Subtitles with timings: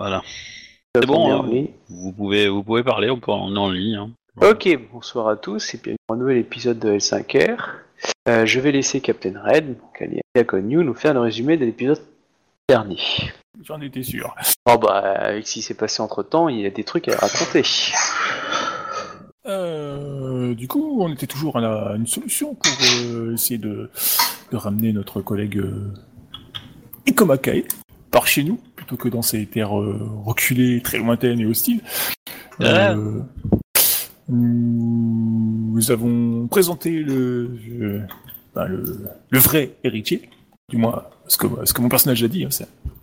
[0.00, 0.22] Voilà.
[0.94, 1.66] C'est bon, hein.
[1.90, 3.96] Vous pouvez, vous pouvez parler, on, peut, en ligne.
[3.96, 4.10] hein.
[4.40, 7.58] Ok, bonsoir à tous et bienvenue pour un nouvel épisode de L5R.
[8.26, 12.00] Euh, je vais laisser Captain Red, donc alias New, nous faire le résumé de l'épisode
[12.66, 12.96] dernier.
[13.62, 14.34] J'en étais sûr.
[14.64, 17.16] Oh bah, avec ce qui s'est passé entre temps, il y a des trucs à
[17.18, 17.62] raconter.
[19.44, 22.72] Euh, du coup, on était toujours à la- une solution pour
[23.04, 23.90] euh, essayer de,
[24.50, 25.92] de ramener notre collègue euh,
[27.06, 27.64] Ikomakae
[28.10, 31.80] par chez nous, plutôt que dans ces terres euh, reculées, très lointaines et hostiles.
[32.60, 33.20] Euh,
[34.28, 38.02] nous avons présenté le, le,
[38.54, 40.28] ben, le, le vrai héritier,
[40.68, 42.44] du moins ce que, ce que mon personnage a dit.
[42.44, 42.50] Hein,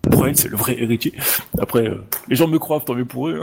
[0.02, 1.12] pour elle, c'est le vrai héritier.
[1.58, 3.40] Après, euh, les gens me croient, tant mieux pour eux.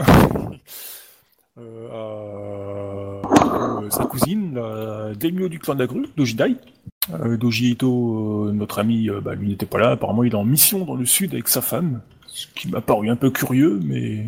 [1.58, 6.56] euh, euh, sa cousine, la daimyo du clan de la grue, Dojidai.
[7.12, 9.90] Euh, Doji Ito, euh, notre ami, euh, bah, lui n'était pas là.
[9.92, 13.08] Apparemment, il est en mission dans le sud avec sa femme, ce qui m'a paru
[13.08, 14.26] un peu curieux, mais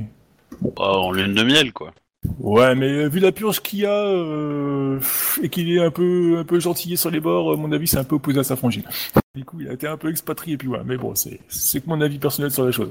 [0.63, 1.93] Bah, en lune de miel, quoi.
[2.41, 4.99] Ouais, mais euh, vu la purge qu'il y a euh,
[5.41, 7.99] et qu'il est un peu un peu gentillé sur les bords, à mon avis, c'est
[7.99, 8.83] un peu opposé à sa frangine.
[9.35, 10.83] Du coup, il a été un peu expatrié, puis voilà.
[10.85, 12.91] Mais bon, c'est c'est que mon avis personnel sur la chose.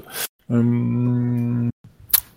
[0.50, 1.68] Euh...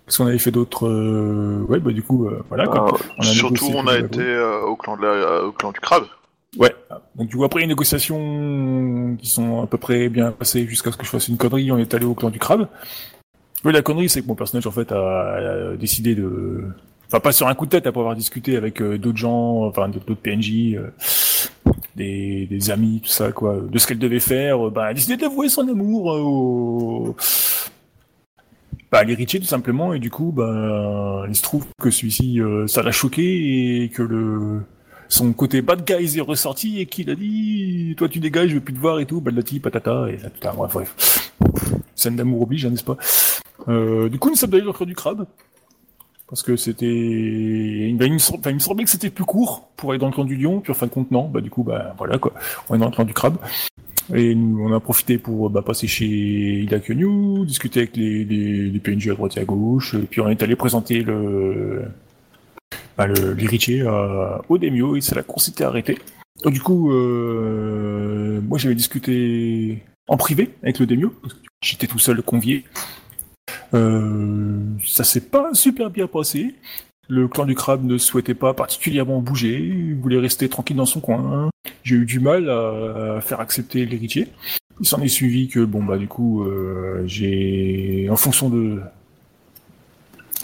[0.06, 2.92] Qu'est-ce qu'on avait fait d'autre euh, Ouais, bah du coup, euh, voilà quoi.
[3.16, 5.80] On a surtout, on a été euh, au, clan de la, euh, au clan du
[5.80, 6.04] crabe.
[6.58, 6.74] Ouais.
[7.16, 10.96] Donc du coup, après les négociations qui sont à peu près bien passées jusqu'à ce
[10.96, 12.68] que je fasse une connerie, on est allé au clan du crabe.
[13.64, 16.64] Oui, la connerie, c'est que mon personnage en fait a, décidé de,
[17.06, 19.88] enfin pas sur un coup de tête après avoir discuté avec euh, d'autres gens, enfin
[19.88, 20.90] d'autres PNJ, euh,
[21.96, 24.66] des, amis, tout ça quoi, de ce qu'elle devait faire.
[24.66, 27.16] euh, bah, a décidé d'avouer son amour au
[28.90, 32.92] bah, l'héritier tout simplement et du coup bah il se trouve que celui-ci ça l'a
[32.92, 34.60] choqué et que le
[35.12, 38.60] son côté bad guy est ressorti et qu'il a dit toi tu dégages je veux
[38.62, 41.32] plus te voir et tout badlati patata et un bref bref.
[41.94, 42.96] Scène d'amour oblige hein, n'est-ce pas?
[43.68, 45.26] Euh, du coup nous sommes allés au cœur du crabe
[46.28, 50.24] parce que c'était il me, semblait que c'était plus court pour aller dans le clan
[50.24, 51.28] du lion puis en fin de compte non.
[51.28, 52.32] Bah du coup bah voilà quoi.
[52.70, 53.36] On est dans le clan du crabe.
[54.14, 56.06] Et nous, on a profité pour bah, passer chez
[56.62, 60.20] Ida Kyonyu, discuter avec les, les, les PNJ à droite et à gauche, et puis
[60.20, 61.84] on est allé présenter le,
[63.06, 65.98] l'héritier à- au Demio, et c'est là qu'on s'était arrêté.
[66.46, 71.12] Du coup, euh, moi j'avais discuté en privé avec le Demio,
[71.62, 72.64] j'étais tout seul convié.
[73.74, 76.54] Euh, ça s'est pas super bien passé.
[77.08, 81.00] Le clan du crabe ne souhaitait pas particulièrement bouger, il voulait rester tranquille dans son
[81.00, 81.50] coin.
[81.82, 84.28] J'ai eu du mal à faire accepter l'héritier.
[84.80, 88.80] Il s'en est suivi que bon bah du coup euh, j'ai en fonction de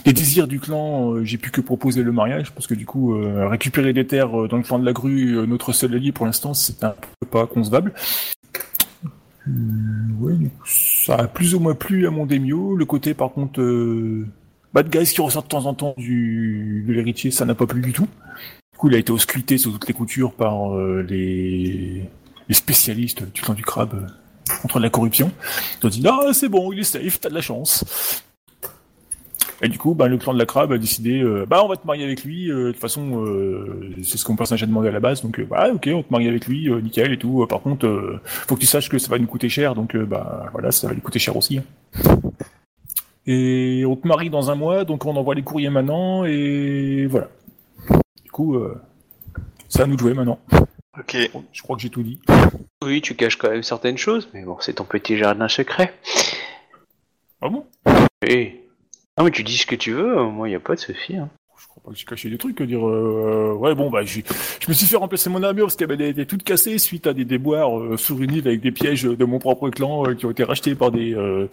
[0.04, 3.14] des désirs du clan, euh, j'ai pu que proposer le mariage parce que du coup
[3.14, 6.26] euh, récupérer des terres euh, dans le clan de la grue, notre seul allié pour
[6.26, 7.92] l'instant, c'est un peu pas concevable.
[9.46, 9.50] Euh,
[10.20, 12.76] ouais, ça a plus ou moins plu à mon démio.
[12.76, 13.60] Le côté par contre
[14.72, 17.80] bad guys qui ressort de temps en temps du de l'héritier, ça n'a pas plu
[17.80, 18.08] du tout.
[18.72, 22.08] Du coup, il a été ausculté sous toutes les coutures par les,
[22.48, 24.06] les spécialistes du clan du crabe
[24.62, 25.32] contre la corruption.
[25.82, 27.84] Ils ont dit ah c'est bon, il est safe, t'as de la chance.
[29.60, 31.76] Et du coup, bah, le clan de la crabe a décidé, euh, bah on va
[31.76, 32.48] te marier avec lui.
[32.50, 35.20] euh, de toute façon, euh, c'est ce que mon personnage a demandé à la base.
[35.22, 37.42] Donc, euh, bah ok, on te marie avec lui, euh, nickel et tout.
[37.42, 39.74] Euh, par contre, euh, faut que tu saches que ça va nous coûter cher.
[39.74, 41.58] Donc, euh, bah voilà, ça va lui coûter cher aussi.
[41.58, 41.64] hein.
[43.26, 47.28] Et on te marie dans un mois, donc on envoie les courriers maintenant et voilà.
[48.24, 48.80] Du coup, euh,
[49.68, 50.38] c'est à nous de jouer maintenant.
[50.98, 51.16] Ok.
[51.52, 52.20] Je crois que j'ai tout dit.
[52.82, 55.92] Oui, tu caches quand même certaines choses, mais bon, c'est ton petit jardin secret.
[57.42, 57.66] Ah bon?
[58.26, 58.60] Oui.
[59.18, 61.16] Ah, mais tu dis ce que tu veux, moi, y a pas de souci.
[61.16, 61.28] Hein.
[61.60, 62.62] Je crois pas que j'ai caché des trucs.
[62.62, 64.20] Dire, euh, ouais, bon, bah, je
[64.68, 67.76] me suis fait remplacer mon armure parce qu'elle était toute cassée suite à des déboires
[67.80, 70.44] euh, sur une île avec des pièges de mon propre clan euh, qui ont été
[70.44, 71.48] rachetés par des, euh,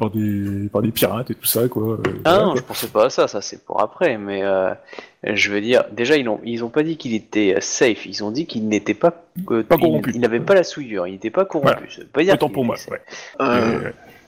[0.00, 1.98] par des, par des pirates et tout ça, quoi.
[2.24, 2.54] Ah non, quoi.
[2.56, 4.74] je pensais pas à ça, ça c'est pour après, mais euh,
[5.22, 8.32] je veux dire, déjà ils ont, ils ont pas dit qu'il était safe, ils ont
[8.32, 10.10] dit qu'il n'était pas, euh, Pas il- corrompu.
[10.12, 11.88] Il n'avait pas la souillure, il n'était pas corrompu.
[11.90, 12.76] Ça veut pas dire Autant qu'il pour moi.
[12.90, 13.00] Ouais.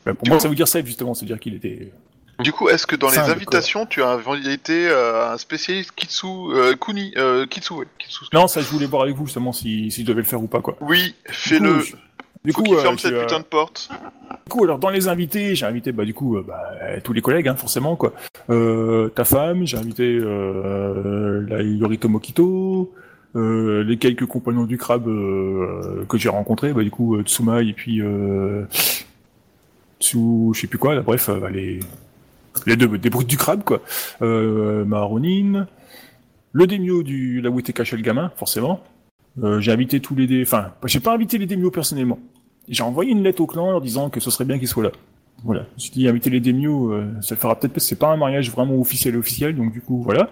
[0.05, 1.91] Bah, pour du moi, ça veut dire safe justement, c'est-à-dire qu'il était.
[2.41, 4.19] Du coup, est-ce que dans les Cinq, invitations, tu as
[4.51, 8.27] été euh, un spécialiste Kitsu, euh, Kuni, euh, Kitsu, ouais, Kitsu.
[8.33, 10.47] Non, ça, je voulais voir avec vous justement si, si je devais le faire ou
[10.47, 10.77] pas, quoi.
[10.81, 11.83] Oui, fais-le.
[12.45, 13.89] Du coup, Faut qu'il euh, ferme cette euh, putain de porte.
[14.31, 17.21] Du coup, alors dans les invités, j'ai invité bah du coup euh, bah, tous les
[17.21, 18.13] collègues, hein, forcément quoi.
[18.51, 22.95] Euh, ta femme, j'ai invité euh, la Yorito Mokito,
[23.35, 27.67] euh, les quelques compagnons du crabe euh, que j'ai rencontrés, bah du coup euh, Tsumai
[27.67, 28.67] et puis euh,
[29.99, 30.19] Tsu,
[30.55, 31.81] je sais plus quoi, là, bref, euh, bah, les
[32.67, 33.83] les deux des brutes du crabe quoi.
[34.23, 35.67] Euh, Maharonin,
[36.53, 38.81] le démio du la Witeka chez le gamin, forcément.
[39.43, 40.43] Euh, j'ai invité tous les dé...
[40.43, 42.19] enfin, j'ai pas invité les démios personnellement.
[42.69, 44.85] J'ai envoyé une lettre au clan en leur disant que ce serait bien qu'ils soient
[44.85, 44.93] là.
[45.45, 45.63] Voilà.
[45.71, 48.09] Je me suis dit, inviter les Daimyo, euh, ça fera peut-être parce que c'est pas
[48.09, 50.31] un mariage vraiment officiel officiel, donc du coup, voilà.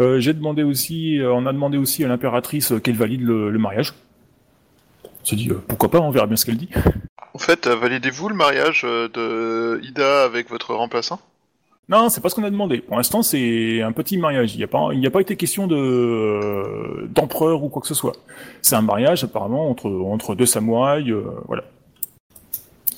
[0.00, 3.94] Euh, j'ai demandé aussi, euh, on a demandé aussi à l'impératrice qu'elle valide le, mariage.
[5.04, 6.70] On s'est dit, pourquoi pas, on verra bien ce qu'elle dit.
[7.32, 11.20] En fait, validez-vous le mariage de Ida avec votre remplaçant?
[11.88, 12.78] Non, c'est pas ce qu'on a demandé.
[12.78, 14.54] Pour l'instant, c'est un petit mariage.
[14.54, 18.14] Il n'y a pas, a pas été question de d'empereur ou quoi que ce soit.
[18.62, 21.10] C'est un mariage apparemment entre entre deux samouraïs.
[21.10, 21.64] euh, voilà.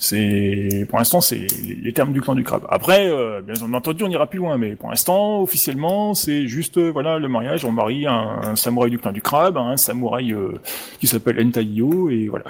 [0.02, 2.66] C'est pour l'instant, c'est les, termes du clan du crabe.
[2.68, 6.90] Après, euh, bien entendu, on ira plus loin, mais pour l'instant, officiellement, c'est juste euh,
[6.90, 7.64] voilà le mariage.
[7.64, 10.60] On marie un, samouraï du clan du crabe, un samouraï euh,
[10.98, 12.46] qui s'appelle Entaio, et voilà.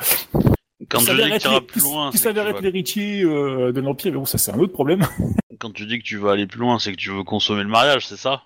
[0.89, 2.61] Quand Qui tu dis s'avère que être tu iras les- plus loin, qui c'est vas-
[2.61, 5.01] l'héritier euh, de l'empire, mais bon, ça c'est un autre problème.
[5.61, 7.69] quand tu dis que tu veux aller plus loin, c'est que tu veux consommer le
[7.69, 8.43] mariage, c'est ça?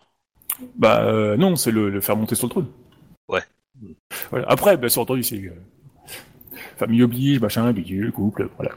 [0.77, 2.67] Bah euh, non, c'est le, le faire monter sur le trône.
[3.29, 3.43] Ouais.
[4.31, 4.47] Voilà.
[4.49, 5.53] Après, bien sûr entendu, c'est euh,
[6.77, 8.73] famille oblige, machin, bidule, couple, voilà.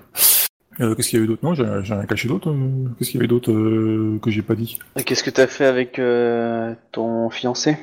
[0.82, 1.44] Euh, Qu'est-ce qu'il y avait d'autre?
[1.44, 2.56] Non, j'ai j'ai rien caché d'autre.
[2.98, 4.80] Qu'est-ce qu'il y avait d'autre euh, que j'ai pas dit?
[4.98, 7.78] Et Qu'est-ce que t'as fait avec euh, ton fiancé?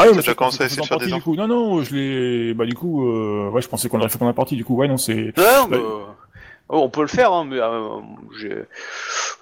[0.00, 1.10] Ah T'as mais ça, commencé à essayer de faire des.
[1.10, 2.54] Non, non, je l'ai.
[2.54, 3.50] Bah du coup, euh...
[3.50, 4.56] ouais, je pensais qu'on l'aurait fait pendant la partie.
[4.56, 5.32] Du coup, ouais, non, c'est.
[5.36, 5.76] Non, bah,
[6.68, 8.64] oh, on peut le faire, hein, mais euh,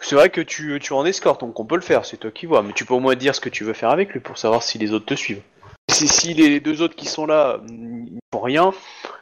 [0.00, 2.30] c'est vrai que tu, tu es en escorte, donc on peut le faire, c'est toi
[2.32, 2.62] qui vois.
[2.62, 4.62] Mais tu peux au moins dire ce que tu veux faire avec lui pour savoir
[4.62, 5.42] si les autres te suivent.
[5.90, 8.72] Si, si les deux autres qui sont là mm, ils font rien,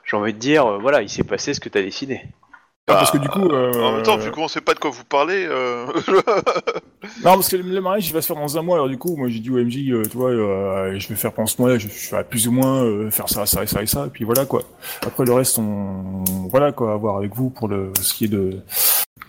[0.05, 2.23] j'ai envie de dire, euh, voilà, il s'est passé ce que t'as décidé.
[2.89, 3.49] Ah, parce que du coup.
[3.49, 3.73] Euh...
[3.83, 5.87] En même temps, vu qu'on sait pas de quoi vous parlez, euh...
[7.25, 8.77] Non, parce que le mariage, il va se faire dans un mois.
[8.77, 11.33] Alors du coup, moi, j'ai dit au MJ, euh, tu vois, euh, je vais faire
[11.33, 13.83] pendant ce mois-là, je, je vais plus ou moins euh, faire ça, ça et ça
[13.83, 14.07] et ça.
[14.07, 14.63] Et puis voilà quoi.
[15.05, 18.29] Après le reste, on voilà quoi, à voir avec vous pour le ce qui est
[18.29, 18.61] de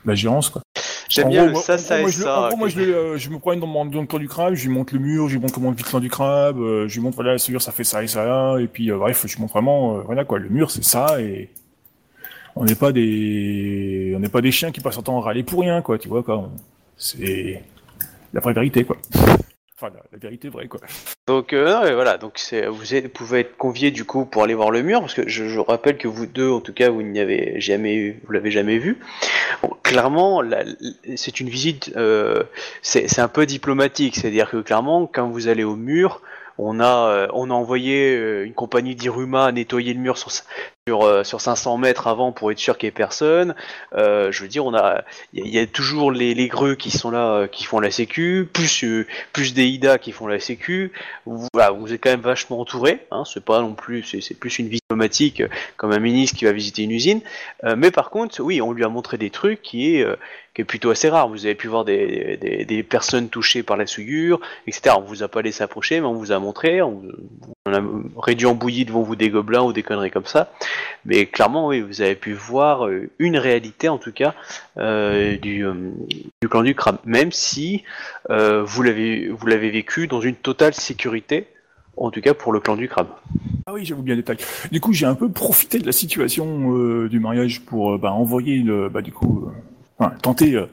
[0.06, 0.62] la gérance quoi.
[1.10, 2.42] J'aime En bien gros, le moi- ça, ça moi, et ça.
[2.42, 4.56] En gros, moi, je, euh, je me promène dans, mon, dans le clan du crabe,
[4.56, 6.88] je lui montre le mur, je lui montre comment vit le clan du crabe, euh,
[6.88, 9.24] je lui montre voilà, la soudure, ça fait ça et ça, et puis euh, bref,
[9.26, 11.50] je lui montre vraiment, euh, voilà quoi, le mur c'est ça et
[12.60, 15.44] on n'est pas des, on n'est pas des chiens qui passent leur temps à râler
[15.44, 16.50] pour rien quoi, tu vois quoi.
[16.98, 17.64] C'est
[18.34, 18.98] la vraie vérité quoi.
[19.80, 20.80] Enfin, la, vérité vraie quoi.
[21.28, 22.84] Donc euh, voilà, donc c'est vous,
[23.14, 25.98] pouvez être conviés du coup pour aller voir le mur parce que je, je rappelle
[25.98, 28.98] que vous deux, en tout cas, vous n'y avez jamais, vous l'avez jamais vu.
[29.84, 30.66] Clairement, la-
[31.16, 32.44] c'est une visite, euh,
[32.82, 36.22] c'est c'est un peu diplomatique, c'est-à-dire que clairement, quand vous allez au mur,
[36.58, 40.32] on a, euh, on a envoyé euh, une compagnie d'Iruma nettoyer le mur sur
[40.88, 43.56] sur, euh, sur 500 mètres avant pour être sûr qu'il n'y ait personne.
[43.94, 47.12] Euh, je veux dire, on a, il y, a- toujours les, les greux qui sont
[47.12, 48.86] là, euh, qui font la sécu, plus
[49.34, 50.94] plus des IDA qui font la sécu.
[51.26, 53.06] Vous, voilà, vous êtes quand même vachement entouré.
[53.12, 55.44] Hein, c'est pas non plus, c'est plus une vie diplomatique
[55.76, 57.22] comme un ministre qui va visiter une usine.
[57.76, 60.06] Mais par contre, oui, on lui a montré des trucs qui est,
[60.58, 61.30] qui est plutôt assez rare.
[61.30, 64.96] Vous avez pu voir des, des, personnes touchées par la souillure, etc.
[64.98, 66.82] On vous a pas laissé approcher, mais on vous a montré.
[66.82, 67.04] On,
[67.68, 67.80] a
[68.20, 70.52] réduit en bouillie devant vous des gobelins ou des conneries comme ça.
[71.06, 74.34] Mais clairement, oui, vous avez pu voir euh, une réalité, en tout cas,
[74.80, 75.92] euh, du, euh,
[76.42, 76.98] du clan du crabe.
[77.06, 77.84] Même si
[78.28, 81.46] vous l'avez vécu dans une totale sécurité,
[81.98, 83.10] en tout cas pour le clan du crabe.
[83.68, 84.38] Ah oui, j'avoue bien le détail.
[84.72, 88.90] Du coup, j'ai un peu profité de la situation du mariage pour bah, envoyer le,
[88.90, 89.52] bah du coup,
[90.00, 90.68] enfin, tenter euh,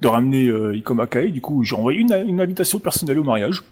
[0.00, 1.30] de ramener euh, Ikoma Kae.
[1.30, 3.62] Du coup, j'ai envoyé une, une invitation personnelle au mariage.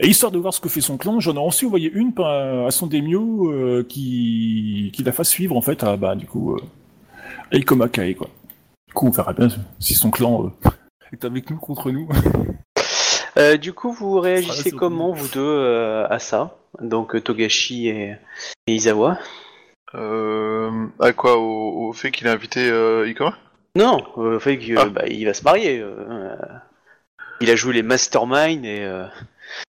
[0.00, 2.70] Et histoire de voir ce que fait son clan, j'en ai aussi envoyé une à
[2.70, 6.60] son daimyo euh, qui, qui la fasse suivre en fait à bah du coup euh,
[7.52, 8.28] à Ikoma Kae quoi.
[8.88, 10.70] Du coup, on verra bien si son clan euh,
[11.12, 12.08] est avec nous contre nous.
[13.36, 16.56] Euh, du coup, vous réagissez comment, vous deux, euh, à ça?
[16.80, 18.16] Donc euh, Togashi et,
[18.68, 19.14] et Izawa euh...
[19.94, 23.36] À quoi au, au fait qu'il a invité euh, Ikoma?
[23.76, 24.86] Non, euh, au fait qu'il Ah.
[24.86, 25.78] bah, va se marier.
[25.80, 26.36] euh, euh,
[27.40, 29.06] il a joué les masterminds et euh,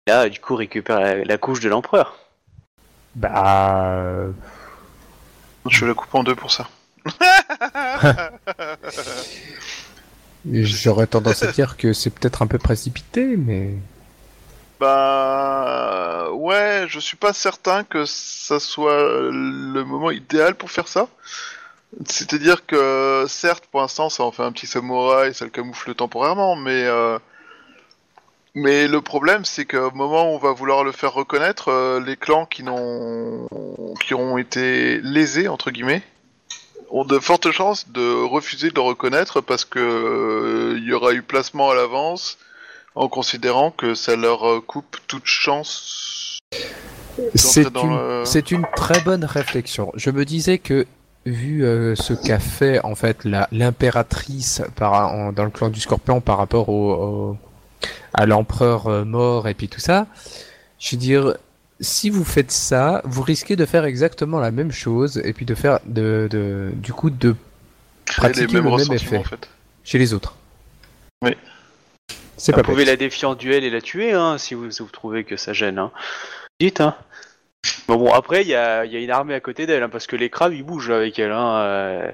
[0.07, 2.17] là, du coup, récupère la, la couche de l'empereur.
[3.15, 3.93] Bah.
[3.95, 4.31] euh,
[5.69, 6.67] Je la coupe en deux pour ça.
[10.51, 13.75] J'aurais tendance à dire que c'est peut-être un peu précipité, mais.
[14.83, 21.07] Bah ouais, je suis pas certain que ça soit le moment idéal pour faire ça.
[22.05, 26.57] C'est-à-dire que certes, pour l'instant, ça en fait un petit samouraï, ça le camoufle temporairement,
[26.57, 27.17] mais euh,
[28.55, 32.17] mais le problème, c'est qu'au moment où on va vouloir le faire reconnaître, euh, les
[32.17, 33.47] clans qui n'ont
[34.05, 36.03] qui auront été lésés entre guillemets
[36.89, 41.13] ont de fortes chances de refuser de le reconnaître parce que euh, il y aura
[41.13, 42.37] eu placement à l'avance
[42.95, 46.37] en considérant que ça leur euh, coupe toute chance.
[47.35, 49.91] C'est dans une, le- c'est une très bonne réflexion.
[49.95, 50.85] Je me disais que,
[51.25, 56.37] vu euh, ce qu'a fait en fait la- l'impératrice dans le clan du Scorpion par
[56.37, 57.37] rapport au, au-
[58.13, 60.07] à l'empereur euh, mort et puis tout ça,
[60.79, 61.35] je veux dire,
[61.79, 65.55] si vous faites ça, vous risquez de faire exactement la même chose et puis de
[65.55, 67.35] faire de, de du coup de
[68.05, 69.49] Créer les pratiquer mêmes le même effet en fait.
[69.83, 70.35] chez les autres.
[71.21, 71.35] Oui.
[72.51, 72.87] Vous pas pouvez bête.
[72.87, 75.53] la défier en duel et la tuer, hein, si vous, si vous trouvez que ça
[75.53, 75.79] gêne.
[75.79, 75.91] Hein.
[76.59, 76.95] Dites, hein.
[77.87, 79.89] Bon, bon après, il y a, il y a une armée à côté d'elle, hein,
[79.89, 81.31] parce que les crabes, ils bougent avec elle.
[81.31, 81.55] Hein.
[81.57, 82.11] euh,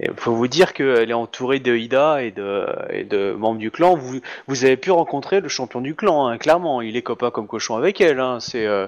[0.00, 3.70] et faut vous dire qu'elle est entourée de Ida et de, et de membres du
[3.70, 3.94] clan.
[3.96, 6.82] Vous, vous avez pu rencontrer le champion du clan, hein, clairement.
[6.82, 8.20] Il est copain comme cochon avec elle.
[8.20, 8.38] Hein.
[8.40, 8.86] C'est euh,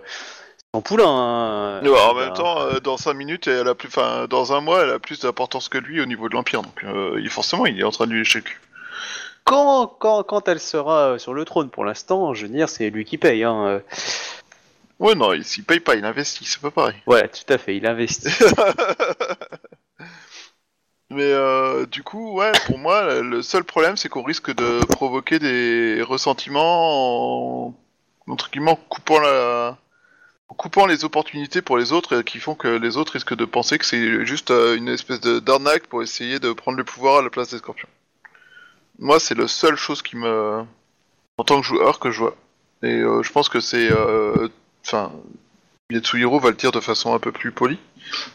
[0.74, 1.06] son poulain.
[1.08, 1.82] Hein.
[1.82, 4.82] Ouais, en même temps, euh, dans 5 minutes, elle a plus, enfin, dans un mois,
[4.84, 6.60] elle a plus d'importance que lui au niveau de l'Empire.
[6.62, 8.60] Donc, euh, il- forcément, il est en train de lui lécher le cul.
[9.48, 13.06] Quand, quand, quand elle sera sur le trône, pour l'instant, je veux dire, c'est lui
[13.06, 13.44] qui paye.
[13.44, 13.66] Hein.
[13.66, 13.80] euh.
[14.98, 16.96] Ouais, non, il s'il paye pas, il investit, c'est pas pareil.
[17.06, 18.28] Ouais, tout à fait, il investit.
[21.10, 25.38] Mais euh, du coup, ouais, pour moi, le seul problème, c'est qu'on risque de provoquer
[25.38, 27.74] des ressentiments en,
[28.26, 29.78] entre guillemets, coupant la,
[30.48, 33.78] coupant les opportunités pour les autres, et qui font que les autres risquent de penser
[33.78, 37.22] que c'est juste euh, une espèce de d'arnaque pour essayer de prendre le pouvoir à
[37.22, 37.88] la place des scorpions.
[38.98, 40.62] Moi, c'est la seule chose qui me,
[41.38, 42.36] en tant que joueur, que je vois.
[42.82, 44.48] Et euh, je pense que c'est, euh,
[44.84, 45.12] enfin,
[45.90, 47.78] Yatsuhiro va le dire de façon un peu plus polie,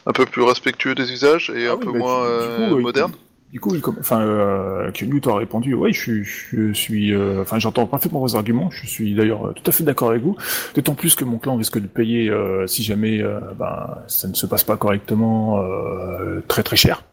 [0.06, 2.32] un peu plus respectueux des usages et Ah un oui, peu bah, moins du- du
[2.50, 3.12] euh, coup, moderne.
[3.52, 4.90] Du coup, enfin, euh,
[5.22, 8.72] t'aurait répondu, oui, je, suis- je suis, euh, enfin, j'entends parfaitement vos arguments.
[8.72, 10.36] Je suis d'ailleurs euh, tout à fait d'accord avec vous.
[10.74, 14.34] D'autant plus que mon clan risque de payer euh, si jamais, euh, ben, ça ne
[14.34, 17.04] se passe pas correctement, euh, très très cher.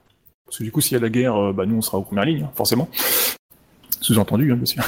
[0.46, 2.02] Parce que du coup, s'il y a la guerre, euh, bah, nous, on sera aux
[2.02, 2.88] premières lignes, hein, forcément.
[4.00, 4.82] Sous-entendu, hein, bien sûr.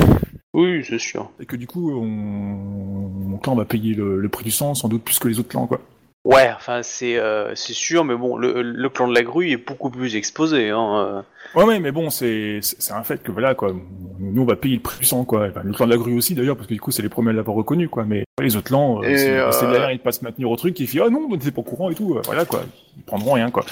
[0.55, 1.31] oui, c'est sûr.
[1.41, 2.05] Et que du coup, on...
[2.05, 5.49] mon clan va payer le, le prix du sang, sans doute plus que les autres
[5.49, 5.81] clans, quoi.
[6.25, 9.57] Ouais, enfin c'est euh, c'est sûr, mais bon, le, le clan de la grue est
[9.57, 10.71] beaucoup plus exposé.
[10.71, 10.97] Hein.
[10.97, 11.23] euh.
[11.59, 13.75] Ouais, ouais, mais bon, c'est un fait que voilà, quoi.
[14.21, 15.49] Nous, on va payer le prix du sang, quoi.
[15.49, 17.31] Enfin, le clan de la grue aussi, d'ailleurs, parce que du coup, c'est les premiers
[17.31, 18.05] à l'avoir reconnu, quoi.
[18.05, 20.87] Mais les autres clans, euh, c'est euh, c'est derrière, ils passent maintenir au truc, ils
[20.87, 22.17] font ah non, on n'était pas au courant et tout.
[22.25, 22.63] Voilà, quoi.
[22.97, 23.65] Ils prendront rien, quoi.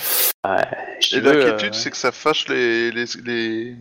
[0.45, 3.77] Veux, l'inquiétude, euh, c'est que ça fâche les, les, les,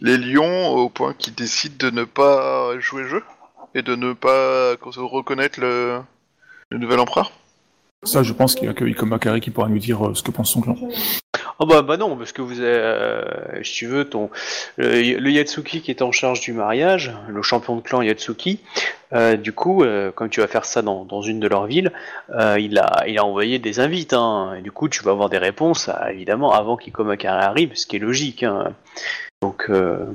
[0.00, 3.24] les lions au point qu'ils décident de ne pas jouer le jeu
[3.74, 6.00] et de ne pas reconnaître le,
[6.70, 7.32] le nouvel empereur.
[8.04, 10.30] Ça, je pense qu'il y a que Ikomakari qui pourra nous dire euh, ce que
[10.30, 10.76] pense son clan.
[11.58, 14.30] Oh bah, bah non, parce que vous avez, euh, si tu veux, ton
[14.76, 18.60] le, le Yatsuki qui est en charge du mariage, le champion de clan Yatsuki,
[19.12, 21.92] euh, du coup, euh, comme tu vas faire ça dans, dans une de leurs villes,
[22.30, 25.28] euh, il a il a envoyé des invites, hein, et du coup tu vas avoir
[25.28, 28.44] des réponses, évidemment, avant qu'Ikomakari arrive, ce qui est logique.
[28.44, 28.72] Hein.
[29.42, 30.06] Donc, euh,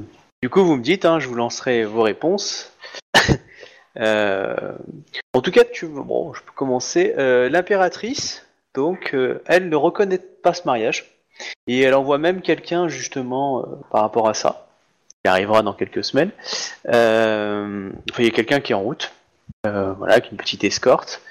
[0.41, 2.71] du coup, vous me dites, hein, je vous lancerai vos réponses.
[3.99, 4.75] Euh,
[5.33, 7.13] en tout cas, tu bon, je peux commencer.
[7.19, 9.15] Euh, L'impératrice, donc,
[9.45, 11.13] elle ne reconnaît pas ce mariage.
[11.67, 14.67] Et elle envoie même quelqu'un justement euh, par rapport à ça,
[15.23, 16.31] qui arrivera dans quelques semaines.
[16.87, 19.13] Euh, il y a quelqu'un qui est en route,
[19.65, 21.21] euh, voilà, avec une petite escorte.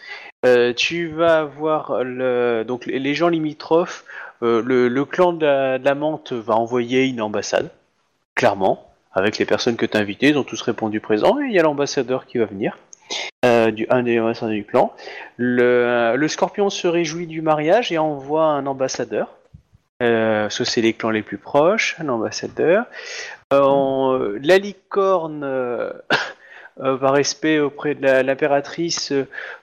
[0.77, 4.05] Tu vas avoir le, donc les gens limitrophes.
[4.41, 7.71] le, le clan de la, de la menthe va envoyer une ambassade,
[8.35, 10.29] clairement, avec les personnes que tu as invitées.
[10.29, 11.39] Ils ont tous répondu présent.
[11.41, 12.79] Et il y a l'ambassadeur qui va venir.
[13.45, 14.95] Euh, du, un des ambassadeurs du clan.
[15.37, 19.29] Le, scorpion se réjouit du mariage et envoie un ambassadeur.
[20.03, 22.87] Euh, parce que c'est les clans les plus proches, un ambassadeur.
[23.53, 25.93] Euh, la licorne, euh,
[26.81, 29.13] euh, par respect auprès de l'impératrice,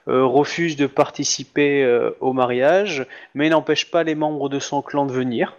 [0.06, 5.56] refuse de participer au mariage, mais n'empêche pas les membres de son clan de venir.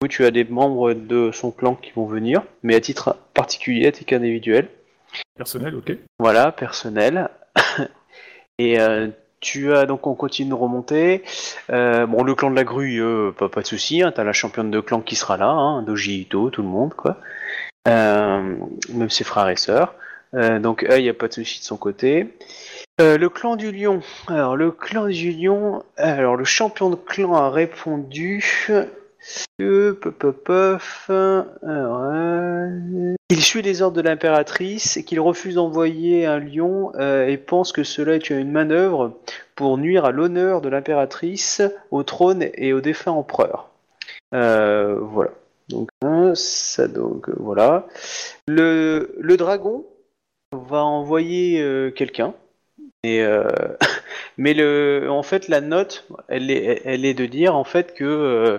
[0.00, 3.88] Oui, tu as des membres de son clan qui vont venir, mais à titre particulier,
[3.88, 4.68] à titre individuel.
[5.36, 5.92] Personnel, ok.
[6.20, 7.28] Voilà, personnel.
[8.58, 9.08] Et euh,
[9.40, 11.24] tu as donc on continue de remonter.
[11.70, 14.00] Euh, bon, le clan de la grue, euh, pas, pas de souci.
[14.02, 16.94] Hein, T'as la championne de clan qui sera là, hein, Doji Ito, tout le monde,
[16.94, 17.16] quoi.
[17.86, 19.94] Même ses frères et sœurs.
[20.32, 22.36] Donc, il n'y a pas de souci de son côté.
[23.00, 24.00] Le clan du lion.
[24.28, 25.82] Alors, le clan du lion.
[25.96, 28.44] Alors, le champion de clan a répondu
[29.60, 29.94] euh,
[33.30, 37.72] il suit les ordres de l'impératrice et qu'il refuse d'envoyer un lion euh, et pense
[37.72, 39.18] que cela est une manœuvre
[39.54, 43.68] pour nuire à l'honneur de l'impératrice, au trône et au défunt empereur.
[44.34, 45.30] Euh, voilà.
[45.68, 45.88] Donc.
[48.46, 49.84] Le, dragon
[50.52, 52.34] va envoyer quelqu'un.
[53.02, 53.22] Et
[54.38, 58.04] mais le, en fait, la note, elle est, elle est de dire en fait que
[58.04, 58.58] euh,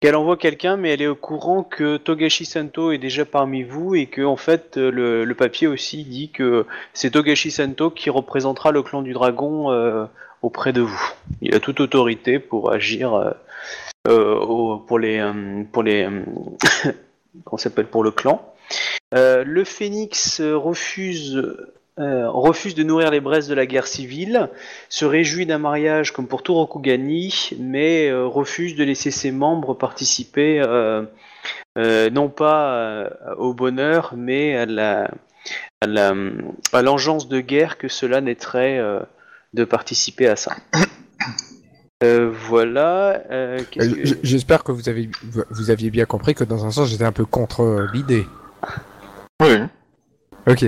[0.00, 3.94] qu'elle envoie quelqu'un, mais elle est au courant que Togashi Santo est déjà parmi vous
[3.94, 8.70] et que en fait le, le papier aussi dit que c'est Togashi Santo qui représentera
[8.70, 10.04] le clan du dragon euh,
[10.42, 11.12] auprès de vous.
[11.40, 13.34] Il a toute autorité pour agir
[14.06, 15.26] euh, pour les
[15.72, 16.06] pour les
[17.56, 18.44] s'appelle pour le clan.
[19.12, 21.42] Le phénix refuse
[21.98, 24.48] euh, refuse de nourrir les braises de la guerre civile,
[24.88, 29.74] se réjouit d'un mariage comme pour tout Rokugani, mais euh, refuse de laisser ses membres
[29.74, 31.02] participer euh,
[31.78, 35.10] euh, non pas euh, au bonheur, mais à la
[35.80, 36.14] à la-
[36.72, 39.00] à l'engeance de guerre que cela naîtrait euh,
[39.54, 40.56] de participer à ça.
[42.04, 43.20] Euh, voilà.
[43.72, 43.80] que-
[44.22, 45.10] J'espère que vous avez
[45.50, 48.24] vous aviez bien compris que dans un sens j'étais un peu contre l'idée.
[49.42, 49.56] Oui.
[50.46, 50.64] Ok.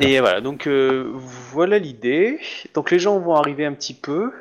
[0.00, 2.38] Et voilà, donc euh, voilà l'idée.
[2.74, 4.32] Donc les gens vont arriver un petit peu.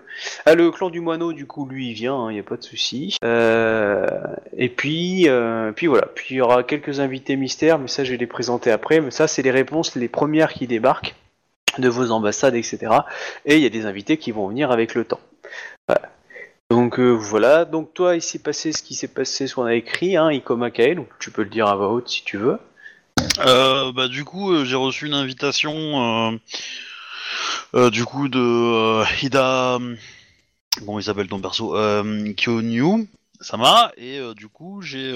[0.46, 2.64] Ah, le clan du moineau, du coup, lui, il vient, il n'y a pas de
[2.64, 3.18] souci.
[3.24, 4.08] Euh,
[4.56, 8.12] et puis, euh, puis voilà, puis il y aura quelques invités mystères, mais ça, je
[8.12, 9.02] vais les présenter après.
[9.02, 11.16] Mais ça, c'est les réponses, les premières qui débarquent
[11.78, 12.80] de vos ambassades, etc.
[13.46, 15.22] Et il y a des invités qui vont venir avec le temps.
[15.88, 16.10] Voilà.
[16.70, 20.16] Donc voilà, donc toi, il s'est passé ce qui s'est passé, ce qu'on a écrit,
[20.16, 22.60] hein, Ikoma donc tu peux le dire à voix haute si tu veux.
[23.40, 26.40] Euh, bah du coup euh, j'ai reçu une invitation
[27.74, 29.80] euh, du coup de Hida
[30.86, 33.08] comment il s'appelle ton perso euh, Kyonyu
[33.40, 33.92] Sama.
[33.98, 35.14] Et du coup j'ai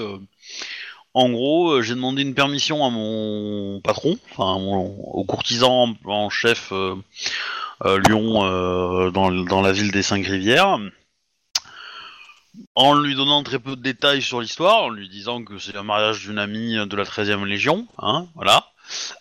[1.14, 6.72] en gros j'ai demandé une permission à mon patron enfin au courtisan en, chef
[7.84, 10.78] Lyon dans, dans la ville des cinq rivières
[12.74, 15.82] en lui donnant très peu de détails sur l'histoire, en lui disant que c'est un
[15.82, 18.70] mariage d'une amie de la 13e Légion, hein, voilà,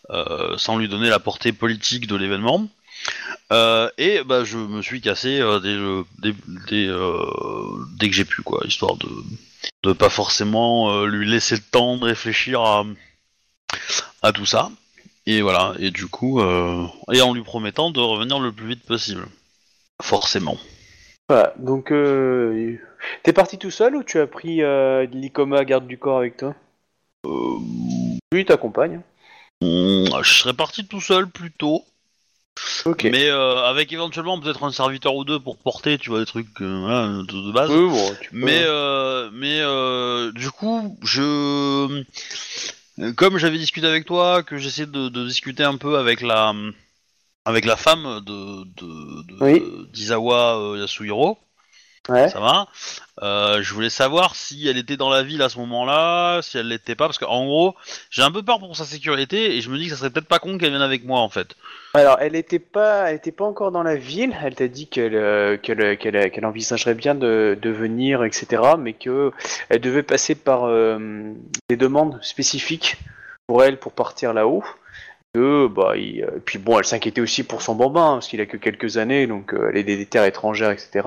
[0.10, 2.68] euh, sans lui donner la portée politique de l'événement.
[3.52, 6.34] Euh, et bah, je me suis cassé euh, dès,
[6.68, 9.10] dès, que j'ai pu, quoi, histoire de
[9.84, 12.62] de pas forcément lui laisser le temps de réfléchir
[14.22, 14.72] à, tout ça.
[15.28, 19.28] Et voilà, et du coup, et en lui promettant de revenir le plus vite possible.
[20.02, 20.58] Forcément.
[21.28, 22.78] Voilà, donc euh,
[23.24, 26.56] t'es parti tout seul ou tu as pris euh, l'Icoma garde du corps avec toi?
[27.26, 27.58] Euh,
[28.32, 29.02] Lui t'accompagne.
[29.62, 31.84] Hmm, je serais parti tout seul plutôt,
[32.86, 33.06] Ok.
[33.06, 36.60] mais euh, avec éventuellement peut-être un serviteur ou deux pour porter, tu vois, des trucs
[36.60, 37.70] voilà, de, de base.
[37.70, 42.04] Oui, bon, tu peux- Mais euh, mais euh, du coup, je
[43.16, 46.54] comme j'avais discuté avec toi, que j'essaie de, de discuter un peu avec la
[47.46, 49.64] avec la femme de de, de- Oui.
[49.94, 51.38] d'Izawa euh, Yasuhiro,
[52.08, 52.30] Ouais.
[52.30, 52.68] ça va.
[53.24, 56.68] Euh, je voulais savoir si elle était dans la ville à ce moment-là, si elle
[56.68, 57.74] l'était pas, parce qu'en gros,
[58.12, 60.28] j'ai un peu peur pour sa sécurité et je me dis que ça serait peut-être
[60.28, 61.56] pas con qu'elle vienne avec moi en fait.
[61.96, 64.36] Alors, elle était pas, elle était pas encore dans la ville.
[64.44, 68.62] Elle t'a dit qu'elle, euh, qu'elle, qu'elle, qu'elle envisagerait bien de, de venir, etc.
[68.78, 69.32] Mais que
[69.70, 70.68] elle devait passer par
[71.70, 72.98] des demandes spécifiques
[73.48, 74.64] pour elle pour partir là-haut.
[75.36, 78.46] Que bah, il- euh, puis bon, elle s'inquiétait aussi pour son bambin parce qu'il a
[78.46, 81.06] que quelques années, donc euh, elle est des, terres étrangères, etc.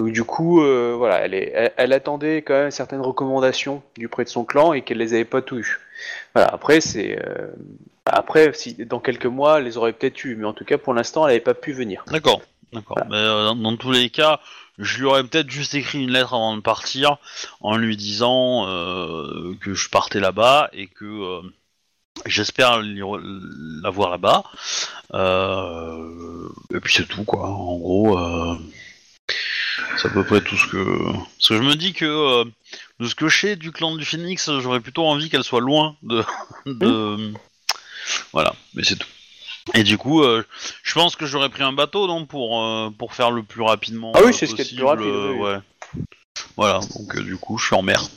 [0.00, 4.08] Donc du coup, euh, voilà, elle, est, elle, elle attendait quand même certaines recommandations du
[4.08, 5.78] près de son clan et qu'elle les avait pas tout eues.
[6.34, 7.52] Voilà, après c'est euh,
[8.04, 10.92] après, si dans quelques mois, elle les aurait peut-être eu, mais en tout cas, pour
[10.92, 12.04] l'instant, elle n'avait pas pu venir.
[12.08, 12.98] D'accord, d'accord.
[13.08, 14.40] Mais dans, dans tous les cas,
[14.78, 17.18] je lui aurais peut-être juste écrit une lettre avant de partir
[17.60, 18.66] en lui disant
[19.60, 21.42] que je partais là-bas et que
[22.24, 23.20] j'espère l'y re-
[23.82, 24.44] la voir là-bas.
[25.14, 27.48] Euh, et puis c'est tout, quoi.
[27.48, 28.56] En gros, euh,
[29.96, 31.12] c'est à peu près tout ce que.
[31.12, 32.44] Parce que je me dis que euh,
[33.00, 35.96] de ce que je sais du clan du Phoenix, j'aurais plutôt envie qu'elle soit loin
[36.02, 36.24] de.
[36.66, 37.32] de...
[38.32, 39.08] Voilà, mais c'est tout.
[39.74, 42.64] Et du coup, je pense que j'aurais pris un bateau, non, pour
[42.96, 44.12] pour faire le plus rapidement.
[44.14, 45.58] Ah oui, c'est ce qui est le plus rapide, oui, ouais.
[46.56, 48.08] Voilà, donc du coup, je suis en mer.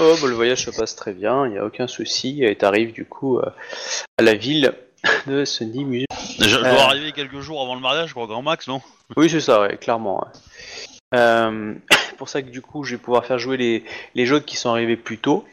[0.00, 2.92] Oh, bah, le voyage se passe très bien, il n'y a aucun souci, et t'arrives
[2.92, 3.50] du coup euh,
[4.18, 4.72] à la ville
[5.26, 6.06] de Sunny Museum.
[6.38, 6.78] Je, je dois Euh.
[6.78, 8.80] arriver quelques jours avant le mariage, quoi, grand max, non?
[9.16, 10.18] Oui, c'est ça, ouais, clairement.
[10.20, 11.18] ouais.
[11.18, 11.74] Euh,
[12.18, 13.84] pour ça que du coup, je vais pouvoir faire jouer les,
[14.14, 15.44] les jeux qui sont arrivés plus tôt.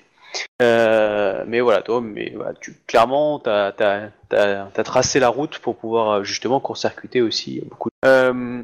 [0.62, 5.78] Euh, mais voilà, toi, mais voilà, tu, clairement, t'as as, as, tracé la route pour
[5.78, 7.90] pouvoir euh, justement court-circuiter aussi beaucoup.
[8.06, 8.62] Euh,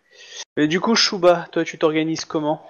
[0.56, 2.60] mais du coup, Shuba, toi, tu t'organises comment?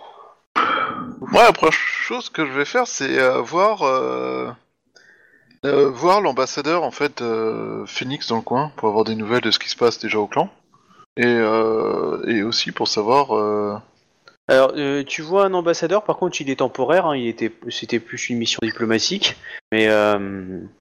[1.20, 1.72] Moi, la première
[2.12, 4.50] chose que je vais faire, c'est euh, voir euh,
[5.64, 7.24] euh, voir l'ambassadeur en fait
[7.86, 10.26] Phoenix dans le coin pour avoir des nouvelles de ce qui se passe déjà au
[10.26, 10.50] clan
[11.16, 11.38] et
[12.26, 13.80] et aussi pour savoir.
[14.48, 14.74] Alors,
[15.06, 18.36] tu vois un ambassadeur, par contre, il est temporaire, hein, il était, c'était plus une
[18.36, 19.36] mission diplomatique,
[19.70, 19.88] mais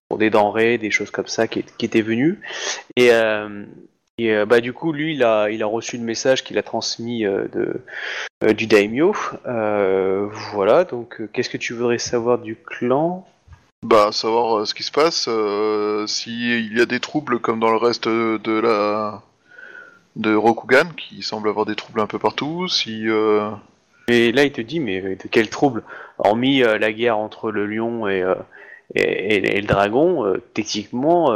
[0.09, 2.41] pour des denrées, des choses comme ça qui, qui étaient venues.
[2.97, 3.09] Et,
[4.17, 6.63] et euh, bah, du coup, lui, il a, il a reçu le message qu'il a
[6.63, 7.81] transmis euh, de,
[8.43, 9.15] euh, du daimyo.
[9.45, 13.27] Voilà, donc, qu'est-ce que tu voudrais savoir du clan?
[13.83, 15.27] Bah savoir ce qui se passe,
[16.07, 19.23] s'il y a des troubles comme dans le reste de la
[20.15, 23.49] de Rokugan qui semble avoir des troubles un peu partout, si euh,
[24.07, 25.81] Et là, il te dit, mais de quel trouble
[26.19, 28.35] Hormis la guerre entre le lion et, euh,
[28.93, 31.31] et, et- et le dragon, euh, techniquement,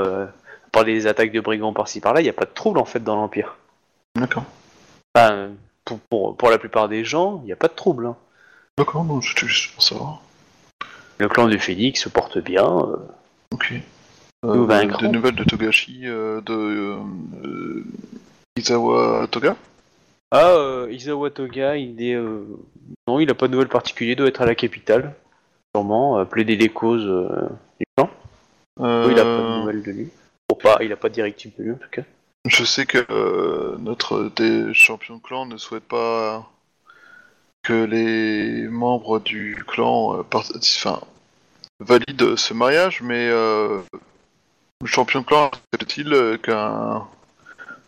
[0.76, 3.04] part des attaques de brigands par-ci par-là, il n'y a pas de trouble en fait
[3.04, 3.56] dans l'Empire.
[4.16, 4.44] D'accord.
[5.16, 5.50] Enfin,
[5.86, 8.08] pour, pour, pour la plupart des gens, il n'y a pas de trouble.
[8.08, 8.16] hein.
[8.78, 10.22] D'accord, non, c'était juste pour savoir.
[11.18, 12.66] Le clan du Phénix se porte bien.
[12.68, 12.98] euh,
[13.54, 13.74] Ok.
[14.44, 15.02] Euh, vaincrons.
[15.02, 17.84] des nouvelles de Togashi, euh, de euh,
[18.58, 19.56] Izawa Toga?
[20.32, 22.16] Ah, euh, Isawa Toga, il est.
[22.16, 22.44] euh,
[23.08, 25.16] Non, il a pas de nouvelles particulières, il doit être à la capitale.
[25.74, 27.48] Sûrement, euh, plaider les causes euh,
[27.80, 28.10] du clan.
[28.82, 30.10] Euh, Oui, il a pas de nouvelles de lui.
[30.62, 32.04] Pas, il a pas de directive de lui en tout cas.
[32.48, 36.48] Je sais que euh, notre des champions de clan ne souhaite pas
[37.64, 41.02] que les membres du clan euh, part- enfin,
[41.80, 43.82] valident ce mariage, mais euh,
[44.82, 47.08] le champion de clan accepte-t-il qu'un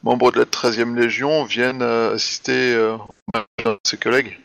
[0.04, 3.00] membre de la 13e Légion vienne assister au
[3.34, 4.40] mariage de ses collègues?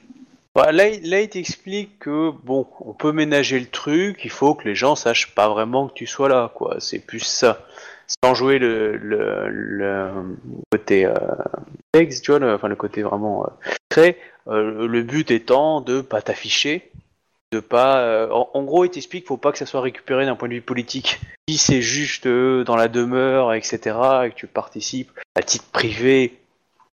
[0.54, 4.54] Bah, là, il- là, il t'explique que, bon, on peut ménager le truc, il faut
[4.54, 6.76] que les gens sachent pas vraiment que tu sois là, quoi.
[6.78, 7.64] C'est plus ça.
[8.24, 8.98] Sans jouer le,
[10.70, 11.14] côté euh,
[11.92, 13.50] texte, tu vois, le, enfin le côté vraiment euh,
[13.88, 14.18] très.
[14.48, 16.90] euh, le but étant de pas t'afficher,
[17.52, 18.00] de pas.
[18.00, 20.54] euh, en, gros, il t'explique qu'il faut pas que ça soit récupéré d'un point de
[20.54, 21.20] vue politique.
[21.48, 23.78] Si c'est juste euh, dans la demeure, etc.,
[24.24, 26.38] et que tu participes à titre privé,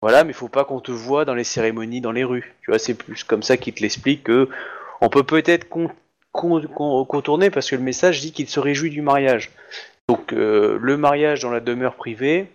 [0.02, 2.54] voilà, mais il faut pas qu'on te voit dans les cérémonies, dans les rues.
[2.62, 4.50] Tu vois, c'est plus comme ça qu'il te l'explique que
[5.02, 5.90] on peut peut-être con-
[6.32, 9.52] con- con- contourner parce que le message dit qu'il se réjouit du mariage.
[10.10, 12.50] Donc euh, le mariage dans la demeure privée,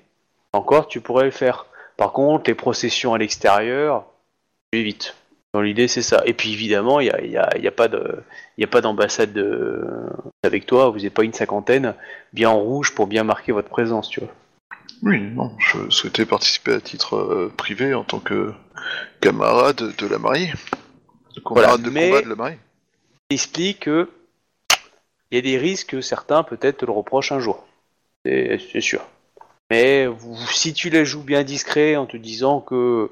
[0.52, 1.66] encore, tu pourrais le faire.
[1.96, 4.04] Par contre, les processions à l'extérieur,
[4.72, 5.14] tu évites.
[5.54, 6.22] Dans l'idée, c'est ça.
[6.26, 8.22] Et puis évidemment, il n'y a, y a- il y a pas de,
[8.56, 9.82] il y a pas d'ambassade de-
[10.44, 10.90] avec toi.
[10.90, 11.94] Vous n'êtes pas une cinquantaine,
[12.34, 14.28] bien en rouge pour bien marquer votre présence, tu vois.
[15.02, 18.52] Oui, non, je souhaitais participer à titre euh, privé en tant que
[19.20, 20.52] camarade de la mariée.
[21.46, 22.58] Camarade de mais- combat de la mariée.
[23.30, 24.08] Il explique que
[25.30, 27.66] il y a des risques que certains peut-être te le reprochent un jour.
[28.24, 29.06] C'est sûr.
[29.70, 30.08] Mais
[30.50, 33.10] si tu la joues bien discret en te disant que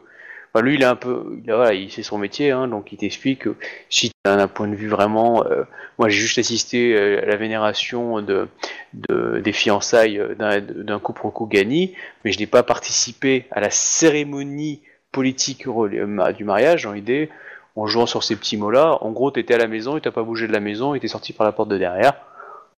[0.62, 3.40] lui il a un peu il voilà, il fait son métier hein, donc il t'explique
[3.40, 3.56] que
[3.90, 5.64] si tu as un point de vue vraiment euh,
[5.98, 8.48] moi j'ai juste assisté euh, à la vénération de,
[8.94, 14.80] de- des fiançailles euh, d'un couple Kogani mais je n'ai pas participé à la cérémonie
[15.12, 17.30] politique du mariage en idée
[17.76, 18.98] en jouant sur ces petits mots-là.
[19.02, 21.08] En gros, t'étais à la maison et t'as pas bougé de la maison et t'es
[21.08, 22.14] sorti par la porte de derrière.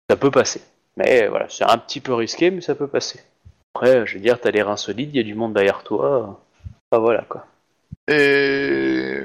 [0.09, 0.61] Ça peut passer.
[0.97, 3.21] Mais voilà, c'est un petit peu risqué, mais ça peut passer.
[3.73, 6.39] Après, je veux dire, t'as les reins solides, il y a du monde derrière toi.
[6.91, 7.45] Enfin voilà quoi.
[8.07, 9.21] Et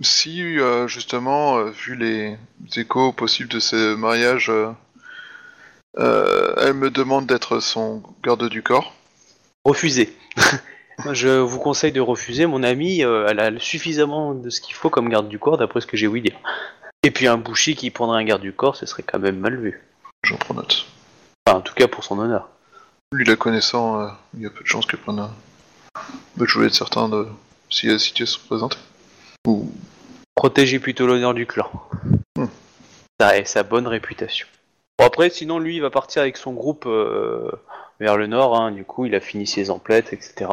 [0.00, 2.36] si, euh, justement, euh, vu les
[2.76, 4.50] échos possibles de ce mariage,
[5.98, 8.94] euh, elle me demande d'être son garde du corps,
[9.64, 10.12] Refusez.
[11.12, 12.46] je vous conseille de refuser.
[12.46, 15.80] Mon amie, euh, elle a suffisamment de ce qu'il faut comme garde du corps, d'après
[15.80, 16.36] ce que j'ai ouï dire.
[17.02, 19.56] Et puis un boucher qui prendrait un garde du corps, ce serait quand même mal
[19.56, 19.82] vu.
[20.24, 20.86] j'en prends note.
[21.46, 22.48] Enfin, en tout cas pour son honneur.
[23.12, 25.18] Lui la connaissant, euh, il y a peu de chances qu'elle prenne.
[25.18, 25.34] un-
[26.36, 27.26] Bah, je voulais être certain de
[27.70, 28.78] si la situation se présente.
[29.46, 29.70] Ou
[30.34, 31.70] Protéger plutôt l'honneur du clan.
[32.36, 32.46] Hmm.
[33.20, 34.46] Ça et sa bonne réputation.
[34.98, 37.50] Bon après, sinon lui, il va partir avec son groupe euh,
[38.00, 38.56] vers le nord.
[38.60, 38.70] hein.
[38.70, 40.50] Du coup, il a fini ses emplettes, etc.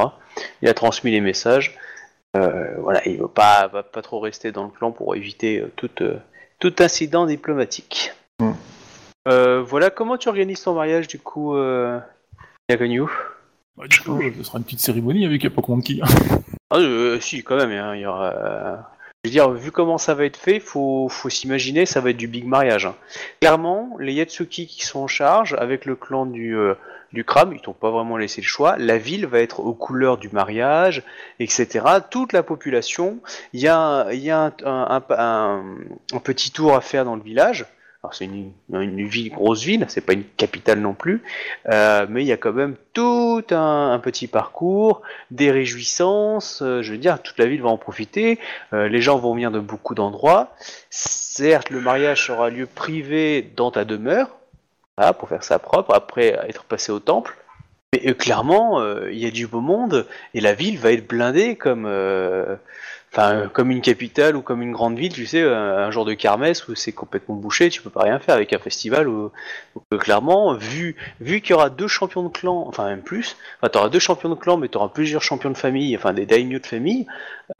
[0.62, 1.78] Il a transmis les messages.
[2.36, 5.72] Euh, voilà, il va pas, va pas trop rester dans le clan pour éviter euh,
[5.76, 6.16] tout, euh,
[6.60, 8.12] tout incident diplomatique.
[8.40, 8.52] Hmm.
[9.28, 11.98] Euh, voilà, comment tu organises ton mariage du coup, euh,
[12.70, 13.04] Yaganyu
[13.76, 16.00] Bah, du coup, ce sera une petite cérémonie avec pas compte qui.
[16.70, 18.88] Ah, euh, si, quand même, hein, il y aura.
[19.22, 22.16] Je veux dire, vu comment ça va être fait, faut, faut s'imaginer, ça va être
[22.16, 22.86] du big mariage.
[22.86, 22.94] hein.
[23.42, 26.72] Clairement, les Yatsuki qui sont en charge, avec le clan du, euh,
[27.12, 28.76] du crabe, ils t'ont pas vraiment laissé le choix.
[28.78, 31.02] La ville va être aux couleurs du mariage,
[31.38, 31.84] etc.
[32.10, 33.18] Toute la population.
[33.52, 37.66] Il y a, y a un- un petit tour à faire dans le village.
[38.02, 41.22] Alors c'est une, une ville, grosse ville, c'est pas une capitale non plus,
[41.68, 46.92] euh, mais il y a quand même tout un, petit parcours, des réjouissances, euh, je
[46.92, 48.38] veux dire, toute la ville va en profiter,
[48.72, 50.54] euh, les gens vont venir de beaucoup d'endroits.
[50.88, 54.30] Certes, le mariage aura lieu privé dans ta demeure,
[55.18, 57.36] pour faire ça propre, après être passé au temple.
[57.92, 61.86] Mais clairement, il y a du beau monde et la ville va être blindée comme,
[63.12, 66.04] enfin, euh, comme une capitale ou comme une grande ville, tu sais, un, un genre
[66.04, 69.08] de kermesse où c'est complètement bouché, tu peux pas rien faire avec un festival.
[69.08, 69.32] Où,
[69.92, 73.70] euh, clairement, vu, vu qu'il y aura deux champions de clan, enfin même plus, Enfin,
[73.70, 76.66] t'auras deux champions de clan, mais t'auras plusieurs champions de famille, enfin des daimyo de
[76.66, 77.06] famille,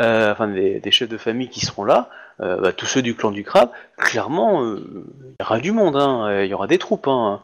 [0.00, 2.08] euh, enfin des, chefs de famille qui seront là,
[2.40, 3.70] euh, bah, tous ceux du clan du crabe.
[3.96, 7.06] Clairement, euh, il y aura du monde, hein, euh, il y aura des troupes.
[7.08, 7.40] Hein.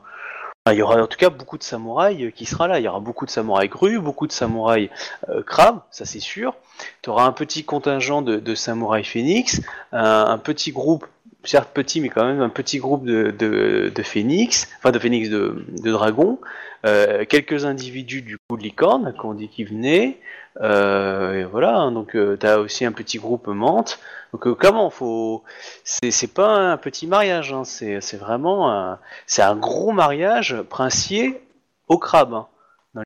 [0.72, 2.79] Il y aura en tout cas beaucoup de samouraïs euh, qui sera là.
[2.79, 4.90] Il y aura beaucoup de samouraïs grues, beaucoup de samouraïs
[5.29, 6.55] euh, crabes, ça c'est sûr.
[7.02, 11.07] Tu auras un petit contingent de, samouraïs phénix, un, petit groupe
[11.44, 15.31] certes petit, mais quand même un petit groupe de, de, de phénix, enfin de phénix
[15.31, 16.38] de, dragons,
[16.85, 20.18] euh, quelques individus du coup de licorne qu'on dit qu'ils venaient,
[20.62, 21.77] et voilà.
[21.77, 23.99] hein, donc euh, t'as aussi un petit groupe menthe.
[24.33, 25.45] Donc euh, comment faut,
[25.85, 30.61] c'est c'est pas un petit mariage, hein, c'est c'est vraiment un, c'est un gros mariage
[30.69, 31.40] princier
[31.88, 32.35] au crabe.
[32.35, 32.47] hein.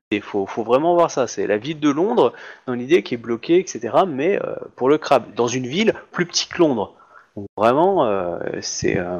[0.09, 1.27] L'idée, faut, faut vraiment voir ça.
[1.27, 2.31] C'est la ville de Londres
[2.65, 3.89] dans l'idée qui est bloquée, etc.
[4.07, 6.93] Mais euh, pour le crabe, dans une ville plus petite que Londres.
[7.35, 9.19] Donc vraiment, euh, c'est euh,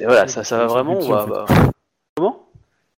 [0.00, 0.94] voilà, ça, ça va vraiment.
[0.94, 1.46] on va- bah-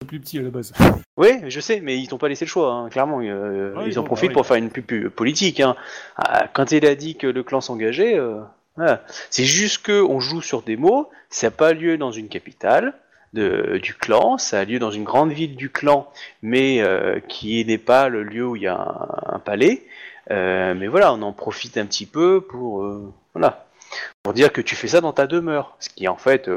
[0.10, 0.74] plus petit à la base.
[1.17, 3.19] Oui, je sais, mais ils t'ont pas laissé le choix, hein, clairement.
[3.22, 4.34] euh, Ouais, ils en profitent bah oui.
[4.34, 5.60] pour faire une pub politique.
[5.60, 5.76] Hein.
[6.17, 8.41] Ah, Quand il a dit que le clan s'engageait, euh,
[8.76, 9.04] voilà.
[9.30, 11.10] c'est juste que on joue sur des mots.
[11.30, 12.93] Ça n'a pas lieu dans une capitale
[13.34, 16.10] de, du clan, ça a lieu dans une grande ville du clan,
[16.41, 19.86] mais euh, qui n'est pas le lieu où il y a un, un palais.
[20.32, 22.84] Mais voilà, on en profite un petit peu pour
[23.34, 23.65] voilà
[24.22, 26.48] pour dire que tu fais ça dans ta demeure, ce qui est en fait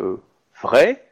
[0.63, 1.03] vrai.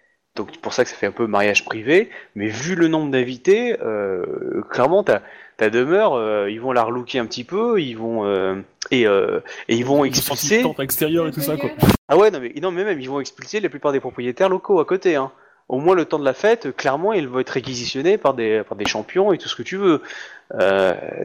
[0.41, 2.09] Donc c'est pour ça que ça fait un peu mariage privé.
[2.35, 5.21] Mais vu le nombre d'invités, euh, clairement ta,
[5.59, 8.55] ta demeure, euh, ils vont la relooker un petit peu, ils vont euh,
[8.91, 10.63] et, et ils vont expulser.
[10.63, 11.69] tente extérieure et tout ça, quoi.
[12.09, 14.81] Ah ouais, non mais, non mais même ils vont expulser la plupart des propriétaires locaux
[14.81, 15.15] à côté.
[15.15, 15.31] Hein.
[15.69, 18.79] Au moins le temps de la fête, clairement, ils vont être réquisitionnés par des, par
[18.79, 20.01] des champions et tout ce que tu veux.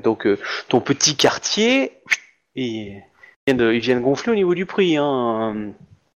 [0.04, 0.28] Donc
[0.68, 1.94] ton petit quartier,
[2.56, 3.02] ils
[3.48, 4.98] viennent, ils viennent gonfler au niveau du prix.
[4.98, 5.72] Hein.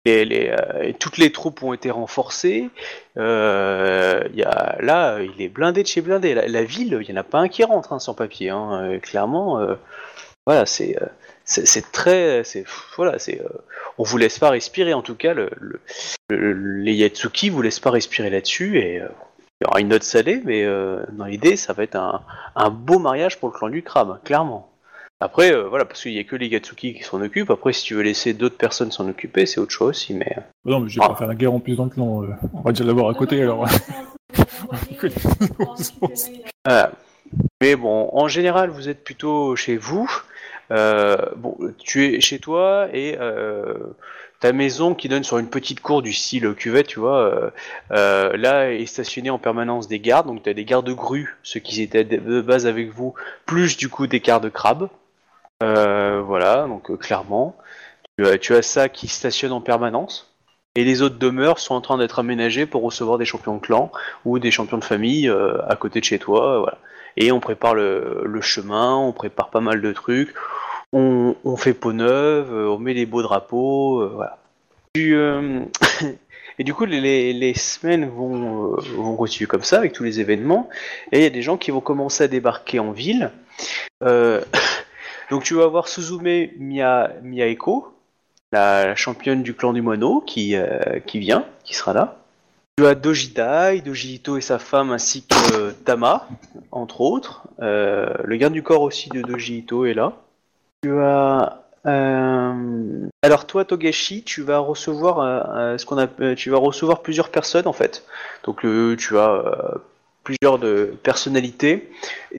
[0.09, 2.71] Euh, toutes les troupes ont été renforcées.
[3.16, 6.35] Euh, y a, là, il est blindé de chez blindé.
[6.35, 8.51] La, ville, il y en a pas un qui rentre hein, sans papier.
[8.51, 8.81] Hein.
[8.83, 9.61] Euh, clairement,
[10.47, 10.97] voilà, c'est
[11.92, 12.64] très, c'est
[12.97, 13.40] voilà, c'est
[13.99, 15.81] on vous laisse pas respirer en tout cas le, le-
[16.31, 20.40] le- les Yatsuki vous laissent pas respirer là-dessus et il y aura une note salée
[20.45, 20.66] mais
[21.12, 22.23] dans l'idée ça va être un,
[22.57, 24.69] un beau mariage pour le clan du crabe clairement
[25.21, 27.83] après euh, voilà parce qu'il y a que les Yatsuki qui s'en occupent après si
[27.85, 30.91] tu veux laisser d'autres personnes s'en occuper c'est autre chose aussi mais euh, Non, mais
[30.91, 31.09] j'ai Ah.
[31.09, 32.23] pas faire la guerre en plus dans le clan.
[32.25, 33.67] euh, On va déjà l'avoir à côté, alors.
[36.65, 36.93] Voilà.
[37.61, 40.11] Mais bon, en général, vous êtes plutôt chez vous.
[40.71, 43.75] Euh, bon, tu es chez toi et euh,
[44.41, 47.51] ta maison qui donne sur une petite cour du style cuvette, tu vois, euh,
[47.93, 50.27] euh, là est stationnée en permanence des gardes.
[50.27, 53.15] Donc tu as des gardes grues, ceux qui étaient de base avec vous,
[53.47, 54.89] plus du coup des gardes crabes.
[55.62, 57.57] Euh, voilà, donc euh, clairement,
[58.19, 60.33] tu as, tu ça qui stationne en permanence.
[60.75, 63.90] Et les autres demeures sont en train d'être aménagées pour recevoir des champions de clan
[64.27, 66.59] ou des champions de famille euh, à côté de chez toi.
[66.59, 66.79] Voilà.
[67.16, 70.35] Et on prépare le, chemin, on prépare pas mal de trucs,
[70.92, 74.38] on, fait peau neuve, on met les beaux drapeaux, voilà.
[74.95, 75.16] Tu,
[76.59, 80.69] et du coup, les- semaines vont, vont continuer comme ça avec tous les événements,
[81.11, 83.31] et il y a des gens qui vont commencer à débarquer en ville.
[85.27, 87.95] Euh, donc tu vas avoir Suzume Mia, Miaeko,
[88.53, 92.17] la championne du clan du moineau, qui, euh, qui vient, qui sera là.
[92.79, 96.29] Tu as Dojidai, Dojito et sa femme, ainsi que euh, Tama,
[96.73, 97.49] entre autres.
[97.61, 100.12] Euh, le garde du corps aussi de Dojito est là.
[100.83, 101.62] Tu as...
[101.87, 106.59] euh, Alors toi, Togashi, tu vas recevoir euh, euh, ce qu'on a, euh, tu vas
[106.59, 108.05] recevoir plusieurs personnes en fait.
[108.45, 109.79] Donc euh, tu as euh,
[110.27, 111.89] plusieurs de personnalités,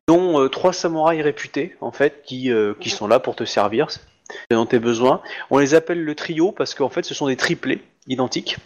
[0.10, 3.88] dont euh, trois samouraïs réputés en fait, qui, euh, qui sont là pour te servir
[4.52, 5.22] dans tes besoins.
[5.52, 8.58] On les appelle le trio parce qu'en fait, ce sont des triplés identiques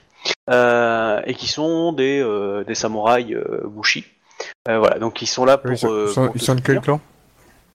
[0.49, 2.25] euh, et qui sont des,
[2.65, 4.05] des samouraïs bushi.
[4.65, 5.71] Voilà, donc ils sont là pour.
[5.71, 6.99] Ils sont, ils sont- pour te de quel clan?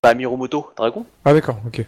[0.03, 1.07] Bah, Miromoto, dragon.
[1.25, 1.85] Ah d'accord, ok.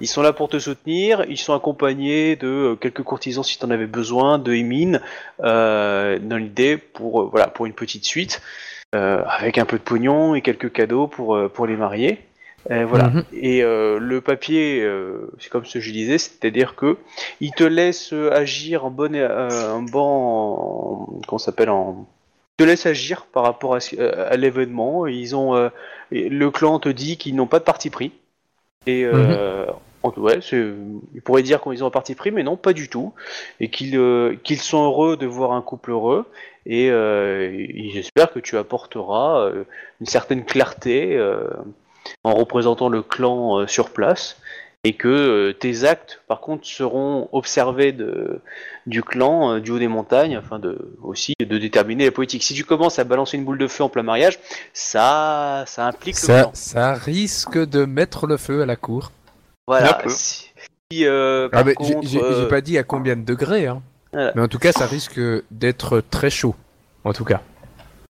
[0.00, 1.24] Ils sont là pour te soutenir.
[1.28, 5.00] Ils sont accompagnés de quelques courtisans si tu en avais besoin, de Emin,
[5.40, 8.40] dans l'idée pour voilà pour une petite suite
[8.92, 12.18] avec un peu de pognon et quelques cadeaux pour euh, pour les marier.
[12.70, 13.08] Euh, voilà.
[13.08, 13.24] Mhm.
[13.32, 16.96] Et euh, le papier, euh, c'est comme ce que je disais, c'est-à-dire que
[17.40, 22.06] il te laisse euh, agir en bonne, euh, en bon, ça s'appelle en
[22.56, 25.06] te laisse agir par rapport à, euh, à l'événement.
[25.06, 25.70] Ils ont euh,
[26.12, 28.12] le clan te dit qu'ils n'ont pas de parti pris.
[28.86, 32.72] Et euh, en- ouais, ils pourraient dire qu'ils ont un parti pris, mais non, pas
[32.72, 33.12] du tout.
[33.60, 36.26] Et qu'ils euh, sont heureux de voir un couple heureux.
[36.66, 39.64] Et euh, et j'espère que tu apporteras euh,
[40.00, 41.48] une certaine clarté euh,
[42.24, 44.36] en représentant le clan euh, sur place.
[44.84, 48.40] Et que euh, tes actes, par contre, seront observés de,
[48.86, 52.42] du clan, du haut des montagnes, afin de aussi de déterminer la politique.
[52.42, 54.40] Si tu commences à balancer une boule de feu en plein mariage,
[54.72, 56.50] ça, ça implique le Ça, clan.
[56.54, 59.12] ça risque de mettre le feu à la cour.
[59.66, 59.98] Voilà.
[59.98, 60.08] Un peu.
[60.10, 63.66] Si, euh, par Ah, mais contre, j'ai euh, j'ai pas dit à combien de degrés,
[63.66, 63.82] hein.
[64.12, 64.32] Voilà.
[64.34, 65.18] Mais en tout cas, ça risque
[65.50, 66.54] d'être très chaud.
[67.04, 67.40] En tout cas.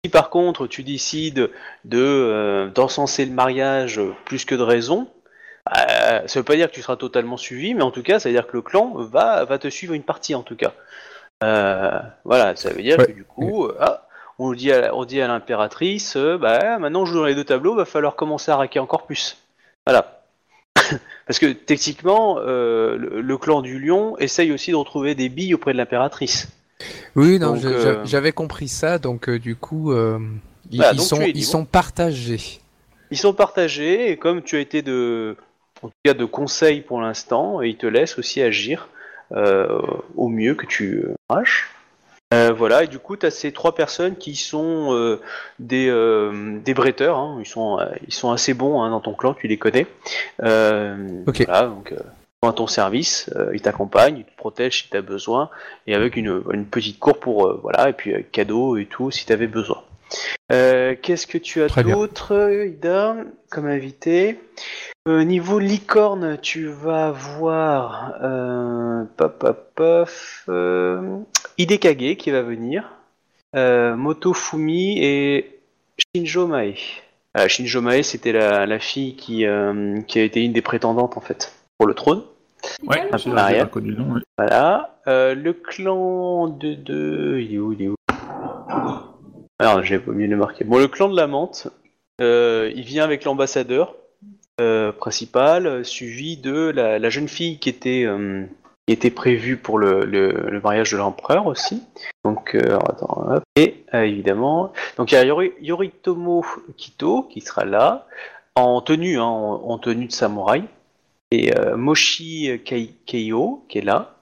[0.05, 1.51] si par contre tu décides
[1.85, 5.07] de euh, d'encenser le mariage plus que de raison,
[5.77, 8.29] euh, ça veut pas dire que tu seras totalement suivi, mais en tout cas, ça
[8.29, 10.73] veut dire que le clan va va te suivre une partie en tout cas.
[11.45, 13.07] Euh, voilà, ça veut dire Ouais.
[13.07, 14.07] que du coup, euh, ah,
[14.39, 17.45] on dit à, on dit à l'impératrice, euh, bah maintenant on joue dans les deux
[17.45, 19.37] tableaux, va falloir commencer à raquer encore plus.
[19.87, 20.20] Voilà.
[21.31, 25.55] Parce que techniquement, euh, le, le clan du lion essaye aussi de retrouver des billes
[25.55, 26.49] auprès de l'impératrice.
[27.15, 31.07] Oui, non, euh, j'a- j'avais compris ça, donc euh, du coup, ils, Voilà, ils donc
[31.07, 31.47] sont, tu es ils libre.
[31.47, 32.59] sont partagés.
[33.13, 35.37] Ils sont partagés et comme tu as été de,
[35.83, 38.89] en tout cas de conseil pour l'instant, ils te laissent aussi agir
[40.17, 41.71] au mieux que tu arraches.
[42.33, 45.21] Euh, voilà, et du coup, tu as ces trois personnes qui sont euh,
[45.59, 47.39] des, euh, des bretteurs, hein.
[47.41, 49.89] ils, sont, euh, ils sont assez bons hein, dans ton clan, tu les connais.
[50.43, 51.45] Euh, Ok.
[51.45, 54.91] Voilà, donc euh, ils sont à ton service, euh, ils t'accompagnent, ils te protègent si
[54.91, 55.51] tu as besoin,
[55.89, 59.33] et avec une, une petite cour pour, voilà, et puis cadeaux et tout si tu
[59.33, 59.83] avais besoin.
[60.53, 63.17] Euh, Qu'est-ce que tu as d'autre, Ida,
[63.51, 64.39] comme invité
[65.09, 70.09] Euh, Niveau licorne, tu vas voir euh, pop, pop, pop,
[70.49, 71.19] euh,
[71.59, 72.91] Hidekage qui va venir,
[73.57, 75.61] euh, Motofumi et
[75.99, 76.75] Shinjo Mae.
[77.35, 81.17] Ah, Shinjo Mae, c'était la, la fille qui, euh, qui a été une des prétendantes
[81.17, 82.23] en fait pour le trône.
[82.87, 84.21] Ouais, j'ai pas connu le nom, ouais.
[84.37, 84.99] Voilà.
[85.07, 87.39] Euh, le clan de, de...
[87.41, 87.95] Il est où Il est où?
[89.61, 90.65] Alors, j'ai pas de le marquer.
[90.65, 91.69] Bon, le clan de la menthe,
[92.23, 93.95] euh, il vient avec l'ambassadeur
[94.59, 98.07] euh, principal, euh, suivi de la, jeune fille qui était,
[98.87, 101.83] qui était prévue pour le, le, mariage de l'empereur aussi.
[102.25, 103.43] Donc, attends, hop.
[103.57, 106.43] Et évidemment, donc il y a Yori- Yoritomo
[106.79, 108.07] Kito qui sera là,
[108.55, 110.65] en tenue, hein, en, en tenue de samouraï.
[111.33, 114.17] Et Moshi Kei- Keio qui est là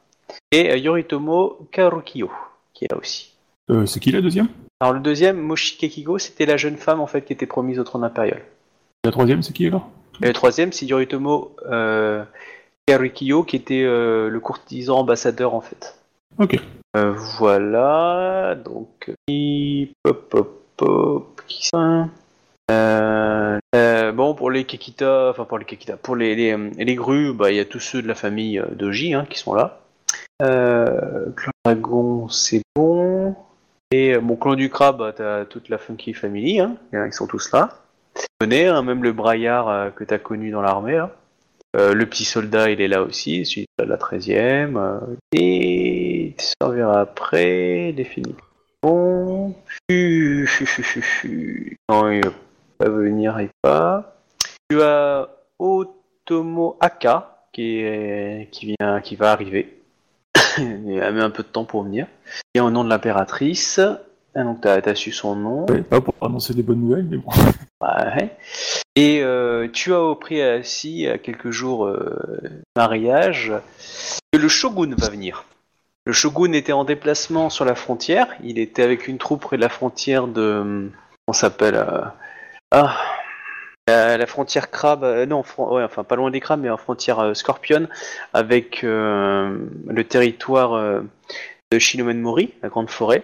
[0.51, 2.31] et Yoritomo Karukiyo,
[2.75, 3.38] qui est là aussi.
[3.71, 4.49] Euh, c'est qui la deuxième?
[4.81, 7.85] Alors le deuxième, Moshi Kekigo, c'était la jeune femme en fait qui était promise au
[7.85, 8.43] trône impérial.
[9.05, 9.89] La troisième, c'est qui alors?
[10.23, 12.25] Et le troisième, c'est Yoritomo euh,
[12.87, 15.97] Karukiyo, qui était euh, le courtisan ambassadeur en fait.
[16.39, 16.59] Ok.
[16.97, 19.13] Euh, voilà, donc
[20.03, 22.09] pop, pop, pop, qui ça?
[22.71, 27.33] Euh, euh, bon, pour les Kekita, enfin pour les Kekita, pour les, les, les grues,
[27.35, 29.81] bah, il y a tous ceux de la famille Doji hein, qui sont là.
[30.43, 33.37] Euh, clan dragon, c'est bon.
[33.91, 37.51] Et euh, mon clan du crabe, t'as toute la Funky Family, hein, ils sont tous
[37.53, 37.71] là.
[38.15, 40.97] Tu connais, hein, même le braillard euh, que t'as connu dans l'armée.
[40.97, 41.11] là.
[41.77, 44.77] Euh, le petit soldat, il est là aussi, celui de la 13e.
[44.77, 45.01] euh,
[45.33, 48.35] et tu serviras après, défini.
[48.83, 49.55] Bon.
[49.91, 50.67] Fu, fu,
[51.03, 51.77] fu.
[51.91, 52.23] Non, il
[52.81, 54.17] va venir, il pas.
[54.71, 59.78] Tu as Otomo Aka qui, est, qui, vient, qui va arriver.
[61.03, 62.07] a mis un peu de temps pour venir.
[62.55, 63.81] Et au nom de l'impératrice.
[64.35, 65.67] Ah, donc t'as as su son nom.
[65.67, 67.31] Ouais, Pas pour annoncer des bonnes nouvelles, mais bon.
[67.81, 68.37] Ouais.
[68.97, 72.11] Et euh, tu as appris ainsi, à quelques jours euh,
[72.75, 73.53] mariage,
[74.33, 75.45] que le shogun va venir.
[76.05, 78.27] Le shogun était en déplacement sur la frontière.
[78.43, 80.91] Il était avec une troupe près de la frontière de.
[81.29, 81.77] On s'appelle.
[81.77, 82.01] euh,
[82.73, 82.97] ah.
[83.89, 87.89] La, frontière crabe, euh, non, enfin pas loin des crabes, mais en frontière euh, scorpion,
[88.35, 91.03] avec euh, le territoire
[91.73, 93.23] de Shinomen Mori, la grande forêt.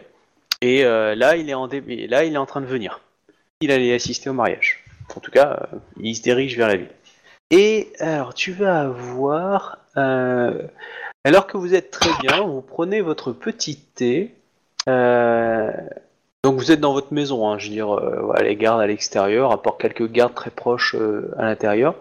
[0.62, 3.00] Et là, il est en là, il est en train de venir
[3.60, 4.84] il allait assister au mariage.
[5.16, 6.90] En tout cas, il se dirige vers la ville.
[7.50, 13.76] Et alors, tu vas avoir, alors que vous êtes très bien, vous prenez votre petit
[13.76, 14.34] thé.
[16.44, 18.86] Euh, donc vous êtes dans votre maison, hein, je veux dire, euh, les gardes à
[18.86, 21.94] l'extérieur, à part quelques gardes très proches euh, à l'intérieur.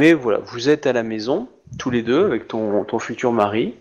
[0.00, 3.74] Mais voilà, vous êtes à la maison, tous les deux, avec ton, ton futur mari.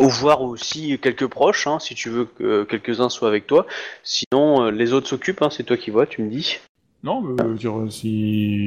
[0.00, 3.66] Ou voir aussi quelques proches, hein, si tu veux que quelques-uns soient avec toi.
[4.02, 6.58] Sinon, euh, les autres s'occupent, hein, c'est toi qui vois, tu me dis.
[7.02, 8.64] Non, mais, je veux dire, si,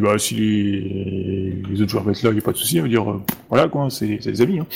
[0.00, 1.54] bah, si les...
[1.70, 3.90] les autres joueurs mettent là, il n'y a pas de souci, dire, euh, voilà quoi,
[3.90, 4.60] c'est c'est des amis.
[4.60, 4.66] Hein.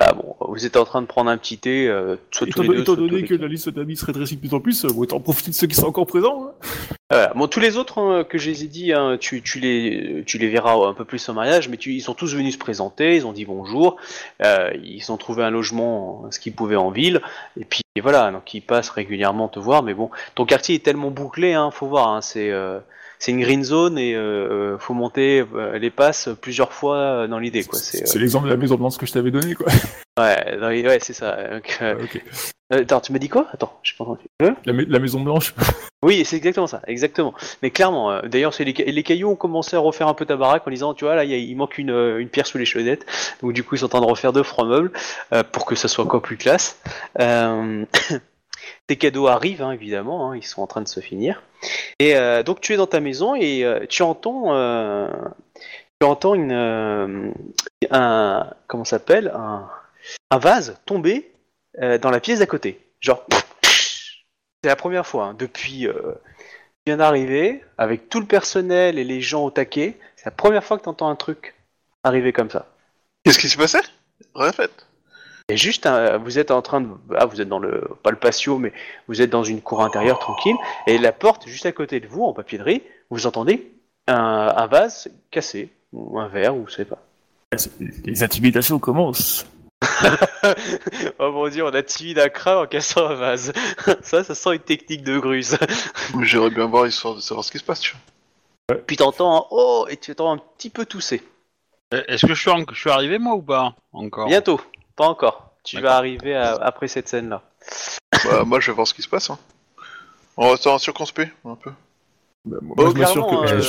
[0.00, 0.25] Ah bon,
[0.56, 2.94] vous êtes en train de prendre un petit thé, euh, soit tous les deux, étant
[2.94, 5.54] donné que la liste d'amis se rétrécit de plus en plus, euh, autant profiter de
[5.54, 6.48] ceux qui sont encore présents.
[6.48, 6.68] hein.
[7.10, 7.32] Voilà.
[7.34, 10.38] Bon, tous les autres hein, que je les ai dit, hein, tu, tu, les, tu
[10.38, 13.16] les verras un peu plus au mariage, mais tu, ils sont tous venus se présenter,
[13.16, 13.96] ils ont dit bonjour,
[14.42, 17.20] euh, ils ont trouvé un logement, ce qu'ils pouvaient en ville,
[17.60, 20.84] et puis et voilà, donc ils passent régulièrement te voir, mais bon, ton quartier est
[20.84, 22.78] tellement bouclé, hein, faut voir, hein, c'est euh,
[23.18, 27.26] c'est une green zone et euh, euh, faut monter euh, les passes plusieurs fois euh,
[27.26, 27.78] dans l'idée, quoi.
[27.78, 29.66] C'est, l'exemple de la maison blanche que je t'avais donné, quoi.
[30.18, 31.36] ouais, c'est ça.
[31.50, 31.94] Donc, euh,
[32.70, 33.46] Ah, attends, tu m'as dit quoi?
[33.52, 34.24] Attends, j'ai pas entendu.
[34.42, 35.54] Hein La, ma- la maison blanche.
[36.04, 37.32] Oui, c'est exactement ça, exactement.
[37.62, 40.66] Mais clairement, d'ailleurs, c'est les, les cailloux ont commencé à refaire un peu ta baraque
[40.66, 43.06] en disant, tu vois, là, il manque une, une pierre sous les chaussettes.
[43.42, 44.92] Donc, du coup, ils sont en train de refaire deux francs meubles
[45.52, 46.78] pour que ça soit encore plus classe.
[48.86, 51.42] Tes cadeaux arrivent, hein, évidemment, hein, ils sont en train de se finir.
[51.98, 55.08] Et euh, donc, tu es dans ta maison et euh, tu entends, euh,
[56.00, 57.32] tu entends une,
[57.90, 59.68] un, comment s'appelle, un,
[60.38, 61.32] vase tomber
[61.78, 62.80] dans la pièce d'à côté.
[63.00, 63.24] Genre,
[63.62, 65.88] c'est la première fois hein, depuis
[66.86, 69.98] vient d'arriver avec tout le personnel et les gens au taquet.
[70.14, 71.54] C'est la première fois que t'entends un truc
[72.04, 72.66] arriver comme ça.
[73.24, 73.78] Qu'est-ce qui s'est passé?
[74.34, 74.85] Répète.
[75.48, 78.16] Et juste, un- vous êtes en train de, ah, vous êtes dans le, pas le
[78.16, 78.72] patio, mais
[79.06, 80.56] vous êtes dans une cour intérieure tranquille,
[80.88, 83.70] et la porte juste à côté de vous, en papier de riz, vous entendez
[84.08, 84.14] un,
[84.56, 86.98] un vase cassé ou un verre ou je sais pas.
[88.04, 89.46] Les intimidations commencent.
[91.18, 93.52] oh mon dieu, on a timide un crabe en cassant un vase.
[94.02, 95.56] ça, ça sent une technique de gruse.
[96.22, 97.94] J'aimerais bien voir histoire de savoir ce qui se passe, tu
[98.68, 98.78] vois.
[98.86, 101.22] Puis t'entends un oh et tu entends un petit peu tousser.
[101.92, 104.26] Eh, Est-ce que je suis, en- je suis arrivé moi ou pas Encore?
[104.26, 104.60] Bientôt,
[104.96, 105.50] pas encore.
[105.64, 105.90] Tu D'accord.
[105.90, 107.42] vas arriver à- après cette scène-là.
[108.24, 109.30] Bah, moi, je vais voir ce qui se passe.
[109.30, 109.38] Hein.
[110.36, 111.70] On reste en circonspect, un peu.
[112.44, 113.62] Bah, moi, Bon, je m'assure clairement, que euh, je,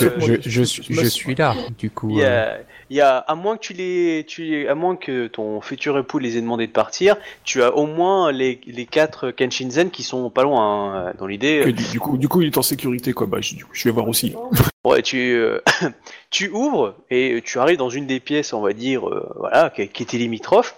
[0.64, 2.10] suis- je m'assure- suis là, du coup.
[2.12, 2.58] Il y euh, a,
[2.92, 5.98] il y a- à moins que tu les, tu les- à moins que ton futur
[5.98, 10.04] époux les ait demandé de partir, tu as au moins les, les quatre Kenshinzen qui
[10.04, 11.08] sont pas loin.
[11.08, 13.26] hein, dans l'idée, que du, du coup, du coup, il est en sécurité, quoi.
[13.26, 14.36] Bah, je, je vais voir aussi.
[14.86, 15.60] Ouais, tu, euh,
[16.30, 19.86] tu ouvres et tu arrives dans une des pièces, on va dire, euh, voilà, qui,
[19.90, 20.76] qui était limitrophe,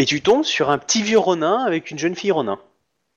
[0.00, 2.58] et tu tombes sur un petit vieux Ronin avec une jeune fille Ronin.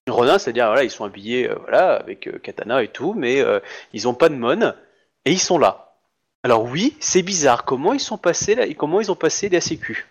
[0.09, 3.61] Ronin, c'est-à-dire, voilà, ils sont habillés, euh, voilà, avec euh, katana et tout, mais euh,
[3.93, 5.95] ils ont pas de mon et ils sont là.
[6.43, 7.63] Alors oui, c'est bizarre.
[7.63, 10.05] Comment ils sont passés là, comment ils ont passé la sécu?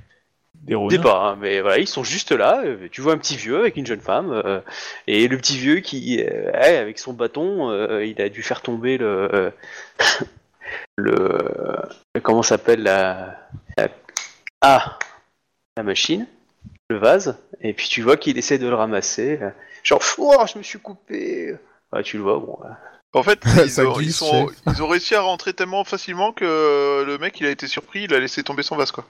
[0.54, 0.96] Des Je Ronins.
[0.96, 2.62] sais pas, hein, mais voilà, ils sont juste là.
[2.90, 4.62] Tu vois un petit vieux avec une jeune femme,
[5.06, 6.22] et le petit vieux qui,
[6.54, 9.52] avec son bâton, il a dû faire tomber le,
[10.96, 11.38] le,
[12.22, 13.36] comment s'appelle la,
[13.76, 13.88] la-
[14.62, 14.98] ah,
[15.76, 16.26] la machine,
[16.92, 19.50] le vase, et puis tu vois qu'il essaie de le ramasser, euh,
[19.82, 21.56] genre, oh, je me suis coupé.
[21.92, 22.58] Ouais, tu le vois, bon.
[22.64, 22.68] euh,
[23.18, 24.58] En fait, ils, ont, glisse, ils sont- chef.
[24.76, 28.14] ils ont réussi à rentrer tellement facilement que le mec, il a été surpris, il
[28.14, 29.04] a laissé tomber son vase, quoi.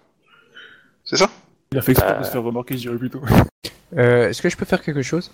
[1.05, 1.29] C'est ça?
[1.73, 2.19] Il a fait exprès Euh.
[2.21, 3.21] de se faire remarquer, je dirais plutôt.
[3.97, 5.31] euh, Est-ce que je peux faire quelque chose?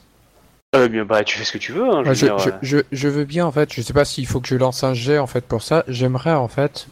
[0.76, 1.88] Euh, bien, bah, tu fais ce que tu veux.
[1.88, 2.52] Hein, je Ah, veux je, dire, je, euh.
[2.62, 4.92] je, je veux bien en fait, je sais pas s'il faut que je lance un
[4.92, 5.82] jet en fait pour ça.
[5.88, 6.88] J'aimerais en fait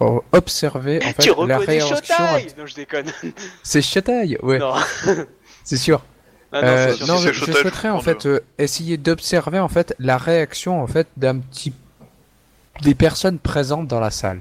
[0.00, 1.96] observer en fait tu la réaction.
[1.96, 3.06] Shotai Non, je déconne.
[3.62, 4.74] C'est Chataille, ouais, Non,
[5.64, 6.02] c'est sûr.
[6.52, 7.06] Ah, non, Euh, sûr.
[7.06, 10.86] non, je, je Shotai, souhaiterais en fait euh, essayer d'observer en fait la réaction en
[10.86, 11.72] fait d'un petit
[12.82, 14.40] des personnes présentes dans la salle.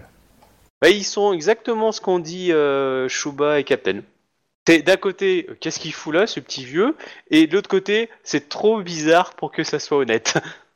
[0.82, 4.02] Bah, ils sont exactement ce qu'ont dit euh, Shuba et Captain.
[4.68, 6.96] C'est d'un côté, euh, qu'est-ce qu'il fout là, ce petit vieux,
[7.32, 10.36] et de l'autre côté, c'est trop bizarre pour que ça soit honnête.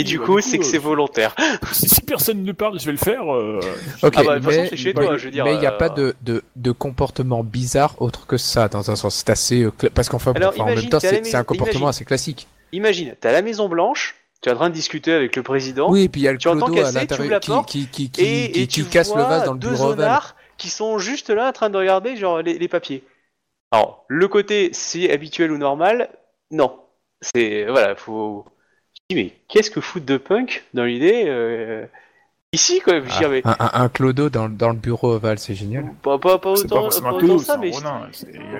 [0.00, 1.34] Et du coup, c'est que euh, c'est volontaire.
[1.72, 3.26] si, personne ne parle, je vais le faire.
[3.26, 5.54] Ok, Ah bah, de toute façon, mais c'est chez mais- toi, je veux dire, mais
[5.54, 8.96] il n'y a euh, pas de, de, de comportement bizarre autre que ça dans un
[8.96, 9.14] sens.
[9.16, 12.46] C'est assez euh, parce qu'enfin en imagine, même temps c'est un maison- comportement assez classique.
[12.72, 15.90] Imagine, t'es à la Maison Blanche, tu es en train de discuter avec le président,
[15.90, 18.10] Oui, et puis il y a le Tu clodo à casser, l'intérieur qui, qui, qui,
[18.10, 20.68] qui, et, qui- et qui tu casse le vase dans le deux bureau zonards qui
[20.70, 23.02] sont juste là en train de regarder genre les, les papiers.
[23.72, 26.10] Alors, le côté c'est habituel ou normal,
[26.50, 26.76] non.
[27.22, 28.44] C'est voilà, faut.
[29.14, 31.86] Mais qu'est-ce que fout de punk dans l'idée euh,
[32.52, 32.94] ici quoi?
[32.96, 35.92] Ah, dire, mais un, un- un clodo dans, le- dans le bureau ovale, c'est génial.
[36.02, 38.08] pas, pas, pas C'est autant, pas autant ça, mais Ronin.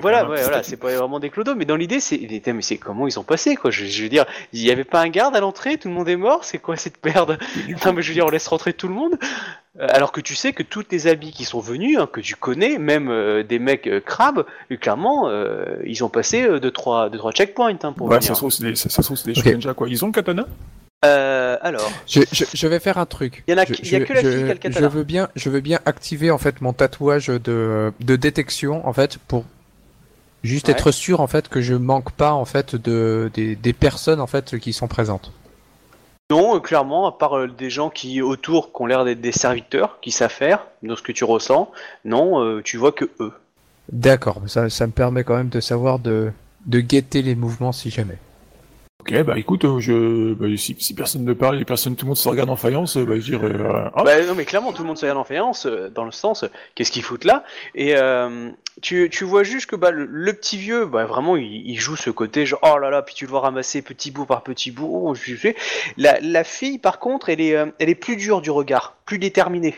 [0.01, 3.07] voilà, ouais, voilà, c'est pas vraiment des clodos, mais dans l'idée, c'est, mais c'est comment
[3.07, 3.71] ils ont passé, quoi?
[3.71, 6.09] Je, je veux dire, il y avait pas un garde à l'entrée, tout le monde
[6.09, 7.37] est mort, c'est quoi cette merde?
[7.85, 9.17] Non, mais je veux dire, on laisse rentrer tout le monde,
[9.79, 12.77] alors que tu sais que tous tes habits qui sont venus, hein, que tu connais,
[12.77, 17.09] même euh, des mecs euh, crabes, euh, clairement, euh, ils ont passé euh, deux trois,
[17.09, 18.27] deux trois checkpoints hein, pour Ouais, venir.
[18.27, 19.45] ça se trouve, c'est des, ça, ça se trouve, c'est des Ok.
[19.45, 19.87] shogunja, quoi.
[19.89, 20.45] Ils ont le katana?
[21.05, 23.43] Euh, alors, Je, je, je vais faire un truc.
[23.47, 24.87] Il y en a Je- y a que la je- fille qui a le katana.
[24.89, 28.93] Je veux bien, je veux bien activer en fait mon tatouage de, de détection en
[28.93, 29.45] fait pour
[30.43, 30.73] juste Ouais.
[30.73, 34.27] être sûr en fait que je manque pas en fait de des, des personnes en
[34.27, 35.31] fait qui sont présentes.
[36.31, 39.33] Non, euh, clairement, à part euh, des gens qui autour, qui ont l'air d'être des
[39.33, 41.69] serviteurs, qui savent faire, dans ce que tu ressens,
[42.05, 43.33] non, euh, tu vois que eux.
[43.91, 46.31] D'accord, ça, ça me permet quand même de savoir de
[46.67, 48.17] de guetter les mouvements si jamais.
[49.01, 52.09] Ok, bah écoute, euh, je, bah, si, si personne ne parle et personne, tout le
[52.09, 54.73] monde se regarde en faïence, euh, bah je dirais, euh, ah, Bah, non mais clairement
[54.73, 56.45] tout le monde se regarde en faïence euh, dans le sens
[56.75, 57.43] qu'est-ce qu'ils foutent là?
[57.73, 57.95] Et
[58.83, 62.11] tu, tu vois juste que bah, le, petit vieux bah, vraiment il, il joue ce
[62.11, 64.89] côté genre oh là là puis tu le vois ramasser petit bout par petit bout
[64.91, 65.55] oh, je sais.
[65.97, 69.75] la, la fille par contre elle est elle est plus dure du regard plus déterminée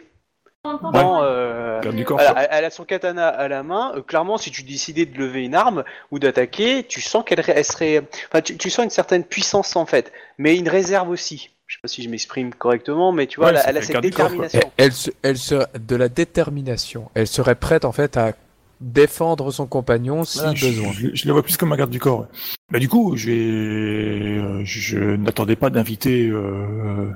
[0.66, 3.92] Euh, elle, elle a son katana à la main.
[3.96, 7.66] euh, clairement, si tu décidais de lever une arme ou d'attaquer, tu sens qu'elle elle
[7.66, 8.02] serait.
[8.30, 11.50] Enfin, tu, tu sens une certaine puissance en fait, mais une réserve aussi.
[11.68, 13.92] Je sais pas si je m'exprime correctement, mais tu vois, Ouais, elle, a- elle cette
[13.94, 14.60] corps, détermination.
[14.78, 17.10] Elle, se, elle se, de la détermination.
[17.14, 18.32] Elle serait prête en fait à
[18.80, 20.92] défendre son compagnon si Voilà, je, besoin.
[20.94, 22.22] je, je la vois plus comme un garde du corps.
[22.22, 22.26] ouais.
[22.72, 27.10] Bah du coup, je vais, euh, je n'attendais pas d'inviter euh,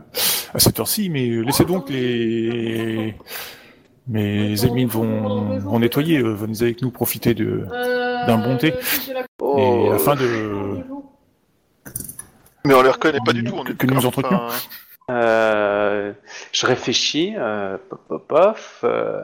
[0.54, 3.16] à cette heure-ci, mais laissez donc les
[4.10, 7.66] mes amis vont, vont nettoyer, euh, venez avec nous profiter de,
[8.26, 8.74] d'un bon thé.
[9.58, 10.78] Et afin de...
[12.66, 13.56] Mais on les reconnaît pas du tout.
[13.58, 14.41] On Que- est que nous d'accord, entretenions.
[14.45, 14.56] enfin,
[15.12, 16.14] euh,
[16.54, 17.34] je réfléchis.
[17.38, 19.24] Euh, pop, pop, pof, euh,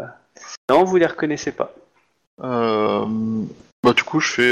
[0.69, 1.73] Non, vous les reconnaissez pas.
[2.41, 3.05] Euh,
[3.83, 4.51] bah, du coup, je fais.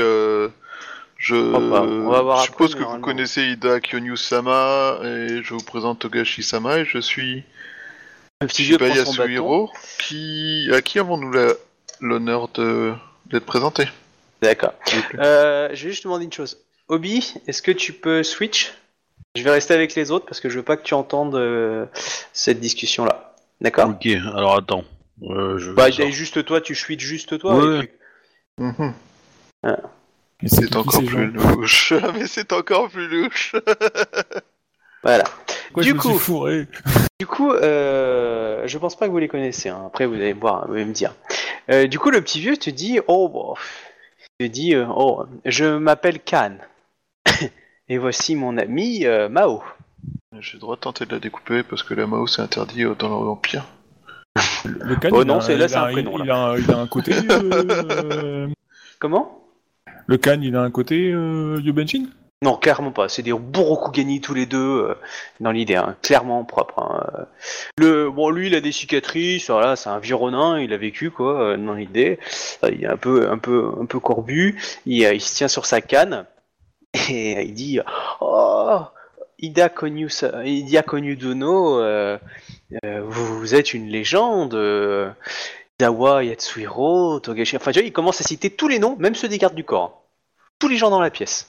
[1.21, 6.79] Je On va- après, suppose que vous connaissez Ida Kyonyu-sama et je vous présente Togashi-sama
[6.79, 7.43] et je suis
[8.49, 9.05] Shibaya.
[9.05, 9.69] Suhiro.
[9.99, 10.67] Qui...
[10.73, 11.53] À qui avons-nous la-
[11.99, 12.93] l'honneur de...
[13.27, 13.87] d'être présenté?
[14.41, 14.73] D'accord.
[15.19, 16.57] Euh, je vais juste demander une chose.
[16.87, 18.73] Obi, est-ce que tu peux switch?
[19.35, 21.85] Je vais rester avec les autres parce que je veux pas que tu entendes euh,
[22.33, 23.35] cette discussion-là.
[23.61, 23.89] D'accord?
[23.89, 24.83] Ok, alors attends.
[25.21, 25.71] Euh, je...
[25.71, 27.55] Bah, juste toi, tu switches juste toi.
[27.55, 27.77] Ouais.
[27.77, 27.87] et
[28.57, 28.73] puis-.
[29.63, 29.69] Et
[30.45, 31.93] C'est encore plus louche.
[32.13, 33.55] Mais c'est encore plus louche.
[35.03, 35.23] Voilà.
[35.77, 36.67] Du me coup- fourré
[37.19, 39.69] Du coup, euh, je pense pas que vous les connaissez.
[39.69, 39.81] hein.
[39.87, 41.15] Après, vous allez voir, vous allez me dire.
[41.71, 43.55] Euh, du coup, le petit vieux te dit, oh, bon,
[44.39, 46.57] te dit, euh, oh, je m'appelle Khan.
[47.89, 49.63] Et voici mon ami euh, Mao.
[50.39, 53.09] J'ai le droit de tenter de la découper parce que la Mao c'est interdit dans
[53.23, 53.65] l'Empire.
[54.65, 56.69] Le, le Khan, Oh il non, c'est- là, c'est un prénom, Il, a, un- il
[56.71, 57.13] a un côté...
[57.31, 58.47] euh,
[58.99, 59.40] Comment?
[60.07, 62.05] Le Khan, il a un côté euh, Yubenshin
[62.41, 63.09] Non, clairement pas.
[63.09, 64.95] C'est des Borokugani tous les deux euh,
[65.39, 65.95] dans l'idée, hein.
[66.01, 66.79] clairement propre.
[66.79, 67.27] hein.
[67.77, 69.49] Le bon, lui, il a des cicatrices.
[69.49, 70.59] Voilà, c'est un vieux ronin.
[70.59, 72.19] Il a vécu quoi euh, dans l'idée.
[72.63, 74.59] Euh, Il est un peu, un peu, un peu corbu.
[74.85, 76.25] Il, se tient sur sa canne
[77.09, 77.79] et il dit
[78.19, 78.79] Oh,
[79.39, 80.09] Ida Konyu,
[80.43, 81.81] Ida Konyu Dono,
[82.83, 84.55] vous, êtes une légende.
[85.81, 87.55] Dawa Yatsuhiro, Togashi.
[87.57, 89.63] Enfin, tu vois, il commence à citer tous les noms, même ceux des gardes du
[89.63, 90.03] corps.
[90.59, 91.47] Tous les gens dans la pièce.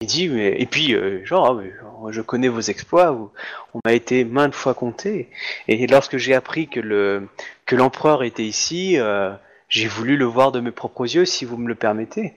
[0.00, 0.56] Il dit, mais...
[0.58, 1.70] et puis, euh, genre, ah, mais,
[2.12, 3.30] je connais vos exploits, vous-
[3.74, 5.28] on m'a été maintes fois compté.
[5.68, 7.28] Et lorsque j'ai appris que le
[7.66, 9.32] que l'empereur était ici, euh,
[9.68, 12.32] j'ai voulu le voir de mes propres yeux, si vous me le permettez.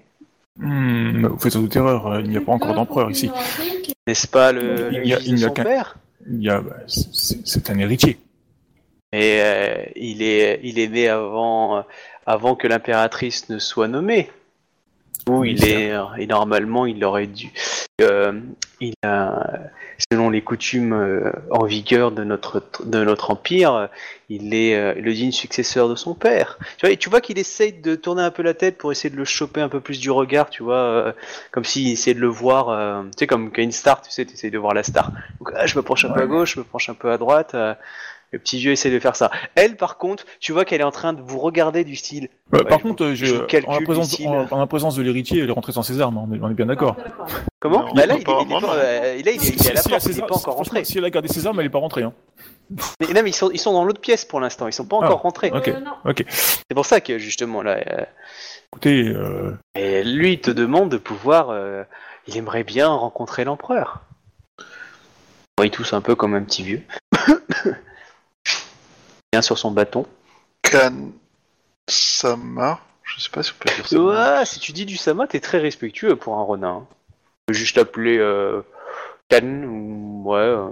[0.58, 3.30] Hmm, Vous faites sans doute erreur, euh, il n'y a pas encore d'empereur ici.
[4.06, 5.98] N'est-ce pas le, Il le y a- fils il de n'y a son qu'un- père?
[6.30, 8.18] Il y a, bah, c'est un héritier.
[9.18, 11.82] Et euh, il est il est né avant euh,
[12.26, 14.30] avant que l'impératrice ne soit nommée.
[15.28, 17.52] Oui, il est et normalement il aurait dû
[18.02, 18.40] euh,
[18.80, 19.44] il a
[20.12, 23.88] selon les coutumes euh, en vigueur de notre de notre empire, euh,
[24.30, 26.60] il est euh, le digne successeur de son père.
[26.78, 29.10] Tu vois, et tu vois qu'il essaye de tourner un peu la tête pour essayer
[29.10, 31.12] de le choper un peu plus du regard, tu vois, euh,
[31.52, 34.34] comme s'il essayait de le voir, euh, tu sais, comme une star, tu sais, tu
[34.34, 35.12] essayes de voir la star.
[35.40, 37.18] Donc ah, je me penche un peu à gauche, je me penche un peu à
[37.18, 37.56] droite.
[38.32, 39.32] Le petit vieux essaie de faire ça.
[39.56, 42.30] Elle, par contre, tu vois qu'elle est en train de vous regarder du style.
[42.52, 44.48] Ouais, par je- contre, je je- calcule en, la présence, ici, en- là.
[44.52, 46.54] en la présence de l'héritier, elle est rentrée sans ses armes, on est, on est
[46.54, 46.96] bien d'accord.
[47.60, 49.66] Comment Non, Bah là, il, est- pas il est pas- euh, là, il est, il
[49.68, 50.84] est à la Si- porte, ses il est armes- pas encore rentré.
[50.86, 52.04] Si elle a gardé ses armes, elle est pas rentrée.
[52.04, 52.14] Hein.
[53.00, 54.98] Mais, non, mais ils sont, ils sont dans l'autre pièce pour l'instant, ils sont pas
[55.02, 55.06] Ah.
[55.06, 55.52] encore rentrés.
[55.54, 55.72] Ok,
[56.06, 56.26] ok.
[56.28, 58.04] C'est pour ça que justement là, euh,
[58.74, 61.84] Écoutez, euh, et lui il te demande de pouvoir, euh,
[62.28, 64.02] il aimerait bien rencontrer l'empereur.
[65.58, 66.82] Bon, il tousse un peu comme un petit vieux.
[69.34, 70.06] Bien sur son bâton.
[71.88, 72.80] Kan-sama.
[73.04, 74.00] Je sais pas si on peut dire ça.
[74.00, 76.70] Ouais, si tu dis du Sama, t'es très respectueux pour un Ronin.
[76.70, 76.88] hein.
[77.46, 78.62] Peux juste l'appeler euh,
[79.30, 80.70] Kan ou ouais, euh,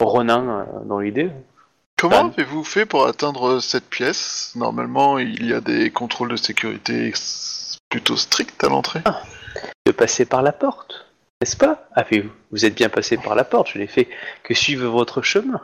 [0.00, 1.30] Ronin euh, dans l'idée.
[1.96, 4.52] Comment avez-vous fait pour atteindre cette pièce?
[4.54, 7.12] Normalement, il y a des contrôles de sécurité
[7.88, 9.02] plutôt stricts à l'entrée.
[9.86, 11.06] De passer par la porte,
[11.40, 11.88] n'est-ce pas?
[11.94, 14.08] Avez-vous Vous êtes bien passé par la porte, je n'ai fait
[14.44, 15.60] que suivre votre chemin.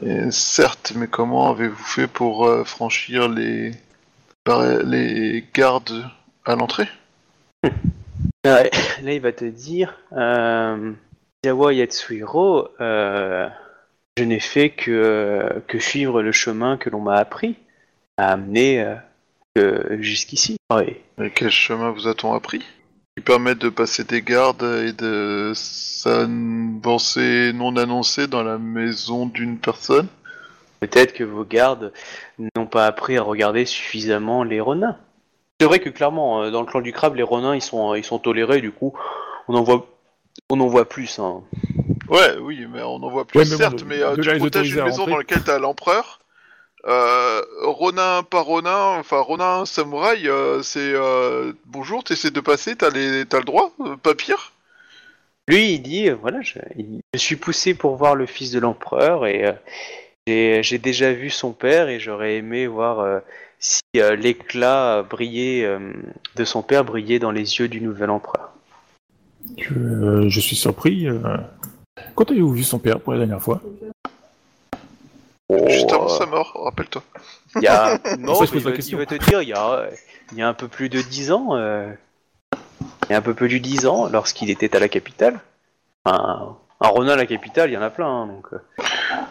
[0.00, 3.72] Et certes, mais comment avez-vous fait pour euh, franchir les...
[4.46, 6.08] les gardes
[6.46, 6.88] à l'entrée?
[7.64, 7.72] Ouais,
[9.02, 10.92] Là, il va te dire euh,
[11.44, 13.48] Yawa Yatsuhiro, euh,
[14.16, 17.56] je n'ai fait que, que suivre le chemin que l'on m'a appris,
[18.16, 18.96] à amener
[19.58, 20.56] euh, jusqu'ici.
[20.70, 20.96] Oui.
[21.20, 22.64] Et quel chemin vous a-t-on appris?
[23.16, 29.58] Qui permettent de passer des gardes et de s'avancer non annoncé dans la maison d'une
[29.58, 30.06] personne
[30.80, 31.92] Peut-être que vos gardes
[32.56, 34.96] n'ont pas appris à regarder suffisamment les renins.
[35.60, 38.02] C'est vrai que clairement, euh, dans le clan du crabe, les renins ils sont, ils
[38.02, 38.94] sont tolérés, du coup,
[39.46, 39.86] on en voit,
[40.48, 41.18] on en voit plus.
[41.18, 41.42] Hein.
[42.08, 44.36] Ouais, oui, mais on en voit plus, Ouais, mais bon, certes, de- mais euh, tu
[44.38, 45.12] protèges une maison rentrer.
[45.12, 46.18] dans laquelle t'as l'empereur.
[46.86, 52.90] Euh, Ronin, pas Ronin, enfin Ronin, samouraï, euh, c'est euh, bonjour, t'essaies de passer, t'as
[52.90, 54.52] les, t'as le droit, euh, pas pire?
[55.48, 58.58] Lui, il dit, euh, voilà, je, il- je suis poussé pour voir le fils de
[58.58, 59.52] l'empereur et euh,
[60.26, 63.20] j'ai j'ai déjà vu son père et j'aurais aimé voir euh,
[63.60, 65.92] si euh, l'éclat brillait euh,
[66.36, 68.50] de son père brillait dans les yeux du nouvel empereur.
[69.56, 71.06] je, euh, je suis surpris.
[71.08, 71.20] euh.
[72.16, 73.60] Quand avez-vous vu son père pour la dernière fois?
[75.68, 77.02] Juste avant Oh, sa mort, rappelle-toi.
[77.56, 77.98] Il y a...
[78.18, 78.98] non, Ça, je mais pose il, la va, question.
[78.98, 79.86] il va te dire, il y a,
[80.32, 81.92] il y a un peu plus de dix ans, euh,
[83.08, 85.40] il y a un peu plus de 10 ans, lorsqu'il était à la capitale.
[86.04, 88.46] Enfin, un Ronin à la capitale, il y en a plein, hein, donc...
[88.52, 88.58] euh,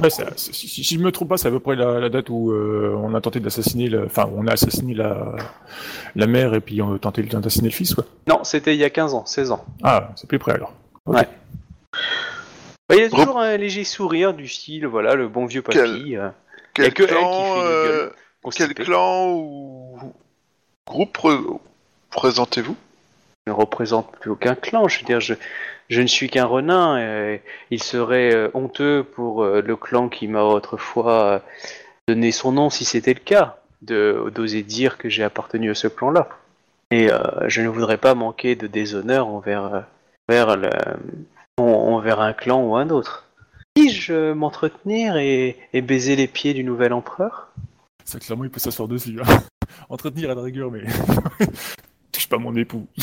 [0.01, 0.53] Ouais, c'est- si,
[0.83, 3.13] si je me trompe pas, c'est à peu près la, la date où euh, on
[3.15, 5.35] a tenté d'assassiner, le- enfin, on a assassiné la,
[6.15, 8.05] la mère et puis on a tenté d'assassiner le fils, quoi.
[8.27, 9.65] Non, c'était il y a 15 ans, 16 ans.
[9.83, 10.73] Ah, c'est plus près alors.
[11.05, 11.27] Ouais.
[12.91, 15.77] Bah, Il y a toujours un léger sourire du style, voilà, le bon vieux papy.
[15.79, 16.29] Quel- euh,
[16.73, 18.11] Quel elle qui clan, fait une euh, gueule.
[18.53, 19.97] quel clan ou
[20.85, 21.59] groupe pre-
[22.09, 22.75] présentez-vous
[23.47, 24.87] ne représente plus aucun clan.
[24.89, 25.33] Je veux dire, je,
[25.89, 26.99] je ne suis qu'un renin.
[26.99, 31.39] Et il serait euh, honteux pour euh, le clan qui m'a autrefois euh,
[32.09, 36.27] donné son nom, si c'était le cas, d'oser dire que j'ai appartenu à ce clan-là.
[36.91, 39.79] Et euh, je ne voudrais pas manquer de déshonneur envers, euh,
[40.29, 40.69] envers, le,
[41.57, 43.25] envers un clan ou un autre.
[43.75, 47.49] Puis-je m'entretenir et, et baiser les pieds du nouvel empereur?
[48.03, 49.19] Ça, clairement, il peut s'asseoir dessus.
[49.21, 49.37] hein.
[49.89, 50.81] Entretenir à la rigueur, mais
[52.11, 52.87] touche pas mon époux.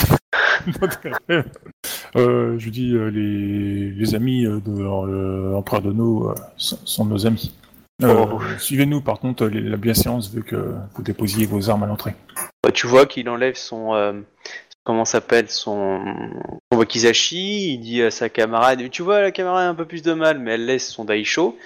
[2.16, 7.05] Euh, je dis, euh, les, les amis euh, de euh, l'empereur Dono euh, sont, sont
[7.05, 7.55] nos amis.
[8.03, 8.40] Euh, Oh.
[8.59, 12.14] Suivez-nous, par contre, les- la bienséance veut que vous déposiez vos armes à l'entrée.
[12.64, 14.12] Bah, tu vois qu'il enlève son euh,
[14.84, 16.00] comment s'appelle son,
[16.72, 20.02] son wakizashi, il dit à sa camarade tu vois la camarade a un peu plus
[20.02, 21.58] de mal mais elle laisse son daisho.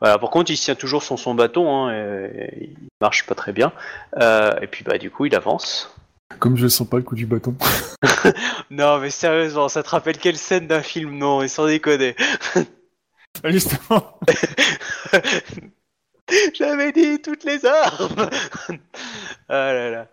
[0.00, 3.52] Voilà, par contre il tient toujours sur son bâton hein, et, il marche pas très
[3.52, 3.72] bien.
[4.18, 5.94] Euh, et puis bah du coup il avance.
[6.38, 7.54] Comme je sens pas le coup du bâton.
[8.70, 12.14] Non mais sérieusement, ça te rappelle quelle scène d'un film Non, et sans déconner.
[13.42, 14.18] Ah, Justement,
[16.54, 18.30] J'avais dit toutes les armes.
[19.48, 20.06] ah là là.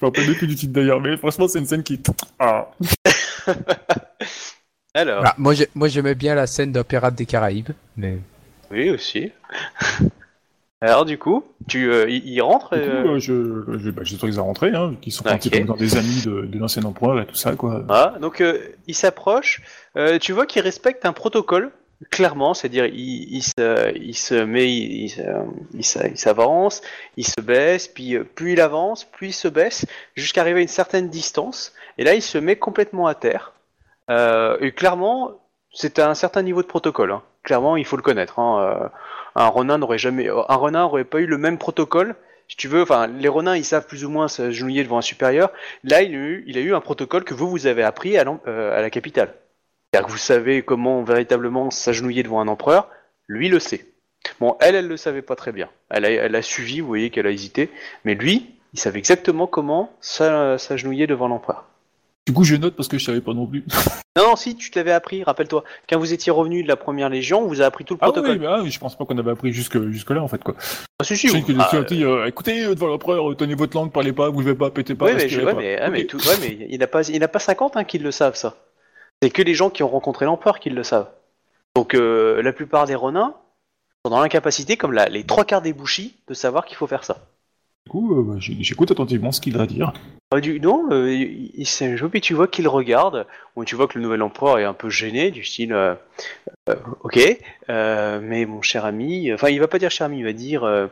[0.00, 2.00] Je me rappelle plus du titre d'ailleurs, mais franchement, c'est une scène qui.
[2.38, 2.68] Ah.
[4.94, 8.18] Alors, Ah, moi, j'ai- moi, j'aimais bien la scène d'un Pirate des Caraïbes, mais
[8.70, 9.30] oui aussi.
[10.82, 12.06] Alors du coup, tu euh,
[12.42, 12.74] rentre.
[12.74, 15.50] Du coup, euh, euh, je, je, bah, j'autorise à rentrer, hein, qui sont un petit
[15.50, 17.80] peu dans des amis de, de l'ancien empereur et tout ça, quoi.
[17.86, 19.60] Voilà, donc euh, il s'approche.
[19.98, 21.70] Euh, tu vois qu'il respecte un protocole,
[22.10, 25.04] clairement, c'est-à-dire il, se, il se met, il,
[25.74, 26.82] il se- se- s'avance,
[27.16, 29.84] il se baisse, puis euh, il avance, plus il se baisse,
[30.16, 31.72] jusqu'à arriver à une certaine distance.
[31.98, 33.52] Et là, il se met complètement à terre.
[34.10, 35.32] Euh, et clairement,
[35.72, 37.12] c'est un certain niveau de protocole.
[37.12, 37.22] hein.
[37.42, 38.38] Clairement, il faut le connaître.
[38.38, 38.60] hein.
[38.84, 38.88] Euh,
[39.36, 42.16] un renard n'aurait jamais, un renard n'aurait pas eu le même protocole.
[42.48, 45.50] Si tu veux, enfin, les renards, ils savent plus ou moins s'agenouiller devant un supérieur.
[45.84, 46.14] Là, il
[46.58, 49.34] a eu, un protocole que vous, vous avez appris à, à la capitale.
[49.92, 52.88] C'est-à-dire que vous savez comment véritablement s'agenouiller devant un empereur.
[53.26, 53.86] Lui le sait.
[54.38, 55.68] Bon, elle, elle le savait pas très bien.
[55.88, 57.70] Elle a, elle a suivi, vous voyez qu'elle a hésité.
[58.04, 61.64] Mais lui, il savait exactement comment s'a- s'agenouiller devant l'empereur.
[62.28, 63.64] Du coup, je note parce que je savais pas non plus.
[64.18, 65.62] Non, non, si, tu te l'avais appris, rappelle-toi.
[65.88, 68.06] Quand vous étiez revenu de la première légion, on vous a appris tout le Ah
[68.06, 68.32] protocole.
[68.32, 70.56] oui, bah, oui, je pense pas qu'on avait appris jusque, jusque là, en fait, quoi.
[70.98, 73.92] Ah, si, si, Je que ah, dit, euh, écoutez, devant l'empereur, euh, tenez votre langue,
[73.92, 75.60] parlez pas, vous levez pas, pétez pas, Oui, mais, je, respirez ouais, pas.
[75.60, 76.06] mais, ah, mais Ok.
[76.08, 78.56] tout- ouais, mais il n'a pas, il n'a pas 50 hein, qui le savent, ça.
[79.22, 81.10] C'est que les gens qui ont rencontré l'empereur qui le savent.
[81.76, 83.34] Donc, euh, la plupart des renins
[84.04, 87.04] sont dans l'incapacité, comme la- les trois quarts des bouchis, de savoir qu'il faut faire
[87.04, 87.18] ça.
[87.86, 89.92] Du coup, euh, bah, j'écoute attentivement ce qu'il a à dire.
[90.32, 93.74] Ah, du, non, euh, il, il s'est joué, puis tu vois qu'il regarde, ou tu
[93.74, 95.76] vois que le nouvel empereur est un peu gêné, du style,
[97.02, 97.18] ok,
[97.68, 100.88] mais mon cher ami, enfin il va pas dire cher ami, il va dire,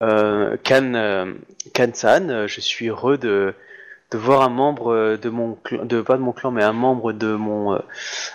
[0.00, 1.34] Kan,
[1.74, 3.54] Kan-san, je suis heureux de,
[4.10, 6.72] de voir un membre euh, de mon clan, de pas de mon clan, mais un
[6.72, 7.78] membre de mon, euh,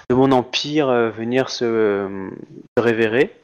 [0.10, 2.30] de mon empire euh, venir se,
[2.78, 3.36] révérer.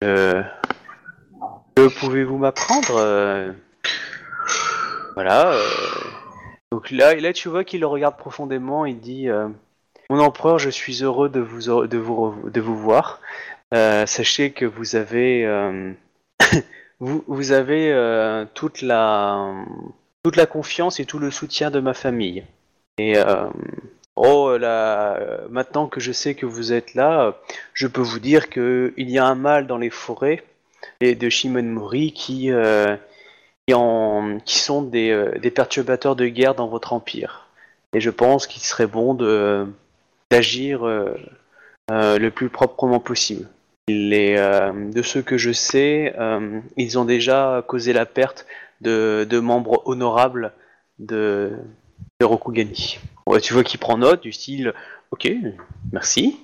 [0.00, 3.54] Que pouvez-vous m'apprendre
[5.14, 5.56] Voilà.
[6.72, 8.84] donc là, là, tu vois qu'il le regarde profondément.
[8.84, 9.28] Il dit
[10.10, 13.20] Mon empereur, je suis heureux de vous, de vous, de vous voir.
[13.72, 15.46] Sachez que vous avez,
[17.00, 19.52] vous, vous avez toute la,
[20.22, 22.44] toute la confiance et tout le soutien de ma famille.
[22.98, 23.48] Et euh,
[24.16, 27.36] oh, là, euh, maintenant que je sais que vous êtes là,
[27.74, 30.44] je peux vous dire que il y a un mal dans les forêts
[31.00, 32.96] et de Shimonmori qui euh,
[33.66, 33.74] qui,
[34.44, 37.46] qui sont des, perturbateurs de guerre dans votre empire.
[37.94, 39.66] Et je pense qu'il serait bon de
[40.30, 40.84] d'agir
[41.90, 43.48] le plus proprement possible.
[43.88, 46.14] De ce que je sais,
[46.76, 48.46] ils ont déjà causé la perte
[48.80, 50.52] de, de membres honorables
[50.98, 51.52] de,
[52.20, 52.98] de Rokugani.
[53.42, 54.72] Tu vois qu'il prend note du style
[55.10, 55.30] Ok,
[55.92, 56.38] merci.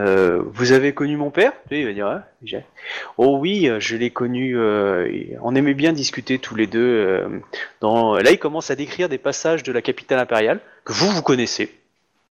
[0.00, 1.52] Euh, vous avez connu mon père?
[1.70, 2.64] Il va dire j'ai.
[3.18, 4.56] Oh oui, euh, je l'ai connu.
[4.56, 5.08] euh,
[5.42, 7.28] on aimait bien discuter tous les deux.
[7.82, 11.72] Là, il commence à décrire des passages de la capitale impériale que vous, vous connaissez.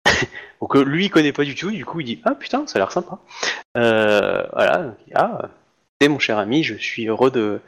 [0.61, 1.71] Donc euh, lui, il connaît pas du tout.
[1.71, 3.19] Du coup, il dit Ah putain, ça a l'air sympa.
[3.75, 4.95] Voilà.
[5.15, 5.49] Ah,
[6.01, 7.61] écoutez, mon cher ami, je suis heureux de,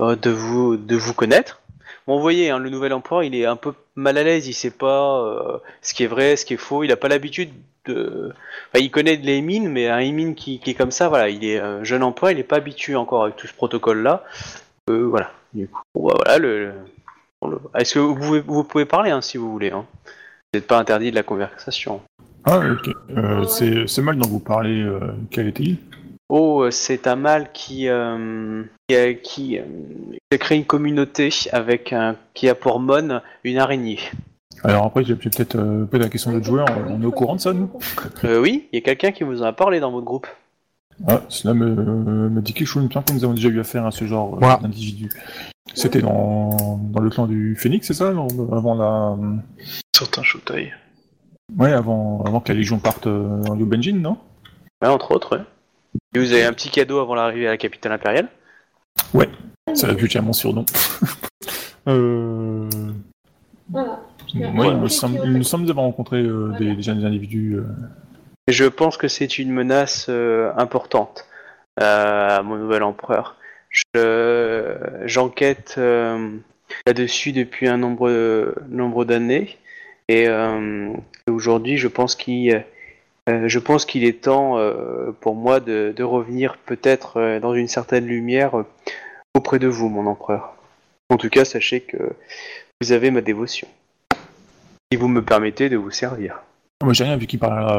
[0.00, 1.60] de, vous, de vous connaître.
[2.06, 4.52] Bon, vous voyez, hein, le nouvel empereur, il est un peu mal à l'aise, il
[4.52, 7.50] sait pas euh, ce qui est vrai, ce qui est faux, il a pas l'habitude
[7.86, 8.32] de...
[8.78, 11.82] Il connaît les mines, mais un mine qui, est comme ça, voilà, il est euh,
[11.82, 14.22] jeune empereur, il est pas habitué encore avec tout ce protocole-là.
[14.90, 16.72] Euh, voilà, du coup, bah, voilà, le...
[17.74, 19.84] Est-ce que vous pouvez, vous pouvez parler, hein, si vous voulez, hein.
[20.04, 22.00] Vous n'êtes pas interdit de la conversation.
[22.44, 22.88] Ah, ok.
[23.16, 24.80] Euh, c'est mal dont vous parlez.
[24.80, 25.78] Euh, quel était-il
[26.28, 29.62] Oh, euh, c'est un mâle qui, euh, qui, a, qui, euh,
[30.12, 34.00] qui a créé une communauté avec un, qui a pour mon une araignée.
[34.64, 36.66] Alors après, j'ai peut-être euh, peut-être la question de notre joueur.
[36.88, 37.70] On est au courant de ça, nous?
[38.24, 40.26] Euh, oui, il y a quelqu'un qui vous en a parlé dans votre groupe.
[41.06, 41.66] Ah, cela me,
[42.30, 42.82] me dit quelque chose.
[42.82, 45.10] Il me semble que nous avons déjà eu affaire à ce genre euh, d'individu.
[45.74, 49.16] C'était dans, dans le clan du Phénix, c'est ça non Avant la...
[49.94, 50.72] Certains Shotai.
[51.56, 54.16] Ouais, avant, avant que la Légion parte euh, en Liu Benjin, non?
[54.82, 55.42] Ouais, entre autres, ouais.
[56.14, 58.28] Et vous avez un petit cadeau avant l'arrivée à la capitale impériale?
[59.74, 60.64] Ça vu que j'ai mon surnom.
[61.88, 62.68] euh...
[63.68, 64.00] Voilà.
[64.34, 67.56] Ouais, il me semble, il me semble avoir rencontré euh, des, individus.
[67.56, 67.64] euh,
[68.48, 71.26] je pense que c'est une menace euh, importante
[71.80, 73.36] euh, à mon nouvel empereur.
[73.70, 76.30] Je- J'enquête euh,
[76.86, 79.58] là-dessus depuis un nombre, nombre d'années
[80.08, 80.92] et euh,
[81.28, 82.64] aujourd'hui je pense qu'il
[83.28, 87.54] euh, je pense qu'il est temps euh, pour moi de, de revenir peut-être euh, dans
[87.54, 88.64] une certaine lumière euh,
[89.34, 90.54] auprès de vous, mon empereur.
[91.10, 91.96] En tout cas, sachez que
[92.80, 93.68] vous avez ma dévotion.
[94.92, 96.40] Si vous me permettez de vous servir.
[96.82, 97.78] Moi, j'ai rien vu qu'il parle à,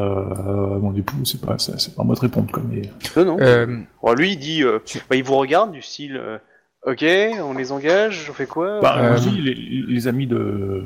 [0.80, 2.64] mon époux, c'est pas, c'est c'est pas à moi de répondre, quoi.
[2.68, 2.82] Mais...
[3.16, 3.38] Non, non.
[3.40, 4.80] Euh, Bon, lui, il dit, euh,
[5.10, 6.38] bah, il vous regarde du style, euh,
[6.86, 7.06] ok,
[7.44, 8.80] on les engage, on fait quoi?
[8.82, 9.54] Bah, Euh, moi, je dis, les,
[9.94, 10.84] les amis de,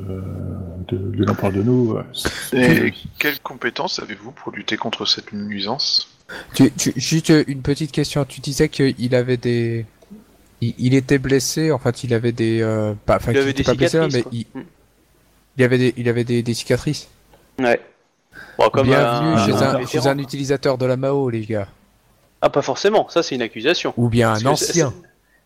[0.88, 1.96] de, de l'empereur de nous.
[1.96, 2.02] euh,
[2.52, 6.08] Et quelles compétences avez-vous pour lutter contre cette nuisance?
[6.54, 8.24] Tu, tu- juste euh, une petite question.
[8.24, 9.86] Tu disais qu'il avait des.
[10.60, 12.60] Il, il était blessé, en fait, il avait des.
[12.62, 14.46] euh, pas, enfin, Il qu'il avait était des pas blessé, là, cicatrices.
[14.54, 14.64] mais il,
[15.58, 17.08] il avait des, il avait des, des cicatrices.
[17.58, 17.80] Ouais.
[18.58, 19.86] Bon, comme Bienvenue un, chez, un un, vétéran.
[20.02, 21.68] chez un utilisateur de la Mao, les gars.
[22.40, 23.92] Ah, pas forcément, ça c'est une accusation.
[23.96, 24.94] Ou bien Parce un que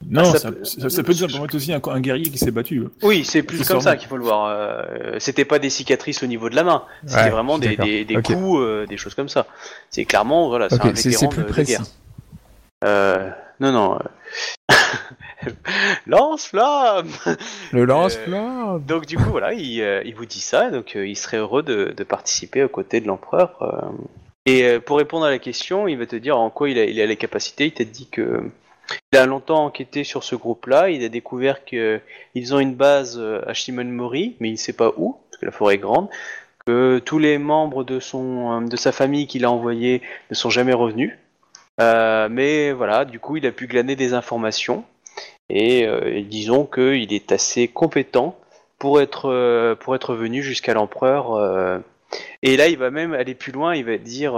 [0.09, 2.51] Non, ça ça, peut- ça, ça peut nous permettre aussi un, un guerrier qui s'est
[2.51, 2.79] battu.
[2.81, 2.91] euh.
[3.03, 4.47] Oui, c'est plus comme ça qu'il faut le voir.
[4.51, 7.77] euh, C'était pas des cicatrices au niveau de la main, c'était Ouais, vraiment des,
[8.23, 9.47] coups, euh, des choses comme ça.
[9.91, 11.73] C'est clairement, voilà, c'est un vétéran c'est plus de, de précis.
[11.73, 11.83] guerre.
[12.85, 13.95] Euh, non, non.
[14.71, 14.75] euh,
[16.07, 17.09] Lance-flamme
[17.73, 18.83] Le lance-flamme.
[18.87, 21.63] Donc du coup voilà, il, euh, il vous dit ça, donc euh, il serait heureux
[21.63, 23.57] de, de participer aux côtés de l'empereur.
[23.63, 23.91] euh.
[24.47, 26.85] Et euh, pour répondre à la question, il va te dire en quoi il a,
[26.85, 27.67] il a les capacités.
[27.67, 28.43] Il t'a dit que
[29.13, 30.91] il a longtemps enquêté sur ce groupe-là.
[30.91, 32.01] Il a découvert que
[32.35, 35.47] ils ont une base euh, à Shimon-Mori, mais il ne sait pas où parce que
[35.47, 36.09] la forêt est grande.
[36.67, 40.51] Que tous les membres de son euh, de sa famille qu'il a envoyés ne sont
[40.51, 41.17] jamais revenus.
[41.81, 44.85] Euh, mais voilà, du coup, il a pu glaner des informations.
[45.49, 45.87] Et,
[46.29, 48.37] disons qu'il est assez compétent
[48.81, 51.81] pour être, pour être venu jusqu'à l'empereur.
[52.43, 54.35] et là, il va même aller plus loin, il va dire,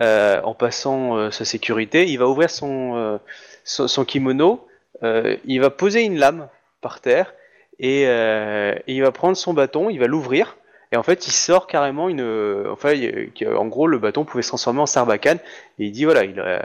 [0.00, 3.20] en passant sa sécurité, il va ouvrir son,
[3.68, 4.66] son, son kimono,
[5.02, 6.48] euh, il va poser une lame
[6.80, 7.34] par terre,
[7.78, 10.56] et, euh, et il va prendre son bâton, il va l'ouvrir,
[10.90, 12.66] et en fait, il sort carrément une...
[12.70, 15.38] Enfin, il- que- en gros, le bâton pouvait se transformer en sarbacane,
[15.78, 16.38] et il dit, voilà, il...
[16.40, 16.58] euh,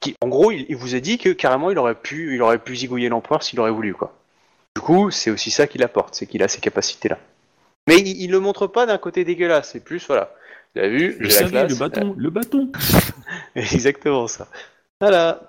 [0.00, 2.58] qui, en gros, il, il vous a dit que carrément, il aurait pu, il aurait
[2.58, 4.14] pu zigouiller l'empereur s'il aurait voulu, quoi.
[4.76, 7.18] Du coup, c'est aussi ça qu'il apporte, c'est qu'il a ces capacités-là.
[7.86, 10.32] Mais il, il le montre pas d'un côté dégueulasse, c'est plus, voilà.
[10.74, 11.70] Vous avez vu, j'ai la savais, classe.
[11.72, 12.72] le bâton, le bâton.
[13.56, 14.46] Exactement ça.
[15.00, 15.42] Voilà.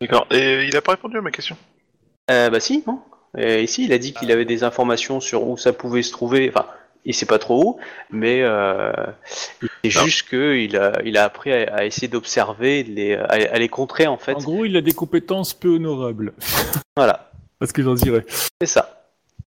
[0.00, 0.26] D'accord.
[0.30, 1.56] Et il a pas répondu à ma question.
[2.30, 3.00] Euh, bah si, non.
[3.36, 6.48] Et ici, il a dit qu'il avait des informations sur où ça pouvait se trouver.
[6.48, 6.66] Enfin,
[7.04, 7.80] il sait pas trop où,
[8.10, 8.92] mais euh,
[9.82, 13.68] c'est juste qu'il a, il a appris à, à essayer d'observer, les, à, à les
[13.68, 14.34] contrer en fait.
[14.34, 16.32] En gros, il a des compétences peu honorables.
[16.96, 18.26] Voilà, Parce que j'en dirais.
[18.60, 19.06] c'est ça.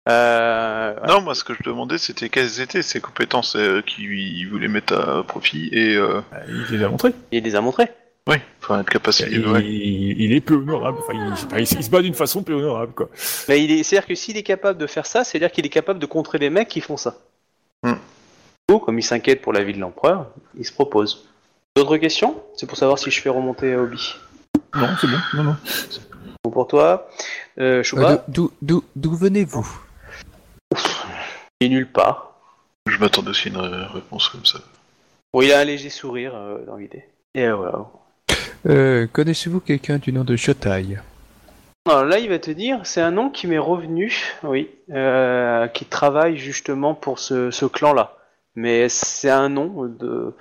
[0.09, 1.15] Euh, voilà.
[1.15, 4.95] Non, moi ce que je demandais c'était quelles étaient ses compétences euh, qu'il voulait mettre
[4.95, 7.13] à profit et euh, Il les a montrés.
[7.33, 7.89] Il les a montrés.
[8.31, 9.29] Oui, enfin être capacité.
[9.33, 9.63] Il, ouais.
[9.65, 10.99] il est peu honorable.
[11.03, 13.09] Enfin, il, enfin, il- il se bat d'une façon peu honorable, quoi.
[13.49, 15.99] Mais il est, c'est-à-dire que s'il est capable de faire ça, c'est-à-dire qu'il est capable
[15.99, 17.19] de contrer des mecs qui font ça.
[17.85, 17.93] Du
[18.69, 20.27] coup, comme il s'inquiète pour la vie de l'empereur,
[20.57, 21.27] il se propose.
[21.77, 22.41] D'autres questions?
[22.57, 24.15] C'est pour savoir si je fais remonter à Obi.
[24.75, 25.17] Non, c'est bon.
[25.35, 25.57] Non, non.
[26.45, 27.09] Bon pour toi.
[27.59, 29.69] Euh, Euh, d'où- D'où d'où venez-vous?
[31.61, 32.35] Il est nulle part.
[32.87, 34.61] Je m'attendais aussi à une réponse comme ça.
[35.33, 37.05] Bon, il a un léger sourire euh, dans l'idée.
[37.35, 37.87] Et voilà.
[38.67, 40.99] Euh, Connaissez-vous quelqu'un du nom de Shotai?
[41.89, 45.87] Alors là, il va te dire, c'est un nom qui m'est revenu, oui, euh, qui
[45.87, 48.17] travaille justement pour ce, ce clan-là.
[48.55, 50.35] Mais c'est un nom de...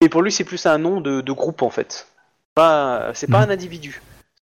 [0.00, 2.06] Et pour lui, c'est plus un nom de, de groupe, en fait.
[2.54, 3.50] Pas, c'est pas Mhm.
[3.50, 4.00] un individu.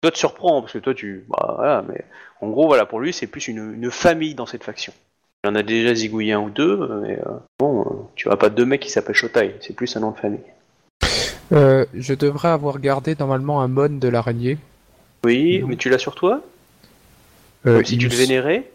[0.02, 2.04] Toi te surprends parce que toi tu, bah, voilà, mais
[2.42, 4.92] en gros voilà pour lui c'est plus une, une famille dans cette faction.
[5.42, 8.50] Il y en a déjà zigouillé un ou deux, mais euh, bon, tu vois pas
[8.50, 10.44] deux mecs qui s'appellent Shotai, c'est plus un nom de famille.
[11.52, 14.58] Euh, je devrais avoir gardé normalement un mon de l'araignée.
[15.24, 16.42] Oui, mais tu l'as sur toi?
[17.66, 18.70] Euh, Si il tu le vénérais?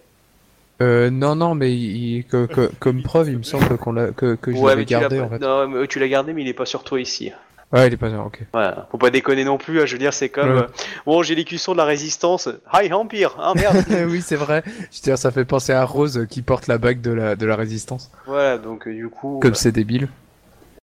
[0.82, 4.36] Euh, non, non, mais il- que- que- comme preuve, il me semble qu'on l'a, que,
[4.36, 5.40] que je Ouais, l'avais gardé en fait.
[5.40, 7.32] Non, mais tu l'as gardé, mais il est pas sur toi ici.
[7.72, 8.40] Ouais, il est pas ok.
[8.52, 10.52] Voilà, faut pas déconner non plus, hein, je veux dire, c'est comme.
[10.56, 10.62] Ouais.
[10.64, 10.68] euh,
[11.06, 12.50] bon, j'ai l'écusson de la résistance.
[12.74, 13.78] Hi Empire Ah merde
[14.10, 14.64] oui, c'est vrai.
[14.66, 17.46] Je veux dire, ça fait penser à Rose qui porte la bague de la, de
[17.46, 18.12] la résistance.
[18.26, 19.40] Voilà, donc euh, du coup.
[19.42, 20.10] Comme c'est débile.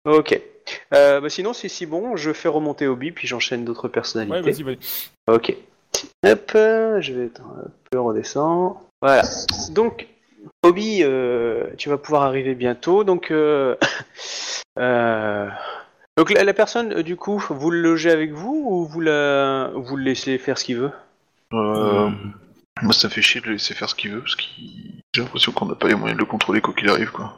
[0.07, 0.39] euh, Ok.
[0.93, 4.35] Euh, bah, sinon, c'est si bon, je fais remonter Obi, puis j'enchaîne d'autres personnalités.
[4.35, 4.77] Ouais, vas-y, vas-y.
[5.27, 5.55] Ok.
[6.25, 8.81] Hop, euh, je vais être un peu redescendre.
[9.01, 9.23] Voilà.
[9.71, 10.07] Donc,
[10.63, 13.03] Obi, euh, tu vas pouvoir arriver bientôt.
[13.03, 13.75] Donc, euh,
[14.79, 15.47] euh,
[16.17, 19.95] donc la, la personne, du coup, vous le logez avec vous ou vous, la, vous
[19.97, 20.91] le laissez faire ce qu'il veut?
[21.53, 22.09] Euh,
[22.81, 25.01] moi, ça fait chier de le laisser faire ce qu'il veut, parce qu'il...
[25.13, 27.37] J'ai l'impression qu'on n'a pas les moyens de le contrôler quoi qu'il arrive, quoi.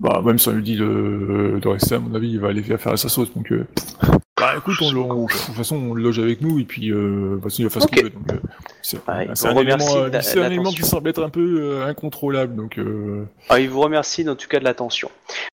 [0.00, 2.62] Bah, même si on lui dit de, de rester, à mon avis, il va aller
[2.62, 3.32] faire sa sauce.
[3.34, 3.66] Donc, euh...
[4.40, 6.90] bah, écoute, on, le- on- de toute façon, on le loge avec nous et puis,
[6.92, 8.10] euh, il va faire ce qu'il veut.
[8.10, 8.36] Donc, euh,
[8.80, 12.54] c'est il c'est vous un, élément, la- un qui semble être un peu euh, incontrôlable.
[12.54, 13.24] Donc, euh...
[13.48, 15.10] Ah, il vous remercie en tout cas de l'attention.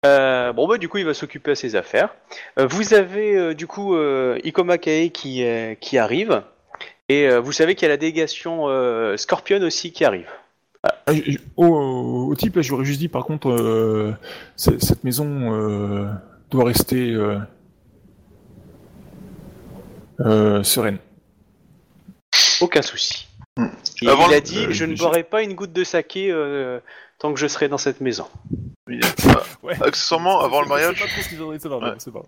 [0.06, 2.16] Euh, bon bah du coup il va s'occuper à ses affaires.
[2.58, 6.42] Euh, vous avez euh, du coup euh, Ikoma Kae qui, euh, qui arrive
[7.10, 10.30] et euh, vous savez qu'il y a la délégation euh, Scorpion aussi qui arrive.
[10.84, 10.94] Ah,
[11.58, 14.14] au, au type, là, j'aurais juste dit, par contre, euh,
[14.56, 16.10] cette maison euh,
[16.52, 17.38] doit rester euh,
[20.22, 21.00] euh, sereine.
[22.62, 23.28] Aucun souci.
[23.58, 23.68] Hmm.
[24.08, 26.80] Avant il a dit euh, je ne boirai pas une goutte de saké euh,
[27.20, 28.28] tant que je serai dans cette maison.
[28.88, 29.00] Oui,
[29.64, 29.76] Ouais.
[29.82, 31.04] Accessoirement, avant le mariage-.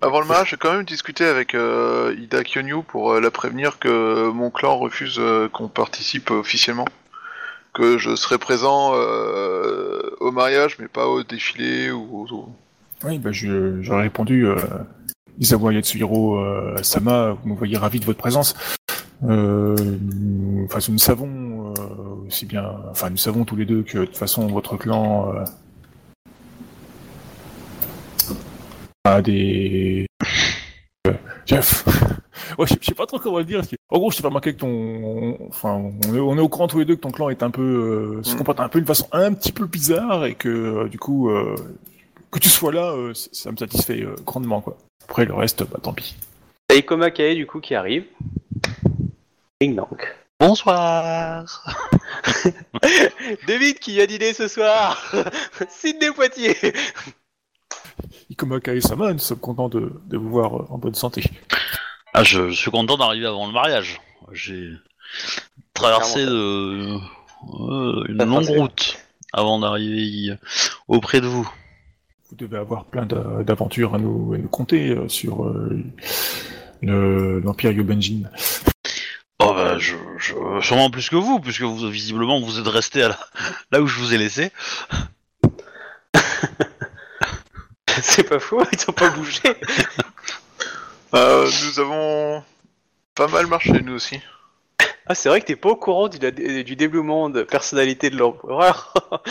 [0.02, 3.80] Avant le mariage, j'ai quand même discuté avec euh, Ida Kyonyu pour euh, la prévenir
[3.80, 6.86] que mon clan refuse euh, qu'on participe officiellement.
[7.74, 12.50] Que je serai présent euh, au mariage, mais pas au défilé ou au...
[13.06, 14.58] Oui, bah, j'aurais répondu, euh,
[15.40, 18.56] Isawa Yatsuhiro euh, Sama, vous me voyez ravi de votre présence.
[19.24, 24.00] Euh, nous, enfin, nous savons euh, aussi bien, enfin, nous savons tous les deux que
[24.00, 25.34] de toute façon votre clan
[29.06, 30.06] a des.
[31.46, 31.84] Jeff.
[32.58, 33.62] ouais, je sais pas trop comment le dire.
[33.90, 35.74] En gros, je t'ai pas remarqué que ton, enfin,
[36.08, 37.62] on est, on est au courant tous les deux que ton clan est un peu,
[38.20, 38.38] euh, se Mm.
[38.38, 41.30] comporte un peu d'une façon un petit peu bizarre et que euh, du coup.
[41.30, 41.56] Euh,
[42.32, 44.78] que tu sois là, euh, ça me satisfait euh, grandement, quoi.
[45.04, 46.16] Après, le reste, bah tant pis.
[46.70, 48.06] T'as Ikoma Kae du coup qui arrive.
[49.60, 50.00] Ding dong.
[50.40, 51.66] Bonsoir.
[53.48, 55.14] David qui a dîné ce soir
[55.70, 56.56] Sidney Poitiers
[58.30, 61.24] Ikoma Kae-sama, nous sommes contents de, de vous voir euh, en bonne santé.
[62.14, 64.02] Ah, je, je suis content d'arriver avant le mariage.
[64.32, 64.70] J'ai
[65.74, 66.98] traversé de,
[67.60, 68.98] euh, une longue route
[69.34, 70.36] avant d'arriver
[70.88, 71.50] auprès de vous.
[72.30, 75.84] Vous devez avoir plein d'a- d'aventures à nous, à nous conter euh, sur euh,
[76.82, 78.24] le- l'Empire Yobenjin.
[79.40, 83.08] Oh bah, je, je, sûrement plus que vous, puisque vous, visiblement, vous êtes resté
[83.72, 84.52] là où je vous ai laissé.
[88.04, 89.40] C'est pas faux, ils ont pas bougé.
[91.14, 92.44] Euh, nous avons
[93.16, 94.20] pas mal marché, nous aussi.
[95.08, 96.20] Ah, c'est vrai que t'es pas au courant du,
[96.64, 98.94] du développement de personnalité de l'empereur.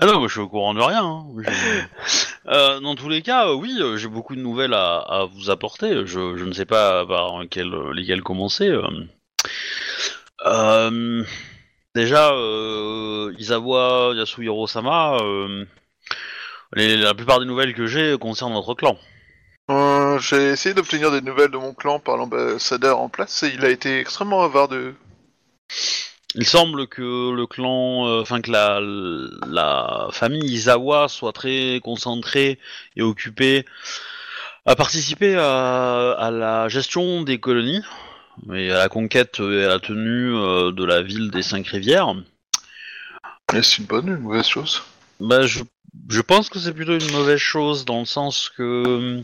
[0.00, 1.04] Ah non, moi je suis au courant de rien.
[1.04, 1.26] hein.
[1.36, 1.50] Je-
[2.50, 5.50] Euh, dans tous les cas, euh, oui, euh, j'ai beaucoup de nouvelles à, à vous
[5.50, 6.06] apporter.
[6.06, 8.68] Je, je ne sais pas par quel, lesquelles commencer.
[8.68, 8.82] euh.
[10.46, 11.24] Euh,
[11.94, 15.64] déjà, euh, Isawa Yasuhiro-sama, euh,
[16.74, 18.96] les- la plupart des nouvelles que j'ai concernent notre clan.
[19.70, 23.64] Euh, J'ai essayé d'obtenir des nouvelles de mon clan par l'ambassadeur en place et il
[23.64, 24.94] a été extrêmement avare de...
[26.34, 28.80] Il semble que le clan, euh, enfin que la,
[29.46, 32.58] la famille Izawa soit très concentrée
[32.96, 33.64] et occupée
[34.64, 37.82] à participer à, à la gestion des colonies
[38.52, 42.14] et à la conquête et à la tenue euh, de la ville des Cinq Rivières.
[43.52, 44.82] Est-ce une bonne ou une mauvaise chose
[45.20, 45.60] Bah, je,
[46.08, 49.22] je pense que c'est plutôt une mauvaise chose dans le sens que euh,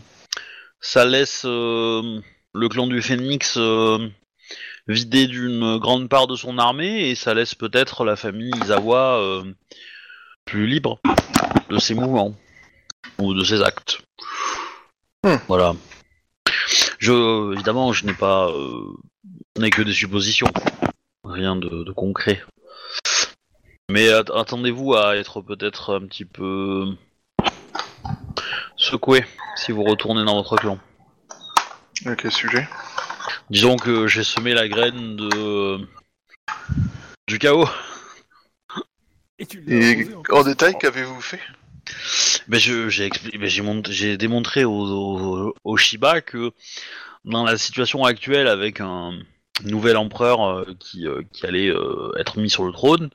[0.80, 2.20] ça laisse euh,
[2.54, 4.08] le clan du Phénix euh,
[4.86, 9.44] vidé d'une grande part de son armée et ça laisse peut-être la famille Izawa euh,
[10.44, 11.00] plus libre
[11.68, 12.34] de ses mouvements
[13.18, 14.00] ou de ses actes.
[15.24, 15.36] Hmm.
[15.46, 15.74] Voilà.
[16.98, 18.92] Je, évidemment, je n'ai pas, euh,
[19.58, 20.48] n'est que des suppositions,
[21.24, 22.42] rien de, de concret.
[23.90, 26.94] Mais at- attendez-vous à être peut-être un petit peu
[28.76, 29.24] secoué
[29.56, 30.78] si vous retournez dans votre clan.
[32.04, 32.68] À quel sujet?
[33.50, 35.80] Disons que j'ai semé la graine de
[37.26, 37.68] du chaos.
[39.38, 40.38] Et tu l'as Et arrosé encore.
[40.38, 41.40] en détail, qu'avez-vous fait?
[42.50, 46.52] Je j'ai expli- j'ai mont- j'ai démontré au, au, au Shiba que
[47.24, 49.18] dans la situation actuelle avec un
[49.64, 53.10] nouvel empereur euh, qui, euh, qui allait euh, être mis sur le trône,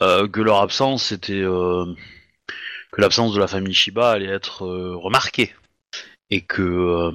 [0.00, 5.54] que leur absence était que l'absence de la famille Shiba allait être remarquée
[6.28, 7.12] et que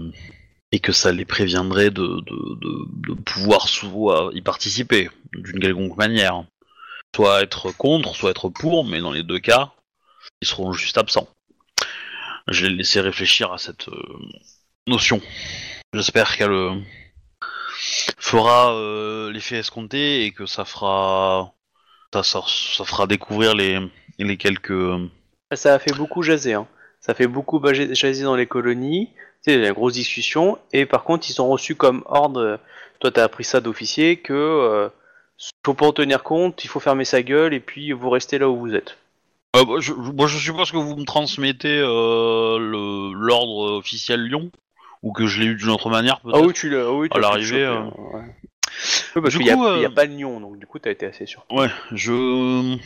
[0.72, 6.44] et que ça les préviendrait de, de, pouvoir soit y participer d'une quelconque manière,
[7.16, 9.74] soit être contre, soit être pour, mais dans les deux cas,
[10.42, 11.30] ils seront juste absents.
[12.48, 13.90] Je vais laisser réfléchir à cette
[14.88, 15.22] notion.
[15.94, 16.84] J'espère qu'elle
[18.18, 21.54] fera euh, l'effet escompté et que ça fera
[22.14, 23.80] ça, ça, ça fera découvrir les,
[24.20, 25.10] les quelques euh,
[25.54, 26.54] Ça a fait beaucoup jaser.
[26.54, 26.68] Hein.
[27.00, 29.10] Ça fait beaucoup jaser dans les colonies.
[29.44, 30.60] Tu sais, il y a une grosse discussion.
[30.72, 32.60] Et par contre, ils ont reçu comme ordre,
[33.00, 34.90] toi t'as appris ça d'officier, que euh,
[35.66, 38.50] faut pas en tenir compte, il faut fermer sa gueule et puis vous restez là
[38.50, 38.98] où vous êtes.
[39.56, 42.58] Euh, bah, je, moi, je suppose que vous me transmettez euh,
[43.14, 44.52] l'ordre officiel Lyon,
[45.04, 46.38] ou que je l'ai eu d'une autre manière, peut-être.
[46.38, 46.86] Ah oui, tu l'as.
[46.88, 48.36] ah oui, tu À l'as l'arrivée, euh, ouais.
[49.16, 50.58] Oui, parce Du qu'il y a, coup, il y a euh, pas de lion, donc
[50.58, 51.46] du coup t'as été assez sûr.
[51.52, 52.78] Ouais, je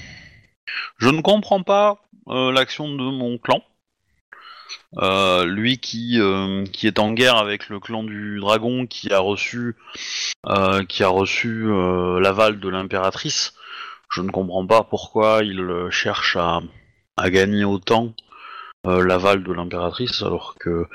[0.97, 3.61] je ne comprends pas euh, l'action de mon clan.
[4.97, 9.20] Euh, lui qui euh, qui est en guerre avec le clan du dragon, qui a
[9.20, 9.76] reçu
[10.47, 13.53] euh, qui a reçu euh, l'aval de l'impératrice.
[14.09, 16.61] Je ne comprends pas pourquoi il euh, cherche à
[17.18, 18.11] à gagner autant euh,
[18.86, 20.86] l'aval de l'impératrice alors que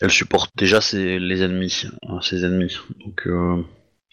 [0.00, 2.78] elle supporte déjà ses les ennemis, hein, ses ennemis.
[3.04, 3.62] Donc euh,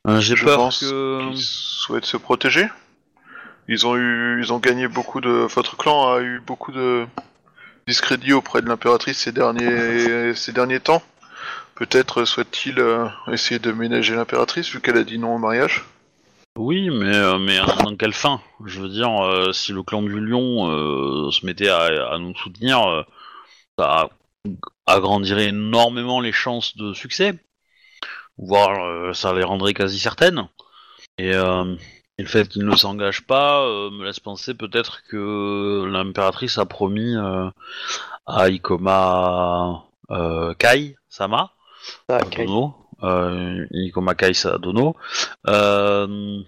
[0.07, 2.67] euh, j'ai peur pense que Ils souhaitent se protéger.
[3.67, 5.29] Ils ont eu, ils ont gagné beaucoup de.
[5.29, 7.05] Votre clan a eu beaucoup de
[7.87, 11.03] discrédit auprès de l'impératrice ces derniers, ces derniers temps.
[11.79, 15.85] Peut-être souhaite-t-il euh, essayer de ménager l'impératrice vu qu'elle a dit non au mariage.
[16.59, 20.19] Oui, mais, euh, mais dans quelle fin Je veux dire, euh, si le clan du
[20.19, 23.03] lion euh, se mettait à, à nous soutenir, euh,
[23.77, 24.09] ça
[24.85, 27.33] agrandirait énormément les chances de succès,
[28.37, 30.49] voire euh, ça les rendrait quasi certaines.
[31.17, 31.77] Et, euh,
[32.17, 36.65] et le fait qu'ils ne s'engagent pas euh, me laisse penser peut-être que l'impératrice a
[36.65, 37.49] promis euh,
[38.25, 41.53] à Ikoma euh, Kai Sama
[42.09, 42.41] Ah, ok.
[43.03, 44.95] Euh, Ikoma Kai Dono,
[45.47, 46.39] euh,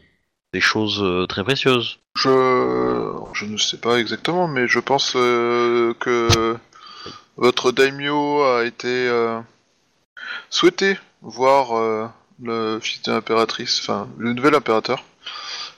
[0.54, 2.00] des choses euh, très précieuses.
[2.16, 6.58] Je, je ne sais pas exactement, mais je pense euh, que
[7.38, 9.40] votre daimyo a été euh,
[10.50, 15.04] souhaité voir le fils de l'impératrice, enfin le nouvel impérateur,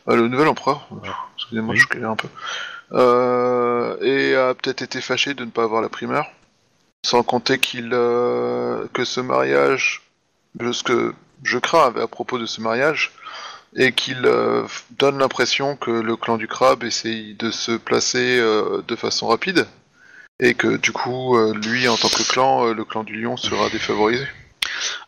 [0.07, 0.87] le nouvel empereur.
[1.35, 1.79] Excusez-moi, Oui.
[1.79, 2.27] je galère un peu.
[4.05, 6.27] Et a peut-être été fâché de ne pas avoir la primeur,
[7.05, 10.01] sans compter qu'il que ce mariage,
[10.55, 13.11] de ce que je crains à propos de ce mariage,
[13.75, 18.83] et qu'il euh, donne l'impression que le clan du crabe essaye de se placer euh,
[18.87, 19.67] de façon rapide
[20.39, 23.69] et que du coup euh, lui en tant que clan le clan du lion sera
[23.69, 24.25] défavorisé.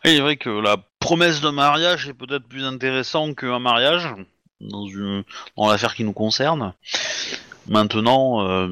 [0.04, 4.08] Il est vrai que la promesse de mariage est peut-être plus intéressante qu'un mariage
[4.60, 5.24] dans, une,
[5.56, 6.72] dans l'affaire qui nous concerne.
[7.68, 8.68] Maintenant,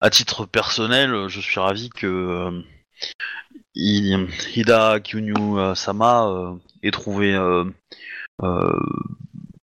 [0.00, 2.62] à titre personnel, je suis ravi que
[3.74, 4.16] I-
[4.54, 7.64] Hida Kyunyu euh, Sama euh, ait trouvé euh,
[8.42, 8.80] euh,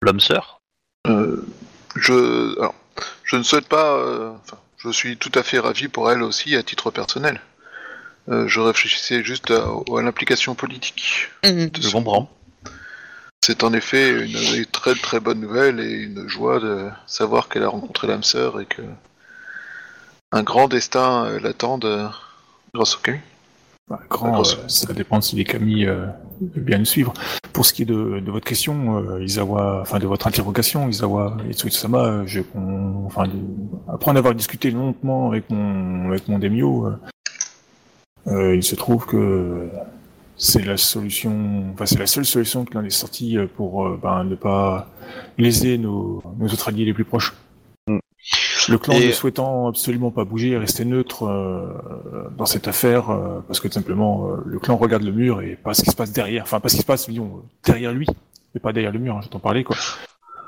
[0.01, 0.61] l'âme sœur.
[1.07, 1.45] Euh,
[1.95, 2.75] je alors,
[3.23, 6.55] je ne souhaite pas euh, enfin je suis tout à fait ravi pour elle aussi
[6.55, 7.39] à titre personnel.
[8.29, 11.29] Euh, je réfléchissais juste à, à l'implication politique.
[11.43, 12.29] de Je son- comprends.
[13.45, 17.63] C'est en effet une, une très très bonne nouvelle et une joie de savoir qu'elle
[17.63, 18.81] a rencontré l'âme sœur et que
[20.31, 21.77] un grand destin l'attend
[22.73, 23.21] grâce au Camille.
[23.89, 26.07] Bah, grand, euh, ça va dépendre si les Camille euh,
[26.41, 27.13] veut bien nous suivre.
[27.51, 31.35] Pour ce qui est de, de votre question, euh, Isawa, enfin de votre interrogation, Isawa
[31.49, 33.33] et Tsuitsama, euh, je, on- enfin, de-
[33.89, 36.89] après en avoir discuté longuement avec mon, avec mon Demio,
[38.31, 39.67] il se trouve que
[40.37, 44.23] c'est la solution, enfin c'est la seule solution qui en est sortie euh, pour ben,
[44.23, 44.87] ne pas
[45.37, 47.33] léser nos, nos autres alliés les plus proches.
[48.69, 53.09] Le clan Et- ne souhaitant absolument pas bouger et rester neutre euh, dans cette affaire,
[53.09, 55.89] euh, parce que tout simplement euh, le clan regarde le mur et pas ce qui
[55.91, 58.07] se passe derrière, enfin pas ce qui se passe disons, derrière lui,
[58.53, 59.75] mais pas derrière le mur, hein, j'entends parler quoi.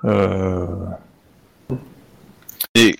[0.05, 0.67] Euh,
[2.75, 2.95] Et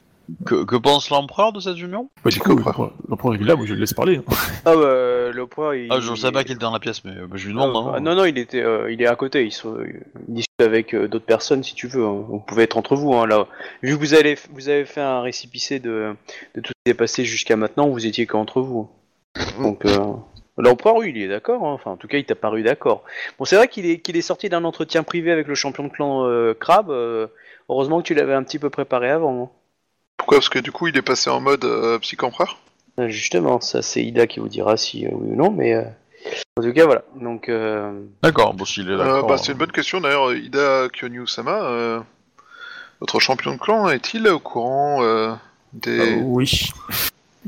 [0.46, 2.10] que, que pense l'empereur de cette union?
[2.24, 4.18] Bah, du coup, l'empereur l'empereur est là, moi je le laisse parler.
[4.18, 4.24] hein.
[4.66, 5.88] Ah bah, le poids, il...
[5.92, 7.76] Ah, je ne savais pas qu'il était dans la pièce, mais euh, je lui demande.
[7.94, 8.00] Ah, hein.
[8.00, 9.44] non, non, il était, euh, il est à côté.
[9.46, 12.06] Il, se- il discute avec euh, d'autres personnes si tu veux.
[12.06, 12.26] hein.
[12.28, 13.14] Vous pouvez être entre vous.
[13.14, 13.48] Hein, là,
[13.84, 16.16] vu que vous avez, vous avez fait un récipicé de,
[16.56, 18.90] de tout ce qui est passé jusqu'à maintenant, vous étiez qu'entre vous.
[19.62, 19.98] Donc, euh,
[20.58, 21.66] L'empereur, oui, il est d'accord.
[21.68, 21.74] hein.
[21.74, 23.04] Enfin, en tout cas, il t'a paru d'accord.
[23.38, 25.90] Bon, c'est vrai qu'il est, qu'il est sorti d'un entretien privé avec le champion de
[25.90, 26.90] clan euh, Crabe.
[26.92, 27.28] euh,
[27.68, 29.44] heureusement que tu l'avais un petit peu préparé avant.
[29.44, 29.50] hein.
[30.18, 30.38] Pourquoi?
[30.38, 32.58] Parce que du coup, il est passé en mode euh, psych-empereur
[33.00, 35.84] Euh, Justement, ça, c'est Ida qui vous dira si euh, oui ou non, mais euh,
[36.58, 37.04] en tout cas, voilà.
[37.20, 37.92] Donc, euh,
[38.24, 39.28] D'accord, bon, s'il est Euh, d'accord.
[39.28, 42.00] bah, C'est une bonne question d'ailleurs, Ida Kyonyu-sama, euh,
[43.02, 45.34] votre champion de clan, est-il au courant euh,
[45.74, 46.00] des...
[46.18, 46.70] Euh, oui.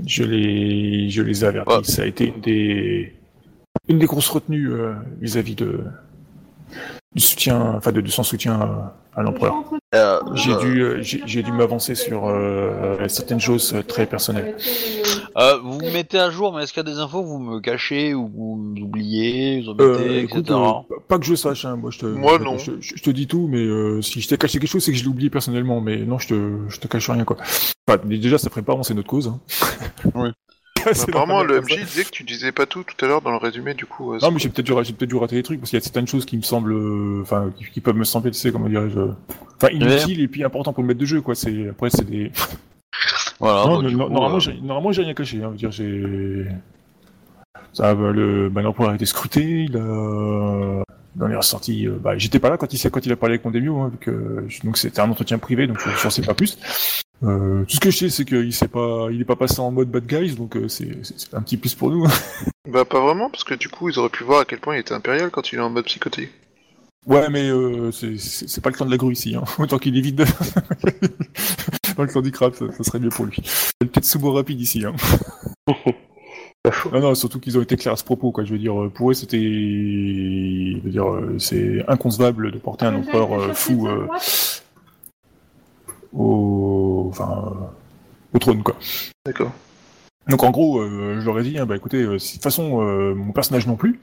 [0.05, 1.74] Je les, je les ai avertis.
[1.74, 1.84] Ouais.
[1.84, 3.15] Ça a été une des,
[3.88, 5.84] une des grosses retenues euh, vis-à-vis de
[7.18, 9.55] du soutien, enfin de, de son soutien à, à l'empereur.
[9.95, 14.05] Euh, J'ai euh, dû, euh, j'ai j'ai dû m'avancer sur euh, certaines choses euh, très
[14.05, 14.55] personnelles.
[15.38, 17.39] euh, vous vous mettez à jour, mais est-ce qu'il y a des infos que vous
[17.39, 20.59] me cachez ou vous oubliez, vous Euh, omettez, écoute, etc.
[20.91, 22.57] euh, pas que je sache, hein, moi je te, Moi, non.
[22.57, 24.91] Je, je- je te dis tout, mais euh, si je t'ai caché quelque chose, c'est
[24.91, 27.38] que je l'ai oublié personnellement, mais non, je te, je te cache rien quoi.
[27.88, 29.28] Enfin, déjà, ça ferait pas avancer notre cause.
[29.30, 29.39] Hein.
[30.15, 30.30] Oui.
[30.94, 31.62] C'est Apparemment, le.
[31.62, 34.14] MJ disait que tu disais pas tout tout à l'heure dans le résumé, du coup...
[34.14, 36.26] euh, Non, mais j'ai peut-être dû, rater des trucs parce qu'il y a certaines choses
[36.26, 39.12] qui me semblent, euh, enfin, qui, qui peuvent me sembler, tu sais, comment dirais-je, euh,
[39.58, 41.36] enfin, inutiles et puis importants pour le maître de jeu, quoi.
[41.36, 42.32] C'est après, c'est des.
[43.40, 45.38] Voilà, non, coup, normalement, euh, j'ai, normalement, j'ai rien caché.
[45.38, 46.46] Hein, je veux dire, j'ai.
[47.74, 49.66] Ça, bah, le, bah, l'empereur a été scruté.
[49.70, 50.84] Il a.
[51.16, 53.34] Dans les ressorties, euh, bah, j'étais pas là quand il s'est, quand il a parlé
[53.34, 56.22] avec Mondemio, hein, vu que je- donc c'était un entretien privé, donc je n'en sais
[56.22, 56.60] pas plus.
[57.24, 59.72] Euh, tout ce que je sais, c'est qu'il s'est pas, il est pas passé en
[59.72, 60.88] mode bad guys, donc euh, c'est,
[61.34, 62.05] un petit plus pour nous.
[62.05, 62.11] hein.
[62.70, 64.80] Bah pas vraiment, parce que du coup, ils auraient pu voir à quel point il
[64.80, 66.30] était impérial quand il est en mode psychotique.
[67.05, 69.36] Ouais, mais euh, c'est- c'est c'est pas le clan de la grue ici.
[69.36, 69.43] Hein.
[69.57, 70.26] Autant qu'il évite de...
[71.95, 73.38] Dans le clan du crabe, ça, ça serait mieux pour lui.
[73.80, 74.84] Peut-être sous rapide ici.
[74.86, 74.93] Hein.
[76.91, 78.32] Non, non, surtout qu'ils ont été clairs à ce propos.
[78.32, 78.43] Quoi.
[78.43, 81.05] Je veux dire, pour eux, c'était, je veux dire,
[81.39, 84.05] c'est inconcevable de porter un empereur fou euh,
[86.18, 88.76] au, enfin, euh, au trône, quoi.
[89.26, 89.51] D'accord.
[90.28, 92.43] Donc en gros, euh, je leur ai dit, hein, bah écoutez, euh, si- de toute
[92.43, 93.99] façon, euh, mon personnage non plus.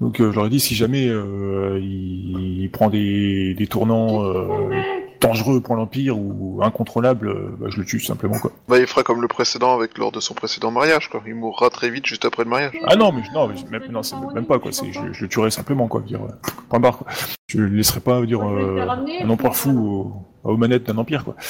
[0.00, 4.22] Donc euh, je leur ai dit, si jamais euh, il, il prend des, des tournants
[4.24, 4.70] euh,
[5.20, 8.52] dangereux pour l'Empire ou incontrôlables, euh, bah, je le tue simplement quoi.
[8.68, 11.22] Bah il fera comme le précédent avec lors de son précédent mariage, quoi.
[11.26, 12.72] Il mourra très vite juste après le mariage.
[12.86, 14.70] Ah non, mais je- non, mais même, non, c'est même pas quoi.
[14.72, 16.00] C'est, je, je le tuerai simplement quoi.
[16.02, 17.06] Dire, euh, point barre quoi.
[17.48, 18.86] Je le laisserai pas dire euh,
[19.22, 20.12] un empereur fou au-
[20.46, 21.36] aux manettes d'un empire quoi.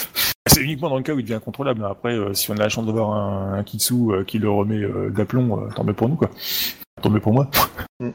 [0.48, 1.84] C'est uniquement dans le cas où il devient incontrôlable.
[1.84, 4.82] Après, euh, si on a la chance d'avoir un, un Kitsu euh, qui le remet
[4.82, 6.30] euh, d'aplomb, tant mieux pour nous quoi.
[7.02, 7.50] Tant mieux pour moi.
[8.00, 8.10] Mm.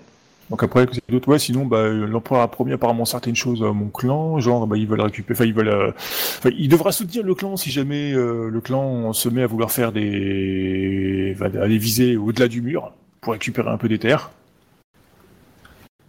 [0.51, 1.29] Donc après, qu'est-ce qu'il y a d'autre?
[1.29, 4.85] Ouais, sinon, bah, l'empereur a promis apparemment certaines choses à mon clan, genre, bah, ils
[4.85, 8.49] veulent récupérer, enfin, ils veulent, euh, enfin, il devra soutenir le clan si jamais euh,
[8.49, 13.69] le clan se met à vouloir faire des, aller viser au-delà du mur pour récupérer
[13.69, 14.31] un peu des terres.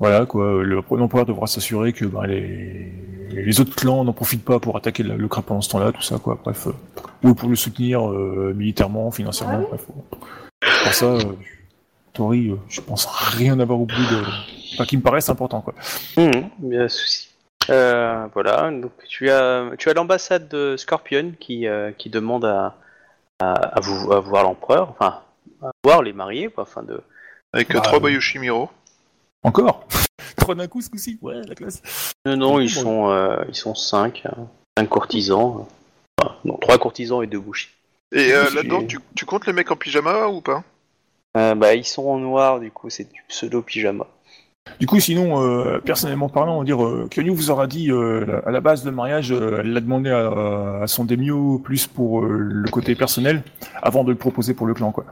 [0.01, 0.65] Voilà, quoi.
[0.65, 2.93] Le l'empereur devra s'assurer que bah, les...
[3.33, 6.03] les autres clans n'en profitent pas pour attaquer le, le crabe pendant ce temps-là, tout
[6.03, 6.39] ça, quoi.
[6.43, 6.73] Bref, euh,
[7.23, 9.61] ou pour le soutenir euh, militairement, financièrement.
[9.69, 11.23] Bref, pour ça, euh,
[12.13, 14.23] Tori, euh, je pense rien avoir oublié de,
[14.75, 15.75] enfin, qui me paraissent important, quoi.
[16.17, 17.31] Mhm, bien souci.
[17.71, 22.75] Euh, voilà, donc tu as, tu as l'ambassade de Scorpion qui, euh, qui demande à,
[23.41, 25.21] à, à vous, à voir l'empereur, enfin,
[25.63, 27.01] à voir les mariés, quoi, enfin de.
[27.53, 28.03] Avec Bah, trois euh.
[29.45, 29.85] Encore?
[30.43, 31.83] Trois d'un coup, ce coup-ci Ouais, la classe.
[32.27, 32.81] Non, non, ils Bon.
[32.83, 37.41] sont, euh, ils sont cinq, hein, cinq courtisans, euh, enfin, non, trois courtisans et deux
[37.41, 37.69] bouchis.
[38.13, 40.63] Et euh, là-dedans, tu, tu comptes les mecs en pyjama ou pas?
[41.37, 44.07] Euh, bah, ils sont en noir, du coup, c'est du pseudo pyjama.
[44.79, 48.51] Du coup, sinon, euh, personnellement parlant, on va dire, euh, vous aura dit, euh, à
[48.51, 52.29] la base, le mariage, euh, elle l'a demandé à, à son démio plus pour euh,
[52.29, 53.43] le côté personnel,
[53.83, 55.07] avant de le proposer pour le clan, quoi.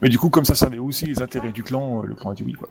[0.00, 2.34] Mais du coup, comme ça servait aussi les intérêts du clan, euh, le clan a
[2.34, 2.68] dit oui, quoi.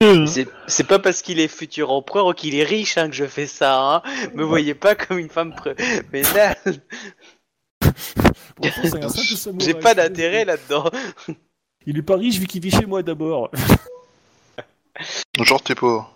[0.00, 3.24] C'est c'est pas parce qu'il est futur empereur ou qu'il est riche hein, que je
[3.24, 4.02] fais ça, hein.
[4.34, 5.74] Me voyez pas comme une femme pré...
[6.12, 6.54] Mais là,
[8.54, 9.66] Pourtant, c'est un simple samouraï.
[9.66, 10.84] j'ai pas d'intérêt là-dedans.
[11.86, 13.50] Il est pas riche vu qu'il vit chez moi d'abord.
[15.40, 16.14] Genre t'es pauvre.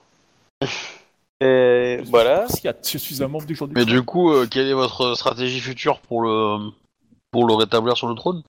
[1.43, 2.47] Euh, voilà.
[2.85, 6.23] Je suis un membre du Mais du coup, euh, quelle est votre stratégie future pour
[6.23, 6.71] le
[7.31, 8.43] pour le rétablir sur le trône?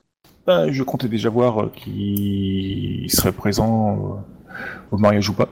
[0.45, 4.42] Ben, je comptais déjà voir euh, qui serait présent euh,
[4.91, 5.49] au mariage ou pas.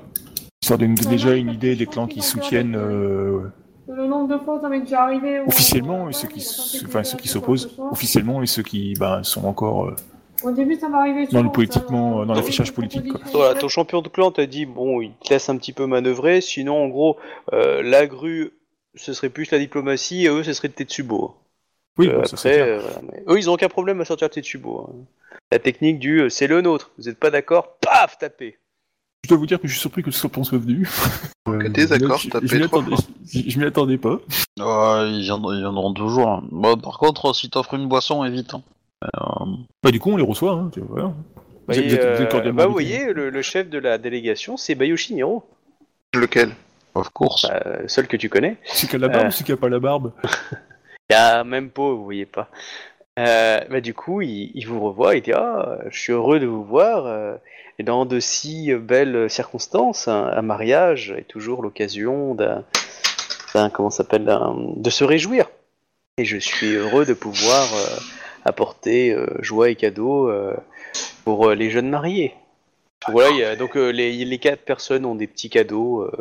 [0.61, 3.41] Histoire de nous donner déjà une idée des clans qui soutiennent euh,
[3.88, 5.40] Le nombre de fois ça m'est déjà arrivé.
[5.40, 6.40] officiellement et ceux qui,
[6.86, 9.95] enfin, ceux s'opposent officiellement et ceux qui ben, sont encore euh,
[10.44, 11.26] Au début, ça arrivé.
[11.32, 13.19] Dans le politiquement, ça, dans euh, l'affichage politique, quoi.
[13.34, 16.41] Voilà, ton champion de clan t'a dit, bon, il te laisse un petit peu manœuvrer,
[16.41, 17.18] sinon, en gros,
[17.53, 18.52] euh, la grue,
[18.95, 21.36] ce serait plus la diplomatie, et eux, ce serait Tetsubo.
[21.98, 22.65] Oui, Euh, bon, ça, après, clair.
[22.68, 24.88] euh, voilà, mais eux, ils ont aucun problème à sortir Tetsubo.
[24.90, 25.06] hein.
[25.52, 28.57] La technique du euh, c'est le nôtre, vous êtes pas d'accord, paf, tapez.
[29.23, 30.88] Je dois vous dire que je suis surpris que ce soit soit venu.
[31.45, 33.06] Que désaccord, je, tapé je m'y trois attendais, fois.
[33.27, 34.19] je, je m'y attendais pas.
[34.57, 36.30] ils, viendront, ils viendront toujours.
[36.30, 36.43] hein.
[36.52, 38.53] Bon, par contre, si t'offres une boisson, évite.
[38.53, 38.61] hein.
[39.03, 39.45] Euh,
[39.84, 41.14] Bah du coup on les reçoit, hein, tu vois, voilà.
[41.68, 44.56] Vous êtes- vous êtes euh, cordialement bah, vous voyez le, le chef de la délégation,
[44.57, 45.43] c'est Bayushi Niro,
[46.14, 46.52] Lequel?
[46.93, 47.48] Of course.
[47.49, 48.57] bah, seul que tu connais.
[48.65, 49.27] C'est qu'il a la barbe Euh.
[49.30, 50.11] ou c'est qu'il a pas la barbe?
[51.10, 52.49] Il y a même pas, vous voyez pas.
[53.19, 56.45] Euh, bah, du coup, il, il vous revoit, il dit Ah, je suis heureux de
[56.45, 57.06] vous voir.
[57.07, 57.35] euh,
[57.81, 62.63] et dans de si belles circonstances, un, mariage est toujours l'occasion d'un,
[63.71, 64.31] comment s'appelle,
[64.75, 65.49] de se réjouir.
[66.19, 67.97] Et je suis heureux de pouvoir euh,
[68.45, 70.55] apporter euh, joie et cadeaux euh,
[71.25, 72.35] pour euh, les jeunes mariés.
[73.07, 76.11] Voilà, donc euh, les, les quatre personnes ont des petits cadeaux, euh,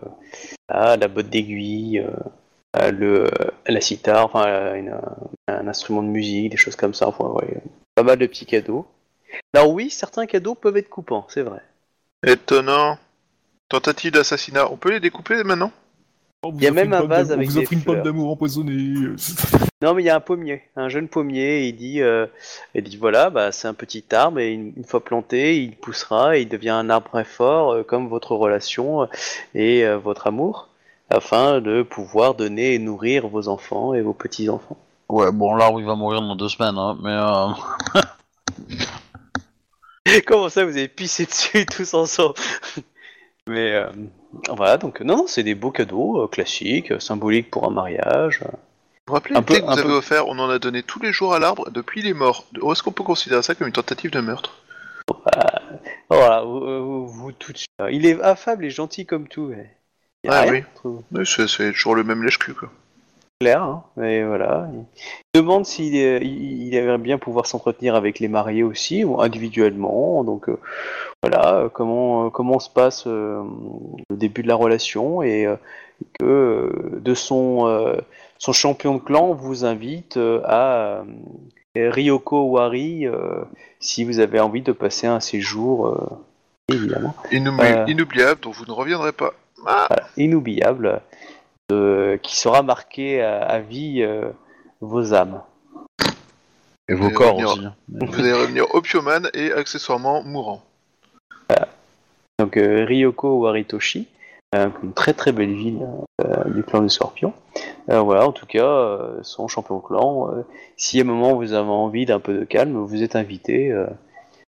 [0.70, 2.08] là, la botte d'aiguille, euh,
[2.80, 3.30] euh, le,
[3.66, 4.98] la sitar, enfin euh,
[5.46, 7.12] un instrument de musique, des choses comme ça.
[7.94, 8.86] Pas mal de petits cadeaux.
[9.54, 11.60] Alors oui, certains cadeaux peuvent être coupants, c'est vrai.
[12.26, 12.98] Étonnant.
[13.68, 14.70] Tentative d'assassinat.
[14.70, 15.70] On peut les découper maintenant?
[16.42, 18.04] Oh, Il y a même un vase avec On vous des offre une pomme fleurs.
[18.04, 18.94] d'amour empoisonnée.
[19.82, 21.66] Non, mais il y a un pommier, un jeune pommier.
[21.66, 22.26] Il dit, euh,
[22.74, 26.36] il dit voilà, bah, c'est un petit arbre et une, une fois planté, il poussera
[26.36, 29.06] et il devient un arbre très fort, euh, comme votre relation euh,
[29.54, 30.68] et euh, votre amour,
[31.08, 34.76] afin de pouvoir donner et nourrir vos enfants et vos petits enfants.
[35.08, 38.02] Ouais, bon, l'arbre il va mourir dans deux semaines, hein, mais euh...
[40.26, 42.34] Comment ça, vous avez pissé dessus tous ensemble?
[43.46, 43.90] Mais euh,
[44.48, 48.40] voilà, donc non, non, c'est des beaux cadeaux euh, classiques, euh, symboliques pour un mariage.
[48.42, 48.48] Vous
[49.08, 50.28] vous rappelez Un peu- que vous un avez peu- offert?
[50.28, 52.44] On en a donné tous les jours à l'arbre depuis il est mort.
[52.70, 54.62] Est-ce qu'on peut considérer ça comme une tentative de meurtre?
[56.08, 57.70] Voilà, vous, vous- vous tout de suite.
[57.90, 59.46] Il est affable et gentil comme tout.
[59.48, 59.76] mais
[60.24, 60.64] y a Ah rien.
[61.12, 62.70] Oui, c'est c'est toujours le même lèche-cul, quoi.
[63.40, 64.68] Clair, hein, mais voilà.
[65.34, 70.22] Il demande s'il il, aimerait bien pouvoir s'entretenir avec les mariés aussi, ou individuellement.
[70.24, 70.58] Donc euh,
[71.22, 73.42] voilà, euh, comment euh, comment se passe euh,
[74.10, 75.56] le début de la relation et euh,
[76.18, 77.96] que de son
[78.38, 81.02] son champion de clan vous invite à
[81.76, 83.04] Ryoko Wari
[83.80, 86.08] si vous avez envie de passer un séjour
[86.72, 89.34] évidemment Inoubliable, inoubliable, dont vous ne reviendrez pas.
[89.66, 91.02] Ah voilà, inoubliable
[92.22, 94.30] qui sera marqué à, à vie euh,
[94.80, 95.40] vos âmes.
[96.88, 98.06] Et vos corps revenir- aussi.
[98.06, 100.62] Vous allez revenir opioman et accessoirement mourant.
[102.38, 104.08] Donc euh, Ryoko Waritoshi,
[104.54, 105.86] euh, une très très belle ville
[106.22, 107.34] euh, du clan des Scorpions.
[107.90, 110.30] Euh, voilà, en tout cas, euh, son champion clan.
[110.32, 110.42] euh,
[110.76, 113.86] si à un moment vous avez envie d'un peu de calme, vous êtes invité euh,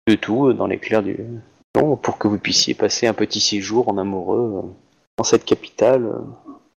[0.07, 1.19] de tout dans l'éclair du
[1.75, 4.67] clan pour que vous puissiez passer un petit séjour en amoureux euh,
[5.17, 6.09] dans cette capitale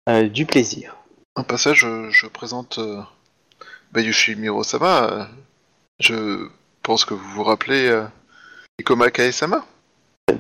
[0.07, 0.97] du plaisir.
[1.37, 3.01] Un passage, je, je présente euh,
[3.93, 5.11] Bayushi Miro-sama.
[5.11, 5.25] euh,
[6.01, 6.49] je
[6.83, 8.05] pense que vous vous rappelez euh,
[8.81, 9.65] Ikoma Kae-sama.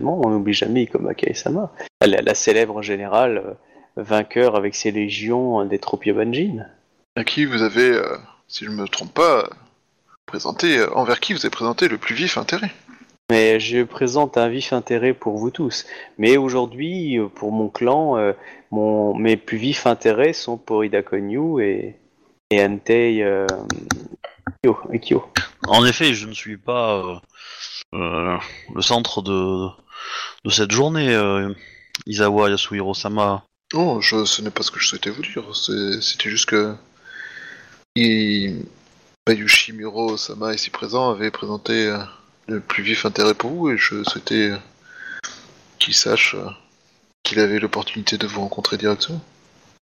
[0.03, 1.73] On n'oublie jamais Ikoma Kae-sama,
[2.05, 3.55] la, la célèbre générale euh,
[4.03, 6.67] vainqueur avec ses légions euh, des Tropiobanjin.
[7.17, 8.17] à qui vous avez, euh,
[8.49, 9.49] si je ne me trompe pas,
[10.27, 12.73] présenté, euh, envers qui vous avez présenté le plus vif intérêt.
[13.31, 15.87] Mais je présente un vif intérêt pour vous tous.
[16.19, 18.33] Mais aujourd'hui, euh, pour mon clan, euh,
[18.73, 21.97] mon, mes plus vifs intérêts sont pour Ida Konyu et,
[22.51, 23.47] et Antei euh,
[24.65, 25.24] Kyo, et Kyo.
[25.69, 27.16] En effet, je ne suis pas euh,
[27.94, 28.36] euh,
[28.74, 29.69] le centre de,
[30.44, 31.55] de cette journée, euh,
[32.07, 33.44] Isawa Yasuhiro-sama.
[33.74, 35.44] Non, je, ce n'est pas ce que je souhaitais vous dire.
[35.55, 36.74] C'était juste que
[37.94, 38.65] il...
[39.24, 41.99] Bayushi Miro-sama, ici présent, avait présenté euh,
[42.49, 44.57] le plus vif intérêt pour vous et je souhaitais euh,
[45.78, 46.49] qu'il sache euh,
[47.33, 49.21] qu'il avait l'opportunité de vous rencontrer directement.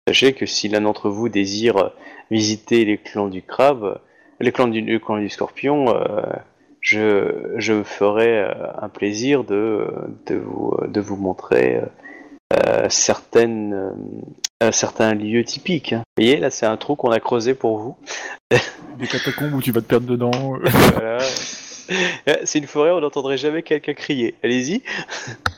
[0.07, 1.91] Sachez que si l'un d'entre vous désire
[2.31, 3.99] visiter les clans du crabe,
[4.39, 6.21] les clans du, le clan du scorpion, euh,
[6.81, 9.87] je, je me ferai euh, un plaisir de,
[10.27, 11.81] de, vous, de vous montrer
[12.53, 13.91] euh, certaines,
[14.71, 15.93] certains lieux typiques.
[15.93, 16.03] hein.
[16.17, 17.97] Vous voyez, là c'est un trou qu'on a creusé pour vous.
[18.97, 20.31] Des catacombes où tu vas te perdre dedans.
[20.93, 21.17] Voilà.
[22.27, 24.35] Euh, C'est une forêt, on n'entendrait jamais quelqu'un crier.
[24.43, 24.83] Allez-y,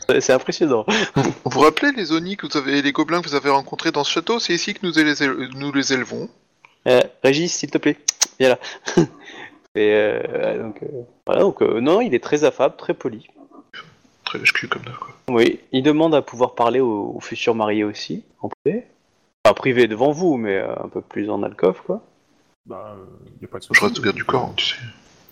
[0.20, 0.86] c'est impressionnant.
[1.16, 4.04] Vous vous rappelez les Oni que vous avez, les gobelins que vous avez rencontrés dans
[4.04, 4.40] ce château?
[4.40, 6.30] C'est ici que nous les, éle- nous les élevons.
[6.88, 7.98] Euh, Régis, s'il te plaît,
[8.40, 8.60] viens là.
[9.76, 10.88] Et euh, donc, euh,
[11.26, 13.28] voilà, donc euh, non, il est très affable, très poli.
[14.26, 15.16] Très lèche-cul comme ça, quoi.
[15.30, 18.84] Oui, il demande à pouvoir parler aux, aux futurs mariés aussi, en privé.
[19.46, 22.02] Enfin, privé devant vous, mais euh, un peu plus en alcôve, quoi.
[22.66, 23.06] Bah, euh,
[23.42, 23.84] y a pas de Je souci.
[23.84, 24.76] reste au garde du corps, hein, tu sais.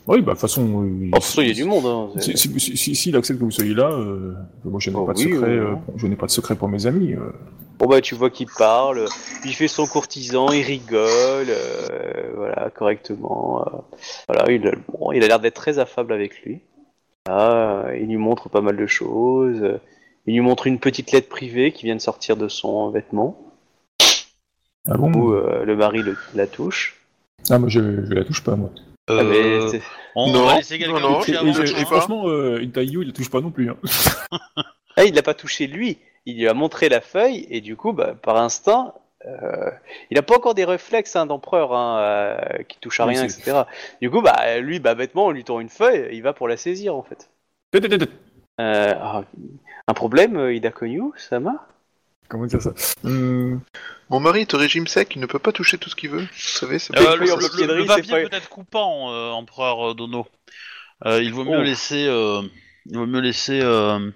[0.10, 0.84] Oui, bah, de toute façon.
[0.86, 1.86] euh, Oh, façon, il y a du monde.
[1.86, 4.34] Hein, c'est- Si, si, si, si- s'il accepte que vous soyez là, euh,
[4.66, 5.46] moi je n'ai Oh pas de oui, secret.
[5.50, 7.14] euh, je n'ai pas de secret pour mes amis.
[7.14, 7.32] euh.
[7.78, 9.06] Bon bah tu vois qu'il parle,
[9.46, 13.62] il fait son courtisan, il rigole, euh, voilà correctement.
[13.68, 13.78] euh,
[14.28, 16.60] voilà, il a, bon, il a l'air d'être très affable avec lui.
[17.30, 19.62] Euh, il lui montre pas mal de choses.
[19.62, 19.78] euh,
[20.26, 23.40] Il lui montre une petite lettre privée qui vient de sortir de son vêtement,
[24.88, 25.12] Ah bon?
[25.14, 26.98] Où euh, le mari le- la touche.
[27.50, 28.72] Ah, moi je, je la touche pas, moi.
[29.10, 29.82] Ah, mais Euh, c'est-
[30.16, 32.62] on Non, va laisser quelqu'un non, non, toucher Et, avant et- de et franchement, euh,
[32.62, 32.72] il
[33.06, 33.70] la touche pas non plus.
[33.72, 33.78] Hein.
[34.98, 35.98] Ah, il l'a pas touché lui.
[36.26, 38.94] Il lui a montré la feuille et du coup, bah, par instinct,
[39.26, 39.72] euh,
[40.12, 43.30] il a pas encore des réflexes hein, d'empereur hein, euh, qui touche à Oui, rien,
[43.30, 43.64] c'est- etc.
[44.02, 46.58] Du coup, bah, lui, bah, bêtement, on lui tend une feuille, il va pour la
[46.58, 47.30] saisir en fait.
[48.60, 49.24] Euh, ah,
[49.88, 51.66] un problème, euh, Ida Konyu, Sama?
[52.30, 52.74] Comment dire ça?
[53.04, 53.60] Hum,
[54.10, 56.22] Mon mari est au régime sec, il ne peut pas toucher tout ce qu'il veut.
[56.22, 59.94] Vous savez, c'est Euh, pas le, le- papier pas- peut être coupant, euh, empereur euh,
[59.96, 60.28] Dono.
[61.06, 61.64] Euh, il vaut mieux Oh.
[61.64, 62.42] laisser, euh,
[62.86, 64.12] il vaut mieux laisser euh,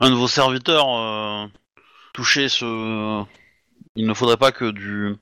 [0.00, 1.46] un de vos serviteurs euh,
[2.14, 3.22] toucher ce.
[3.96, 5.14] Il ne faudrait pas que du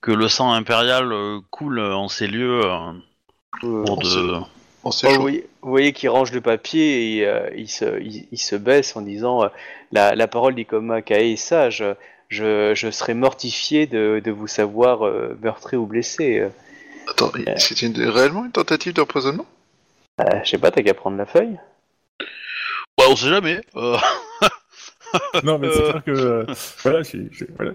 [0.00, 1.12] que le sang impérial
[1.50, 2.92] coule en ces lieux euh,
[3.64, 3.98] Euh, pour
[4.84, 4.90] Oh,
[5.62, 9.02] vous voyez, qu'il range le papier et euh, il, se, il, il se baisse en
[9.02, 9.48] disant euh,
[9.92, 11.84] la, la parole d'Ikoma Kae est sage.
[12.28, 16.38] Je, je serais mortifié de, de vous savoir euh, meurtri ou blessé.
[16.40, 16.48] Euh,
[17.08, 19.46] Attends, c'était une- réellement une tentative d'empoisonnement?
[20.20, 21.58] Euh, je sais pas, t'as qu'à prendre la feuille?
[22.98, 23.60] Ouais, on sait jamais.
[23.76, 23.96] euh,
[25.42, 25.90] Non, mais c'est Euh.
[25.92, 26.10] clair que.
[26.10, 26.44] euh,
[26.82, 27.72] voilà, j'ai- j'ai- voilà.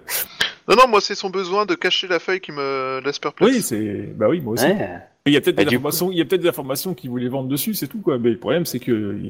[0.68, 3.54] Non, non, moi c'est son besoin de cacher la feuille qui me laisse perplexe.
[3.56, 4.08] Oui, c'est.
[4.16, 4.66] Bah oui, moi aussi.
[4.66, 5.00] Ouais.
[5.26, 7.48] Il y a peut-être des informations, il y a peut-être des informations qui voulaient vendre
[7.48, 8.18] dessus, c'est tout quoi.
[8.18, 9.22] Mais le problème, c'est que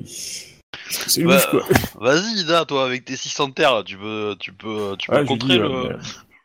[1.08, 1.62] c'est Bah, quoi.
[2.02, 5.26] Vas-y, Ida, toi, avec tes 600 terres, là, tu peux, tu peux, tu peux j'ai
[5.26, 5.66] contrer dit, le.
[5.66, 5.98] euh,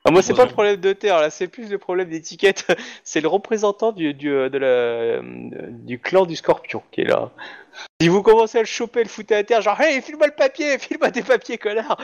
[0.05, 2.67] Ah, moi, c'est pas le problème de terre, là, c'est plus le problème d'étiquette.
[3.05, 5.21] C'est le représentant du, du, euh, de la, euh,
[5.71, 7.31] du clan du scorpion qui est là.
[8.03, 10.79] Si vous commencez à le choper, le foutre à terre, genre, hey, file-moi le papier,
[10.79, 11.97] file-moi des papiers, connard.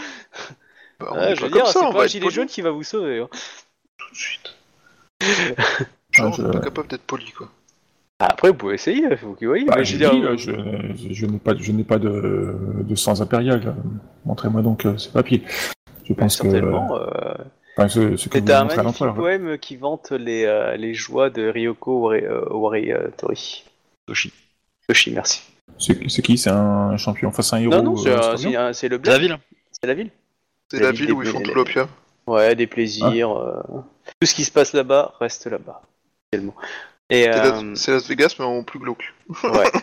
[0.98, 2.70] Bah, on Ouais, est je pas veux dire, c'est pas un gilet jaune qui va
[2.70, 3.20] vous sauver.
[3.20, 3.28] hein.
[3.98, 4.54] tout de suite.
[6.18, 7.48] Ah, Genre, je- pas capable d'être poli quoi.
[8.20, 9.64] Ah, Après, vous pouvez essayer, il faut que vous voyez.
[9.64, 11.98] Bah, mais j'ai je veux dit, dire, euh, je, je n'ai pas, je n'ai pas
[11.98, 13.62] de, de sang impérial.
[13.66, 13.72] euh,
[14.24, 15.42] Montrez-moi donc euh, ces papiers.
[16.04, 16.96] Je pense que, certainement.
[16.96, 17.34] euh,
[17.76, 19.14] enfin, ce, ce que vous C'est un magnifique l'empereur.
[19.14, 23.64] poème qui vante les, euh, les joies de Ryoko Owari- euh, Owari euh, Tori.
[24.06, 24.32] Toshi.
[24.86, 25.42] Toshi, merci.
[25.78, 26.36] C'est c'est qui?
[26.38, 29.10] C'est un champion face à un héros Non, non, c'est euh, c'est c'est le C'est
[29.10, 29.38] la ville
[29.72, 30.10] C'est la ville.
[30.70, 31.88] C'est La la ville où ils font tout l'opium.
[32.26, 33.30] Ouais, des plaisirs.
[33.36, 33.60] euh,
[34.20, 35.82] Tout ce qui se passe là-bas reste là-bas.
[36.36, 36.54] Tellement.
[37.10, 39.14] Et, C'est euh, Las- C'est Las Vegas mais en plus glauque.
[39.44, 39.70] ouais.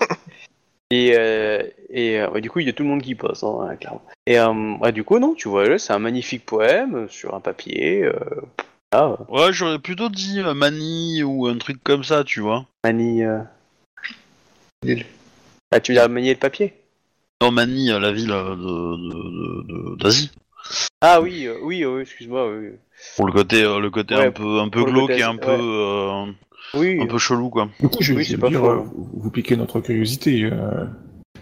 [0.94, 3.44] Et, euh, et euh, ouais, du coup, il y a tout le monde qui passe,
[3.44, 4.04] hein, clairement.
[4.28, 7.40] Et euh, ouais, du coup, non, tu vois, là, c'est un magnifique poème sur un
[7.40, 8.04] papier.
[8.04, 8.20] Euh,
[8.92, 12.66] ah, Ouais, j'aurais plutôt dit euh, Mani ou un truc comme ça, tu vois.
[12.84, 13.24] manie.
[13.24, 13.40] euh,
[14.84, 15.06] Lille.
[15.72, 16.74] Ah, tu veux dire manier le papier?
[17.42, 20.32] Non, Mani, la ville de- de- de- de- d'Asie.
[21.00, 22.50] Ah oui, euh, oui, euh, excuse-moi.
[22.52, 22.72] Oui,
[23.18, 25.20] Pour le côté, euh, le côté Ouais, un peu, un peu pour le glauque côté
[25.20, 25.58] et un peu, ouais.
[25.62, 26.26] euh,
[26.76, 27.00] oui.
[27.02, 27.68] un peu chelou, quoi.
[27.80, 28.70] Du coup, je, Oui, c'est pas dire, faux.
[28.70, 30.44] euh, vous, vous piquez notre curiosité.
[30.46, 30.86] Euh,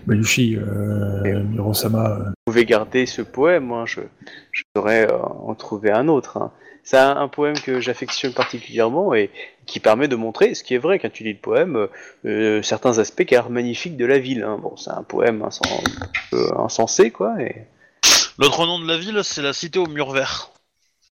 [0.07, 2.09] Bayushi, euh, Mirosama.
[2.09, 3.99] euh, vous pouvez garder ce poème, hein, je,
[4.51, 6.37] je saurais euh, en trouver un autre.
[6.37, 6.51] hein.
[6.83, 9.29] C'est un, un poème que j'affectionne particulièrement et
[9.67, 11.87] qui permet de montrer, ce qui est vrai quand tu lis le poème,
[12.25, 14.43] euh, certains aspects qui sont magnifiques de la ville.
[14.43, 14.57] hein.
[14.59, 17.39] Bon, c'est un poème insen- un peu insensé, quoi.
[17.41, 17.67] Et...
[18.39, 20.49] L'autre nom de la ville, c'est la cité au mur vert.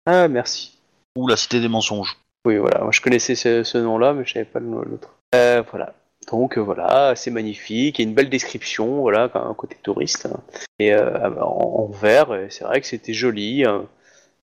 [0.06, 0.78] Ah, merci.
[1.18, 2.18] Ou la cité des mensonges.
[2.46, 5.10] Oui, voilà, moi je connaissais ce, ce nom-là, mais je savais pas le nom- l'autre.
[5.34, 5.94] Euh, voilà.
[6.32, 10.28] Donc euh, voilà, c'est magnifique, il y a une belle description, voilà, quand- côté touriste.
[10.28, 10.40] hein.
[10.80, 13.86] Et euh, en, en vert, c'est vrai que c'était joli, hein,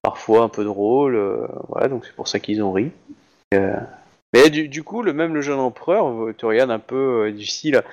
[0.01, 2.91] parfois un peu drôle, euh, voilà, donc c'est pour ça qu'ils ont ri.
[4.33, 7.83] Mais du, du coup, le même le jeune empereur te regarde un peu du style,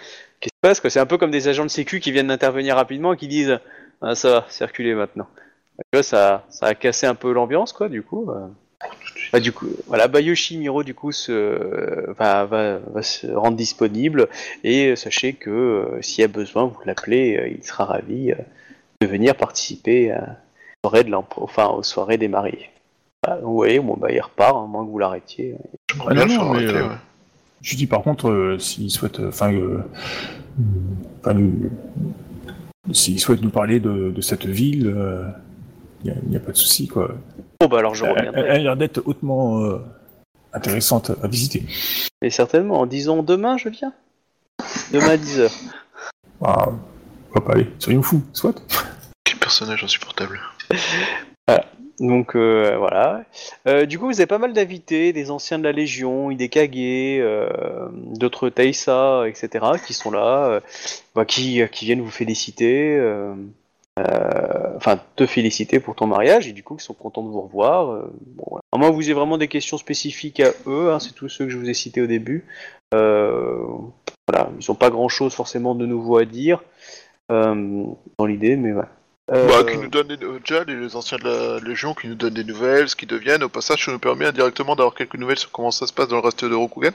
[0.40, 2.76] qu'est-ce qui se passe C'est un peu comme des agents de sécu qui viennent d'intervenir
[2.76, 3.58] rapidement et qui disent,
[4.00, 5.26] ah, ça va, circuler maintenant.
[5.92, 8.30] Tu vois, ça, ça a cassé un peu l'ambiance, quoi, du coup.
[8.30, 8.46] euh.
[9.32, 14.28] Bah, du coup, voilà, Bayoshi Miro du coup se, va, va, va se rendre disponible
[14.64, 18.36] et sachez que euh, s'il y a besoin, vous l'appelez, euh, il sera ravi euh,
[19.02, 20.36] de venir participer à la
[20.82, 22.70] soirée de enfin, aux soirées des mariés.
[23.22, 25.56] Bah, vous voyez, bon, bah, il repart, à moins que vous l'arrêtiez.
[25.92, 26.94] J'aimerais Ah bien non, non, mais, euh, ouais.
[27.60, 29.82] Je dis par contre, euh, s'il souhaite, enfin, euh,
[32.92, 35.49] s'il souhaite nous parler de, de cette ville, il
[36.04, 37.14] n'y a, pas de souci, quoi.
[37.60, 38.50] Bon, bah alors je Elle, elle reviendrai.
[38.50, 39.78] a l'air d'être hautement euh,
[40.52, 41.64] intéressante à visiter.
[42.22, 43.92] Et certainement, en disant demain, je viens.
[44.92, 45.50] Demain à 10h.
[46.42, 46.68] Ah,
[47.24, 48.62] pourquoi pas aller Soyons fous, soit.
[49.24, 50.40] Quel personnage insupportable.
[52.00, 53.24] Donc euh, voilà.
[53.68, 57.88] Euh, du coup, vous avez pas mal d'invités, des anciens de la Légion, Hidekage, euh,
[57.92, 60.60] d'autres Taïsa, etc., qui sont là, euh,
[61.14, 62.98] bah, qui, qui viennent vous féliciter,
[64.76, 67.90] enfin te féliciter pour ton mariage, et du coup, qui sont contents de vous revoir.
[67.90, 68.62] euh, bon, voilà.
[68.72, 71.44] À moins que vous ayez vraiment des questions spécifiques à eux, hein, c'est tous ceux
[71.44, 72.46] que je vous ai cités au début.
[72.94, 73.58] Euh,
[74.28, 76.62] voilà, ils n'ont pas grand-chose forcément de nouveau à dire
[77.30, 77.84] euh,
[78.18, 78.88] dans l'idée, mais voilà.
[79.32, 80.24] Euh, Bah, qui nous donne des...
[80.24, 83.44] euh, déjà les anciens de la Légion qui nous donnent des nouvelles, ce qui deviennent.
[83.44, 86.16] Au passage, ça nous permet indirectement d'avoir quelques nouvelles sur comment ça se passe dans
[86.16, 86.90] le reste de Rokugan.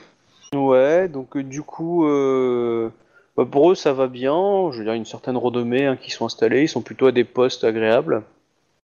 [0.54, 2.90] Ouais, donc euh, du coup, euh,
[3.36, 4.70] bah, pour eux ça va bien.
[4.72, 6.62] Je veux dire, une certaine renommée hein, qui sont installés.
[6.62, 8.22] Ils sont plutôt à des postes agréables.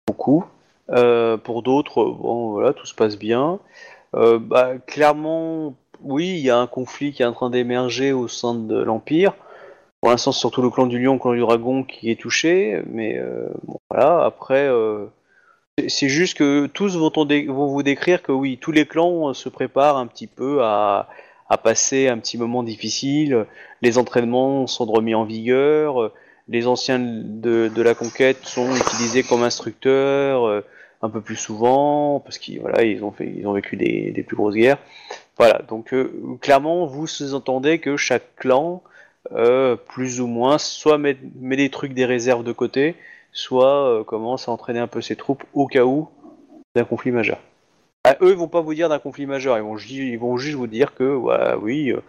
[0.07, 0.45] Beaucoup.
[0.91, 3.61] Euh, pour d'autres, bon voilà, tout se passe bien.
[4.15, 8.29] Euh, bah, clairement, oui, il y a un conflit qui est en train d'émerger au
[8.29, 9.35] sein de l'Empire.
[10.01, 12.83] Pour l'instant, c'est surtout le clan du Lion, le clan du Dragon qui est touché.
[12.87, 13.49] Mais euh,
[13.91, 14.69] voilà, après.
[15.89, 17.13] c'est- juste que tous vont,
[17.69, 21.09] vous décrire que oui, tous les clans se préparent un petit peu à,
[21.53, 23.45] à passer un petit moment difficile.
[23.83, 26.11] Les entraînements sont remis en vigueur.
[26.49, 30.65] Les anciens de, la conquête sont utilisés comme instructeurs euh,
[31.03, 33.13] un peu plus souvent parce qu'ils voilà, ils ont,
[33.45, 34.79] ont vécu des, plus grosses guerres.
[35.37, 38.83] Voilà, donc euh, clairement, vous sous-entendez que chaque clan,
[39.33, 42.95] euh, plus ou moins, soit met, met des trucs, des réserves de côté,
[43.33, 46.09] soit commence à entraîner un peu ses troupes au cas où
[46.75, 47.39] d'un conflit majeur.
[48.05, 50.37] Ah, eux, ils vont pas vous dire d'un conflit majeur, ils vont, ju- ils vont
[50.37, 52.01] juste vous dire que, ouais, oui, euh,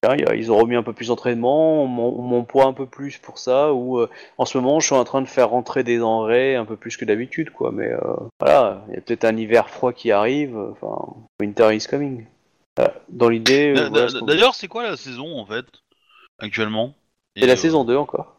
[0.00, 3.72] tiens, ils ont remis un peu plus d'entraînement, on m'emploie un peu plus pour ça,
[3.72, 4.08] ou euh,
[4.38, 6.96] en ce moment, je suis en train de faire rentrer des denrées un peu plus
[6.96, 7.72] que d'habitude, quoi.
[7.72, 7.98] Mais euh,
[8.38, 10.96] voilà, il y a peut-être un hiver froid qui arrive, enfin,
[11.40, 12.24] winter is coming.
[13.08, 15.66] Dans l'idée, voilà D'ailleurs, c'est quoi la saison en fait
[16.38, 16.94] actuellement?
[17.36, 18.36] C'est la saison 2 encore.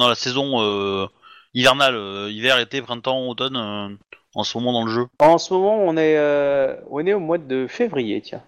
[0.00, 1.08] Non, la saison
[1.54, 3.98] hivernale, hiver, été, printemps, automne,
[4.34, 5.06] en ce moment dans le jeu.
[5.18, 8.42] En ce moment, on est, euh, on est au mois de février, tiens.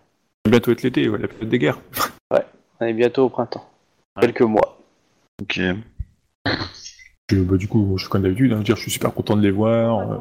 [0.48, 1.78] Bientôt être l'été, ouais, la période des guerres.
[2.80, 3.64] On est bientôt au printemps.
[4.16, 4.22] Ouais.
[4.22, 4.76] Quelques mois.
[5.40, 5.60] Ok.
[7.30, 9.14] Je- bah, du coup, je suis comme d'habitude, hein, je veux dire, je suis super
[9.14, 10.10] content de les voir.
[10.10, 10.18] euh,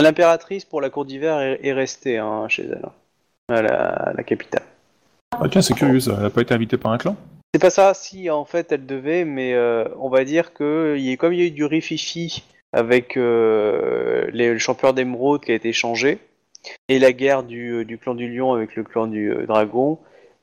[0.00, 2.92] L'impératrice pour la cour d'hiver est, est restée hein, chez elle, hein,
[3.54, 4.62] à la, à la capitale.
[5.32, 7.16] Ah tiens, c'est curieux ça, elle a pas été invitée par un clan?
[7.52, 11.04] C'est pas ça, si en fait elle devait, mais euh, on va dire que il
[11.04, 15.42] y a, comme il y a eu du rififi avec euh, les, le champion d'émeraude
[15.44, 16.18] qui a été changé,
[16.88, 19.98] et la guerre du, du clan du lion avec le clan du euh, dragon,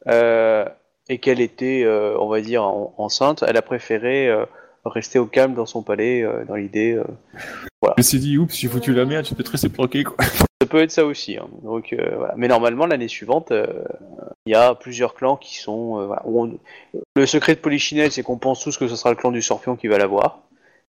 [0.07, 0.65] euh,
[1.09, 4.45] et qu'elle était, euh, on va dire, en- enceinte, elle a préféré euh,
[4.85, 6.93] rester au calme dans son palais, euh, dans l'idée.
[6.93, 7.03] euh,
[7.97, 10.15] Elle s'est dit, oups, j'ai foutu la merde, j'ai peut-être resté bloqué quoi.
[10.61, 11.37] Ça peut être ça aussi.
[11.37, 11.47] hein.
[11.63, 12.33] Donc, euh, voilà.
[12.37, 13.67] Mais normalement, l'année suivante, euh,
[14.47, 15.99] il y a plusieurs clans qui sont.
[15.99, 16.57] euh, voilà, on-
[17.15, 19.75] Le secret de Polichinelle, c'est qu'on pense tous que ce sera le clan du Scorpion
[19.75, 20.39] qui va l'avoir.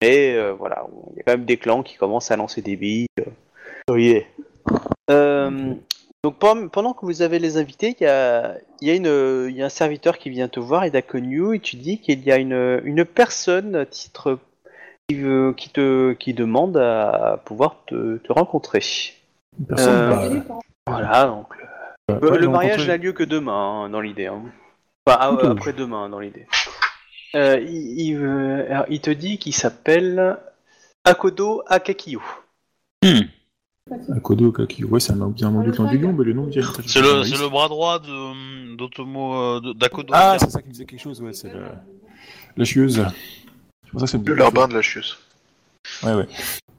[0.02, 2.76] Mais euh, voilà, il y a quand même des clans qui commencent à lancer des
[2.76, 3.08] billes.
[3.20, 3.24] euh.
[3.92, 4.24] Oui.
[5.12, 5.74] Euh,
[6.24, 9.48] donc pen- pendant que vous avez les invités, il y a, il y, a une-
[9.50, 12.24] il y a un serviteur qui vient te voir, Ida Konyu, et tu dis qu'il
[12.24, 14.40] y a une, une personne à titre
[15.10, 18.82] qui, veut- qui te qui demande à pouvoir te, te rencontrer.
[19.68, 20.60] Personne, Euh, bah.
[20.88, 21.48] Voilà, donc
[22.08, 24.28] bah, le, mariage n'a lieu que demain, hein, dans l'idée.
[24.28, 24.44] hein.
[25.06, 25.52] Enfin, ah, Plutôt.
[25.52, 26.46] après demain, dans l'idée.
[27.36, 30.38] Euh, il, il, euh, alors, il te dit qu'il s'appelle
[31.04, 32.22] Akodo Akakiyo.
[34.16, 36.52] Akodo Kaki, ouais, un nom bien nom du clan du lion, mais le nom me
[36.52, 36.60] dit.
[36.86, 40.14] C'est le, c'est le bras droit de d'Otomo euh, de- d'Akodo.
[40.16, 41.62] Ah, c'est ça qui me disait quelque chose, ouais, c'est le...
[42.58, 43.04] la chieuse.
[43.84, 45.18] C'est pour ça que ça me Le larbin de la chieuse.
[46.04, 46.28] Ouais, ouais.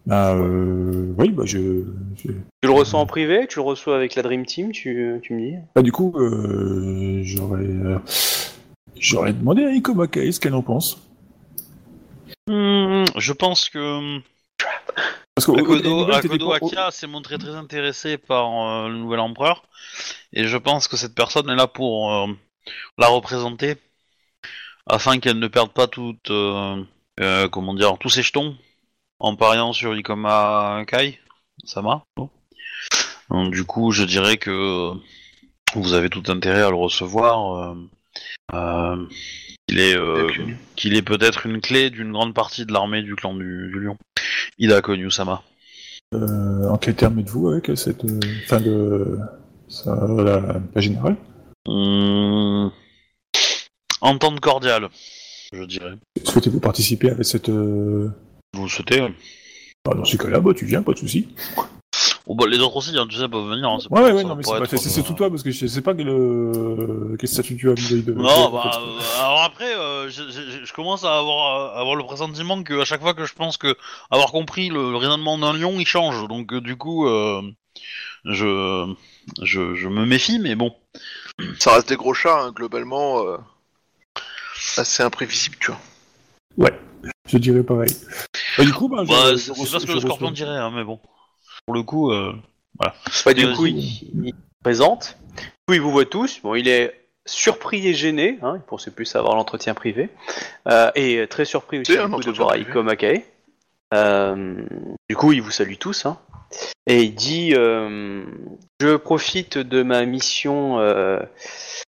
[0.06, 1.12] Bah, euh...
[1.18, 1.84] oui, bah, je...
[2.16, 2.32] je- Tu
[2.62, 5.56] le reçois en privé, tu le reçois avec la Dream Team, tu, tu me dis
[5.74, 7.20] Bah, du coup, euh...
[7.24, 7.66] j'aurais...
[9.00, 10.98] J'aurais demandé à Iko Makai ce qu'elle en pense.
[12.46, 14.20] Hmm, je pense que
[15.34, 19.62] Parce que Akodo, Akodo Akia s'est montré très intéressé par euh, le nouvel empereur,
[20.34, 22.26] et je pense que cette personne est là pour euh,
[22.98, 23.76] la représenter,
[24.86, 26.84] afin qu'elle ne perde pas toute, euh,
[27.20, 28.54] euh, comment dire, tous ses jetons
[29.18, 31.18] en pariant sur Ikoma Kai,
[31.64, 32.04] Sama.
[33.30, 34.92] Donc, du coup, je dirais que
[35.74, 37.76] vous avez tout intérêt à le recevoir.
[38.54, 38.96] Euh,
[39.66, 40.28] qu'il est, euh,
[40.76, 43.96] qu'il est peut-être une clé d'une grande partie de l'armée du clan du, du lion.
[44.58, 45.42] Ida Konyu-sama.
[46.14, 48.04] Euh, en quel terme êtes-vous avec cette...
[48.04, 49.18] euh, Enfin, de...
[49.68, 51.16] Ça, la, la générale
[51.68, 52.72] Hum,
[54.00, 54.88] Entente cordiale,
[55.52, 55.92] je dirais.
[56.24, 57.48] Souhaitez-vous participer avec cette...
[57.50, 58.10] Euh...
[58.54, 59.00] Vous le souhaitez
[59.84, 61.28] bah, dans ce cas-là, bah, tu viens, pas de soucis.
[62.26, 63.68] Oh, bah, Les autres aussi, hein, tu sais, peuvent venir.
[63.68, 65.02] hein, c'est Ouais, pas- ouais, ouais, ça non, va mais c'est pas- être, c'est c'est
[65.02, 68.12] tout toi, parce que je sais pas quel, euh, quel statut tu as vis-à-vis de...
[68.12, 71.96] Non, de- bah, euh, alors après, euh, je, je- je commence à avoir, à avoir
[71.96, 73.76] le pressentiment que à chaque fois que je pense que
[74.10, 76.26] avoir compris le, le raisonnement d'un lion, il change.
[76.28, 77.42] Donc euh, du coup, euh,
[78.24, 78.92] je,
[79.42, 80.74] je, je me méfie, mais bon.
[81.58, 83.24] Ça reste des gros chats, hein, globalement.
[83.26, 83.36] euh,
[84.76, 86.70] assez imprévisible, tu vois.
[87.26, 87.90] Je dirais pareil.
[88.58, 90.98] Bah, du coup, bah, Bah, c'est pas ce que le scorpion dirait, hein, mais bon.
[91.66, 92.32] Pour le coup, euh,
[92.78, 93.78] Bah, du coup, il,
[94.24, 95.16] il présente.
[95.36, 96.40] Du coup, il vous voit tous.
[96.42, 96.94] Bon, il est
[97.26, 98.38] surpris et gêné.
[98.42, 100.08] Hein, il pensait plus avoir l'entretien privé.
[100.68, 102.54] Euh, et très surpris aussi du coup, de voir.
[102.54, 103.22] Aiko Makae.
[103.92, 104.62] Euh,
[105.08, 106.06] du coup, il vous salue tous.
[106.06, 106.18] Hein,
[106.86, 108.24] et il dit, euh,
[108.80, 111.20] je profite de ma mission, euh,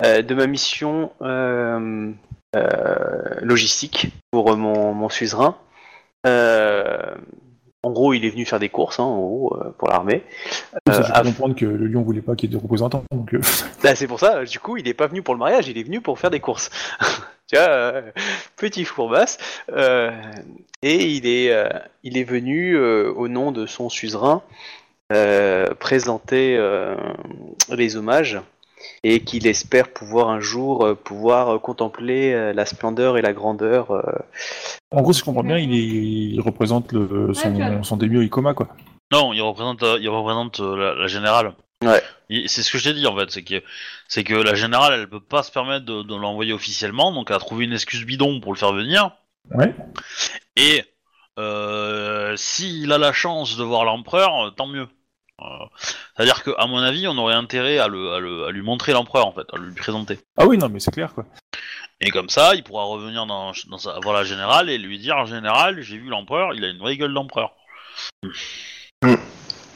[0.04, 2.12] euh, de ma mission euh,
[2.56, 5.58] euh, logistique pour mon, mon suzerain.
[7.86, 10.24] Euh, en gros, il est venu faire des courses, hein, en gros, euh, pour l'armée.
[10.88, 12.62] Ça, Euh, je peux à- comprendre que le lion voulait pas qu'il y ait de
[12.62, 13.04] représentants.
[13.12, 13.40] Donc, euh,
[13.84, 15.84] Bah, c'est pour ça, du coup, il est pas venu pour le mariage, il est
[15.84, 16.70] venu pour faire des courses.
[17.48, 18.02] tu vois, euh,
[18.58, 19.38] petit fourbasse.
[19.72, 20.12] Euh,
[20.82, 21.68] et il est, euh,
[22.04, 24.42] il est venu euh, au nom de son suzerain
[25.12, 26.96] euh, présenter euh,
[27.70, 28.40] les hommages
[29.04, 33.34] et qu'il espère pouvoir un jour euh, pouvoir euh, contempler euh, la splendeur et la
[33.34, 33.92] grandeur.
[33.92, 34.02] euh.
[34.92, 36.34] en gros, si je comprends bien, il, est...
[36.36, 37.34] il représente le...
[37.34, 38.70] Son, son Ikoma, quoi.
[39.12, 41.54] Non, il représente, il représente la, la générale.
[41.84, 42.02] Ouais.
[42.48, 43.62] C'est ce que je t'ai dit en fait, c'est que
[44.08, 47.36] c'est que la générale, elle peut pas se permettre de, de l'envoyer officiellement, donc elle
[47.36, 49.12] a trouvé une excuse bidon pour le faire venir.
[49.54, 49.76] Ouais.
[50.56, 50.84] Et
[51.38, 54.88] euh, s'il a la chance de voir l'empereur, tant mieux.
[55.44, 55.66] Euh,
[56.16, 58.94] C'est-à-dire que, à mon avis, on aurait intérêt à, le, à, le- à lui montrer
[58.94, 60.20] l'empereur en fait, à lui présenter.
[60.38, 61.26] Ah oui, non, mais c'est clair, quoi.
[62.02, 65.26] Et comme ça, il pourra revenir dans, dans sa, voir la générale et lui dire
[65.26, 67.54] général, j'ai vu l'empereur, il a une vraie gueule d'empereur.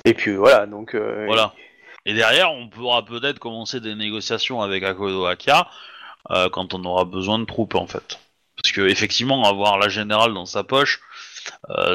[0.06, 1.54] Et puis voilà, donc euh, Voilà.
[2.06, 5.68] Et derrière, on pourra peut-être commencer des négociations avec Akodo Akia
[6.32, 8.20] euh, quand on aura besoin de troupes en fait.
[8.62, 11.04] Parce que effectivement, avoir la générale dans sa poche, euh,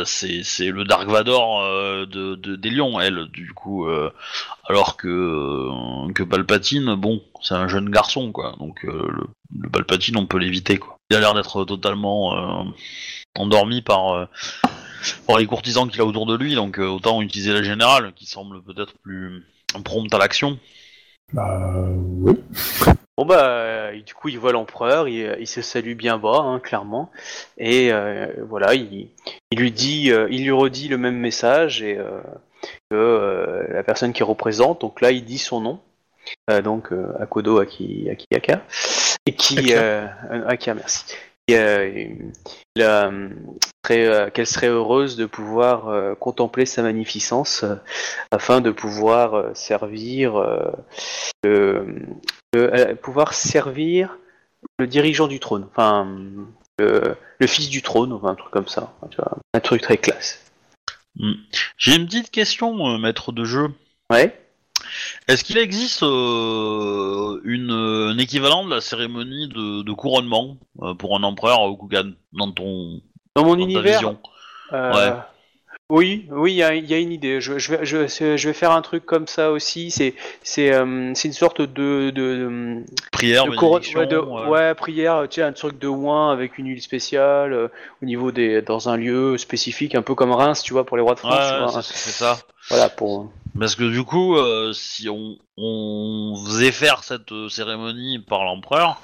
[0.04, 3.86] c'est c'est le Dark Vador euh, de, de- des lions, elle, du coup.
[3.86, 4.10] euh,
[4.68, 8.54] alors que euh, que Palpatine, bon, c'est un jeune garçon quoi.
[8.58, 9.26] Donc euh, le,
[9.60, 10.98] le Palpatine, on peut l'éviter quoi.
[11.10, 12.70] Il a l'air d'être totalement euh,
[13.36, 14.26] endormi par euh,
[15.26, 18.26] par les courtisans qu'il a autour de lui, donc euh, autant utiliser la générale, qui
[18.26, 19.44] semble peut-être plus
[19.84, 20.58] prompte à l'action.
[21.32, 21.86] Bah,
[22.20, 22.34] oui.
[23.18, 26.60] Bon bah euh, du coup il voit l'empereur, il, il se salue bien bas, hein,
[26.60, 27.10] clairement,
[27.58, 29.10] et euh, voilà, il,
[29.50, 32.20] il lui dit, euh, il lui redit le même message et euh,
[32.90, 35.80] que euh, la personne qui représente, donc là il dit son nom,
[36.50, 38.62] euh, donc euh, Akodo Aki, Akiaka,
[39.26, 39.82] et qui Akia.
[39.82, 41.04] euh, euh, Akia, merci.
[41.50, 42.08] Euh,
[42.78, 43.28] euh,
[43.90, 47.74] euh, qu'elle serait heureuse de pouvoir euh, contempler sa magnificence euh,
[48.30, 50.34] afin de pouvoir servir
[51.44, 51.86] le,
[52.54, 54.16] le- pouvoir servir
[54.78, 56.08] le dirigeant du trône, enfin
[56.78, 59.98] le, le fils du trône, enfin un truc comme ça, tu vois, un truc très
[59.98, 60.40] classe.
[61.76, 63.68] J'ai une petite question, maître de jeu.
[64.10, 64.41] Ouais.
[65.28, 71.16] Est-ce qu'il existe euh, une, un équivalent de la cérémonie de, de couronnement euh, pour
[71.16, 73.00] un empereur au Kugan dans ton
[73.34, 74.18] Dans mon dans ta univers, vision?
[74.72, 75.18] euh, Ouais.
[75.92, 77.42] Oui, oui, il y, a- il y a une idée.
[77.42, 79.90] Je, je vais, je, je vais faire un truc comme ça aussi.
[79.90, 82.82] C'est, c'est, euh, c'est une sorte de, de, de,
[83.12, 86.68] Prière, de ouais, de- euh, ouais, prière, tu sais, un truc de oin avec une
[86.68, 87.68] huile spéciale euh,
[88.02, 91.02] au niveau des, dans un lieu spécifique, un peu comme Reims, tu vois, pour les
[91.02, 91.76] rois de France.
[91.76, 92.38] ouais, c'est ça.
[92.70, 93.30] Voilà pour.
[93.58, 94.34] Parce que du coup,
[94.72, 98.98] si on, on faisait faire cette cérémonie par l'empereur,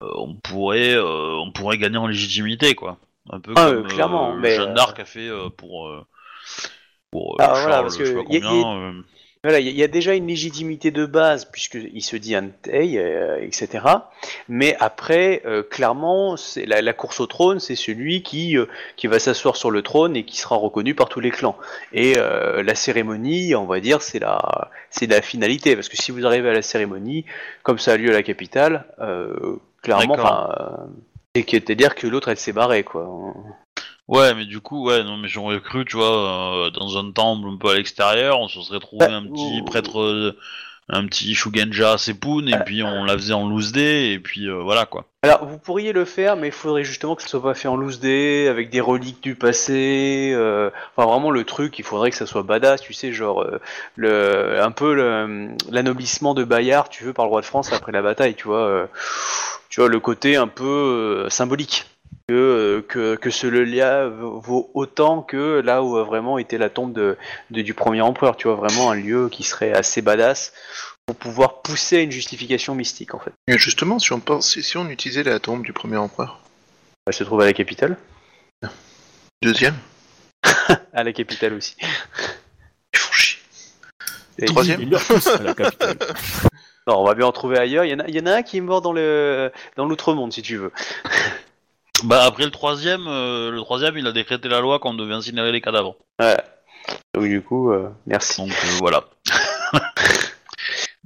[0.00, 2.96] on pourrait on pourrait gagner en légitimité, quoi.
[3.30, 5.28] Un peu Ah, comme clairement, mais, Jeanne d'Arc a fait
[5.58, 5.90] pour
[7.14, 8.60] pour Ah, voilà, parce je sais que pas y a- combien.
[8.60, 8.92] y a-
[9.44, 13.38] Voilà, il y, a- déjà une légitimité de base puisqu'il se dit un Tei, euh,
[13.42, 13.84] etc.
[14.48, 18.64] Mais après, euh, clairement, c'est la, la course au trône, c'est celui qui euh,
[18.96, 21.56] qui va s'asseoir sur le trône et qui sera reconnu par tous les clans.
[21.92, 26.10] Et euh, la cérémonie, on va dire, c'est la c'est la finalité parce que si
[26.10, 27.26] vous arrivez à la cérémonie,
[27.62, 28.86] comme ça a lieu à la capitale,
[29.82, 30.16] clairement,
[31.36, 33.06] c'est-à-dire que l'autre elle s'est barrée quoi.
[34.06, 37.48] Ouais, mais du coup, ouais, non, mais j'aurais cru, tu vois, euh, dans un temple
[37.48, 40.36] un peu à l'extérieur, on se serait trouvé Bah, un petit ou- prêtre, euh,
[40.90, 44.60] un petit Shugenja Sepun, et puis on la faisait en loose day, et puis euh,
[44.62, 45.06] voilà, quoi.
[45.22, 47.76] Alors, vous pourriez le faire, mais il faudrait justement que ce soit pas fait en
[47.76, 50.32] loose day, avec des reliques du passé.
[50.34, 53.58] euh, Enfin, vraiment le truc, il faudrait que ça soit badass, tu sais, genre euh,
[53.96, 54.92] le, un peu
[55.70, 58.66] l'anoblissement de Bayard, tu veux, par le roi de France après la bataille, tu vois.
[58.66, 58.86] euh,
[59.70, 61.86] tu vois le côté un peu symbolique.
[62.28, 64.08] Que, euh, que, que ce lieu
[64.42, 67.18] vaut autant que là où a vraiment été la tombe de,
[67.50, 70.54] de- du premier empereur, tu vois, vraiment un lieu qui serait assez badass
[71.04, 73.32] pour pouvoir pousser à une justification mystique en fait.
[73.46, 76.40] Et justement, si on, pense, si- on utilisait la tombe du premier empereur,
[77.06, 77.98] Elle se trouve à la capitale.
[79.42, 79.76] deuxième,
[80.94, 81.76] À la capitale aussi.
[81.80, 83.40] ils font chier.
[84.38, 85.98] Et- Troisième Il leur pousse à la capitale.
[86.86, 87.86] Non, on va bien en trouver ailleurs.
[87.86, 89.86] Il y en a, il y en a un qui est mort dans le dans
[89.86, 90.70] l'outre-monde, si tu veux.
[92.02, 95.52] Bah après le troisième, euh, le troisième, il a décrété la loi qu'on devait incinérer
[95.52, 95.96] les cadavres.
[96.20, 96.36] Ouais.
[97.14, 98.42] Donc du coup, euh, merci.
[98.42, 99.04] Donc euh, voilà.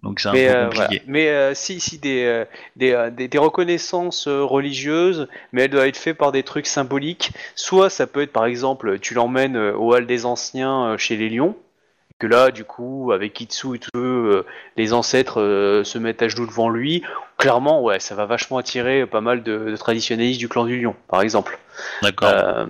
[0.03, 0.85] Donc c'est un Mais, peu compliqué.
[0.87, 1.01] voilà.
[1.07, 2.45] mais si, si des,
[2.77, 7.33] des, des, des reconnaissances religieuses, mais elles doivent être faites par des trucs symboliques.
[7.57, 11.57] Soit ça peut être par exemple, tu l'emmènes au hall des anciens chez les lions,
[12.19, 14.45] que là, du coup, avec Kitsu et tout, euh,
[14.77, 17.03] les ancêtres euh, se mettent à genoux devant lui.
[17.37, 20.97] Clairement, ouais, ça va vachement attirer pas mal de, de traditionnalistes du clan du lion,
[21.07, 21.59] par exemple.
[22.03, 22.31] D'accord.
[22.33, 22.67] Euh,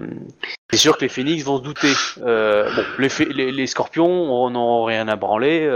[0.70, 1.92] c'est sûr que les phénix vont se douter.
[2.20, 5.66] Euh, bon, les, phé- les, les scorpions, on n'en rien à branler.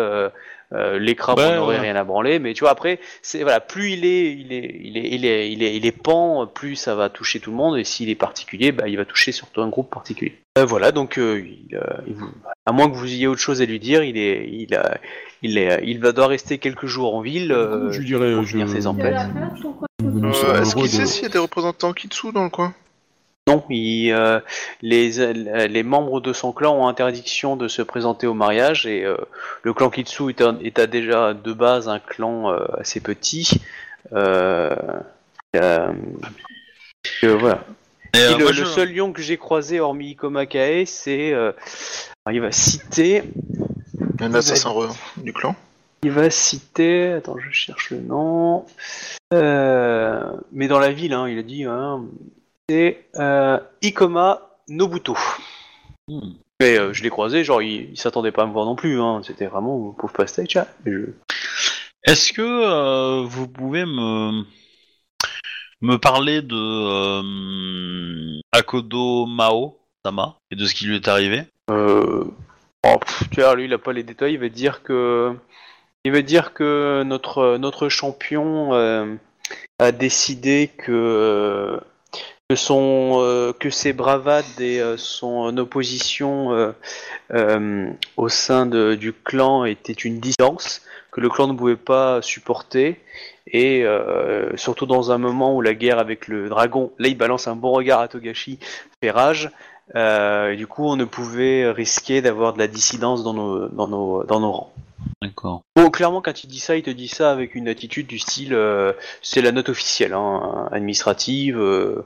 [0.74, 1.80] Euh, les crabes, Ouais, on n'aurait ouais.
[1.82, 2.38] rien à branler.
[2.38, 5.52] Mais tu vois, après, c'est voilà, plus il est, il est, il est, il est,
[5.52, 7.78] il est, il est pan, plus ça va toucher tout le monde.
[7.78, 10.34] Et s'il est particulier, bah, il va toucher surtout un groupe particulier.
[10.58, 12.30] Euh, voilà, donc, euh, il, euh, il vous-
[12.66, 14.98] à moins que vous ayez autre chose à lui dire, il est, il a,
[15.42, 17.52] il est, il va devoir rester quelques jours en ville.
[17.52, 19.16] euh, je lui dirais, pour je- finir ses emplettes.
[20.04, 22.74] Euh, Est-ce qu'il sait s'il y a des représentants Kitsu dans le coin?
[23.48, 24.38] Non, il, euh,
[24.82, 25.34] les,
[25.68, 29.16] les membres de son clan ont interdiction de se présenter au mariage et euh,
[29.64, 33.60] le clan Kitsu est, un- est à déjà de base un clan euh, assez petit.
[34.12, 34.70] Euh,
[35.56, 35.92] euh,
[37.24, 37.64] euh, voilà.
[38.14, 40.86] Et, Et euh, le, moi, le je- seul lion que j'ai croisé hormis Ikoma Kae,
[40.86, 41.50] c'est euh,
[42.24, 43.24] alors, il va citer,
[44.20, 45.56] Un assassin re- du clan
[46.04, 48.66] il va citer, attends, je cherche le nom,
[49.32, 52.02] Euh, mais dans la ville, hein, il a dit, hein,
[52.68, 55.16] c'est euh, Ikoma Nobuto.
[56.08, 56.32] Hmm.
[56.60, 59.00] Mais euh, je l'ai croisé, genre il, il s'attendait pas à me voir non plus,
[59.00, 59.20] hein.
[59.24, 60.56] c'était vraiment un pauvre pastèque.
[60.56, 60.66] hein.
[60.86, 61.12] Je-
[62.04, 64.44] Est-ce que euh, vous pouvez me
[65.80, 71.42] me parler de euh, Akodo Mao Sama et de ce qui lui est arrivé?
[71.70, 72.24] Euh,
[72.86, 75.34] oh, pff, tu vois, lui il a pas les détails, il va dire que
[76.04, 79.14] il va dire que notre notre champion euh,
[79.80, 81.80] a décidé que
[82.52, 86.52] que son euh, ses bravades et euh, son opposition
[87.32, 93.00] euh, au sein du clan était une distance que le clan ne pouvait pas supporter.
[93.46, 93.84] Et
[94.54, 97.72] surtout dans un moment où la guerre avec le dragon là il balance un bon
[97.72, 98.58] regard à Togashi
[99.00, 99.50] fait rage
[100.56, 104.72] du coup on ne pouvait risquer d'avoir de la dissidence dans nos rangs
[105.20, 105.62] D'accord.
[105.76, 108.54] Bon, clairement, quand il dit ça, il te dit ça avec une attitude du style,
[108.54, 108.92] euh,
[109.22, 111.58] c'est la note officielle, hein, administrative.
[111.58, 112.04] euh.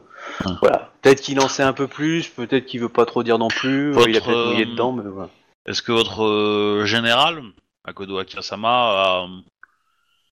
[0.60, 0.90] Voilà.
[1.02, 3.96] Peut-être qu'il en sait un peu plus, peut-être qu'il veut pas trop dire non plus.
[3.96, 5.30] euh, il a peut-être mouillé euh, dedans, mais voilà.
[5.66, 7.42] Est-ce que votre euh, général,
[7.84, 9.26] Akodo Akiyasama, a,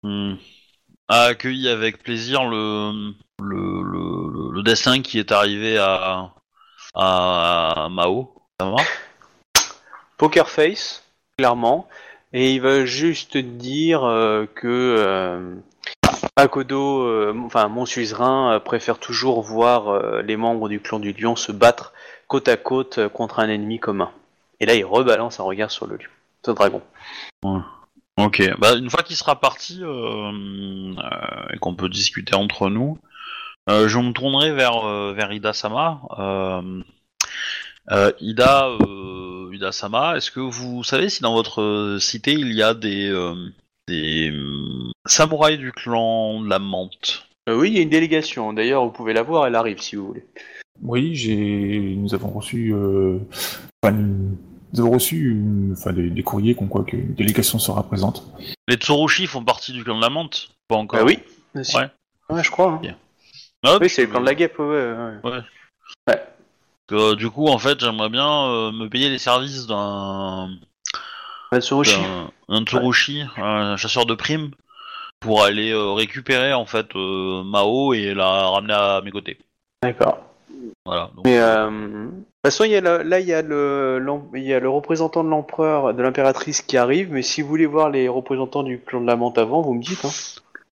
[0.03, 0.35] hmm,
[1.09, 3.13] a accueilli avec plaisir le,
[3.43, 6.33] le, le, le destin qui est arrivé à,
[6.95, 8.35] à Mao?
[10.17, 11.05] Poker face,
[11.39, 11.89] clairement,
[12.33, 15.55] et il va juste dire euh, que euh,
[16.37, 21.53] Akodo, euh, enfin mon suzerain, préfère toujours voir les membres du clan du lion se
[21.53, 21.93] battre
[22.27, 24.11] côte à côte contre un ennemi commun.
[24.61, 26.11] Et là, il rebalance un regard sur le lion,
[26.45, 26.83] ce dragon.
[28.19, 32.99] Ok, bah, une fois qu'il sera parti et qu'on peut discuter entre nous,
[33.69, 36.01] je me tournerai vers, vers Ida Sama.
[38.21, 38.69] Ida,
[39.59, 43.09] Ida Sama, est-ce que vous savez si dans votre euh, cité il y a des,
[43.11, 43.35] euh,
[43.89, 47.27] des euh, samouraïs du clan de la Menthe?
[47.49, 48.53] Euh, oui, il y a une délégation.
[48.53, 50.25] D'ailleurs, vous pouvez la voir, elle arrive si vous voulez.
[50.81, 53.19] Oui, j'ai, nous avons reçu, euh,
[53.83, 54.37] enfin, une-
[54.73, 58.23] nous avons reçu, une- enfin, des, des courriers qu'on croit qu'une délégation sera présente.
[58.69, 61.01] Les Tsurushi font partie du clan de la Menthe Pas encore.
[61.01, 61.19] Ah oui
[61.57, 61.91] Ouais.
[62.31, 62.81] Ouais, je crois.
[62.85, 62.95] hein.
[63.65, 64.95] Ah, Oui, c'est le clan de la guêpe, ouais.
[65.25, 66.21] ouais.
[66.89, 70.48] Que, du coup, en fait, j'aimerais bien euh, me payer les services d'un
[71.52, 74.51] un Tsurushi, un chasseur de primes,
[75.20, 79.39] pour aller euh, récupérer en fait euh, Mao et la ramener à mes côtés.
[79.82, 80.19] D'accord.
[80.85, 81.10] Voilà.
[81.15, 84.28] Donc, Mais euh, de toute façon, y a le- là, il y, a le, l'em-
[84.35, 87.66] il y a le représentant de l'empereur, de l'impératrice qui arrive, mais si vous voulez
[87.66, 90.05] voir les représentants du clan de la Menthe avant, vous me dites.
[90.05, 90.10] Hein.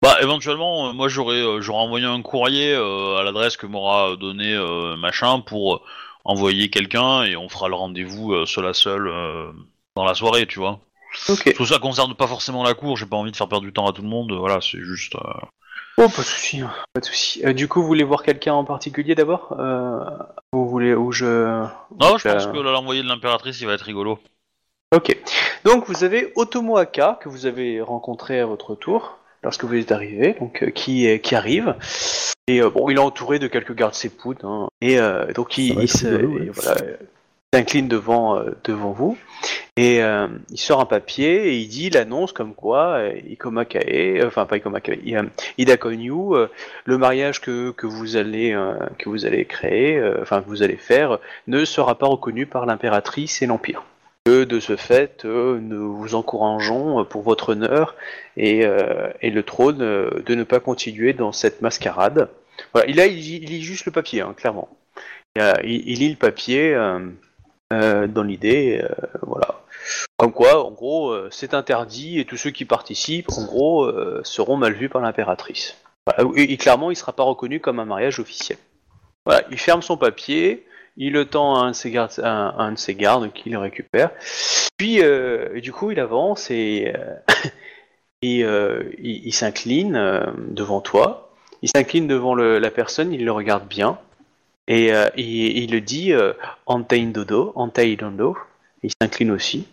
[0.01, 4.15] Bah, éventuellement, euh, moi j'aurais euh, j'aurais envoyé un courrier euh, à l'adresse que m'aura
[4.15, 5.83] donné euh, machin pour
[6.23, 9.51] envoyer quelqu'un et on fera le rendez-vous euh, seul à seul euh,
[9.95, 10.79] dans la soirée, tu vois.
[11.27, 11.53] Ok.
[11.55, 13.87] Tout ça concerne pas forcément la cour, j'ai pas envie de faire perdre du temps
[13.87, 15.15] à tout le monde, voilà, c'est juste.
[15.15, 15.19] euh,
[15.97, 16.61] Oh, pas de souci.
[16.61, 16.71] hein.
[16.93, 17.41] Pas de souci.
[17.45, 19.99] Euh, du coup, vous voulez voir quelqu'un en particulier d'abord euh,
[20.53, 21.25] Vous voulez où je
[21.99, 24.17] Non, je pense que l'envoyé de l'impératrice il va être rigolo.
[24.95, 25.17] Ok.
[25.65, 29.91] Donc vous avez Otomo Aka que vous avez rencontré à votre tour lorsque vous êtes
[29.91, 31.75] arrivé, donc euh, qui qui arrive.
[32.47, 34.43] Et euh, bon, il est entouré de quelques gardes sépoutes.
[34.43, 36.81] Hein, et euh, donc il, voilà,
[37.53, 39.17] s'incline devant euh, devant vous
[39.75, 43.65] et euh, il sort un papier et il dit il annonce comme quoi euh, Ikoma
[43.65, 45.15] Kae, enfin pas Ikoma Kae,
[45.57, 46.47] Ida Konyu, euh,
[46.85, 50.63] le mariage que, que vous allez euh, que vous allez créer, euh, enfin que vous
[50.63, 51.17] allez faire,
[51.47, 53.83] ne sera pas reconnu par l'impératrice et l'empire
[54.29, 57.95] de ce fait, euh, nous vous encourageons euh, pour votre honneur
[58.37, 62.29] et, euh, et le trône de ne pas continuer dans cette mascarade.
[62.73, 64.69] Voilà, il, a, il, lit juste le papier, hein, clairement.
[65.35, 66.73] Il, a- lit le papier.
[67.71, 68.83] dans l'idée,
[69.21, 69.61] voilà.
[70.17, 73.89] Comme quoi, en gros, c'est interdit et tous ceux qui participent, en gros,
[74.23, 75.77] seront mal vus par l'impératrice.
[76.35, 78.57] Et, et clairement, il sera pas reconnu comme un mariage officiel.
[79.25, 80.65] Voilà, il ferme son papier,
[80.99, 84.11] il le tend à un de ses gardes, à un, qui le récupère.
[84.77, 87.15] Puis, euh, du coup, il avance et, euh,
[88.25, 89.93] euh, il, s'incline
[90.49, 91.31] devant toi.
[91.61, 93.97] Il s'incline devant la personne, il le regarde bien.
[94.67, 96.33] Et il, le dit euh,
[96.65, 98.37] Antein dodo, Antein dodo.
[98.83, 99.67] Il s'incline aussi.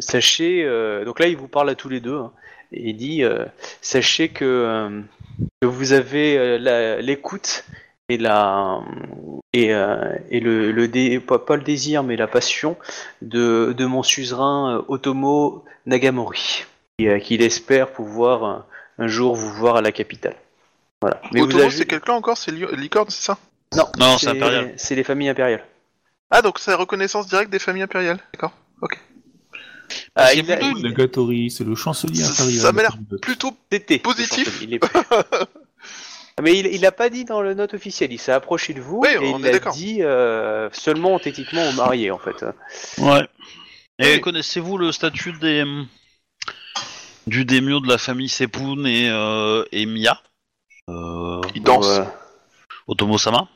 [0.00, 0.64] Sachez,
[1.04, 2.16] donc là, il vous parle à tous les deux.
[2.18, 2.32] hein.
[2.72, 3.22] et il dit
[3.80, 5.02] Sachez que,
[5.62, 6.58] vous avez
[7.00, 7.64] l'écoute
[8.14, 8.80] et la
[9.52, 12.76] et, euh, et le, le dé- pas, pas le désir mais la passion
[13.22, 16.64] de, de mon suzerain euh, Otomo Nagamori
[16.98, 18.58] et, euh, qu'il espère pouvoir euh,
[18.98, 20.36] un jour vous voir à la capitale.
[21.00, 21.20] Voilà.
[21.32, 22.36] vous Otomo, avez- c'est quel clan encore?
[22.38, 23.38] C'est Li- Licorne, c'est ça?
[23.76, 24.72] Non, Non, c'est impérial.
[24.76, 25.64] C'est les familles impériales.
[26.30, 28.18] Ah, donc c'est la reconnaissance directe des familles impériales.
[28.32, 28.52] D'accord.
[30.16, 32.60] Ah, c'est il a- il- Nagatori, c'est le chancelier Ça- impérial.
[32.62, 34.60] ça m'a l'air Plutôt C'était Positif.
[34.62, 34.88] le il plus.
[36.42, 38.98] Mais il, il a pas dit dans le note officielle, il s'est approché de vous
[39.02, 39.72] Oui, et on il est a d'accord.
[39.74, 42.44] dit euh, seulement authentiquement aux mariés en fait.
[42.98, 43.28] Ouais.
[44.00, 44.20] Et Oui.
[44.20, 45.64] connaissez-vous le statut des
[47.26, 50.20] du daimyo de la famille Sepun et, euh, et Mia?
[50.90, 51.86] Euh, il danse.
[51.86, 52.04] Euh,
[52.88, 53.48] Otomo-sama?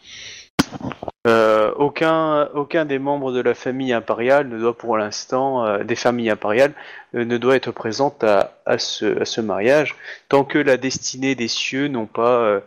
[1.29, 5.97] Euh, aucun, aucun des membres de la famille impériale ne doit pour l'instant, euh, des
[5.97, 6.73] familles impériales,
[7.15, 9.95] euh, ne doit être présente à, à, ce, à ce mariage
[10.29, 12.61] tant que la destinée des cieux n'ont pas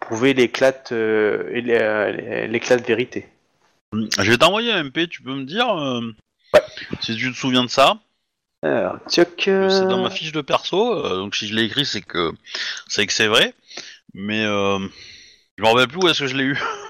[0.00, 3.28] prouvé l'éclat euh, et les- euh, l'éclat de vérité.
[3.92, 5.66] Je vais t'envoyer un MP, tu peux me dire
[7.00, 7.98] si tu te souviens de ça.
[8.62, 8.98] Alors,
[9.70, 12.32] C'est dans ma fiche de perso, donc si je l'ai écrit, c'est que
[12.88, 13.54] c'est que c'est vrai.
[14.14, 16.58] Mais je me rappelle plus où est-ce que je l'ai eu.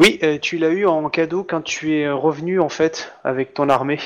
[0.00, 3.68] Oui, euh, tu l'as eu en cadeau quand tu es revenu en fait avec ton
[3.68, 4.00] armée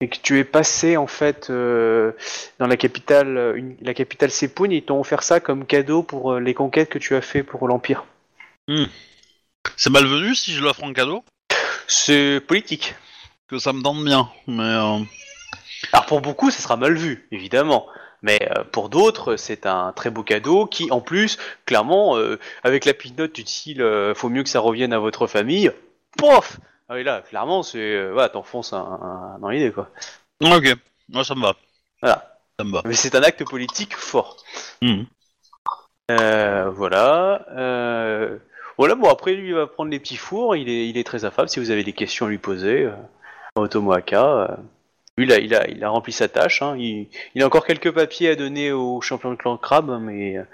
[0.00, 2.12] et que tu es passé en fait euh,
[2.58, 4.70] dans la capitale, une- la capitale Sepun.
[4.70, 7.66] Ils t'ont offert ça comme cadeau pour euh, les conquêtes que tu as fait pour
[7.66, 8.04] l'Empire.
[9.76, 11.24] C'est malvenu si je l'offre en cadeau,
[11.88, 12.94] C'est politique.
[13.48, 14.28] que ça me tente bien.
[14.46, 14.62] Mais
[15.92, 17.86] Alors pour beaucoup, ça sera mal vu, évidemment.
[18.26, 22.84] Mais euh, pour d'autres, c'est un très beau cadeau qui, en plus, clairement, euh, avec
[22.84, 23.80] la pinote du style
[24.16, 25.70] faut mieux que ça revienne à votre famille,
[26.18, 26.58] pof
[26.88, 27.78] Ah oui, là, clairement, c'est.
[27.78, 29.88] Euh, voilà, t'enfonces un, un- dans l'idée, quoi.
[30.42, 30.74] ok,
[31.08, 31.54] moi ça me va.
[32.02, 32.36] Voilà.
[32.58, 32.82] Ça me va.
[32.84, 34.36] Mais c'est un acte politique fort.
[34.82, 35.06] Mhm.
[36.08, 37.44] Voilà.
[38.78, 40.54] Voilà, bon, après, lui, il va prendre les petits fours.
[40.56, 41.48] Il est, il est très affable.
[41.48, 42.90] Si vous avez des questions à lui poser,
[43.54, 44.58] Otomoaka,
[45.16, 46.62] lui, il a, rempli sa tâche.
[46.62, 46.76] Hein.
[46.78, 47.08] Il,
[47.42, 50.44] a encore quelques papiers à donner au champion de clan Crabe, mais euh,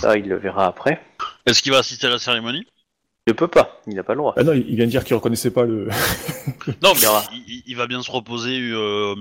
[0.00, 1.00] ça, il le verra après.
[1.46, 2.66] Est-ce qu'il va assister à la cérémonie?
[3.28, 3.80] Ne peut pas.
[3.86, 4.34] Il n'a pas le droit.
[4.36, 5.88] Ah non, il il vient de dire qu'il reconnaissait pas le.
[6.82, 9.14] Non, mais il, il- il va bien se reposer euh,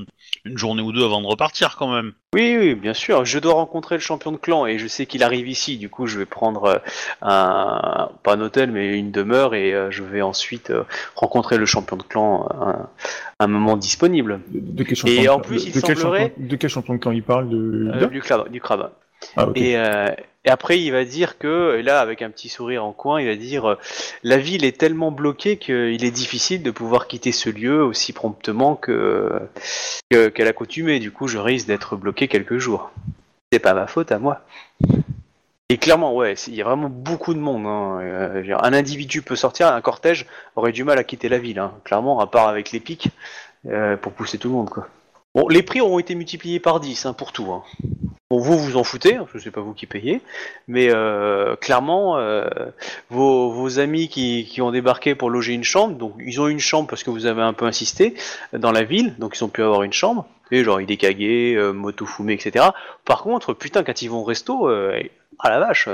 [0.43, 2.13] une journée ou deux avant de repartir quand même.
[2.33, 3.25] Oui, oui, bien sûr.
[3.25, 5.77] Je dois rencontrer le champion de clan et je sais qu'il arrive ici.
[5.77, 6.77] Du coup, je vais prendre euh,
[7.21, 10.83] un, pas un hôtel, mais une demeure et euh, je vais ensuite euh,
[11.15, 12.87] rencontrer le champion de clan à
[13.39, 14.41] un, moment disponible.
[14.47, 16.93] De, de quel champion Et en plus, de, il de quel champion, de quel champion
[16.95, 18.49] de clan il parle de Euh, du crabe.
[18.49, 18.89] Du crabe.
[19.37, 20.09] Ah, euh,
[20.45, 23.27] et après, il va dire que, et là, avec un petit sourire en coin, il
[23.27, 23.75] va dire euh,
[24.23, 28.75] La ville est tellement bloquée qu'il est difficile de pouvoir quitter ce lieu aussi promptement
[28.75, 29.39] que
[30.09, 30.99] que- qu'à l'accoutumée.
[30.99, 32.91] Du coup, je risque d'être bloqué quelques jours.
[33.51, 34.41] C'est pas ma faute à moi.
[35.69, 37.65] Et clairement, ouais, il y a vraiment beaucoup de monde.
[37.65, 37.99] hein.
[38.01, 40.25] Euh, un individu peut sortir, un cortège
[40.55, 41.59] aurait du mal à quitter la ville.
[41.59, 41.73] hein.
[41.85, 43.09] Clairement, à part avec les pics,
[44.01, 44.69] pour pousser tout le monde.
[44.69, 44.87] quoi.
[45.35, 47.51] Bon, les prix auront été multipliés par 10 hein, pour tout.
[47.51, 47.63] hein.
[48.29, 50.21] Bon, vous vous en foutez, parce que c'est pas vous qui payez,
[50.67, 52.47] mais euh, clairement, euh,
[53.09, 56.59] vos, vos amis qui, qui ont débarqué pour loger une chambre, donc ils ont une
[56.59, 58.13] chambre parce que vous avez un peu insisté
[58.53, 62.29] dans la ville, donc ils ont pu avoir une chambre, et genre Hidekage, euh, Motofume,
[62.29, 62.67] etc.
[63.03, 64.97] Par contre, putain, quand ils vont au resto, euh,
[65.39, 65.89] ah la vache,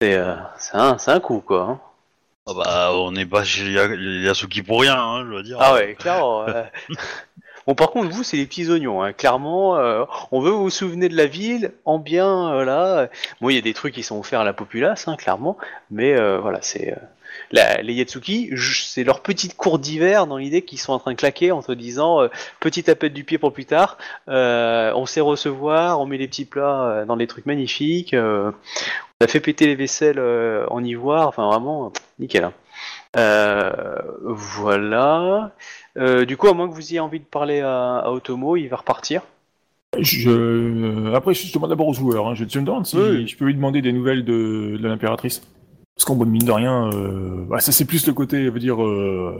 [0.00, 0.16] c'est
[0.72, 1.62] un, coup quoi.
[1.62, 1.80] hein.
[2.46, 5.58] Ah bah, on n'est pas chez Ya- Yasuki pour rien, hein, je veux dire.
[5.60, 6.46] Ah ouais, clairement.
[7.70, 9.00] Bon, par contre, vous, c'est les petits oignons.
[9.00, 9.12] Hein.
[9.12, 13.08] Clairement, euh, on veut vous souvenir de la ville, en bien, euh, là.
[13.42, 15.56] Il y a des trucs qui sont offerts à la populace, hein, clairement.
[15.88, 16.96] Mais euh, voilà, c'est...
[17.52, 21.52] les Yatsuki, c'est leur petite cour d'hiver dans l'idée qu'ils sont en train de claquer
[21.52, 22.28] en te disant euh,
[22.58, 27.04] petit tapette du pied pour plus tard, on sait recevoir, on met les petits plats
[27.06, 28.52] dans des trucs magnifiques, on
[29.24, 30.20] a fait péter les vaisselles
[30.70, 32.42] en ivoire, enfin vraiment, nickel.
[32.42, 32.52] hein.
[34.24, 35.52] Voilà.
[36.00, 38.68] Euh, du coup, à moins que vous ayez envie de parler à, à Otomo, il
[38.68, 39.22] va repartir.
[39.98, 40.30] Je...
[40.30, 42.28] euh, Après, je demande d'abord aux joueurs.
[42.28, 42.34] Hein.
[42.34, 43.26] Je, me demande si Oui.
[43.26, 45.42] je peux lui demander des nouvelles de, de l'impératrice.
[45.96, 48.82] Parce qu'en bonne mine de rien, euh, bah, ça c'est plus le côté, veut dire,
[48.82, 49.38] euh,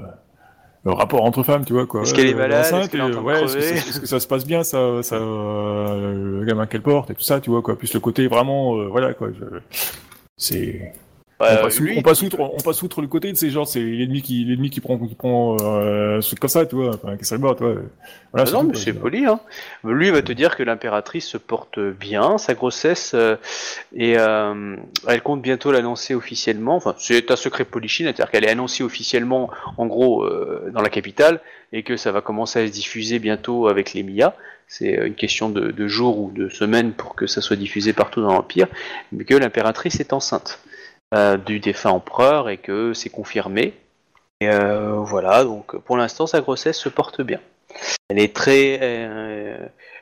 [0.84, 2.02] le rapport entre femmes, tu vois quoi.
[2.02, 2.66] Est-ce qu'elle est malade?
[2.66, 6.44] Est-ce est et, ouais, que, ça, est-ce que ça se passe bien, ça, ça, le
[6.46, 7.78] gamin qu'elle porte et tout ça, tu vois quoi.
[7.78, 9.28] Plus le côté vraiment, voilà quoi.
[9.32, 9.60] je-
[10.36, 10.92] C'est
[11.40, 13.50] on, Euh, passe lui, outre, on passe outre, on passe outre le côté de ces
[13.50, 16.90] gens, c'est l'ennemi qui, l'ennemi qui prend, qui prend euh, truc comme ça, tu vois.
[16.94, 17.74] Enfin, qui mort, tu vois.
[18.32, 19.24] Voilà, Ah non, mais c'est poli.
[19.24, 19.40] Hein.
[19.82, 23.36] Lui va te dire que l'impératrice se porte bien, sa grossesse, euh,
[23.94, 24.76] et euh,
[25.08, 26.76] elle compte bientôt l'annoncer officiellement.
[26.76, 30.90] Enfin, c'est un secret polichinelle, c'est-à-dire qu'elle est annoncée officiellement, en gros, euh, dans la
[30.90, 31.40] capitale,
[31.72, 34.34] et que ça va commencer à se diffuser bientôt avec les Mia.
[34.68, 38.20] C'est une question de, de jours ou de semaines pour que ça soit diffusé partout
[38.20, 38.68] dans l'Empire,
[39.10, 40.60] mais que l'impératrice est enceinte
[41.14, 43.74] euh, du défunt empereur et que c'est confirmé.
[44.40, 47.40] Et euh, voilà, donc pour l'instant, sa grossesse se porte bien.
[48.08, 48.78] Elle est très.
[48.82, 49.56] euh,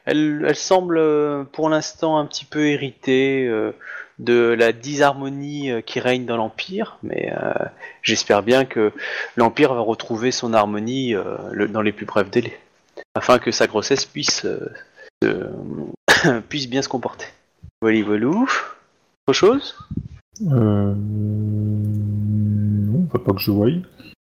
[0.07, 3.47] elle, semble pour l'instant un petit peu héritée
[4.19, 7.31] de la disharmonie qui règne dans l'Empire, mais
[8.03, 8.91] j'espère bien que
[9.37, 11.15] l'Empire va retrouver son harmonie
[11.69, 12.59] dans les plus brefs délais,
[13.15, 14.47] afin que sa grossesse puisse,
[15.23, 15.51] se-
[16.49, 17.27] puisse bien se comporter.
[17.83, 18.27] Voilà, voilà.
[18.31, 19.77] Autre chose?
[20.51, 20.95] Euh...
[20.97, 23.69] Non, faut pas que je voie.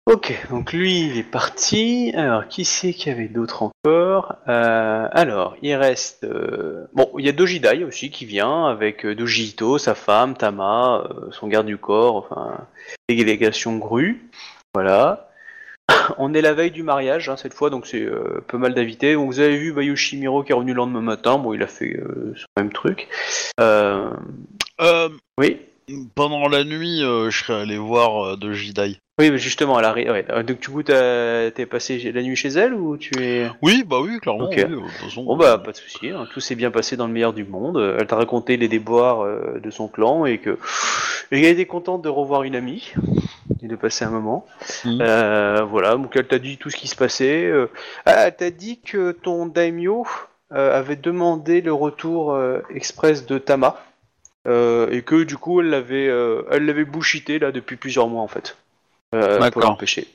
[0.06, 2.12] Ok, donc lui il est parti.
[2.16, 7.26] Alors qui c'est qu'il y avait d'autres encore Euh, Alors il reste euh, bon, il
[7.26, 11.46] y a Dojidai aussi qui vient avec euh, Doji Ito, sa femme, Tama, euh, son
[11.46, 12.66] garde du corps, enfin
[13.08, 14.30] délégation grue.
[14.74, 15.28] Voilà.
[16.18, 19.14] On est la veille du mariage hein, cette fois, donc c'est euh, pas mal d'invités.
[19.14, 21.36] Vous avez vu Bayushi Miro qui est revenu le lendemain matin.
[21.38, 23.08] Bon, il a fait euh, son même truc.
[23.60, 24.10] Euh,
[24.80, 25.08] Euh,
[25.38, 25.60] oui.
[26.14, 28.96] Pendant la nuit, euh, je serais allé voir euh, de Jidai.
[29.20, 30.24] Oui, mais justement, elle arri- ouais.
[30.30, 33.50] Euh, Donc, du coup, t'as- t'es passé la nuit chez elle ou tu es.
[33.62, 34.44] Oui, bah oui, clairement.
[34.44, 34.54] Ok.
[34.56, 35.24] oui, de toute façon.
[35.24, 36.26] Bon bah pas de souci, hein.
[36.32, 37.78] tout s'est bien passé dans le meilleur du monde.
[37.78, 40.56] Euh, Elle t'a raconté les déboires euh, de son clan et que
[41.32, 42.92] et qu'elle était contente de revoir une amie
[43.62, 44.46] et de passer un moment.
[44.84, 44.98] Mhm.
[45.00, 47.44] Euh, voilà, donc elle t'a dit tout ce qui se passait.
[47.46, 47.66] euh.
[48.06, 50.06] Ah, elle t'a dit que ton daimyo
[50.52, 53.87] euh, avait demandé le retour euh, express de Tama euh,
[54.90, 58.28] et que du coup elle l'avait euh, elle l'avait bullshité là depuis plusieurs mois en
[58.28, 58.56] fait.
[59.14, 60.06] Euh, pour l'empêcher.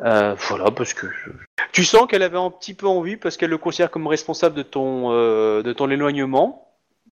[0.00, 1.30] Euh, voilà, parce que je-
[1.70, 4.62] tu sens qu'elle avait un petit peu envie parce qu'elle le considère comme responsable de
[4.62, 6.66] ton euh, de ton éloignement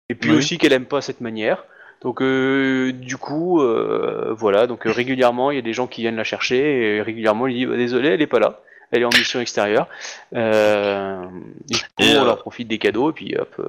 [0.09, 0.39] et puis Oui.
[0.39, 1.65] aussi qu'elle aime pas cette manière.
[2.03, 6.01] Donc euh, du coup, euh, voilà, donc euh, régulièrement il y a des gens qui
[6.03, 8.61] viennent la chercher et régulièrement il dit bah, désolé elle est pas là,
[8.91, 9.87] elle est en mission extérieure.
[10.35, 11.23] Euh,
[11.69, 13.65] du coup, Et, on euh, leur profite des cadeaux et puis hop, euh,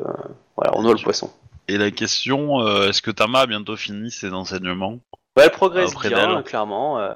[0.56, 1.30] voilà, on noie le poisson.
[1.70, 4.98] Et la question, euh, est-ce que Tama a bientôt fini ses enseignements
[5.36, 7.00] Bah, elle progresse bien, clairement.
[7.00, 7.14] euh,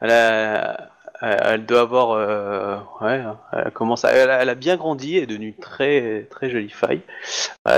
[0.00, 0.88] elle, a-
[1.20, 3.22] elle doit avoir, euh, ouais,
[3.52, 6.70] elle commence, à- elle, a, elle a bien grandi, elle est devenue très très jolie
[6.70, 7.02] faille.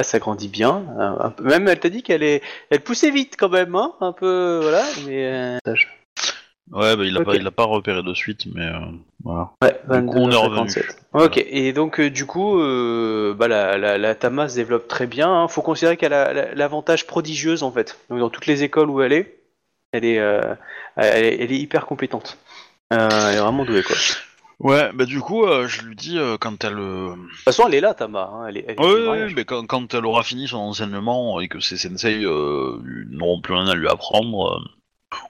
[0.03, 0.85] Ça grandit bien.
[0.99, 4.13] un peu- même, elle t'a dit qu'elle est, elle poussait vite quand même, hein, un
[4.13, 4.83] peu, voilà.
[5.07, 5.59] Mais
[6.73, 7.27] Ouais, bah il a, Ok.
[7.27, 8.79] pas, il a pas repéré de suite, mais euh,
[9.23, 9.51] voilà.
[9.63, 10.71] ouais, Du coup, on est 22, revenu.
[10.71, 10.97] 57.
[11.13, 15.07] Ok, et donc euh, du coup, euh, bah, la, la, la Tama se développe très
[15.07, 15.31] bien.
[15.31, 15.49] hein.
[15.49, 17.99] Faut considérer qu'elle a la- l'avantage prodigieuse en fait.
[18.09, 19.39] Donc dans toutes les écoles où elle est,
[19.93, 20.55] elle est, euh,
[20.97, 22.39] elle est, elle est hyper compétente.
[22.95, 23.97] Euh, elle est vraiment douée quoi.
[23.97, 24.03] De
[24.67, 26.79] Ouais, bah du coup, euh, je lui dis euh, quand elle...
[26.79, 28.31] euh, toute façon, elle est là, Tama.
[28.33, 28.47] hein.
[28.49, 31.59] Elle est, elle est Ouais, mais quand, quand elle aura fini son enseignement et que
[31.61, 32.79] ses sensei euh,
[33.11, 34.69] n'auront plus rien à lui apprendre, euh,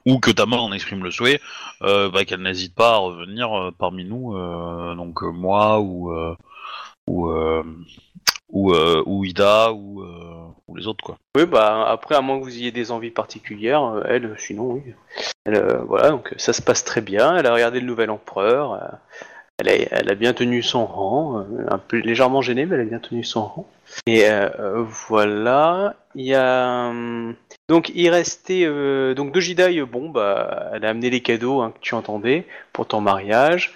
[0.06, 1.40] ou que Tama en exprime le souhait,
[1.82, 6.12] euh, bah, qu'elle n'hésite pas à revenir euh, parmi nous, euh, donc moi ou
[7.06, 7.32] ou
[8.50, 10.04] ou, Ida ou,
[10.68, 11.16] ou les autres quoi.
[11.36, 14.82] Oui, bah après, à moins que vous ayez des envies particulières, elle, sinon, oui.
[15.46, 17.36] Voilà, donc ça se passe très bien.
[17.36, 18.98] Elle a regardé le nouvel empereur.
[19.58, 22.84] elle, a, elle a bien tenu son rang, un peu légèrement gênée, mais elle a
[22.84, 23.68] bien tenu son rang.
[24.06, 24.24] Et
[25.08, 27.34] voilà, il y a hum,
[27.72, 31.80] donc il restait euh, donc euh, bon bah, elle a amené les cadeaux hein, que
[31.80, 32.44] tu entendais
[32.74, 33.72] pour ton mariage.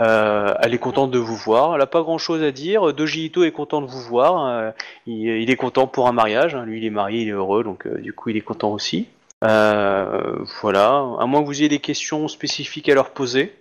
[0.00, 1.76] Euh, elle est contente de vous voir.
[1.76, 2.92] Elle a pas grand chose à dire.
[2.92, 4.46] Doji Ito est content de vous voir.
[4.46, 4.70] Euh,
[5.06, 6.56] il, est content pour un mariage.
[6.56, 6.64] hein.
[6.64, 9.06] Lui, il est marié, il est heureux, donc euh, du coup, il est content aussi.
[9.42, 11.06] Voilà.
[11.20, 13.54] À moins que vous ayez des questions spécifiques à leur poser.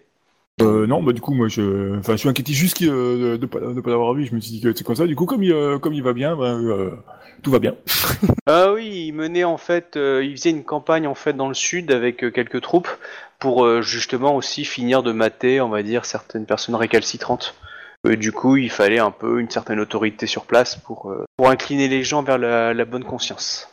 [0.61, 3.37] Euh, non, bah du coup, moi, je, enfin, je suis inquiété juste qu'il, euh, de,
[3.37, 4.25] de pas, de pas l'avoir vu.
[4.25, 5.05] Je me suis dit que c'est comme ça.
[5.05, 6.91] Du coup, comme il, euh, comme il va bien, ben, euh,
[7.43, 7.75] tout va bien.
[8.47, 11.55] Ah oui, il menait en fait, euh, il faisait une campagne en fait dans le
[11.55, 12.87] sud avec euh, quelques troupes
[13.39, 17.55] pour euh, justement aussi finir de mater, on va dire, certaines personnes récalcitrantes.
[18.05, 21.49] Euh, du coup, il fallait un peu une certaine autorité sur place pour, euh, pour
[21.49, 23.67] incliner les gens vers la, la bonne conscience.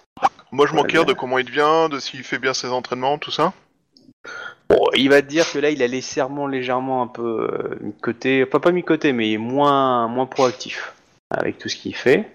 [0.53, 3.31] Moi, je Ouais, m'enquête de comment il devient, de s'il fait bien ses entraînements, tout
[3.31, 3.53] ça.
[4.68, 7.93] Bon, il va te dire que là, il a légèrement, légèrement un peu euh, mis
[7.93, 10.94] de côté, pas pas mis de côté, mais moins, moins proactif
[11.30, 12.30] avec tout ce qu'il fait.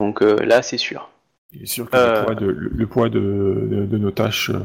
[0.00, 1.08] Donc euh, là, c'est sûr.
[1.52, 2.20] Il est sûr que Euh.
[2.20, 4.60] le poids de, le, le poids de, de, de nos tâches euh,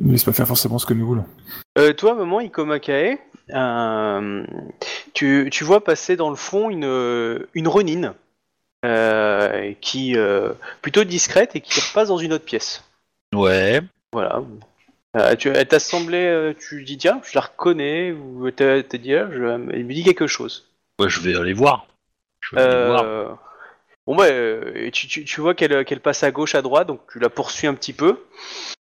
[0.00, 1.24] Ne laisse pas faire forcément ce que nous voulons.
[1.78, 3.18] Euh, toi, maman, Ikomakae,
[3.50, 4.44] euh,
[5.14, 8.12] tu, tu vois passer dans le fond une, une renine
[8.84, 10.52] euh, qui euh,
[10.82, 12.84] plutôt discrète et qui repasse dans une autre pièce.
[13.34, 13.80] Ouais.
[14.12, 14.42] Voilà.
[15.16, 18.98] Euh, tu, elle t'a semblé, euh, tu dis tiens, je la reconnais, ou t'as t'as
[18.98, 20.70] dit ah, je, elle me dit quelque chose.
[20.98, 21.86] Ouais, je vais aller voir.
[22.40, 23.04] Je vais aller voir.
[23.04, 23.28] Euh,
[24.06, 27.00] bon bah, euh, tu, tu, tu vois qu'elle qu'elle passe à gauche, à droite, donc
[27.12, 28.24] tu la poursuis un petit peu,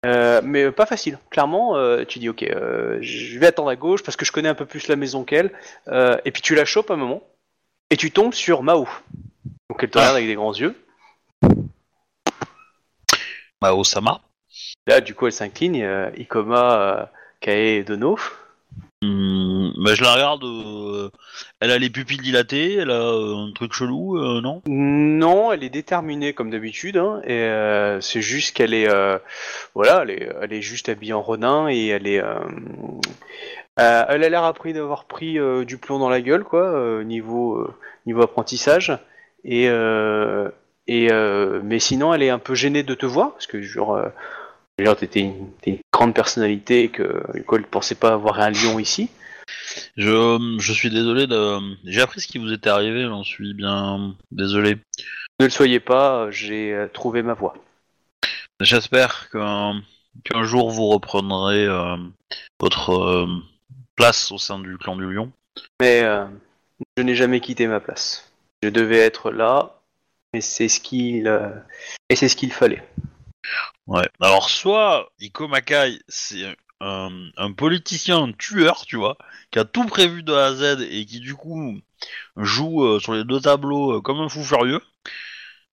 [0.06, 1.18] Euh, mais pas facile.
[1.32, 4.50] Clairement, euh, tu dis ok, euh, je vais attendre à gauche parce que je connais
[4.50, 5.52] un peu plus la maison qu'elle,
[5.88, 7.24] Euh, et puis tu la chopes un moment,
[7.90, 8.86] et tu tombes sur Mao.
[9.70, 10.02] Donc elle te Ah.
[10.02, 10.76] regarde avec des grands yeux.
[13.62, 14.22] Bah, Osama.
[14.88, 17.06] Là, du coup, elle s'incline, euh, Ikoma, euh,
[17.42, 18.18] Kae et Dono.
[19.02, 20.44] Hmm, bah, je la regarde.
[20.44, 21.10] euh,
[21.60, 24.62] Elle a les pupilles dilatées, elle a euh, un truc chelou, euh, non?
[24.68, 28.88] Non, elle est déterminée comme d'habitude, hein, et euh, c'est juste qu'elle est,
[29.76, 32.24] voilà, elle est, elle est juste habillée en ronin et elle est,
[33.78, 37.70] elle a l'air appris d'avoir pris du plomb dans la gueule, quoi, niveau,
[38.08, 38.98] niveau apprentissage,
[39.44, 39.66] et,
[40.88, 41.08] et
[41.64, 44.00] mais sinon elle est un peu gênée de te voir parce que genre,
[44.80, 48.80] euh, genre t'étais une, grande personnalité et que, coup, elle pensait pas avoir un lion
[48.80, 49.10] ici.
[49.96, 51.60] je, je suis désolé de.
[51.86, 54.78] J'ai appris ce qui vous était arrivé, j'en suis bien désolé.
[55.40, 57.54] Ne le soyez pas, j'ai euh, trouvé ma voie.
[58.60, 61.96] J'espère qu'un jour vous reprendrez euh,
[62.60, 63.28] votre euh,
[63.96, 65.32] place au sein du clan du lion.
[65.80, 66.26] Mais euh,
[66.98, 68.32] je n'ai jamais quitté ma place.
[68.64, 69.80] Je devais être là,
[70.34, 71.28] et c'est ce qu'il
[72.10, 72.84] et c'est ce qu'il fallait.
[73.88, 74.08] Ouais.
[74.22, 79.18] Alors soit Iko Makai, c'est un, un politicien un tueur, tu vois,
[79.52, 81.80] qui a tout prévu de A à Z et qui du coup
[82.36, 84.82] joue euh, sur les deux tableaux euh, comme un fou furieux.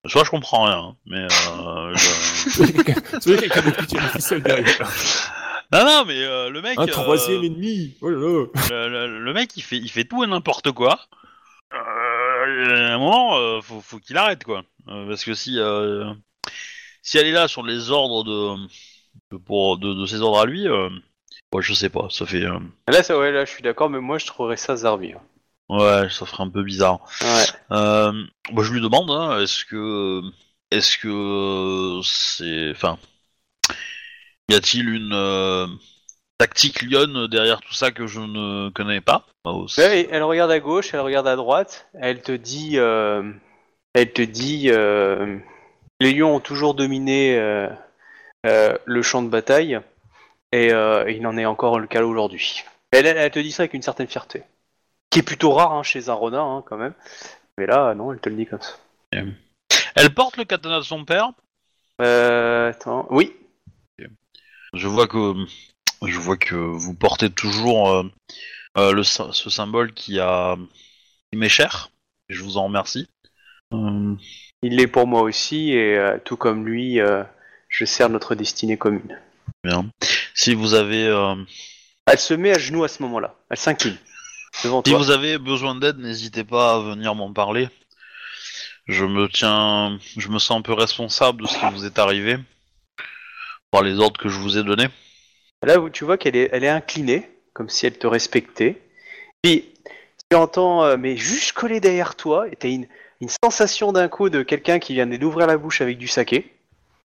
[0.07, 3.87] Soit je comprends rien, hein, mais euh, je- C'est quelqu'un c'est vrai quelqu'un de qui
[3.87, 4.93] tire la ficelle derrière.
[5.73, 9.19] non non mais euh, le mec Un euh, troisième ennemi Oh là là le, le-
[9.25, 11.01] le mec il fait il fait tout et n'importe quoi.
[11.73, 15.59] Euh, à un moment faut, faut qu'il arrête quoi, parce que si
[17.05, 18.67] si elle est là sur les ordres de,
[19.31, 20.89] de pour de, de ses ordres à lui, euh,
[21.53, 22.59] ouais, je sais pas, ça fait euh,
[22.89, 25.13] Là, ça, ouais, là, je suis d'accord, mais moi, je trouverais ça zarbi.
[25.13, 25.21] hein.
[25.69, 27.01] ouais ça ferait un peu bizarre.
[27.21, 27.45] Ouais.
[27.73, 28.13] Euh,
[28.53, 30.23] bah, je lui demande hein, est-ce que
[30.71, 32.99] est-ce que c'est enfin
[34.51, 35.67] y a-t-il une euh,
[36.39, 39.27] tactique lionne derrière tout ça que je ne connais pas?
[39.45, 39.53] Bah.
[39.79, 43.33] Là, elle regarde à gauche, elle regarde à droite, elle te dit, euh,
[43.95, 44.69] elle te dit,
[46.05, 47.67] les lions ont toujours dominé euh,
[48.45, 49.81] euh, le champ de bataille,
[50.53, 52.63] et euh, il en est encore le cas aujourd'hui.
[52.91, 54.43] Elle, elle, elle te dit ça avec une certaine fierté,
[55.09, 56.93] qui est plutôt rare hein, chez un renard hein, quand même.
[57.57, 58.75] Mais là, non, elle te le dit comme ça.
[59.97, 61.31] Elle porte le katana de son père?
[62.03, 63.33] Euh, attends, oui,
[64.75, 65.35] Je vois que
[66.05, 68.05] je vois que vous portez toujours
[68.77, 70.57] le, ce symbole qui a
[71.33, 71.89] qui m'est cher.
[72.29, 73.09] Et je vous en remercie.
[74.65, 77.23] Il l'est pour moi aussi, et euh, tout comme lui, euh,
[77.69, 79.21] je sers notre destinée commune.
[79.63, 79.85] bien.
[80.33, 81.35] Si vous avez euh,
[82.07, 83.99] Elle se met à genoux à ce moment-là, elle s'incline
[84.65, 84.99] devant si toi.
[84.99, 87.69] vous avez besoin d'aide, n'hésitez pas à venir m'en parler.
[88.87, 92.39] Je me tiens, je me sens un peu responsable de ce qui vous est arrivé
[93.71, 94.89] par les ordres que je vous ai donnés.
[95.63, 98.81] Là où tu vois qu'elle est, elle est inclinée, comme si elle te respectait.
[99.43, 99.75] Puis
[100.31, 102.87] tu entends, euh, mais juste collé derrière toi, et t'as une,
[103.25, 106.53] une sensation d'un coup de quelqu'un qui vient d'ouvrir la bouche avec du saké.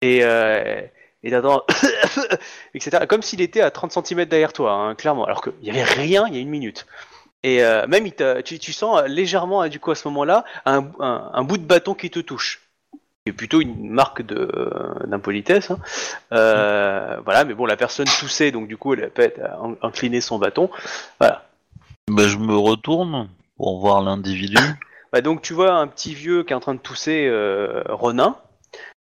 [0.01, 0.81] Et euh,
[1.25, 1.63] et t'entends,
[2.75, 3.05] etc.
[3.09, 5.25] Comme s'il était à 30 cm derrière toi, hein, clairement.
[5.25, 6.87] Alors qu'il n'y avait rien il y a une minute.
[7.45, 8.15] Et euh, même, il
[8.45, 11.95] tu, tu sens légèrement, du coup, à ce moment-là, un, un- un bout de bâton
[11.95, 12.61] qui te touche.
[13.27, 14.51] C'est plutôt une marque de
[15.07, 15.71] d'impolitesse.
[15.71, 15.79] Hein.
[16.33, 20.71] Euh, Voilà, mais bon, la personne toussait, donc du coup, elle a incliné son bâton.
[21.21, 21.45] Voilà.
[22.09, 24.59] Ben, je me retourne pour voir l'individu.
[25.13, 28.37] Bah, donc tu vois un petit vieux qui est en train de tousser euh, Ronin,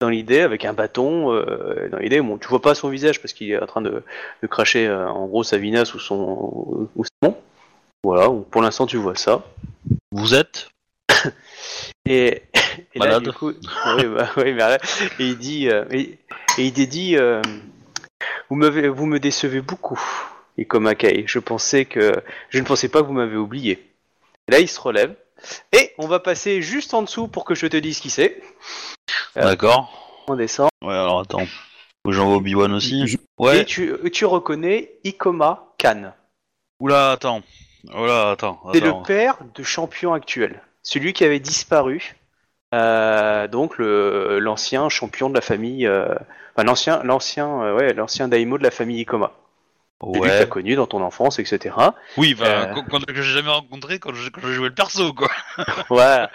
[0.01, 1.33] dans l'idée, avec un bâton.
[1.35, 4.03] euh, dans l'idée, bon, tu vois pas son visage parce qu'il est en train de,
[4.43, 7.37] de cracher euh, en gros sa vinasse ou son ou son.
[8.05, 9.43] Voilà, pour l'instant tu vois ça.
[10.13, 10.71] Vous êtes
[12.07, 12.43] Et,
[12.95, 13.25] et là, Malade.
[13.25, 14.83] du coup, oui, bah, oui, mais arrête.
[15.19, 16.19] et il dit, euh, et,
[16.57, 17.17] et il dit,
[18.49, 20.01] vous m'avez, vous me décevez beaucoup,
[20.57, 21.25] Ikomakai.
[21.27, 22.13] Je pensais que,
[22.49, 23.91] je ne pensais pas que vous m'avez oublié.
[24.47, 25.15] Et là, il se relève.
[25.73, 28.41] Et on va passer juste en dessous pour que je te dise qui c'est.
[29.37, 29.43] Euh.
[29.43, 30.69] d'accord On descend.
[30.83, 31.47] Ouais, alors attends.
[31.47, 33.07] Faut que j'envoie Obi-Wan aussi.
[33.07, 33.61] Je- Ouais.
[33.61, 36.13] Et tu, tu reconnais Ikoma Kan.
[36.81, 37.43] Oula, attends.
[37.95, 38.61] Oula, attends.
[38.73, 40.61] C'est le père de champion actuel.
[40.83, 42.17] Celui qui avait disparu
[42.75, 46.15] euh, donc le l'ancien champion de la famille, euh,
[46.55, 49.33] enfin l'ancien l'ancien euh, ouais l'ancien daimo de la famille Ikoma.
[50.05, 51.75] Lui que t'as connu dans ton enfance, etc.
[52.17, 52.83] Oui, enfin, Euh.
[52.89, 55.29] quand- que j'ai jamais rencontré quand j'ai joué le perso, quoi.
[55.91, 56.31] Voilà,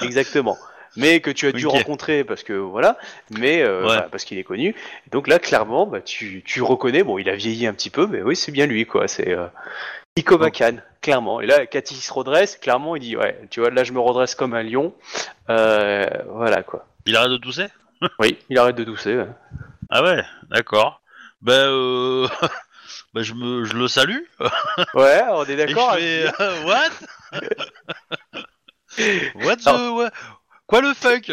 [0.00, 0.56] exactement.
[0.96, 2.98] Mais que tu as dû rencontrer parce que voilà,
[3.30, 3.84] mais euh, Ouais.
[3.86, 4.74] voilà, parce qu'il est connu.
[5.10, 7.02] Donc là, clairement, bah, tu, tu reconnais.
[7.02, 9.08] Bon, il a vieilli un petit peu, mais oui, c'est bien lui, quoi.
[9.08, 9.46] C'est euh,
[10.16, 11.40] Ikoma Khan, clairement.
[11.40, 14.34] Et là, il se redresse, clairement, il dit ouais, tu vois, là, je me redresse
[14.34, 14.94] comme un lion.
[15.48, 16.86] Euh, voilà, quoi.
[17.06, 17.66] Il arrête de tousser?
[18.18, 19.16] Oui, il arrête de tousser.
[19.16, 19.26] ouais.
[19.90, 21.01] Ah ouais, d'accord.
[21.42, 22.28] Ben, euh...
[23.14, 24.20] ben je, me, je le salue.
[24.94, 25.94] Ouais, on est Et d'accord.
[25.94, 26.90] je fais, euh, what?
[29.34, 29.90] What the...
[29.94, 30.10] What-
[30.68, 31.30] Quoi le fuck?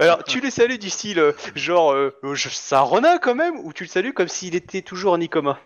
[0.00, 3.72] Alors, tu le salues du style, euh, genre, euh, c'est un renard quand même, ou
[3.72, 5.58] tu le salues comme s'il était toujours en Ikoma?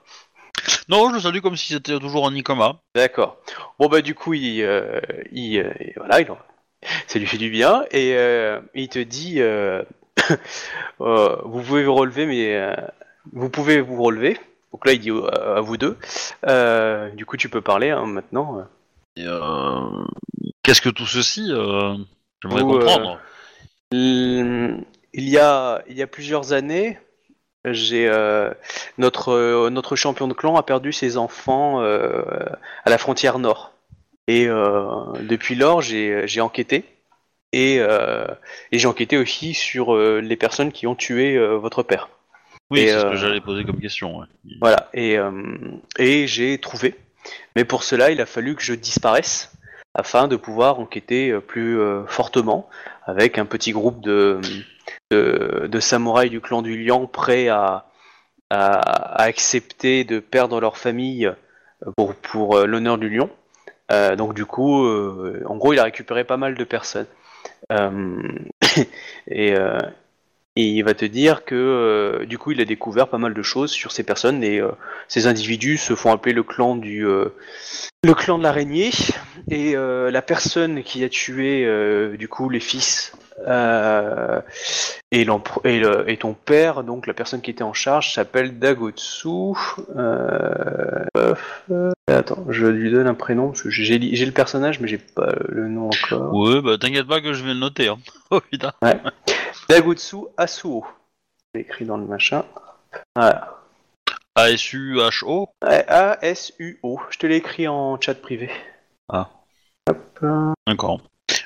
[0.88, 2.76] Non, je le salue comme si c'était toujours un Ikoma.
[2.94, 3.38] D'accord.
[3.80, 5.00] Bon bah du coup il, euh,
[5.32, 5.60] il,
[5.96, 6.38] voilà, il en-
[7.08, 8.14] ça lui fait du bien et
[8.74, 9.40] il te dit
[11.00, 12.76] vous pouvez vous relever mais
[13.32, 14.38] vous pouvez vous relever.
[14.72, 15.96] Donc là il dit euh, à vous deux.
[16.46, 18.66] Euh, du coup tu peux parler hein, maintenant.
[19.16, 19.80] Et, euh,
[20.62, 23.20] Qu'est-ce que tout ceci J'aimerais comprendre.
[23.92, 24.84] Il
[25.14, 26.98] y a il y a plusieurs années
[27.64, 28.10] j'ai
[28.98, 33.72] notre notre champion de clan a perdu ses enfants à la frontière nord
[34.26, 36.84] et depuis lors j'ai j'ai enquêté
[37.52, 42.08] et et j'ai enquêté aussi sur les personnes qui ont tué votre père
[42.74, 44.18] Oui, c'est ce euh, que j'allais poser comme question.
[44.18, 44.26] ouais.
[44.60, 45.30] voilà et euh,
[45.98, 46.94] et j'ai trouvé
[47.56, 49.52] mais pour cela il a fallu que je disparaisse
[49.94, 52.68] afin de pouvoir enquêter euh, plus euh, fortement
[53.06, 54.40] avec un petit groupe de,
[55.10, 57.86] de, de samouraïs du clan du Liang prêts à,
[58.50, 58.66] à,
[59.20, 61.30] à accepter de perdre leur famille
[61.96, 63.30] pour, pour euh, l'honneur du lion.
[63.92, 67.06] Euh, donc du coup, euh, en gros, il a récupéré pas mal de personnes.
[67.72, 68.16] Euh,
[69.28, 69.78] et, euh,
[70.56, 73.42] et il va te dire que euh, du coup, il a découvert pas mal de
[73.42, 74.70] choses sur ces personnes et euh,
[75.08, 77.34] ces individus se font appeler le clan du euh,
[78.04, 78.90] le clan de l'araignée
[79.50, 81.66] et la personne qui a tué
[82.18, 83.12] du coup les fils
[85.10, 85.24] et, et,
[85.80, 89.54] le- et ton père, donc la personne qui était en charge, s'appelle Dagotsu.
[92.06, 95.68] Attends, je lui donne un prénom parce que j'ai le personnage mais j'ai pas le
[95.68, 96.34] nom encore.
[96.34, 97.88] Ouais, bah t'inquiète pas que je vais le noter.
[97.88, 97.96] Hein.
[98.30, 98.72] Oh putain.
[99.68, 100.84] Dagotsu Asuo.
[101.54, 102.44] C'est écrit dans le machin.
[103.16, 103.58] Voilà.
[104.36, 107.00] A-S-U-H-O Ouais, A-S-U-O.
[107.10, 108.50] Je te l'ai écrit en chat privé.
[109.08, 109.30] Ah.
[109.88, 110.24] Hop,
[110.66, 111.00] D'accord.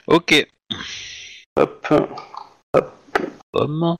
[0.07, 0.47] Ok.
[1.57, 1.87] hop.
[3.53, 3.97] Pomme.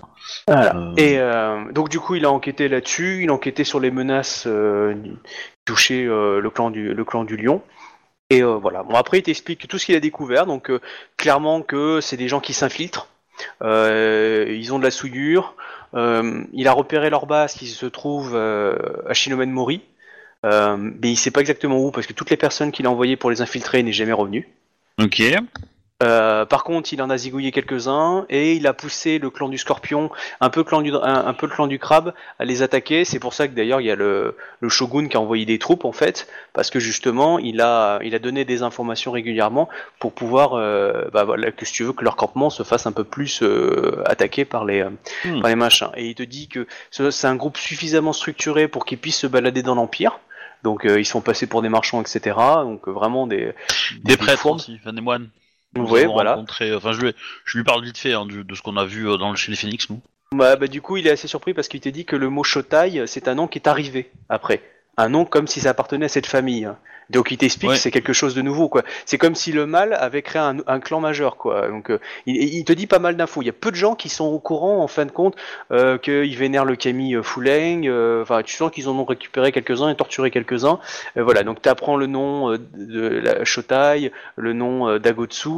[0.47, 0.77] Voilà.
[0.77, 3.91] Euh, Et euh, donc du coup, il a enquêté là-dessus, il a enquêté sur les
[3.91, 5.19] menaces euh, qui
[5.65, 7.63] touchaient euh, le clan du le clan du lion.
[8.31, 8.83] Et voilà.
[8.83, 10.45] Bon après, il t'explique tout ce qu'il a découvert.
[10.45, 10.71] Donc
[11.17, 13.09] clairement que c'est des gens qui s'infiltrent.
[13.63, 15.55] Euh, ils ont de la souillure.
[15.95, 18.77] Euh, il a repéré leur base qui se trouve euh,
[19.09, 19.83] à Shinomen Mori.
[20.45, 23.31] Mais il sait pas exactement où parce que toutes les personnes qu'il a envoyées pour
[23.31, 24.49] les infiltrer n'est jamais revenu.
[25.01, 25.23] Ok.
[26.01, 29.59] Euh, par contre, il en a zigouillé quelques-uns et il a poussé le clan du
[29.59, 30.11] Scorpion,
[30.41, 33.05] un peu, clan du, un, un peu le clan du Crabe, à les attaquer.
[33.05, 35.59] C'est pour ça que d'ailleurs il y a le, le Shogun qui a envoyé des
[35.59, 39.69] troupes en fait, parce que justement il a, il a donné des informations régulièrement
[39.99, 42.93] pour pouvoir, euh, bah voilà, que si tu veux que leur campement se fasse un
[42.93, 44.91] peu plus euh, attaquer par les, euh,
[45.25, 45.41] Hmm.
[45.41, 45.89] par les machins.
[45.97, 49.27] Et il te dit que ce- c'est un groupe suffisamment structuré pour qu'ils puissent se
[49.27, 50.21] balader dans l'Empire.
[50.63, 52.37] Donc euh, ils sont passés pour des marchands, etc.
[52.63, 53.53] Donc vraiment des,
[54.05, 55.29] Des prêtres aussi, enfin des moines.
[55.77, 56.35] Nous Ouais, avons voilà.
[56.35, 57.13] rencontré- Enfin, je lui,
[57.45, 59.37] je lui parle vite fait hein, du- de ce qu'on a vu euh, dans le
[59.37, 60.01] chez les Phoenix, nous.
[60.33, 62.45] Bah, bah, du coup, il est assez surpris parce qu'il te dit que le mot
[62.45, 64.63] Shotai, c'est un nom qui est arrivé après.
[64.97, 66.69] Un nom comme si ça appartenait à cette famille.
[67.11, 67.77] Donc il t'explique Ouais.
[67.77, 68.83] que c'est quelque chose de nouveau, quoi.
[69.07, 71.69] C'est comme si le mal avait créé un, un clan majeur, quoi.
[71.69, 73.43] Donc euh, il, il te dit pas mal d'infos.
[73.43, 75.35] Il y a peu de gens qui sont au courant, en fin de compte,
[75.73, 77.87] euh, qu'ils vénèrent le Kami euh, Fuleng.
[77.87, 80.79] euh, Enfin, tu sens qu'ils en ont récupéré quelques-uns et torturé quelques-uns.
[81.17, 85.51] Voilà, donc tu apprends le nom de la Shotai, le nom d'Agotsu,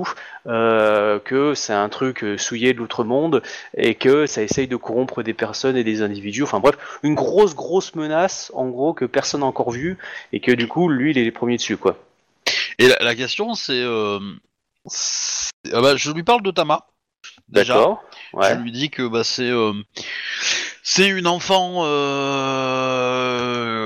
[1.24, 3.42] que c'est un truc souillé de l'outre-monde
[3.76, 6.42] et que ça essaye de corrompre des personnes et des individus.
[6.42, 9.98] Enfin bref, une grosse grosse menace en gros que personne n'a encore vue
[10.32, 11.96] et que du coup lui il est les premiers dessus quoi.
[12.78, 14.18] Et la, la question, c'est, euh,
[15.72, 16.86] ah bah, je lui parle de Tama.
[17.48, 17.98] Déjà.
[18.32, 18.54] Ouais.
[18.54, 19.72] Je lui dis que bah, c'est euh,
[20.82, 23.14] c'est une enfant euh,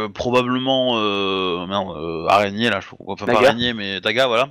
[0.08, 3.48] probablement euh, euh, araignée là, je enfin pas Naga.
[3.48, 4.48] araignée mais Daga voilà,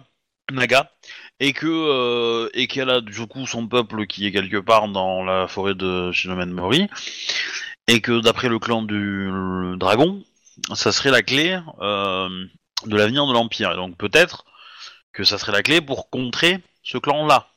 [0.52, 0.92] Naga,
[1.40, 5.48] et que et qu'elle a du coup son peuple qui est quelque part dans la
[5.48, 6.90] forêt de Shinomen Mori,
[7.88, 10.24] et que d'après le clan du le dragon,
[10.74, 11.60] ça serait la clé
[12.88, 14.46] de l'avenir de l'empire, et donc peut-être
[15.12, 17.48] que ça serait la clé pour contrer ce clan là.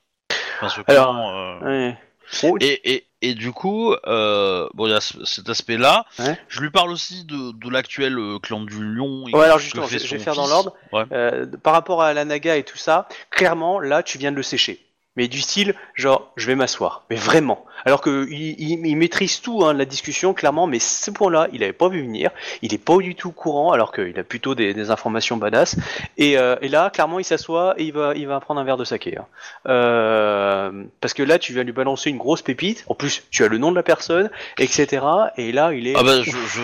[0.61, 1.99] Enfin, ce Alors, clan, euh, Ouais.
[2.43, 6.05] Bon, Et, et, et du coup, euh, bon, il y a ce- cet aspect-là.
[6.19, 6.37] Ouais.
[6.49, 9.29] Je lui parle aussi de, de l'actuel euh, clan du Lion.
[9.29, 10.75] et Ouais, alors que justement, fait je- je vais faire dans l'ordre.
[10.93, 11.05] Ouais.
[11.13, 14.43] Euh, par rapport à la Naga et tout ça, clairement, là, tu viens de le
[14.43, 14.85] sécher.
[15.17, 17.05] Mais du style, genre, je vais m'asseoir.
[17.11, 17.65] Mais vraiment.
[17.85, 21.89] Alors que il, maîtrise tout, hein, la discussion, clairement, mais ce point-là, il avait pas
[21.89, 22.31] vu venir.
[22.63, 25.77] Il est pas du tout courant, alors qu'il a plutôt des, informations badass.
[26.17, 28.77] Et, euh, et là, clairement, il s'assoit et il va, il va prendre un verre
[28.77, 29.17] de saké.
[29.19, 29.27] hein.
[29.69, 32.85] Euh, parce que là, tu viens lui balancer une grosse pépite.
[32.89, 35.05] En plus, tu as le nom de la personne, etc.
[35.37, 35.95] Et là, il est.
[35.97, 36.61] Ah bah, je, je,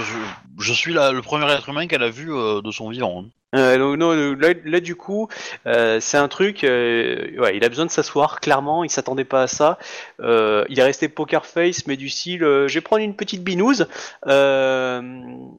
[0.58, 3.24] je, suis le premier être humain qu'elle a vu euh, de son vivant.
[3.24, 3.28] hein.
[3.54, 5.28] Euh, donc, non, là, là, du coup,
[5.66, 6.64] euh, c'est un truc.
[6.64, 8.40] euh, ouais, il a besoin de s'asseoir.
[8.40, 9.78] Clairement, il s'attendait pas à ça.
[10.20, 13.42] Euh, il est resté poker face, mais du style, euh, je vais prendre une petite
[13.44, 13.86] binouse
[14.26, 15.02] euh,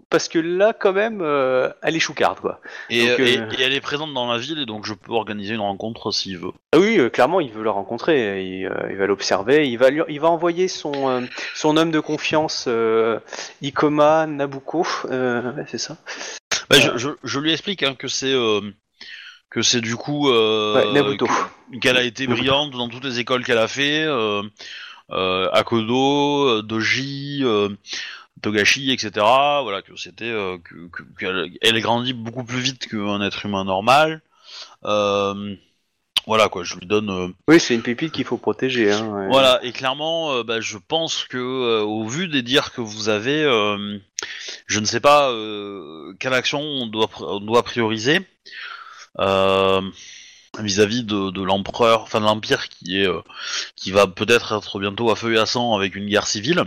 [0.10, 2.60] parce que là, quand même, euh, elle est choucarde, quoi.
[2.90, 5.53] Et, Donc, et, et elle est présente dans la ville et donc je peux organiser
[5.53, 6.52] une rencontre s'il veut.
[6.74, 8.44] Ah oui, clairement, il veut la rencontrer.
[8.44, 9.68] Il, il va l'observer.
[9.68, 13.20] Il va, lui- il va envoyer son son homme de confiance, euh,
[13.61, 14.86] Ikoma Nabuko.
[15.11, 15.98] Euh, ouais, c'est ça.
[16.69, 18.61] Bah, je, je, je lui explique hein, que c'est euh,
[19.49, 21.18] que c'est du coup euh, Ouais,
[21.81, 24.44] qu'elle a été brillante dans toutes les écoles qu'elle a fait, euh,
[25.11, 27.69] euh, Akodo, Doji, euh,
[28.41, 29.61] Togashi, etc.
[29.64, 33.65] Voilà que c'était euh, que que- qu'elle elle grandit beaucoup plus vite qu'un être humain
[33.65, 34.22] normal.
[34.85, 35.56] Euh,
[36.28, 37.10] voilà quoi, je lui donne.
[37.10, 38.91] euh, Oui, c'est une pépite qu'il faut protéger.
[38.91, 39.28] Hein, ouais.
[39.30, 43.10] voilà, et clairement, euh, bah, je pense que euh, au vu des dires que vous
[43.10, 43.98] avez, euh,
[44.68, 48.22] je ne sais pas euh, quelle action on doit, pr- on doit prioriser
[49.20, 49.82] euh,
[50.60, 53.22] vis-à-vis de, de l'empereur, enfin de l'empire qui est, euh,
[53.76, 56.66] qui va peut-être être bientôt à feu et à sang avec une guerre civile.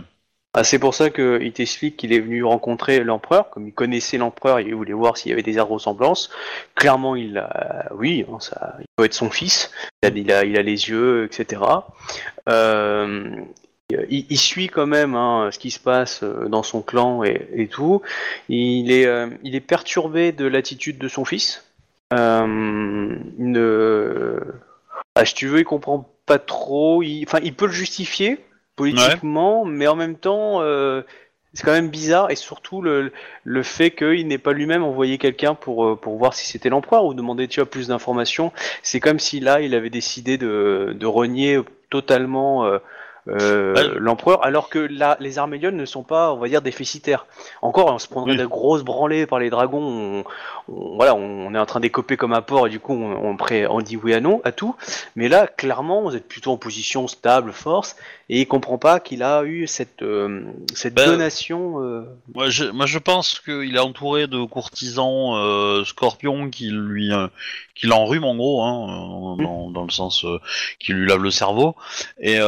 [0.53, 4.59] Ah, c'est pour ça qu'il t'explique qu'il est venu rencontrer l'empereur, comme il connaissait l'empereur,
[4.59, 6.29] il voulait voir s'il y avait des airs de.
[6.73, 9.71] Clairement, il a, oui, hein, ça, il peut être son fils.
[10.03, 11.61] Il a, il a, les yeux, etc.
[12.49, 13.29] Euh,
[14.09, 18.01] il, suit quand même hein, ce qui se passe euh, dans son clan et, tout.
[18.49, 21.63] Il est, euh, il est perturbé de l'attitude de son fils.
[22.13, 22.45] Euh,
[23.37, 24.39] ne,
[25.15, 27.03] ah, si tu veux, il comprend pas trop.
[27.23, 28.39] Enfin, il peut le justifier
[28.77, 31.01] politiquement, mais en même temps, euh,
[31.53, 33.11] c'est quand même bizarre, et surtout le,
[33.43, 37.03] le fait qu'il n'ait pas lui-même envoyé quelqu'un pour, euh, pour voir si c'était l'empereur
[37.03, 38.51] ou demander tu vois, plus d'informations.
[38.83, 41.59] C'est comme si là, il avait décidé de, de renier
[41.89, 42.77] totalement euh,
[43.29, 47.25] euh, l'empereur, alors que là, les Armélions ne sont pas, on va dire, déficitaires.
[47.61, 48.37] Encore, on se prendrait Oui.
[48.37, 49.81] de grosses branlées par les dragons.
[49.81, 50.23] On,
[50.69, 53.37] on- voilà, on est en train d'écoper comme un porc, et du coup, on, on,
[53.37, 54.75] pré- on dit oui à non à tout.
[55.15, 57.95] Mais là, clairement, vous êtes plutôt en position stable, force,
[58.29, 61.81] et il comprend pas qu'il a eu cette, euh, cette Ben, donation.
[61.83, 62.03] euh,
[62.35, 67.11] Moi, je, moi, je pense qu'il est entouré de courtisans euh, scorpions qui lui,
[67.75, 70.25] qui l'enrhument en gros, hein, euh, dans, dans le sens
[70.79, 71.75] qui lui lave le cerveau.
[72.19, 72.39] Et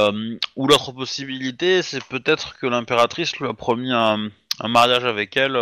[0.56, 4.30] ou l'autre possibilité, c'est peut-être que l'impératrice lui a promis un,
[4.60, 5.56] un mariage avec elle.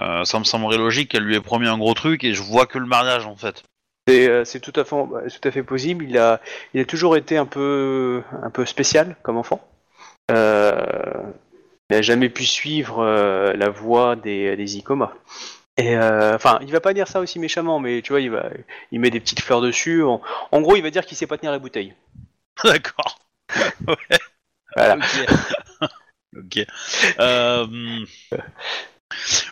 [0.00, 2.66] Euh, ça me semblerait logique qu'elle lui ait promis un gros truc et je vois
[2.66, 3.62] que le mariage en fait.
[4.06, 6.04] C'est euh, c'est tout à fait bah, tout à fait possible.
[6.08, 6.40] Il a
[6.74, 9.66] il a toujours été un peu un peu spécial comme enfant.
[10.30, 11.22] Euh,
[11.90, 15.14] il n'a jamais pu suivre euh, la voie des des Icoma.
[15.76, 18.50] Et enfin, il va pas dire ça aussi méchamment, mais tu vois, il va
[18.90, 20.02] il met des petites fleurs dessus.
[20.02, 20.20] En,
[20.50, 21.94] en gros, il va dire qu'il sait pas tenir la bouteille.
[22.64, 23.20] D'accord.
[24.74, 24.96] Voilà.
[26.36, 26.58] Ok.
[26.58, 26.66] ok.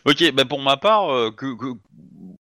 [0.04, 1.46] Ok, bah pour ma part, euh, que,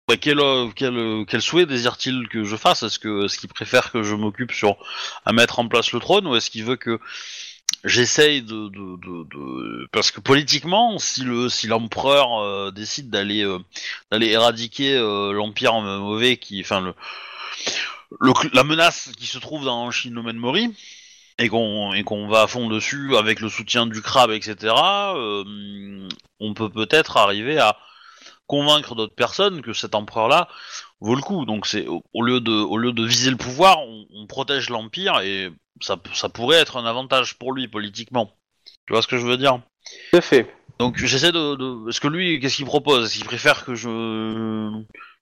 [0.08, 2.82] bah, quel, euh, quel, euh, quel souhait désire-t-il que je fasse?
[2.82, 4.76] Est-ce que est-ce qu'il préfère que je m'occupe sur
[5.24, 7.00] à mettre en place le trône ou est-ce qu'il veut que
[7.84, 13.44] j'essaye de, de, de, parce que politiquement, si le si l'empereur décide d'aller
[14.10, 16.94] d'aller éradiquer l'empire mauvais qui, enfin le,
[18.20, 20.74] le la menace qui se trouve dans Shinomen Mori
[21.38, 25.14] et qu'on et qu'on va à fond dessus avec le soutien du crabe, etc.
[25.16, 26.08] euh,
[26.40, 27.76] on peut peut-être arriver à
[28.46, 30.48] convaincre d'autres personnes que cet empereur-là
[31.00, 31.44] vaut le coup.
[31.44, 34.70] Donc c'est au, au lieu de au lieu de viser le pouvoir, on, on protège
[34.70, 35.50] l'empire et
[35.80, 38.32] ça ça pourrait être un avantage pour lui politiquement.
[38.86, 39.60] Tu vois ce que je veux dire?
[40.12, 40.54] Tout à fait.
[40.78, 43.04] Donc j'essaie de, de est-ce que lui qu'est-ce qu'il propose?
[43.06, 43.88] Est-ce qu'il préfère que je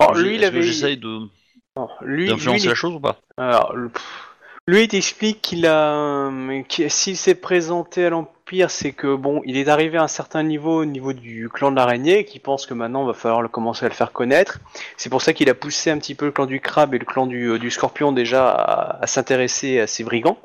[0.00, 0.62] que lui, il avait.
[0.62, 1.28] j'essaye de
[1.76, 3.18] non, lui, d'influencer la chose ou pas?
[3.36, 4.33] Alors, le- pff,
[4.66, 9.42] lui, il t'explique qu'il a, euh, qu'il- s'il s'est présenté à l'Empire, c'est que bon,
[9.44, 12.40] il est arrivé à un certain niveau au niveau du clan de l'araignée, et qu'il
[12.40, 14.60] pense que maintenant, il va falloir le commencer à le faire connaître.
[14.96, 17.04] C'est pour ça qu'il a poussé un petit peu le clan du crabe et le
[17.04, 20.38] clan du, euh, scorpion déjà à, s'intéresser à ces brigands,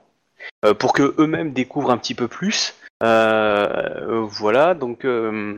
[0.65, 2.75] euh, pour que eux-mêmes découvrent un petit peu plus.
[3.01, 5.55] Voilà, donc euh,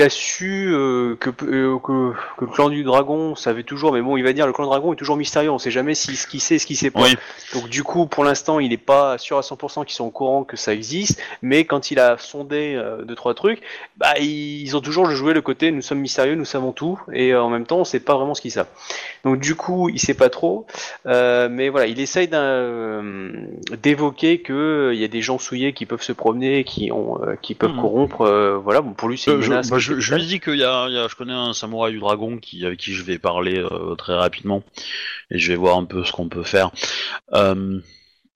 [0.00, 4.00] il a su euh, que, euh, que, que le clan du dragon savait toujours, mais
[4.00, 6.16] bon, il va dire le clan du dragon est toujours mystérieux, on sait jamais si,
[6.16, 7.02] ce qu'il sait, ce qu'il sait pas.
[7.02, 7.14] Oui.
[7.52, 10.42] Donc du coup, pour l'instant, il n'est pas sûr à 100% qu'ils sont au courant
[10.44, 13.60] que ça existe, mais quand il a sondé euh, deux trois trucs,
[13.98, 17.42] bah ils ont toujours joué le côté nous sommes mystérieux, nous savons tout, et euh,
[17.42, 18.68] en même temps, on sait pas vraiment ce qu'ils savent.
[19.24, 20.66] Donc du coup, il sait pas trop,
[21.04, 23.30] euh, mais voilà, il essaye d'un, euh,
[23.82, 27.20] d'évoquer que euh, il y a des gens souillés qui peuvent se promener, qui ont,
[27.22, 27.80] euh, qui peuvent Mhm.
[27.82, 28.22] corrompre.
[28.22, 29.68] euh, voilà, bon, pour lui, c'est Euh, une je, menace.
[29.70, 31.92] bah, je, je lui dis qu'il y a, il y a- je connais un samouraï
[31.92, 34.62] du dragon qui, avec qui je vais parler euh, très rapidement
[35.30, 36.70] et je vais voir un peu ce qu'on peut faire.
[37.32, 37.80] Euh,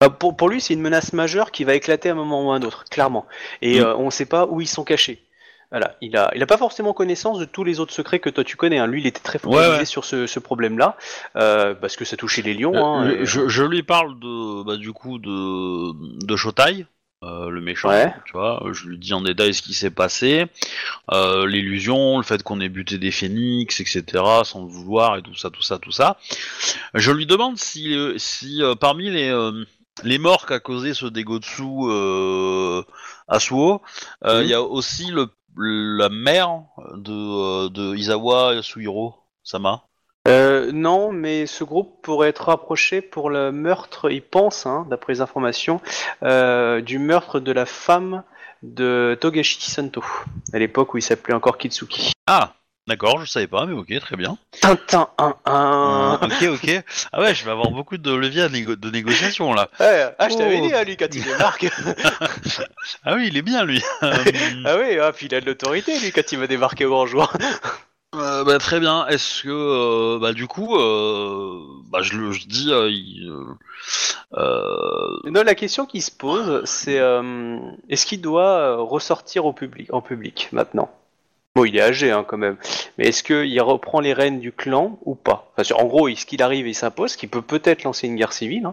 [0.02, 2.51] Euh, pour, pour lui, c'est une menace majeure qui va éclater à un moment ou
[2.51, 3.26] à un autre, clairement.
[3.62, 3.85] Et Mm.
[3.85, 5.22] euh, on ne sait pas où ils sont cachés.
[5.70, 8.44] Voilà, il a, il a pas forcément connaissance de tous les autres secrets que toi
[8.44, 8.78] tu connais.
[8.78, 8.86] hein.
[8.89, 9.85] Lui, il était très focalisé Ouais, ouais.
[9.85, 10.97] sur ce, ce problème-là,
[11.36, 12.74] euh, parce que ça touchait les lions.
[12.76, 16.86] hein, euh, je, je lui parle de, bah, du coup de, de Shotai,
[17.24, 17.88] euh, le méchant.
[17.88, 18.12] Ouais.
[18.26, 20.46] Tu vois, je lui dis en détail ce qui s'est passé,
[21.12, 24.02] euh, l'illusion, le fait qu'on ait buté des phénix, etc.,
[24.44, 26.18] sans le vouloir et tout ça, tout ça, tout ça.
[26.94, 29.64] Je lui demande si, euh, si euh, parmi les euh,
[30.02, 32.82] les morts qu'a causé ce Degotsu euh,
[33.28, 33.80] Asuo,
[34.24, 34.51] euh, il Mhm.
[34.51, 36.62] y a aussi le, la mère
[36.96, 39.14] de, euh, de Izawa Suhiro
[39.44, 39.84] Sama.
[40.26, 45.12] Euh, non, mais ce groupe pourrait être rapproché pour le meurtre, il pense, hein, d'après
[45.12, 45.80] les informations,
[46.22, 48.22] euh, du meurtre de la femme
[48.62, 50.02] de Togashi Santo,
[50.55, 52.12] à l'époque où il s'appelait encore Kitsuki.
[52.26, 52.55] Ah,
[52.88, 54.38] d'accord, je savais pas, mais ok, très bien.
[54.62, 56.82] Tintin 1-1 Euh, ok, ok.
[57.12, 59.68] Ah ouais, je vais avoir beaucoup de leviers négo- de négociation là.
[59.78, 60.66] Ouais, ah, je t'avais Oh.
[60.66, 61.66] dit, hein, lui, quand il débarque.
[63.05, 63.82] Ah oui, il est bien lui.
[64.01, 67.06] Ah oui, ah, puis il a de l'autorité, lui, quand il va débarquer au grand
[67.06, 67.30] jour.
[68.15, 69.07] Euh, bah, très bien.
[69.07, 71.61] Est-ce que, euh, bah du coup, euh,
[71.91, 73.45] bah je le je dis, euh, euh,
[74.36, 77.01] euh, Non, la question qui se pose, c'est
[77.89, 80.91] est-ce qu'il doit ressortir au public, en public maintenant?
[81.57, 82.57] Bon, il est âgé hein, quand même,
[82.99, 85.53] mais est-ce qu'il reprend les rênes du clan ou pas?
[85.78, 88.66] En gros, est-ce qu'il arrive et il s'impose, qu'il peut peut-être lancer une guerre civile,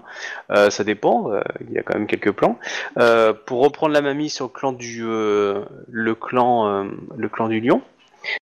[0.49, 0.69] hein.
[0.71, 1.29] Ça dépend,
[1.67, 2.57] il y a quand même quelques plans.
[3.45, 7.83] Pour reprendre la mamie sur le clan du, le clan, le clan du lion.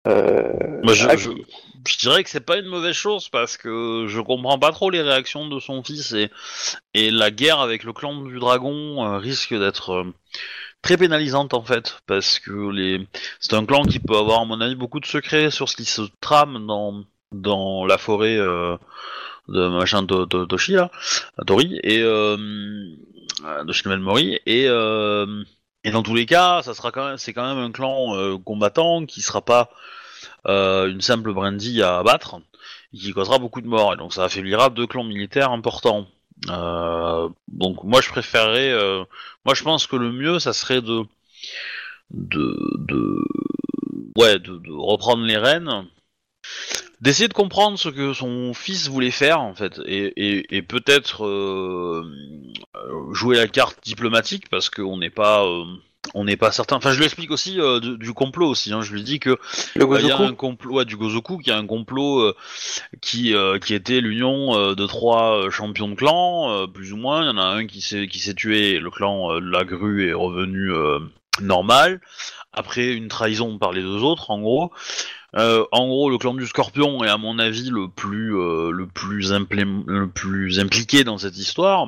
[0.07, 1.29] Euh, je- ah, je-
[1.99, 5.47] dirais que c'est pas une mauvaise chose parce que je comprends pas trop les réactions
[5.47, 6.29] de son fils et
[6.93, 10.03] et la guerre avec le clan du dragon euh, risque d'être euh,
[10.81, 13.07] très pénalisante en fait parce que les
[13.39, 15.85] c'est un clan qui peut avoir à mon avis beaucoup de secrets sur ce qui
[15.85, 18.77] se trame dans dans la forêt euh,
[19.47, 20.89] de machin to, to- Toshi là,
[21.45, 25.43] Tori et euh, de Shinmen Mori et euh,
[25.85, 28.37] et dans tous les cas ça sera quand même c'est quand même un clan euh,
[28.37, 29.69] combattant qui sera pas
[30.47, 32.41] euh, une simple brindille à abattre
[32.93, 33.93] et qui causera beaucoup de morts.
[33.93, 36.07] Et donc ça affaiblira deux clans militaires importants.
[36.49, 38.73] Euh, donc moi je préférerais
[39.45, 41.05] moi je pense que le mieux ça serait de
[42.11, 43.23] de
[44.17, 45.87] ouais de reprendre les rênes
[47.01, 51.25] d'essayer de comprendre ce que son fils voulait faire en fait et, et, et peut-être
[51.25, 52.03] euh,
[52.75, 55.65] euh, jouer la carte diplomatique parce qu'on n'est pas euh,
[56.13, 56.75] on n'est pas certain.
[56.75, 58.71] Enfin, je lui explique aussi euh, du, du complot aussi.
[58.71, 58.81] Hein.
[58.81, 59.37] Je lui dis que
[59.75, 62.35] le euh, il y a un complot ouais, du Gozoku, qui a un complot euh,
[63.01, 66.97] qui euh, qui était l'union euh, de trois euh, champions de clan, euh, plus ou
[66.97, 67.23] moins.
[67.23, 68.79] Il y en a un qui s'est qui s'est tué.
[68.79, 70.99] Le clan euh, de la grue est revenu euh,
[71.41, 72.01] normal
[72.53, 74.71] après une trahison par les deux autres, en gros.
[75.37, 78.87] Euh, en gros, le clan du Scorpion est à mon avis le plus euh, le
[78.87, 79.33] plus
[80.59, 81.87] impliqué dans cette histoire,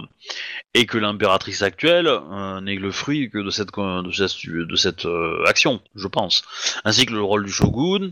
[0.74, 5.08] et que l'impératrice actuelle euh, n'est le fruit que de cette de de cette
[5.46, 6.44] action, je pense,
[6.84, 8.12] ainsi que le rôle du shogun,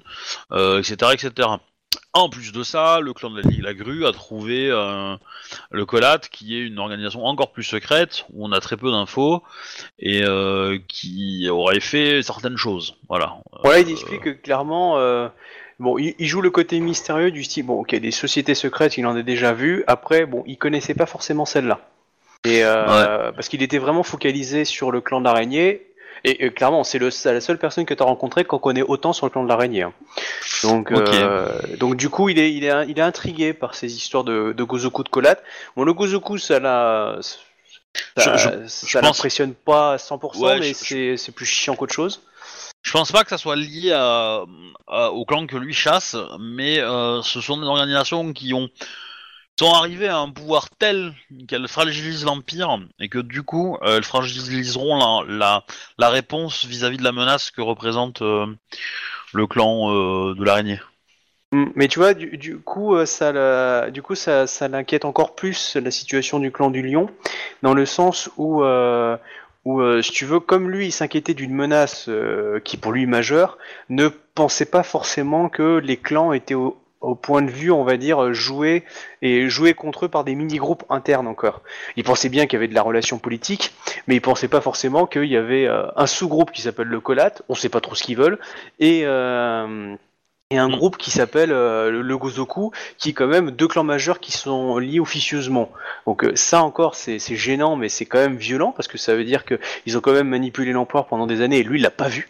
[0.51, 1.49] etc., etc.
[2.13, 5.15] En plus de ça, le clan de la Grue a trouvé euh,
[5.71, 9.43] le Colat, qui est une organisation encore plus secrète, où on a très peu d'infos,
[9.99, 12.95] et euh, qui aurait fait certaines choses.
[13.09, 13.37] Voilà.
[13.63, 14.97] Voilà, il Euh, explique que clairement,
[15.79, 19.05] bon, il, il joue le côté mystérieux du style, bon, ok, des sociétés secrètes, il
[19.05, 19.83] en a déjà vu.
[19.87, 21.79] Après, bon, il connaissait pas forcément celle-là.
[22.45, 25.25] Et euh, parce qu'il était vraiment focalisé sur le clan de
[26.27, 27.11] Et, euh, clairement, c'est la
[27.41, 29.83] seule personne que tu as rencontrée qu'on connaît autant sur le clan de l'araignée.
[29.83, 29.93] hein.
[30.63, 31.13] Donc, Ok.
[31.13, 31.47] euh,
[31.77, 34.63] donc du coup, il est, il est, il est intrigué par ces histoires de, de
[34.63, 35.37] Gozoku de Colat.
[35.75, 37.37] Bon, le Gozoku, ça l'a, ça,
[38.17, 41.45] Je- je- ça je pense- l'impressionne pas à 100%, Ouais, mais je- c'est, c'est plus
[41.45, 42.21] chiant qu'autre chose.
[42.81, 44.43] Je pense pas que ça soit lié à,
[44.87, 48.69] à- au clan que lui chasse, mais euh, ce sont des organisations qui ont
[49.57, 51.13] sont arrivées à un pouvoir tel
[51.47, 55.63] qu'elles fragilisent l'empire et que du coup euh, elles fragiliseront la,
[55.99, 58.47] réponse vis-à-vis de la menace que représente euh,
[59.33, 60.79] le clan euh, de l'araignée.
[61.53, 66.81] Mm, Mais tu vois, du, coup, ça, l'inquiète encore plus la situation du clan du
[66.81, 67.09] lion,
[67.61, 68.61] dans le sens où,
[70.01, 72.09] si tu veux, comme lui, il s'inquiétait d'une menace
[72.65, 73.57] qui pour lui majeure,
[73.89, 77.97] ne pensait pas forcément que les clans étaient au, au point de vue, on va
[77.97, 78.83] dire, joués
[79.21, 81.61] et joués contre eux par des mini-groupes internes encore.
[81.95, 83.73] Il pensait bien qu'il y avait de la relation politique,
[84.07, 87.33] mais il pensait pas forcément qu'il y avait euh, un sous-groupe qui s'appelle le Colat,
[87.49, 88.39] on sait pas trop ce qu'ils veulent,
[88.79, 89.95] et, euh,
[90.51, 90.75] et un Mm.
[90.75, 94.77] groupe qui s'appelle euh, le- Gozoku, qui est quand même deux clans majeurs qui sont
[94.77, 95.71] liés officieusement.
[96.07, 99.43] Donc ça encore, c'est gênant, mais c'est quand même violent, parce que ça veut dire
[99.45, 102.29] qu'ils ont quand même manipulé l'empereur pendant des années, et lui, il l'a pas vu.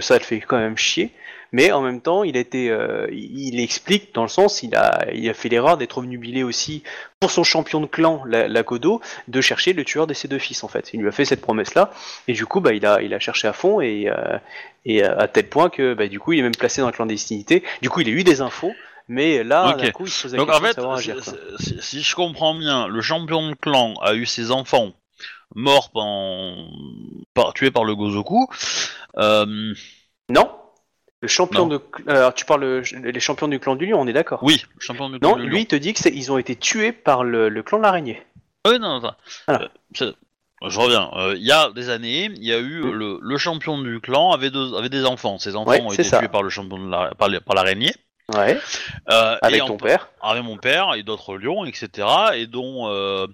[0.00, 1.10] Ça le fait quand même chier.
[1.52, 4.74] Mais en même temps, il a été, euh, il il explique dans le sens, il
[4.76, 6.82] a, il a fait l'erreur d'être obnubilé aussi
[7.18, 10.38] pour son champion de clan, la, la Kodo, de chercher le tueur de ses deux
[10.38, 10.90] fils en fait.
[10.94, 11.90] Il lui a fait cette promesse-là,
[12.28, 14.38] et du coup, bah, il a, il a cherché à fond et, euh,
[14.84, 17.62] et à tel point que, bah, du coup, il est même placé dans la clandestinité.
[17.82, 18.72] Du coup, il a eu des infos,
[19.08, 19.82] mais là, Ok.
[19.82, 21.16] d'un coup, il se Donc en fait, agir.
[21.80, 24.92] si je comprends bien, le champion de clan a eu ses enfants
[25.56, 25.90] morts
[27.34, 28.48] par- tués par le Gozoku.
[29.18, 29.74] Euh,
[30.28, 30.48] Non.
[31.22, 31.76] Le champion Non.
[31.76, 34.38] de, alors tu parles euh, les champions du clan du lion, on est d'accord?
[34.42, 36.56] oui, le champion Non, clan du lui il te dit que c'est, ils ont été
[36.56, 38.22] tués par le, le clan de l'araignée.
[38.66, 39.16] Oui, non, attends.
[39.46, 39.68] Voilà.
[40.02, 40.12] Euh,
[40.68, 41.10] je reviens.
[41.16, 42.90] Euh, Il y a des années, il y a eu Mm.
[42.92, 45.38] le, le champion du clan avait, deux, avait des enfants.
[45.38, 46.18] Ses enfants Ouais, ont été ça.
[46.18, 47.92] tués par le champion de la, par, l'araignée.
[48.34, 48.58] Ouais.
[49.10, 50.08] Euh, Avec en- ton père.
[50.22, 52.06] avec mon père et d'autres lions, etc.
[52.34, 53.26] Et dont euh,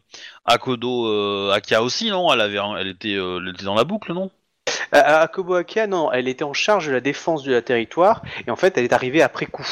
[0.45, 2.33] Akodo euh, Akia aussi, non?
[2.33, 4.31] Elle avait, elle était, euh, elle était dans la boucle, non?
[4.93, 8.77] Akobo Akia, non, elle était en charge de la défense la territoire et en fait
[8.77, 9.67] elle est arrivée après coup.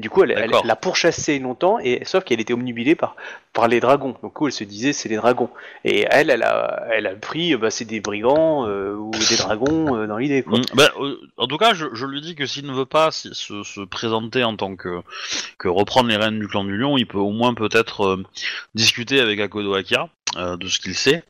[0.00, 3.14] Du coup, elle, l'a pourchassé longtemps, et sauf qu'elle était omnubilée par,
[3.52, 4.16] par les dragons.
[4.22, 5.50] Donc, du coup, elle se disait c'est les dragons.
[5.84, 9.36] Et elle, elle a, elle a pris, euh, bah, c'est des brigands euh, ou des
[9.36, 10.42] dragons euh, dans l'idée.
[10.42, 10.58] quoi.
[10.58, 13.10] Mm, ben, euh, En tout cas, je, je lui dis que s'il ne veut pas
[13.10, 15.00] se, se présenter en tant que,
[15.58, 18.18] que reprendre les rênes du clan du lion, il peut au moins peut-être
[18.74, 21.22] discuter avec Akodo Akia euh, de ce qu'il sait.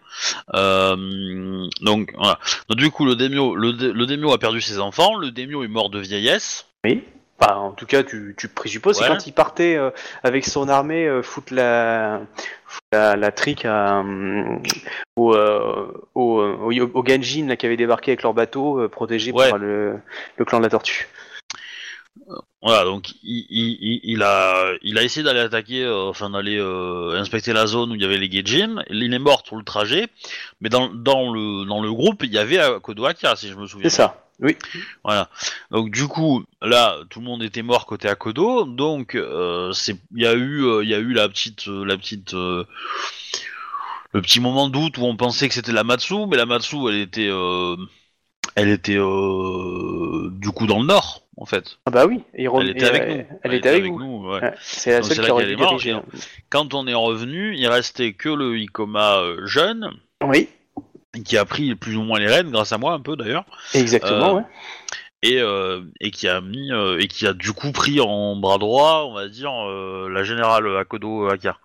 [0.55, 2.39] Euh, donc voilà.
[2.69, 5.17] Donc, du coup, le Demio, le, dé- le Demio a perdu ses enfants.
[5.17, 6.67] Le Demio est mort de vieillesse.
[6.85, 7.03] Oui.
[7.41, 9.01] Enfin, en tout cas, tu, tu présupposes.
[9.01, 9.09] Ouais.
[9.09, 9.91] Quand il partait euh,
[10.23, 12.21] avec son armée euh, foutre la,
[12.67, 14.05] foutre la, la trique à,
[15.17, 19.33] au, euh, au, au, au Ganjin là, qui avait débarqué avec leur bateau euh, protégé
[19.33, 19.49] Ouais.
[19.49, 19.95] par le,
[20.37, 21.09] le clan de la tortue.
[22.62, 26.59] Voilà, donc il, il, il- il a, il a essayé d'aller attaquer, euh, enfin d'aller
[26.59, 28.83] euh, inspecter la zone où il y avait les Gaijin.
[28.91, 30.09] Il est mort sur le trajet,
[30.61, 33.67] mais dans, dans, le, dans le groupe, il y avait Akodo Akia, si je me
[33.67, 33.89] souviens.
[33.89, 34.27] C'est ça.
[34.41, 34.57] Oui.
[35.05, 35.29] Voilà.
[35.71, 40.23] Donc du coup, là, tout le monde était mort côté Akodo, donc euh, c'est, il
[40.23, 42.67] y a eu, euh, il y a eu la petite, euh, la petite, le
[44.12, 46.97] petit moment de doute où on pensait que c'était la Matsu, mais la Matsu, elle
[47.01, 47.31] était,
[48.55, 51.79] elle était du coup dans le nord, en fait.
[51.87, 52.23] Ah bah oui.
[52.35, 53.39] Et Elle était avec nous.
[53.43, 53.99] Elle, était avec vous.
[53.99, 54.29] nous.
[54.31, 54.41] ouais.
[54.41, 54.55] Ouais.
[54.61, 56.01] C'est la Donc, seule qui est morte, diriger.
[56.49, 59.91] Quand on est revenu, il restait que le Ikoma jeune,
[60.25, 60.49] Oui.
[61.24, 63.45] Qui a pris plus ou moins les rênes, grâce à moi un peu d'ailleurs.
[63.74, 64.31] Exactement.
[64.31, 64.43] Euh, ouais.
[65.23, 68.59] et, euh, et qui a mis euh, et qui a du coup pris en bras
[68.59, 71.59] droit, on va dire, euh, la générale Akodo Aka.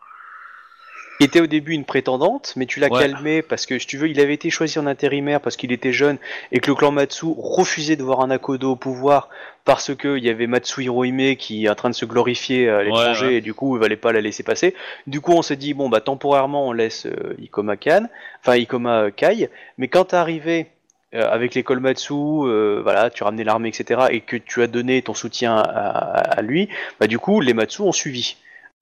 [1.21, 2.99] Était au début une prétendante, mais tu l'as Ouais.
[2.99, 5.93] calmé parce que si tu veux, il avait été choisi en intérimaire parce qu'il était
[5.93, 6.17] jeune
[6.51, 9.29] et que le clan Matsu refusait de voir un Akodo au pouvoir
[9.63, 12.83] parce que il y avait Matsu Hirohime qui est en train de se glorifier à
[12.83, 13.37] l'étranger Ouais, ouais.
[13.37, 14.75] et du coup il valait pas la laisser passer.
[15.07, 18.07] Du coup on s'est dit bon bah temporairement on laisse euh, Ikoma Kan,
[18.41, 20.67] enfin Ikoma euh, Kai, mais quand t'es arrivé
[21.13, 25.01] euh, avec les Kolmatsu, euh, voilà, tu ramenais l'armée, etc., et que tu as donné
[25.01, 26.67] ton soutien à, à- à lui,
[26.99, 28.35] bah du coup les Matsu ont suivi.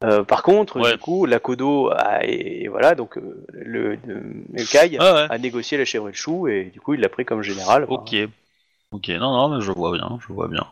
[0.03, 0.91] Euh, par contre, Ouais.
[0.93, 5.27] du coup, la Kodo a, et, et voilà, donc euh, le, le Kai Ah ouais.
[5.29, 7.85] a négocié la chèvre et le chou et du coup il l'a pris comme général.
[7.87, 8.15] Ok.
[8.91, 9.07] Ok.
[9.09, 10.65] Non, non, mais je vois bien, je vois bien.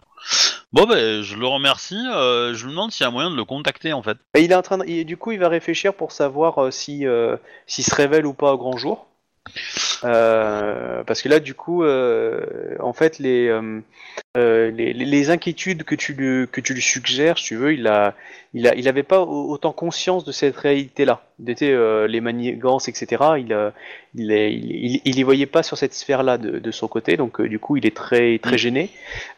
[0.74, 1.98] Bon ben, je le remercie.
[2.14, 4.18] euh, je me demande s'il y a moyen de le contacter en fait.
[4.36, 7.06] Et il est en train de- du coup il va réfléchir pour savoir si
[7.68, 9.08] s'il se révèle ou pas au grand jour.
[10.02, 13.50] Parce que là du coup en fait les,
[14.38, 17.56] euh, euh, les les- les inquiétudes que tu lui que tu lui suggères si tu
[17.58, 18.16] veux il a
[18.54, 21.68] il a il avait pas au- autant conscience de cette réalité là d'été
[22.08, 23.72] les manigances etc il euh,
[24.16, 27.18] il, il, il, il y voyait pas sur cette sphère là de, de son côté.
[27.18, 28.58] Donc euh, du coup il est très très Mm.
[28.58, 28.90] gêné.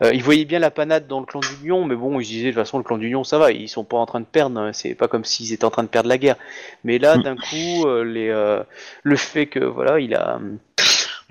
[0.03, 2.29] Euh, il voyait bien la panade dans le clan du lion mais bon il se
[2.29, 3.51] disait de toute façon le clan du lion ça va.
[3.51, 5.83] Ils sont pas en train de perdre hein, c'est pas comme s'ils étaient en train
[5.83, 6.37] de perdre la guerre.
[6.83, 7.23] Mais là Mm.
[7.23, 8.63] d'un coup euh, les euh,
[9.03, 10.39] le fait que voilà il a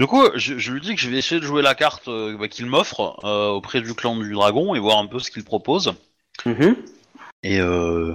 [0.02, 2.36] Du coup, je, je lui dis que je vais essayer de jouer la carte euh,
[2.36, 5.44] bah, qu'il m'offre euh, auprès du clan du dragon et voir un peu ce qu'il
[5.44, 5.94] propose.
[6.44, 6.74] Mhm.
[7.44, 8.12] Et euh,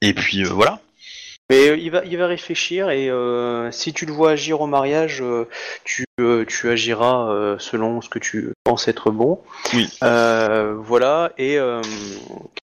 [0.00, 0.80] et puis voilà.
[1.52, 4.66] Mais euh, il va, il va réfléchir et euh, si tu le vois agir au
[4.66, 5.46] mariage, euh,
[5.84, 9.38] tu, euh, tu agiras selon ce que tu penses être bon.
[9.74, 9.88] Oui.
[10.00, 11.58] Voilà, et,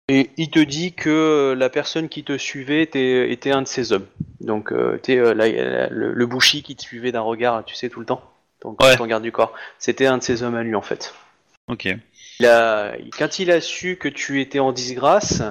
[0.08, 3.92] et il te dit que la personne qui te suivait était, était un de ses
[3.92, 4.06] hommes.
[4.40, 8.22] Donc, la- le, le bouchi qui te suivait d'un regard, tu sais, tout le temps.
[8.62, 8.96] Donc, Ouais.
[8.96, 9.52] ton garde du corps.
[9.78, 11.14] C'était un de ses hommes à lui, en fait.
[11.68, 11.88] Ok.
[12.40, 15.42] Il a- quand il a su que tu étais en disgrâce,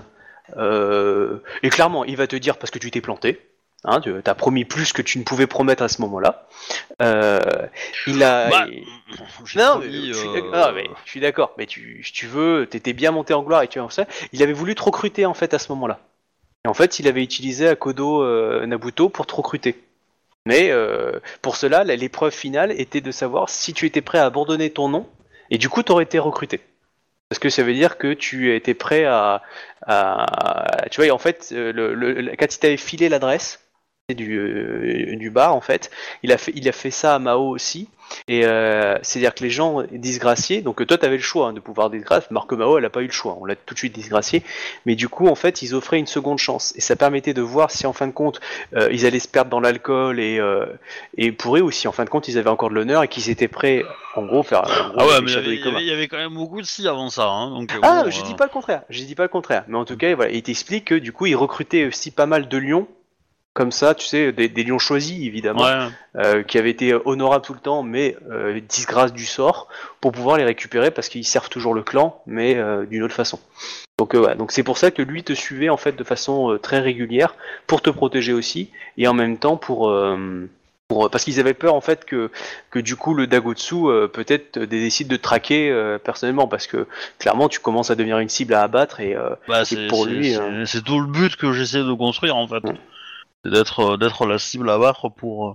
[0.56, 3.42] et clairement, il va te dire parce que tu t'es planté.
[3.84, 6.48] Hein, tu as promis plus que tu ne pouvais promettre à ce moment-là.
[7.02, 7.40] Euh,
[8.08, 8.50] il a.
[8.50, 8.84] Bah, il-
[9.56, 11.54] non, mais, promis, je suis euh, d'accord- mais je suis d'accord.
[11.58, 14.06] Mais tu, tu veux, t'étais bien monté en gloire et tu ça.
[14.34, 16.00] Il avait voulu te recruter en fait à ce moment-là.
[16.66, 19.82] Et en fait, il avait utilisé Akodo euh, Nabuto pour te recruter.
[20.46, 24.26] Mais euh, pour cela, la- l'épreuve finale était de savoir si tu étais prêt à
[24.26, 25.08] abandonner ton nom
[25.52, 26.62] et du coup, tu aurais été recruté.
[27.30, 29.44] Parce que ça veut dire que tu étais prêt à,
[30.92, 33.60] tu vois, en fait, euh, le, le- quand il t'avait filé l'adresse
[34.16, 35.92] du, euh, du bar, en fait,
[36.24, 37.90] il a fait, il a fait ça à Mao aussi.
[38.30, 41.54] Et euh, c'est-à-dire que les gens disgraciés, donc euh, toi tu avais le choix hein,
[41.54, 43.80] de pouvoir disgracier, Marco Mao elle a pas eu le choix, on l'a tout de
[43.80, 44.44] suite disgracié,
[44.86, 46.72] mais du coup en fait ils offraient une seconde chance.
[46.78, 48.40] Et ça permettait de voir si en fin de compte
[48.78, 50.66] euh, ils allaient se perdre dans l'alcool et, euh,
[51.18, 51.90] et pour eux aussi.
[51.90, 53.84] En fin de compte ils avaient encore de l'honneur et qu'ils étaient prêts
[54.16, 54.64] en gros faire en
[54.94, 57.28] gros, Ah ouais, mais il y avait- quand même beaucoup de si avant ça.
[57.28, 59.30] Hein, donc, euh, Ah, bon, je euh, dis pas le contraire, je dis pas le
[59.30, 59.66] contraire.
[59.68, 62.48] Mais en tout cas, voilà, il t'explique que du coup, il recrutait aussi pas mal
[62.48, 62.88] de lions,
[63.58, 65.88] comme ça, tu sais, des, des lions choisis évidemment, Ouais.
[66.18, 69.68] euh, qui avaient été honorables tout le temps, mais euh, disgrâce du sort,
[70.00, 73.40] pour pouvoir les récupérer parce qu'ils servent toujours le clan, mais euh, d'une autre façon.
[73.98, 76.80] Donc voilà, donc c'est pour ça que lui te suivait en fait de façon très
[76.80, 77.34] régulière
[77.66, 78.70] pour te protéger aussi
[79.00, 79.92] et en même temps pour
[80.88, 82.30] pour parce qu'ils avaient peur en fait que
[82.70, 86.86] que du coup le Dagotsu euh, peut-être décide de traquer euh, personnellement parce que
[87.18, 90.32] clairement tu commences à devenir une cible à abattre et euh, Bah, Et pour lui,
[90.34, 92.64] c'est- euh, c'est tout le but que j'essaie de construire en fait.
[93.48, 95.54] C'est d'être euh, d'être la cible à battre pour euh,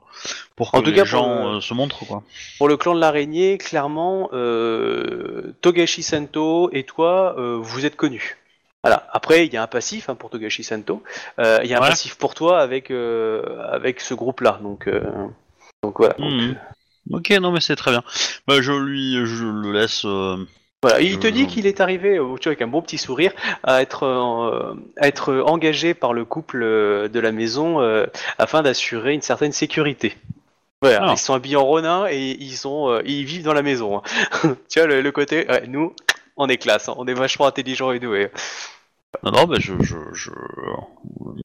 [0.57, 2.23] pour que En tout les cas, gens le- euh, se montrent quoi.
[2.57, 8.39] pour le clan de l'araignée clairement euh, Togashi Santo et toi euh, vous êtes connus.
[8.83, 9.07] Voilà.
[9.13, 11.03] Après, il y a un passif hein, pour Togashi Santo.
[11.39, 11.89] Euh, Il y a un Ouais.
[11.91, 14.59] passif pour toi avec avec ce groupe-là.
[14.63, 14.89] Donc
[15.83, 16.15] donc voilà.
[16.15, 16.57] Donc, Mhm.
[17.11, 18.03] Ok, non mais c'est très bien.
[18.47, 20.07] Bah, je lui je le laisse.
[20.85, 23.33] Euh, Voilà, il te dit qu'il est arrivé, euh, tu avec un bon petit sourire,
[23.63, 28.07] à être, euh, à être engagé par le couple euh, de la maison euh,
[28.39, 30.17] afin d'assurer une certaine sécurité.
[30.81, 31.13] Voilà, Ah.
[31.13, 33.99] ils sont habillés en ronin et ils euh, vivent dans la maison.
[33.99, 34.03] hein.
[34.69, 35.95] tu vois le, le côté, ouais, nous,
[36.37, 38.31] on est classe, hein, on est vachement intelligents et doués.
[39.23, 40.31] Non, non, bah, je, je, je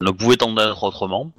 [0.00, 1.30] ne pouvais tendre d'être autrement.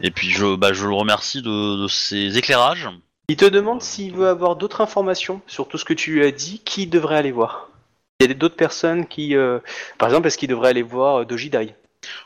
[0.00, 2.88] Et puis je, bah, je le remercie de, de ses éclairages.
[3.30, 6.30] Il te demande s'il veut avoir d'autres informations sur tout ce que tu lui as
[6.30, 7.68] dit, qui devrait aller voir.
[8.20, 9.58] Il y a d'autres personnes qui, euh,
[9.98, 11.74] par exemple, est-ce qu'il devrait aller voir euh, Doji Dai?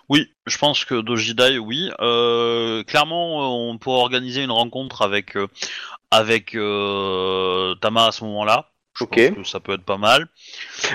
[0.09, 1.91] Oui, je pense que Dojidai, oui.
[2.01, 5.49] Euh, clairement, on pourra organiser une rencontre avec euh,
[6.11, 8.71] avec euh, Tama à ce moment-là.
[8.95, 9.17] Je Ok.
[9.17, 9.35] Hmm.
[9.35, 10.29] pense que ça peut être pas mal.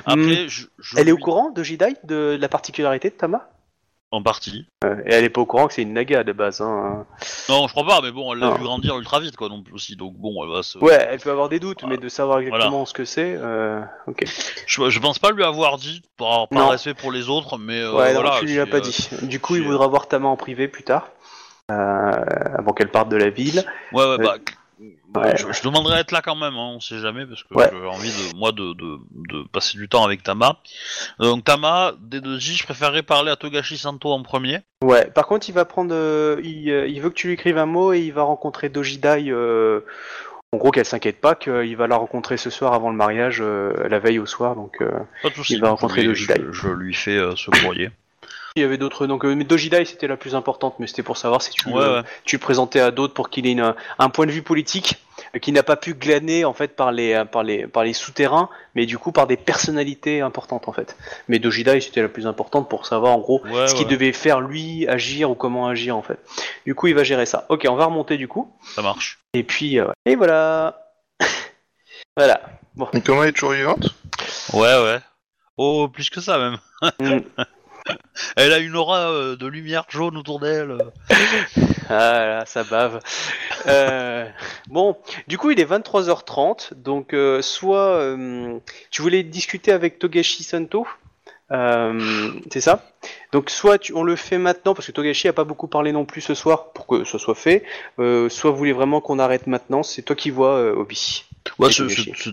[0.05, 3.49] Après, je, je Elle est au lui- courant, Doji Dai, de la particularité de Tama?
[4.09, 4.65] En partie.
[4.85, 6.61] Euh, Et elle est pas au courant que c'est une naga de base.
[6.61, 7.05] Hein.
[7.49, 8.55] Non, je crois pas, mais bon, elle l'a Non.
[8.55, 9.97] vu grandir ultra vite, quoi, non plus aussi.
[9.97, 10.77] Donc bon, elle va se.
[10.77, 13.35] Ouais, elle peut avoir des doutes, mais de savoir exactement ce que c'est.
[13.37, 13.81] Euh...
[14.07, 14.23] Ok.
[14.65, 16.67] Je, je pense pas lui avoir dit par, par Non.
[16.69, 18.37] respect pour les autres, mais euh, ouais, non, voilà.
[18.39, 19.09] tu lui as pas dit.
[19.23, 21.09] Du coup, il voudra voir Tama en privé plus tard,
[21.67, 23.65] avant qu'elle parte de la ville.
[23.91, 24.35] Ouais, ouais, bah.
[24.79, 25.35] Ouais.
[25.37, 27.69] Je, je demanderai à être là quand même, hein, on sait jamais, parce que Ouais.
[27.71, 28.97] j'ai envie de moi de, de,
[29.29, 30.57] de passer du temps avec Tama.
[31.19, 34.59] Donc Tama, des deux J, je préférerais parler à Togashi Santo en premier.
[34.83, 35.05] Ouais.
[35.11, 37.65] Par contre, il va prendre, euh, il, euh, il veut que tu lui écrives un
[37.65, 39.25] mot et il va rencontrer Dojidai.
[39.29, 39.81] Euh...
[40.53, 43.73] En gros, qu'elle s'inquiète pas, qu'il va la rencontrer ce soir avant le mariage, euh,
[43.89, 44.55] la veille au soir.
[44.55, 44.89] Donc, euh...
[45.21, 45.55] Pas de soucis.
[45.55, 46.35] Il va Je rencontrer lui- Dojidai.
[46.47, 47.89] Je, je lui fais euh, ce courrier.
[48.59, 49.07] Il y avait d'autres.
[49.07, 51.73] Donc, euh, mais Dojidai c'était la plus importante, mais c'était pour savoir si tu, Ouais,
[51.85, 52.01] le- ouais.
[52.25, 54.95] tu le présentais à d'autres pour qu'il ait une- un point de vue politique
[55.35, 57.93] euh, qui n'a pas pu glaner en fait par les euh, par les par les
[57.93, 60.95] souterrains, mais du coup par des personnalités importantes en fait.
[61.27, 64.41] Mais Dojidai c'était la plus importante pour savoir en gros Ouais, ce qu'il devait faire
[64.41, 66.19] lui, agir ou comment agir en fait.
[66.65, 67.45] Du coup, il va gérer ça.
[67.49, 68.51] Ok, on va remonter du coup.
[68.75, 69.19] ça marche.
[69.33, 70.83] Et puis euh, et voilà.
[72.17, 72.41] voilà.
[72.75, 72.87] Bon.
[72.93, 73.95] Et comment elle est toujours vivante?
[74.53, 74.99] Ouais, ouais.
[75.57, 76.57] Oh, plus que ça même.
[78.35, 80.75] Elle a une aura euh, de lumière jaune autour d'elle.
[81.89, 82.99] Ah là, ça bave.
[83.67, 84.27] Euh,
[84.67, 84.97] bon,
[85.27, 88.57] du coup, il est 23h30, donc euh, soit euh,
[88.91, 90.87] tu voulais discuter avec Togashi Santo,
[91.51, 92.83] euh, c'est ça?
[93.31, 96.03] Donc soit tu- on le fait maintenant parce que Togashi a pas beaucoup parlé non
[96.05, 97.63] plus ce soir pour que ce soit fait.
[97.99, 101.23] euh, soit vous voulez vraiment qu'on arrête maintenant, c'est toi qui vois, euh, Obi.
[101.59, 101.83] Ouais, c'est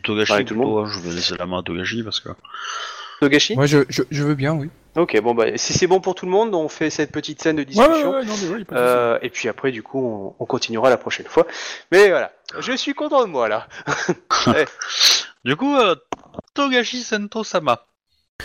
[0.03, 0.33] Togashi.
[0.33, 2.31] Ouais, tout le plutôt, hein, Je vais laisser la main à Togashi parce que.
[3.21, 4.71] Togashi Moi, je, je, je veux bien, oui.
[4.97, 7.57] Ok, bon bah si c'est bon pour tout le monde, on fait cette petite scène
[7.57, 8.11] de discussion.
[8.13, 10.89] ouais, ouais, non, ouais, pas de Euh, et puis après, du coup, on, on continuera
[10.89, 11.49] la prochaine fois.
[11.91, 12.31] Mais voilà,
[12.61, 13.67] je suis content de moi là.
[15.45, 15.95] Du coup, euh,
[16.55, 17.85] Togashi Sento Sama.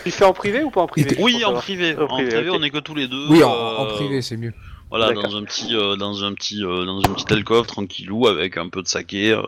[0.04, 1.96] Tu fais en privé ou pas en privé Oui, en privé.
[1.96, 3.28] En En privé, on est que tous les deux.
[3.30, 4.54] Oui, en, euh, en privé, c'est mieux.
[4.90, 8.58] Voilà, dans un petit, euh, dans un petit, euh, dans une petite alcôve tranquillou avec
[8.58, 9.42] un peu de saké, euh,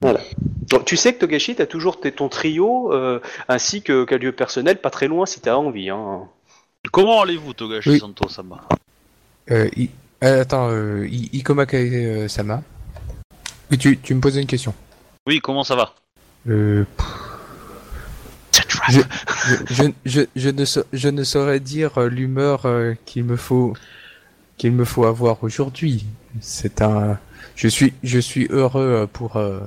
[0.00, 0.20] voilà.
[0.68, 4.32] Donc, tu sais que Togashi, t'as toujours tes- ton trio euh, ainsi que qu'un lieu
[4.32, 5.90] personnel pas très loin si t'as envie.
[5.90, 6.22] Hein.
[6.92, 7.98] Comment allez-vous, Togashi Oui.
[7.98, 8.66] Sento Sama
[9.50, 9.90] Euh, I-
[10.24, 12.62] euh, attends, euh, I- Ikoma Kae euh, Sama.
[13.70, 14.74] Oui, tu, tu me posais une question.
[15.26, 15.94] Oui, comment ça va?
[16.48, 16.84] Euh,
[18.52, 19.00] je, je,
[19.70, 23.74] je, je, je ne, sa- je ne saurais dire euh, l'humeur euh, qu'il me faut
[24.56, 26.04] qu'il me faut avoir aujourd'hui.
[26.40, 27.18] C'est un,
[27.58, 29.58] je suis je suis heureux euh, pour euh,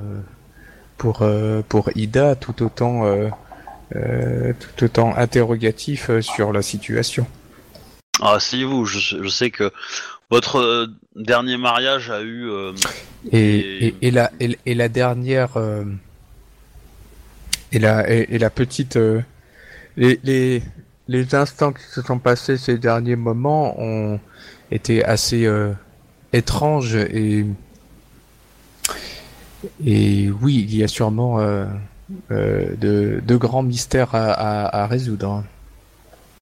[0.98, 3.04] pour euh, pour Ida tout autant
[3.94, 7.28] tout autant interrogatif sur la situation.
[8.22, 8.86] Ah, asseyez-vous.
[8.86, 9.72] Je, sais- je sais que
[10.30, 12.50] votre dernier mariage a eu.
[12.50, 12.72] euh,
[13.32, 15.58] Et, Et- la, et, et la dernière.
[15.58, 15.84] euh,
[17.74, 18.96] et, la, et, et la petite.
[18.96, 19.22] euh,
[19.98, 20.62] les, les,
[21.10, 24.20] les instants qui se sont passés ces derniers moments ont
[24.72, 25.74] été assez euh,
[26.32, 27.46] étranges et.
[29.86, 31.66] Et oui, il y a sûrement euh,
[32.32, 35.44] euh, de, de grands mystères à, à, à résoudre.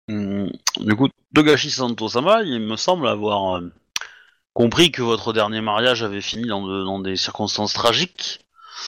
[0.08, 3.72] hum, du coup, Togashi Sento Sama, il me semble avoir euh,
[4.54, 8.40] compris que votre dernier mariage avait fini dans, de- dans des circonstances tragiques.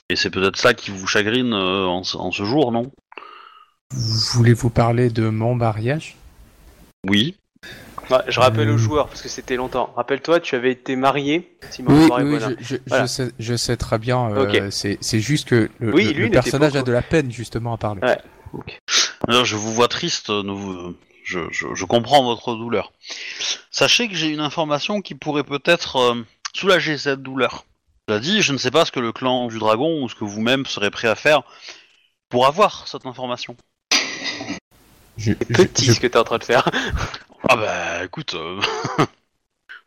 [0.08, 2.90] Et c'est peut-être ça qui vous chagrine en, en ce jour, non?
[3.90, 6.16] Voulez-vous parler de mon mariage?
[7.06, 7.36] Oui.
[8.10, 8.74] Ouais, je rappelle Euh.
[8.74, 9.92] aux joueurs parce que c'était longtemps.
[9.96, 11.56] Rappelle-toi, tu avais été marié.
[11.70, 12.54] Si Oui, hein.
[12.60, 13.04] je, je, Voilà.
[13.04, 14.30] je sais, je sais très bien.
[14.32, 17.30] euh, c'est, juste que le, Oui, le- lui, le n'était personnage a de la peine
[17.30, 18.00] justement à parler.
[18.02, 18.18] Ouais.
[19.28, 22.92] Alors, je vous vois triste, euh, vous- je, je- je comprends votre douleur.
[23.70, 26.22] Sachez que j'ai une information qui pourrait peut-être euh,
[26.54, 27.64] soulager cette douleur.
[28.08, 30.24] Cela dit, je ne sais pas ce que le clan du dragon ou ce que
[30.24, 31.42] vous-même serez prêt à faire
[32.28, 33.56] pour avoir cette information.
[35.16, 36.68] Je, petit je- ce que t'es en train de faire.
[37.48, 38.60] Ah bah écoute, euh,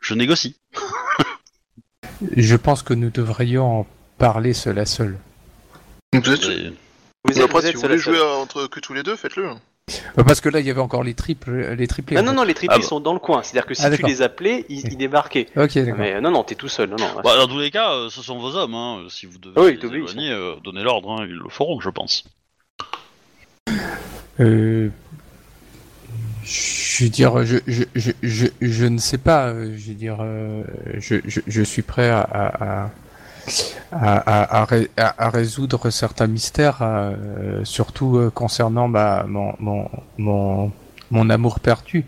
[0.00, 0.56] je négocie.
[2.36, 3.86] je pense que nous devrions en
[4.18, 5.16] parler seul à seul.
[6.12, 8.14] Vous êtes- Et- Vous Mais êtes, après, vous si êtes vous seul voulez seul.
[8.14, 9.48] jouer entre que tous les deux, faites-le.
[9.48, 12.16] Euh, Parce que là, il y avait encore les triples, les triplés.
[12.16, 12.86] Non, en non, non, les triplés Ah bah.
[12.86, 13.42] sont dans le coin.
[13.42, 14.08] C'est-à-dire que si Ah, tu d'accord.
[14.10, 15.46] les appelais, ils, ils débarquaient.
[15.56, 15.94] Ok, d'accord.
[15.98, 16.90] Mais euh, non, non, t'es tout seul.
[16.90, 17.20] Non, non.
[17.22, 18.74] Bah, dans tous les cas, euh, ce sont vos hommes.
[18.74, 19.06] Hein.
[19.10, 21.90] Si vous devez Oui, les t'obéis, éloigner, euh, donnez l'ordre, hein, ils le feront, je
[21.90, 22.24] pense.
[24.40, 24.90] Euh,
[26.46, 29.48] je dire, je, je, je, je, je ne sais pas.
[29.48, 30.62] euh, Je dire, euh,
[30.98, 32.46] je, je, je suis prêt à, à,
[32.84, 32.90] à,
[33.92, 39.90] à, à, à ré- à- à résoudre certains mystères, euh, surtout concernant ma, mon, mon,
[40.18, 40.72] mon,
[41.10, 42.04] mon amour perdu.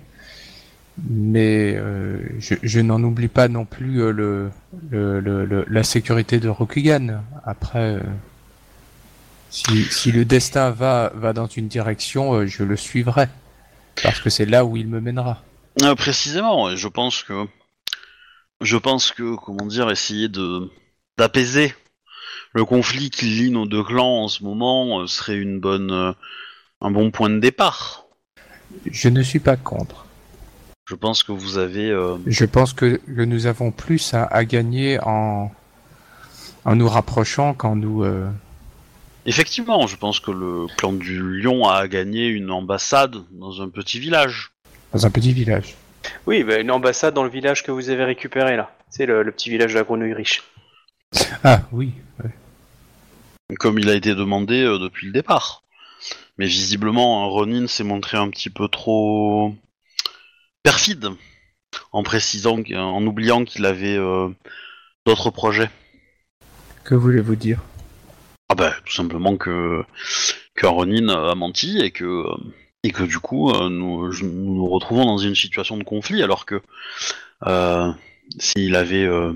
[1.11, 1.81] Mais
[2.41, 4.51] je, n'en oublie pas non plus le,
[4.91, 7.23] le, le, la sécurité de Rokugan.
[7.45, 7.99] Après,
[9.51, 13.29] si, si le destin va, va dans une direction, je le suivrai.
[14.03, 15.43] Parce que c'est là où il me mènera.
[15.83, 17.47] Euh, précisément, je pense que,
[18.61, 20.71] je pense que, comment dire, essayer de
[21.17, 21.75] d'apaiser
[22.53, 26.13] le conflit qui lie nos deux clans en ce moment euh, serait une bonne, euh,
[26.81, 28.07] un bon point de départ.
[28.91, 30.07] Je ne suis pas contre.
[30.89, 34.45] Je pense que vous avez, euh, Je pense que, que nous avons plus à, à
[34.45, 35.51] gagner en,
[36.65, 38.05] en nous rapprochant qu'en nous...
[38.05, 38.29] euh,
[39.29, 43.99] effectivement, je pense que le clan du Lion a gagné une ambassade dans un petit
[43.99, 44.53] village.
[44.93, 45.75] dans un petit village.
[46.27, 48.75] Oui, bah, une ambassade dans le village que vous avez récupéré là.
[48.91, 50.43] C'est le, le petit village de la grenouille riche.
[51.45, 51.93] Ah oui.
[52.23, 53.57] ouais.
[53.59, 55.63] comme il a été demandé euh, depuis le départ.
[56.39, 59.55] Mais visiblement, hein, Ronin s'est montré un petit peu trop
[60.63, 61.09] perfide
[61.93, 64.29] en précisant, en oubliant qu'il avait euh,
[65.05, 65.71] d'autres projets.
[66.85, 67.61] Que voulez-vous dire?
[68.51, 69.85] Ah bah, tout simplement que
[70.55, 72.25] que Ronin a menti et que
[72.83, 76.47] et que du coup euh, nous, nous nous retrouvons dans une situation de conflit alors
[76.47, 76.63] que
[77.47, 77.93] euh,
[78.39, 79.35] s'il avait euh,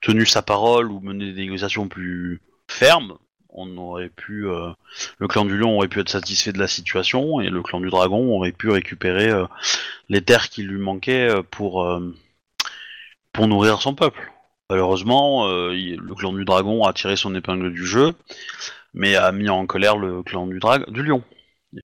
[0.00, 3.18] tenu sa parole ou mené des négociations plus fermes,
[3.48, 4.46] on aurait pu
[5.18, 7.90] le clan du lion aurait pu être satisfait de la situation et le clan du
[7.90, 9.30] dragon aurait pu récupérer
[10.08, 11.86] les terres qui lui manquaient pour
[13.32, 14.31] pour nourrir son peuple.
[14.72, 18.14] Malheureusement, euh, le clan du dragon a tiré son épingle du jeu,
[18.94, 21.22] mais a mis en colère le clan du, dra- du lion.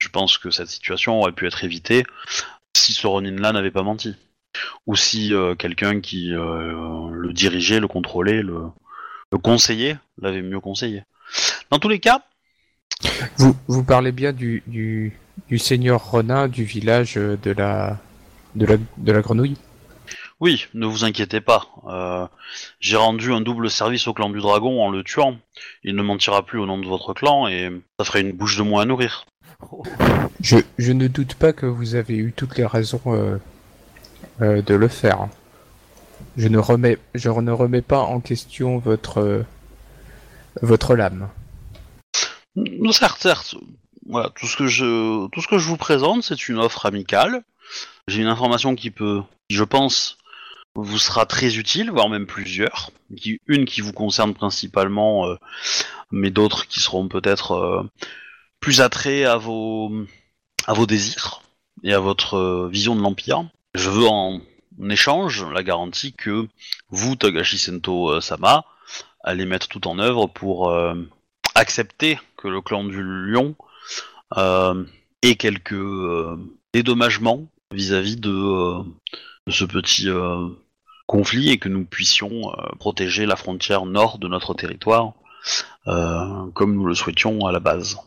[0.01, 2.03] Je pense que cette situation aurait pu être évitée
[2.75, 4.15] si ce Ronin-là n'avait pas menti.
[4.87, 8.71] Ou si euh, quelqu'un qui euh, le dirigeait, le contrôlait, le,
[9.37, 11.03] conseillait, l'avait mieux conseillé.
[11.69, 12.23] Dans tous les cas,
[13.37, 15.13] Vous, vous parlez bien du,
[15.59, 17.99] seigneur Ronin du village de la,
[18.55, 19.57] de la, de la grenouille?
[20.39, 21.67] Oui, ne vous inquiétez pas.
[21.87, 22.25] Euh,
[22.79, 25.37] J'ai rendu un double service au clan du dragon en le tuant.
[25.83, 27.69] Il ne mentira plus au nom de votre clan et
[27.99, 29.25] ça ferait une bouche de moins à nourrir.
[30.39, 33.37] je, je ne doute pas que vous avez eu toutes les raisons euh,
[34.41, 35.27] euh, de le faire.
[36.37, 39.45] Je ne remets, je ne remets pas en question votre, euh,
[40.61, 41.27] votre lame.
[42.91, 43.55] Certes, certes.
[44.07, 47.43] Voilà, tout ce que je, tout ce que je vous présente, c'est une offre amicale.
[48.07, 50.17] J'ai une information qui peut, je pense,
[50.83, 52.91] vous sera très utile, voire même plusieurs.
[53.47, 55.35] Une qui vous concerne principalement, euh,
[56.11, 57.83] mais d'autres qui seront peut-être euh,
[58.59, 59.91] plus attraits à vos,
[60.67, 61.41] à vos désirs
[61.83, 63.43] et à votre euh, vision de l'empire.
[63.75, 64.41] Je veux en,
[64.89, 66.47] échange la garantie que
[66.89, 68.63] vous, Togashi Sento Sama,
[69.23, 70.73] allez mettre tout en œuvre pour
[71.53, 73.55] accepter que le clan du lion
[75.21, 75.75] ait quelques
[76.71, 78.77] dédommagements vis-à-vis de,
[79.49, 80.07] ce petit
[81.09, 85.13] conflit et que nous puissions euh, protéger la frontière nord de notre territoire
[85.87, 87.97] euh, comme nous le souhaitions à la base.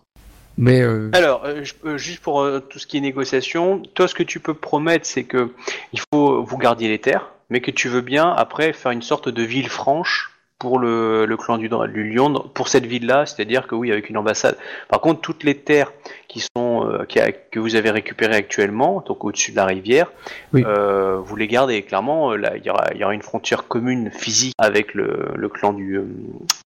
[0.57, 4.07] Mais euh, Alors, euh, je- euh, juste pour euh, tout ce qui est négociation, toi,
[4.07, 5.53] ce que tu peux promettre, c'est que
[5.93, 9.29] il faut vous gardiez les terres, mais que tu veux bien après faire une sorte
[9.29, 10.32] de ville franche
[10.63, 14.17] pour le, le clan du, du lion pour cette ville-là, c'est-à-dire que oui, avec une
[14.17, 14.57] ambassade.
[14.89, 15.93] Par contre, toutes les terres
[16.29, 20.13] qui sont euh, qui a- que vous avez récupérées actuellement, donc au-dessus de la rivière,
[20.53, 20.63] Oui.
[20.65, 21.83] euh, vous les gardez.
[21.83, 25.33] Clairement, euh, là, il y aura, il y aura une frontière commune physique avec le,
[25.35, 26.05] le clan du euh,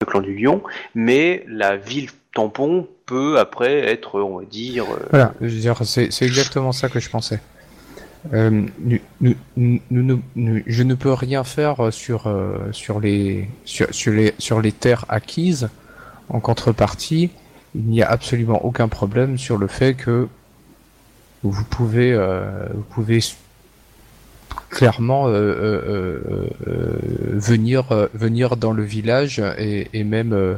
[0.02, 0.60] le clan du lion,
[0.94, 6.12] mais la ville tampon peut après être, on va dire, Voilà, je veux dire, c'est
[6.12, 7.40] c'est exactement ça que je pensais.
[8.32, 8.62] Euh,
[10.66, 15.04] je ne peux rien faire sur, euh, sur, les, sur, sur les, sur les terres
[15.08, 15.68] acquises.
[16.28, 17.30] En contrepartie,
[17.74, 20.28] il n'y a absolument aucun problème sur le fait que
[21.42, 23.20] vous pouvez, euh, vous pouvez
[24.70, 26.98] clairement euh, euh, euh, euh,
[27.34, 30.54] venir, euh, venir dans le village et, même euh,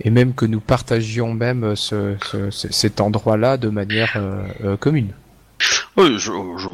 [0.00, 4.76] et même que nous partagions même ce, ce- ce- cet endroit-là de manière euh, euh,
[4.76, 5.10] commune.
[5.96, 6.68] Oui, je, je-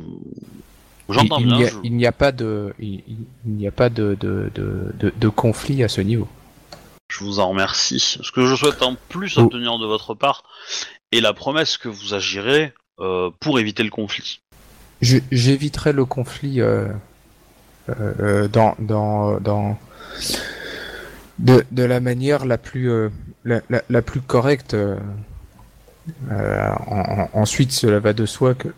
[1.12, 1.56] j'entends il, il bien.
[1.58, 3.02] n'y a, je- il n'y a pas de, il,
[3.46, 6.28] n'y a pas de, de, de, de, de conflit à ce niveau.
[7.10, 8.00] Je vous en remercie.
[8.00, 9.42] Ce que je souhaite en plus Oh.
[9.42, 10.42] obtenir de votre part
[11.12, 14.40] est la promesse que vous agirez euh, pour éviter le conflit.
[15.00, 16.88] Je- J'éviterai le conflit euh,
[17.88, 19.78] euh, dans, dans, dans
[21.38, 22.90] de, la manière la plus,
[23.44, 24.76] la, la, la plus correcte.
[26.30, 28.68] Euh, en- en- ensuite, cela va de soi que,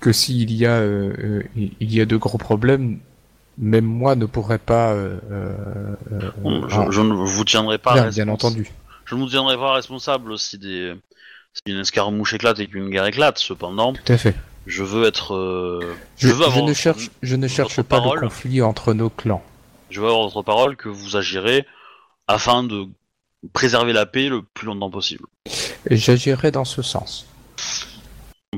[0.00, 2.98] que s'il y a, euh, euh, il y a de gros problèmes,
[3.58, 4.92] même moi ne pourrais pas.
[4.92, 8.70] euh, euh, Bon, je, en- je ne vous tiendrai pas bien, entendu.
[9.04, 10.94] Je ne vous tiendrai pas responsable si des
[11.52, 13.38] si une escarmouche éclate et qu'une guerre éclate.
[13.38, 14.34] Cependant, Tout à fait.
[14.66, 15.34] je veux être.
[15.34, 15.80] euh,
[16.16, 16.64] Je, je veux avoir.
[16.64, 18.20] je ne cherche, je ne cherche pas parole.
[18.20, 19.42] le conflit entre nos clans.
[19.90, 21.66] Je veux avoir votre parole que vous agirez
[22.28, 22.86] afin de
[23.52, 25.24] préserver la paix le plus longtemps possible.
[25.90, 27.26] J'agirai dans ce sens.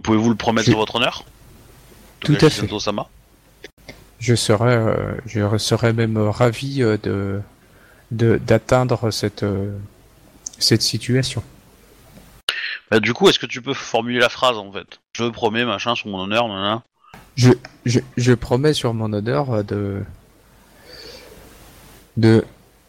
[0.03, 1.25] Pouvez-vous le promettre Je- sur votre honneur?
[2.21, 2.69] Tout à fait.
[4.19, 7.41] Je serais, euh, je serais même ravi euh, de
[8.13, 9.77] de- d'atteindre cette euh,
[10.59, 11.43] cette situation.
[12.91, 15.01] Bah, du coup, est-ce que tu peux formuler la phrase en fait?
[15.15, 16.83] Je promets, machin, sur mon honneur, nanana.
[17.37, 17.51] Je,
[17.87, 20.05] je, je promets sur mon honneur euh, de
[22.17, 22.45] de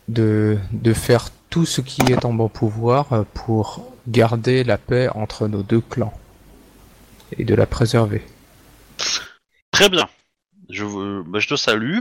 [0.10, 5.08] de de faire tout ce qui est en mon pouvoir euh, pour garder la paix
[5.14, 6.12] entre nos deux clans
[7.38, 8.24] et de la préserver.
[9.70, 10.10] Très bien.
[10.72, 10.84] Je,
[11.22, 12.00] bah, je te salue.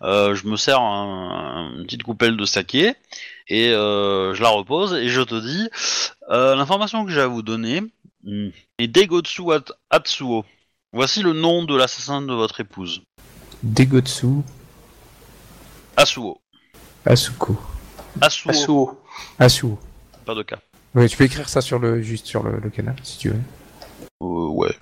[0.00, 2.94] Euh, je me sers un- une petite coupelle de saké
[3.48, 5.68] et euh, je la repose et je te dis
[6.30, 7.82] euh, l'information que j'ai à vous donner
[8.22, 10.46] hmm, est Degotsu At- Atsuo.
[10.94, 13.02] Voici le nom de l'assassin de votre épouse.
[13.62, 14.28] Degotsu
[15.94, 16.40] Asuo.
[17.04, 17.58] Asuko.
[18.20, 18.50] Asuo.
[18.50, 19.00] Asuo.
[19.38, 19.78] Asuo.
[20.24, 20.58] Pas de cas.
[20.94, 23.40] Ouais, tu peux écrire ça sur le juste sur le, le canal si tu veux.
[24.22, 24.74] Euh, ouais.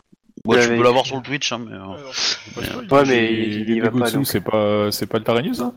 [0.44, 1.72] Ouais, tu peux l'avoir sur le Twitch, hein, mais.
[1.74, 5.72] euh, Ouais, mais J'ai- il- il va pas, c'est pas, c'est pas le Taranius, ça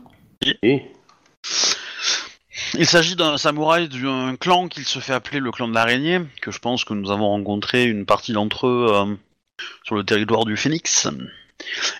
[0.62, 0.82] Et
[2.74, 6.50] Il s'agit d'un samouraï d'un clan qu'il se fait appeler le clan de l'araignée, que
[6.50, 9.14] je pense que nous avons rencontré une partie d'entre eux euh,
[9.84, 11.06] sur le territoire du Phoenix.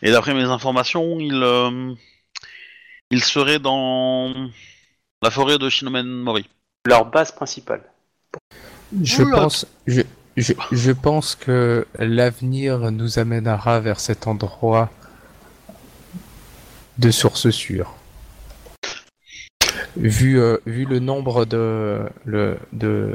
[0.02, 1.94] Et d'après mes informations, il, euh,
[3.10, 4.51] il serait dans
[5.26, 6.48] la forêt de Shinomen Mori.
[6.86, 7.82] leur base principale.
[9.02, 9.36] Je Oula.
[9.38, 10.02] pense, je,
[10.36, 14.88] je, je pense que l'avenir nous amènera vers cet endroit
[16.98, 17.90] de source sûre.
[19.96, 23.14] Vu, euh, vu le nombre de, le, de,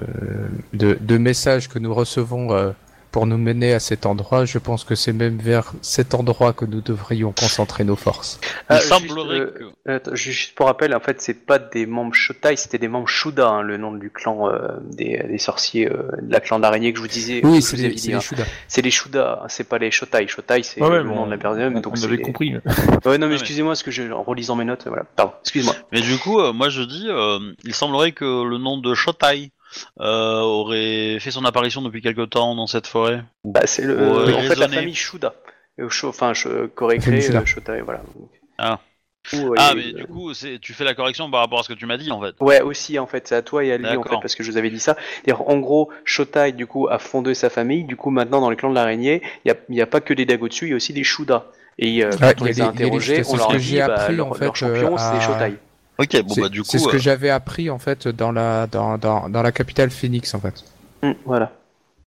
[0.74, 2.72] de, de messages que nous recevons euh,
[3.12, 6.66] pour nous mener à cet endroit, je pense que c'est même vers cet endroit que
[6.66, 8.40] nous devrions concentrer nos forces.
[8.44, 9.40] Il Ah, juste, semblerait
[9.88, 10.16] euh, que.
[10.16, 13.62] Juste pour rappel, en fait, c'est pas des membres Shotai, c'était des membres Shuda, hein,
[13.64, 17.02] le nom du clan euh, des, des sorciers, euh, de la clan d'araignée que je
[17.04, 17.42] vous disais.
[17.44, 18.16] Oui, c'est les, hein.
[18.16, 18.44] les Shuda.
[18.68, 20.28] C'est les Shuda, hein, c'est pas les Shotai.
[20.28, 21.76] Shotai, c'est Ouais, ouais, le bon, nom de la personne.
[21.76, 22.56] on, donc on avait les- compris.
[23.06, 25.04] Ouais, non, mais Ouais, excusez-moi, parce que je, en relisant mes notes, voilà.
[25.16, 25.76] Pardon, excuse-moi.
[25.92, 29.52] Mais du coup, euh, moi je dis, euh, il semblerait que le nom de Shotai
[30.00, 33.24] euh, aurait fait son apparition depuis quelque temps dans cette forêt.
[33.44, 35.34] Bah, c'est le, en fait la famille Shuda.
[35.80, 38.02] Euh, Enfin, je- qu'aurait créé euh, Shotai, voilà.
[38.58, 38.80] Ah.
[39.58, 41.86] Ah, euh, mais du coup, tu fais la correction par rapport à ce que tu
[41.86, 42.34] m'as dit en fait.
[42.40, 44.52] Ouais, aussi en fait, c'est à toi et à lui en fait, parce que je
[44.52, 44.98] vous avais dit ça.
[45.46, 47.84] En gros, Shotai du coup a fondé sa famille.
[47.84, 50.66] Du coup, maintenant dans les clans de l'araignée, il n'y a, pas que des Dagotsu,
[50.66, 51.46] il y a aussi des Shuda.
[51.78, 54.16] Et euh, quand Ouais, on les a interrogés, on C'est leur a dit bah, appris,
[54.16, 55.54] leur, en fait, leur champion euh, c'est à- Shotai.
[55.98, 58.32] Ok, bon C'est bah du c'est coup, ce que euh, j'avais appris en fait dans
[58.32, 60.64] la, dans, dans, dans la capitale Phoenix en fait.
[61.04, 61.52] Hum, voilà.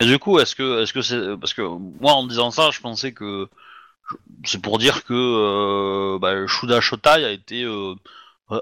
[0.00, 2.80] et du coup, est-ce que est-ce que c'est parce que moi en disant ça, je
[2.80, 3.48] pensais que
[4.44, 7.94] c'est pour dire que euh, bah, Shuda Shotai a été euh,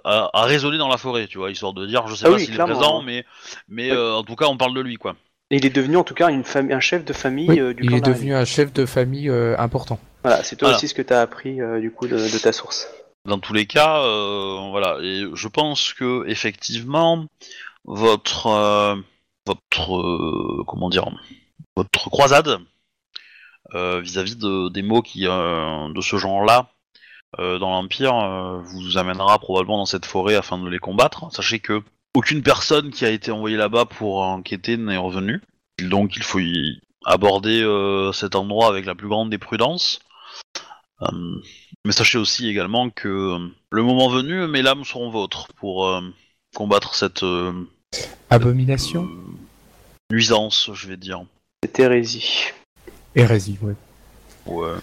[0.04, 2.36] a, a résonné dans la forêt, tu vois, histoire de dire, je sais Ah pas
[2.36, 3.04] oui, s'il est présent, hein.
[3.06, 3.24] mais
[3.68, 3.96] mais Oui.
[3.96, 5.16] euh, en tout cas, on parle de lui quoi.
[5.50, 7.74] Et il est devenu en tout cas une fami- un chef de famille Oui, euh,
[7.74, 9.98] du il est devenu un chef de famille euh, important.
[10.22, 10.76] Voilà, c'est toi Voilà.
[10.76, 12.88] aussi ce que tu as appris euh, du coup de, de ta source.
[13.26, 14.98] Dans tous les cas, euh, voilà.
[15.02, 17.26] Et je pense que effectivement,
[17.84, 18.96] votre euh,
[19.46, 21.08] votre euh, comment dire,
[21.76, 22.58] votre croisade
[23.72, 26.72] vis-à-vis de, des mots qui de ce genre-là
[27.38, 31.32] dans l'Empire vous amènera probablement dans cette forêt afin de les combattre.
[31.32, 31.80] Sachez que
[32.14, 35.40] aucune personne qui a été envoyée là-bas pour enquêter n'est revenue.
[35.78, 37.62] Donc il faut y aborder
[38.12, 40.00] cet endroit avec la plus grande des prudences.
[41.02, 41.06] Euh,
[41.84, 46.00] mais sachez aussi également que euh, le moment venu, mes lames seront vôtres pour euh,
[46.54, 47.52] combattre cette euh,
[48.28, 51.24] Abomination euh, nuisance, je vais dire.
[51.64, 52.44] C'est hérésie.
[53.14, 53.74] Hérésie, ouais.
[54.46, 54.76] Ouais.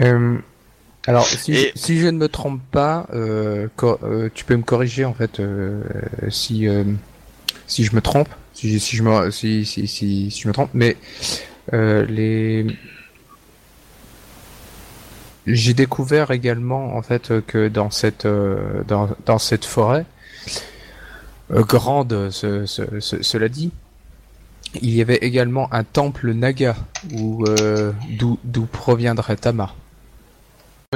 [0.00, 0.38] Euh,
[1.06, 4.62] alors, si, Et- je, si je ne me trompe pas, euh, euh, tu peux me
[4.62, 5.82] corriger en fait euh,
[6.30, 6.84] si euh,
[7.66, 10.52] si je me trompe, si, je- si je me si, si, si, si je me
[10.52, 10.96] trompe, mais
[11.72, 12.66] euh, les
[15.54, 20.06] j'ai découvert également en fait que dans cette euh, dans, dans cette forêt
[21.52, 23.70] euh, grande, ce- ce- ce- cela dit,
[24.82, 26.76] il y avait également un temple Naga
[27.12, 29.74] où euh, d'où d'où proviendrait Tama.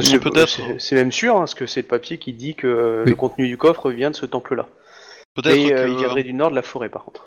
[0.01, 0.49] C'est peut-être.
[0.49, 3.11] c'est- C'est même sûr, hein, parce que c'est le papier qui dit que euh, Oui.
[3.11, 4.67] le contenu du coffre vient de ce temple-là.
[5.35, 7.25] Peut-être Et euh, que il viendrait du nord de la forêt, par contre.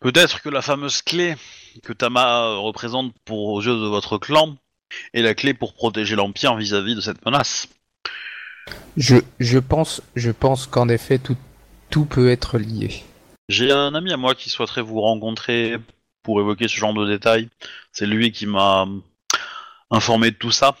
[0.00, 1.34] peut-être que la fameuse clé
[1.82, 4.56] que Tama euh, représente pour aux yeux de votre clan
[5.14, 7.68] est la clé pour protéger l'empire vis-à-vis de cette menace.
[8.96, 11.36] Je, je pense, je pense qu'en effet tout,
[11.90, 13.04] tout peut être lié.
[13.48, 15.76] J'ai un ami à moi qui souhaiterait vous rencontrer
[16.22, 17.48] pour évoquer ce genre de détails.
[17.92, 18.86] C'est lui qui m'a
[19.90, 20.76] informé de tout ça.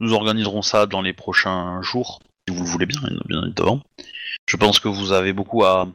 [0.00, 3.80] Nous organiserons ça dans les prochains jours, si vous le voulez bien, bien évidemment.
[4.46, 5.88] Je pense que vous avez beaucoup à,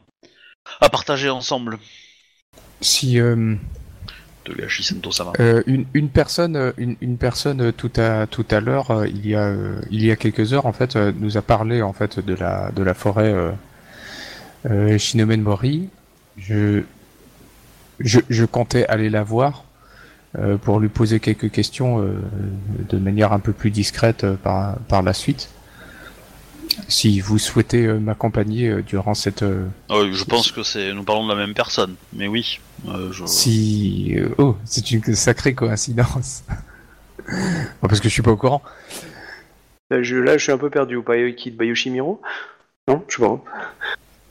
[0.80, 1.78] à partager ensemble.
[2.80, 3.54] Si euh,
[5.38, 9.26] Euh, une, une personne, euh, une, personne euh, tout à tout à l'heure, euh, il
[9.26, 9.54] y a
[9.90, 12.82] il y a quelques heures en fait, nous a parlé en fait de la de
[12.82, 13.34] la forêt
[14.98, 15.88] Shinomen Mori.
[16.38, 16.82] Je,
[18.00, 19.64] je comptais aller la voir
[20.62, 22.02] pour lui poser quelques questions
[22.88, 25.50] de manière un peu plus discrète par par la suite.
[26.88, 31.02] Si vous souhaitez euh, m'accompagner euh, durant cette euh, oui, je pense que c'est nous
[31.04, 32.60] parlons de la même personne, mais oui.
[32.88, 36.44] euh, je- Si euh, oh, c'est une sacrée coïncidence.
[37.82, 38.62] Bon, parce que je suis pas au courant.
[39.90, 40.96] Là, je, là, je suis un peu perdu.
[40.96, 42.22] Ou Bayuki de Bayushimiro?
[42.88, 43.42] Non, je sais pas.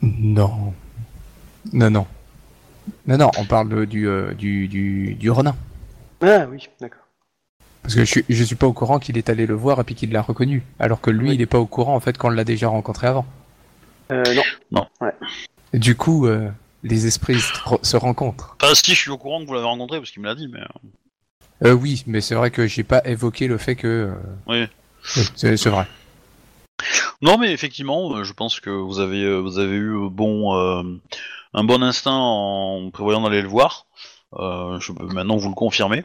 [0.02, 0.72] Non,
[1.72, 2.06] non, non,
[3.06, 3.30] non, non.
[3.38, 5.54] On parle du euh, du du du Ronin.
[6.22, 6.99] Ah oui, d'accord.
[7.82, 9.84] Parce que je suis je suis pas au courant qu'il est allé le voir et
[9.84, 11.34] puis qu'il l'a reconnu, alors que lui Oui.
[11.36, 13.26] il est pas au courant en fait qu'on l'a déjà rencontré avant.
[14.12, 14.22] Euh,
[14.70, 14.86] non.
[15.72, 16.50] Et du coup, euh,
[16.82, 18.56] les esprits se re- se rencontrent.
[18.62, 20.48] Enfin, si, je suis au courant que vous l'avez rencontré parce qu'il me l'a dit,
[20.48, 20.60] mais.
[21.64, 23.86] Euh, oui, mais c'est vrai que j'ai pas évoqué le fait que.
[23.86, 24.14] euh,
[24.46, 24.66] Oui.
[25.36, 25.86] c'est vrai.
[27.22, 30.56] Non, mais effectivement, euh, je pense que vous avez, euh, vous avez eu euh, bon,
[30.56, 30.82] euh,
[31.54, 33.86] un bon instinct en prévoyant d'aller le voir.
[34.38, 36.04] Euh, je peux maintenant vous le confirmer.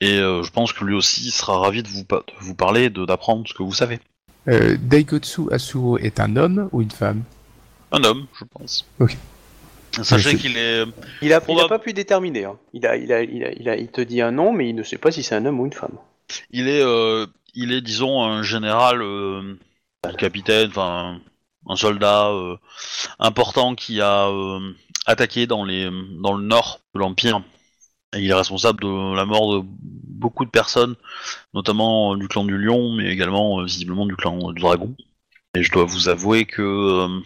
[0.00, 2.90] Et euh, je pense que lui aussi sera ravi de vous, pa- de vous parler,
[2.90, 4.00] de d'apprendre ce que vous savez.
[4.48, 7.22] Euh, Daigotsu Asuo est un homme ou une femme?
[7.92, 8.84] Un homme, je pense.
[8.98, 9.16] Ok.
[10.02, 10.84] Sachez qu'il est.
[10.84, 10.90] Il a,
[11.22, 11.68] il a Probable.
[11.68, 12.46] pas pu déterminer.
[12.46, 12.56] hein.
[12.72, 14.74] Il, a, il, a, il, a, il, a, il te dit un nom, mais il
[14.74, 15.96] ne sait pas si c'est un homme ou une femme.
[16.50, 19.54] Il est, euh, il est, disons, un général, euh,
[20.02, 21.20] un capitaine, enfin,
[21.68, 22.56] un soldat euh,
[23.18, 24.72] important qui a euh,
[25.06, 25.90] attaqué dans les
[26.20, 27.42] dans le nord de l'empire.
[28.14, 29.66] Il est responsable de la mort de
[30.22, 30.96] beaucoup de personnes,
[31.54, 34.94] notamment euh, du clan du Lion, mais également euh, visiblement du clan du Dragon.
[35.54, 37.20] Et je dois vous avouer que euh,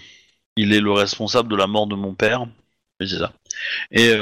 [0.57, 2.47] il est le responsable de la mort de mon père.
[3.01, 3.33] Oui, c'est ça.
[3.91, 4.13] Et,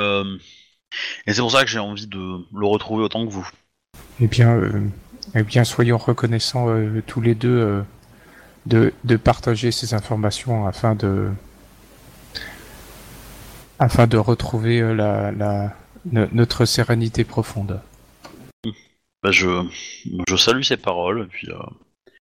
[1.27, 3.49] et c'est pour ça que j'ai envie de le retrouver autant que vous.
[4.21, 4.61] Eh bien,
[5.37, 6.67] eh bien, soyons reconnaissants
[7.07, 7.85] tous les deux
[8.67, 11.31] de, de partager ces informations afin de
[13.85, 15.75] afin de retrouver euh, la, la
[16.11, 17.81] no- notre sérénité profonde.
[19.23, 19.67] Bah, je,
[20.29, 21.57] je salue ces paroles, et puis, euh,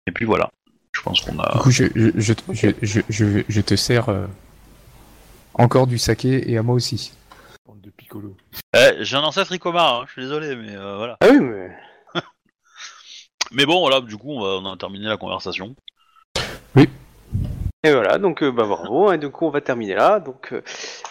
[0.08, 0.50] et puis voilà.
[0.94, 1.60] Je pense qu'on Du a.
[1.60, 4.26] coup, je, je, je, je, je, je- je te sers euh,
[5.54, 7.14] encore du saké et à moi aussi.
[7.68, 8.36] Bande de piccolo.
[8.76, 11.16] Eh, j'ai un ancêtre Icomar, hein, je suis désolé, mais euh, voilà.
[11.22, 11.70] Ah oui, mais.
[13.52, 15.76] Mais bon, voilà, du coup, on, va, on a terminé la conversation.
[17.84, 20.20] Et voilà, donc euh, bah bravo, et du coup on va terminer là.
[20.20, 20.62] Donc euh,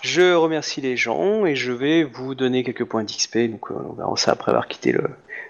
[0.02, 3.38] je remercie les gens et je vais vous donner quelques points d'XP.
[3.50, 5.02] Donc euh, on verra ça après avoir quitté le,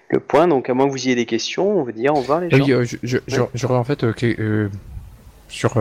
[0.09, 0.47] le point.
[0.47, 2.57] Donc à moins que vous ayez des questions, on va dire au revoir les gens.
[2.57, 2.85] Oui, euh,
[3.53, 4.69] j'aurais en fait euh,
[5.47, 5.75] sur,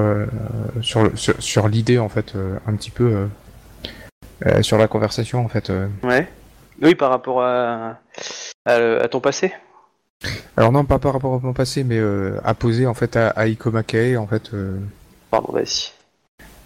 [0.82, 2.34] sur, sur, sur l'idée en fait
[2.66, 3.26] un petit peu
[4.60, 5.70] sur la conversation en fait.
[5.70, 5.88] euh.
[6.02, 6.28] Ouais.
[6.82, 7.98] Oui, par rapport à,
[8.66, 9.54] à, à ton passé.
[10.58, 11.98] Alors non pas par rapport à mon passé mais
[12.44, 14.50] à poser en fait à, à Ikomakae en fait.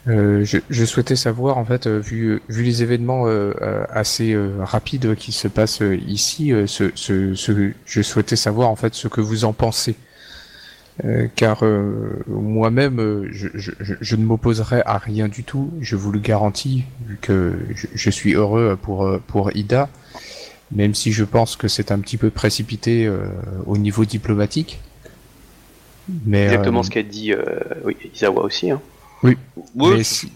[0.06, 4.34] Euh, euh, je, souhaitais savoir en fait euh, vu vu les événements euh, euh, assez
[4.34, 6.90] euh, rapides qui se passent euh, ici, euh, ce,
[7.86, 9.96] je souhaitais savoir en fait ce que vous en pensez.
[11.04, 16.12] Euh, car euh, moi-même, euh, je, je, ne m'opposerai à rien du tout, je vous
[16.12, 17.58] le garantis, vu que
[17.94, 19.88] je, suis heureux pour, euh, pour Ida,
[20.70, 23.26] même si je pense que c'est un petit peu précipité euh,
[23.66, 24.80] au niveau diplomatique.
[26.26, 27.44] Mais, Exactement euh, ce qu'a dit euh,
[27.84, 28.70] oui, Isawa aussi.
[28.70, 28.80] Hein.
[29.74, 30.32] Mais si,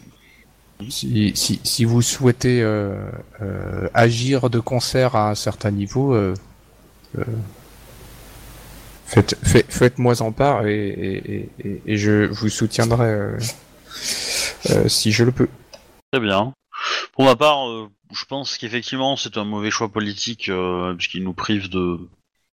[0.89, 3.11] si, si, si vous souhaitez euh,
[3.43, 6.35] euh, agir de concert à un certain niveau, euh,
[7.19, 7.25] euh,
[9.05, 13.39] faites, faites, faites-moi en part et, et, et, et je vous soutiendrai euh,
[14.71, 15.49] euh, si je le peux.
[16.13, 16.53] Très bien.
[17.13, 21.35] Pour ma part, euh, je pense qu'effectivement c'est un mauvais choix politique euh, puisqu'il nous
[21.35, 21.99] prive de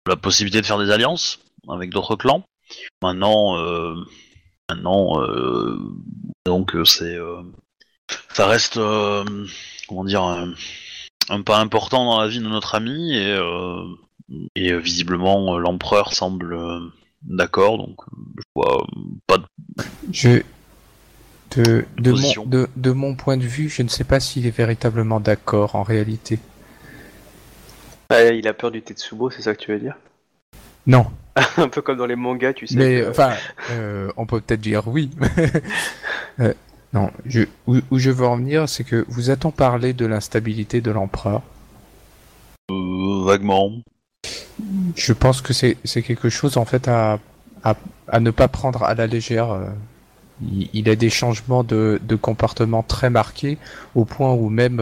[0.07, 2.43] la possibilité de faire des alliances avec d'autres clans.
[3.03, 3.95] Maintenant, euh,
[4.71, 5.79] maintenant, euh,
[6.47, 7.43] donc euh, c'est, euh,
[8.33, 9.25] ça reste, euh,
[9.89, 10.55] comment dire, un,
[11.31, 13.39] un pas important dans la vie de notre ami et,
[14.57, 16.81] et visiblement l'empereur semble euh,
[17.23, 17.79] d'accord.
[17.79, 18.01] Donc
[18.39, 19.45] je vois euh, pas de
[20.13, 20.43] Je,
[21.57, 22.45] de, de, mon, Position.
[22.45, 25.83] de, de mon point de vue, je ne sais pas s'il est véritablement d'accord en
[25.83, 26.39] réalité.
[28.09, 29.99] Ah, il a peur du Tetsubo, c'est ça que tu veux dire?
[30.87, 31.07] Non,
[31.57, 32.77] Un peu comme dans les mangas, tu sais.
[32.77, 33.33] Mais que- enfin,
[33.73, 35.11] euh, on peut peut-être dire oui.
[36.41, 36.53] Euh,
[36.93, 40.81] non, je, où, où je veux en venir, c'est que vous a-t-on parlé de l'instabilité
[40.81, 41.43] de l'empereur?
[42.73, 43.71] Euh, vaguement.
[44.97, 47.21] Je pense que c'est quelque chose en fait à,
[47.63, 47.75] à,
[48.09, 49.57] à ne pas prendre à la légère.
[50.43, 53.59] Il, il a des changements de, de comportement très marqués
[53.95, 54.81] au point où même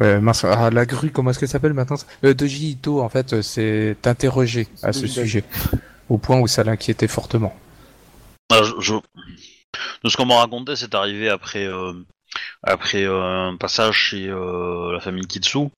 [0.00, 3.32] euh, mince, ah, la grue, comment est-ce qu'elle s'appelle maintenant euh, Doji Ito en fait
[3.32, 5.44] euh, s'est interrogé à ce sujet
[6.08, 7.54] au point où ça l'inquiétait fortement.
[8.52, 8.94] Ah, je, je-
[10.04, 11.92] De ce qu'on m'a raconté, c'est arrivé après, euh,
[12.62, 15.68] après euh, un passage chez euh, la famille Kitsu.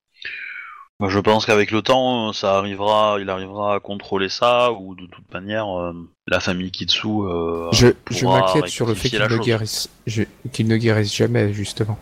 [1.00, 5.06] Moi, je pense qu'avec le temps, ça arrivera, il arrivera à contrôler ça, ou de
[5.06, 5.92] toute manière, euh,
[6.26, 7.06] la famille Kitsu.
[7.06, 10.24] euh, Je, je m'inquiète sur le fait qu'il ne guérisse, je-
[10.58, 11.96] ne guérisse jamais justement,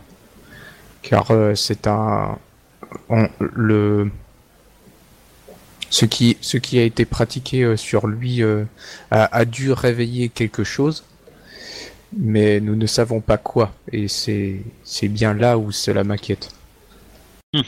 [1.09, 2.37] car euh, c'est un,
[3.09, 4.11] on- le,
[5.89, 8.65] ce qui, ce qui a été pratiqué euh, sur lui euh,
[9.11, 11.05] a, a dû réveiller quelque chose,
[12.17, 14.63] mais nous ne savons pas quoi, et c'est,
[15.03, 16.49] bien là où cela m'inquiète.
[17.53, 17.61] Hmm.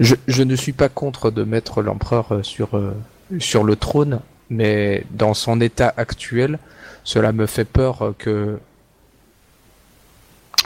[0.00, 2.92] Je, je ne suis pas contre de mettre l'empereur sur, euh,
[3.38, 4.20] sur le trône,
[4.50, 6.58] mais dans son état actuel,
[7.04, 8.58] cela me fait peur que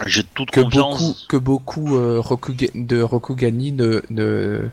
[0.05, 1.01] J'ai toute que confiance.
[1.01, 4.69] beaucoup que beaucoup euh, Rokuga- de Rokugani ne, ne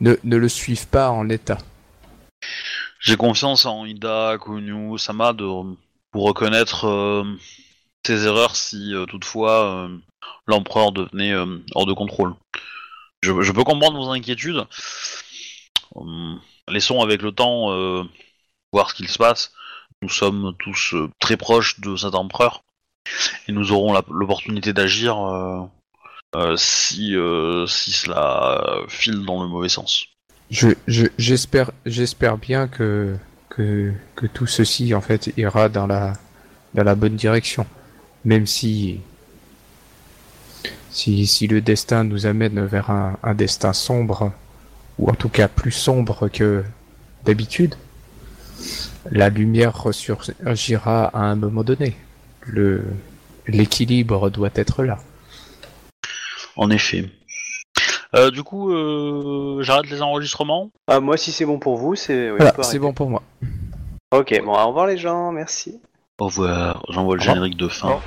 [0.00, 1.58] ne ne le suivent pas en état.
[3.00, 5.44] J'ai confiance en Ida, Kunyu, Sama de,
[6.10, 7.24] pour reconnaître euh,
[8.06, 9.88] ses erreurs si euh, toutefois
[10.46, 11.34] l'empereur devenait
[11.74, 12.34] hors de contrôle.
[13.22, 14.64] Je, je peux comprendre vos inquiétudes.
[16.68, 17.68] Laissons avec le temps
[18.72, 19.52] voir ce qu'il se passe.
[20.00, 22.62] Nous sommes tous très proches de cet empereur
[23.48, 25.60] et nous aurons l'opportunité d'agir euh,
[26.36, 30.06] euh, si, euh, si cela file dans le mauvais sens.
[30.50, 33.16] Je je- j'espère j'espère bien que
[34.34, 36.14] tout ceci en fait ira dans la,
[36.74, 37.66] dans la bonne direction.
[38.24, 39.00] Même si,
[40.90, 44.32] si, si le destin nous amène vers un, un destin sombre,
[44.98, 46.64] ou en tout cas plus sombre que
[47.24, 47.76] d'habitude,
[49.10, 51.96] la lumière ressurgira à un moment donné.
[52.46, 52.82] Le,
[53.46, 54.98] l'équilibre doit être là.
[56.56, 57.08] En effet.
[58.14, 60.70] Euh, du coup, euh, j'arrête les enregistrements.
[60.86, 62.26] Ah, moi, si c'est bon pour vous, c'est.
[62.30, 62.78] oui, on Voilà, peut c'est arrêter.
[62.80, 63.22] bon pour moi.
[64.12, 65.80] Ok, bon, au revoir les gens, merci.
[66.18, 66.84] Au revoir.
[66.90, 67.34] J'envoie le Au revoir.
[67.36, 68.00] générique de fin.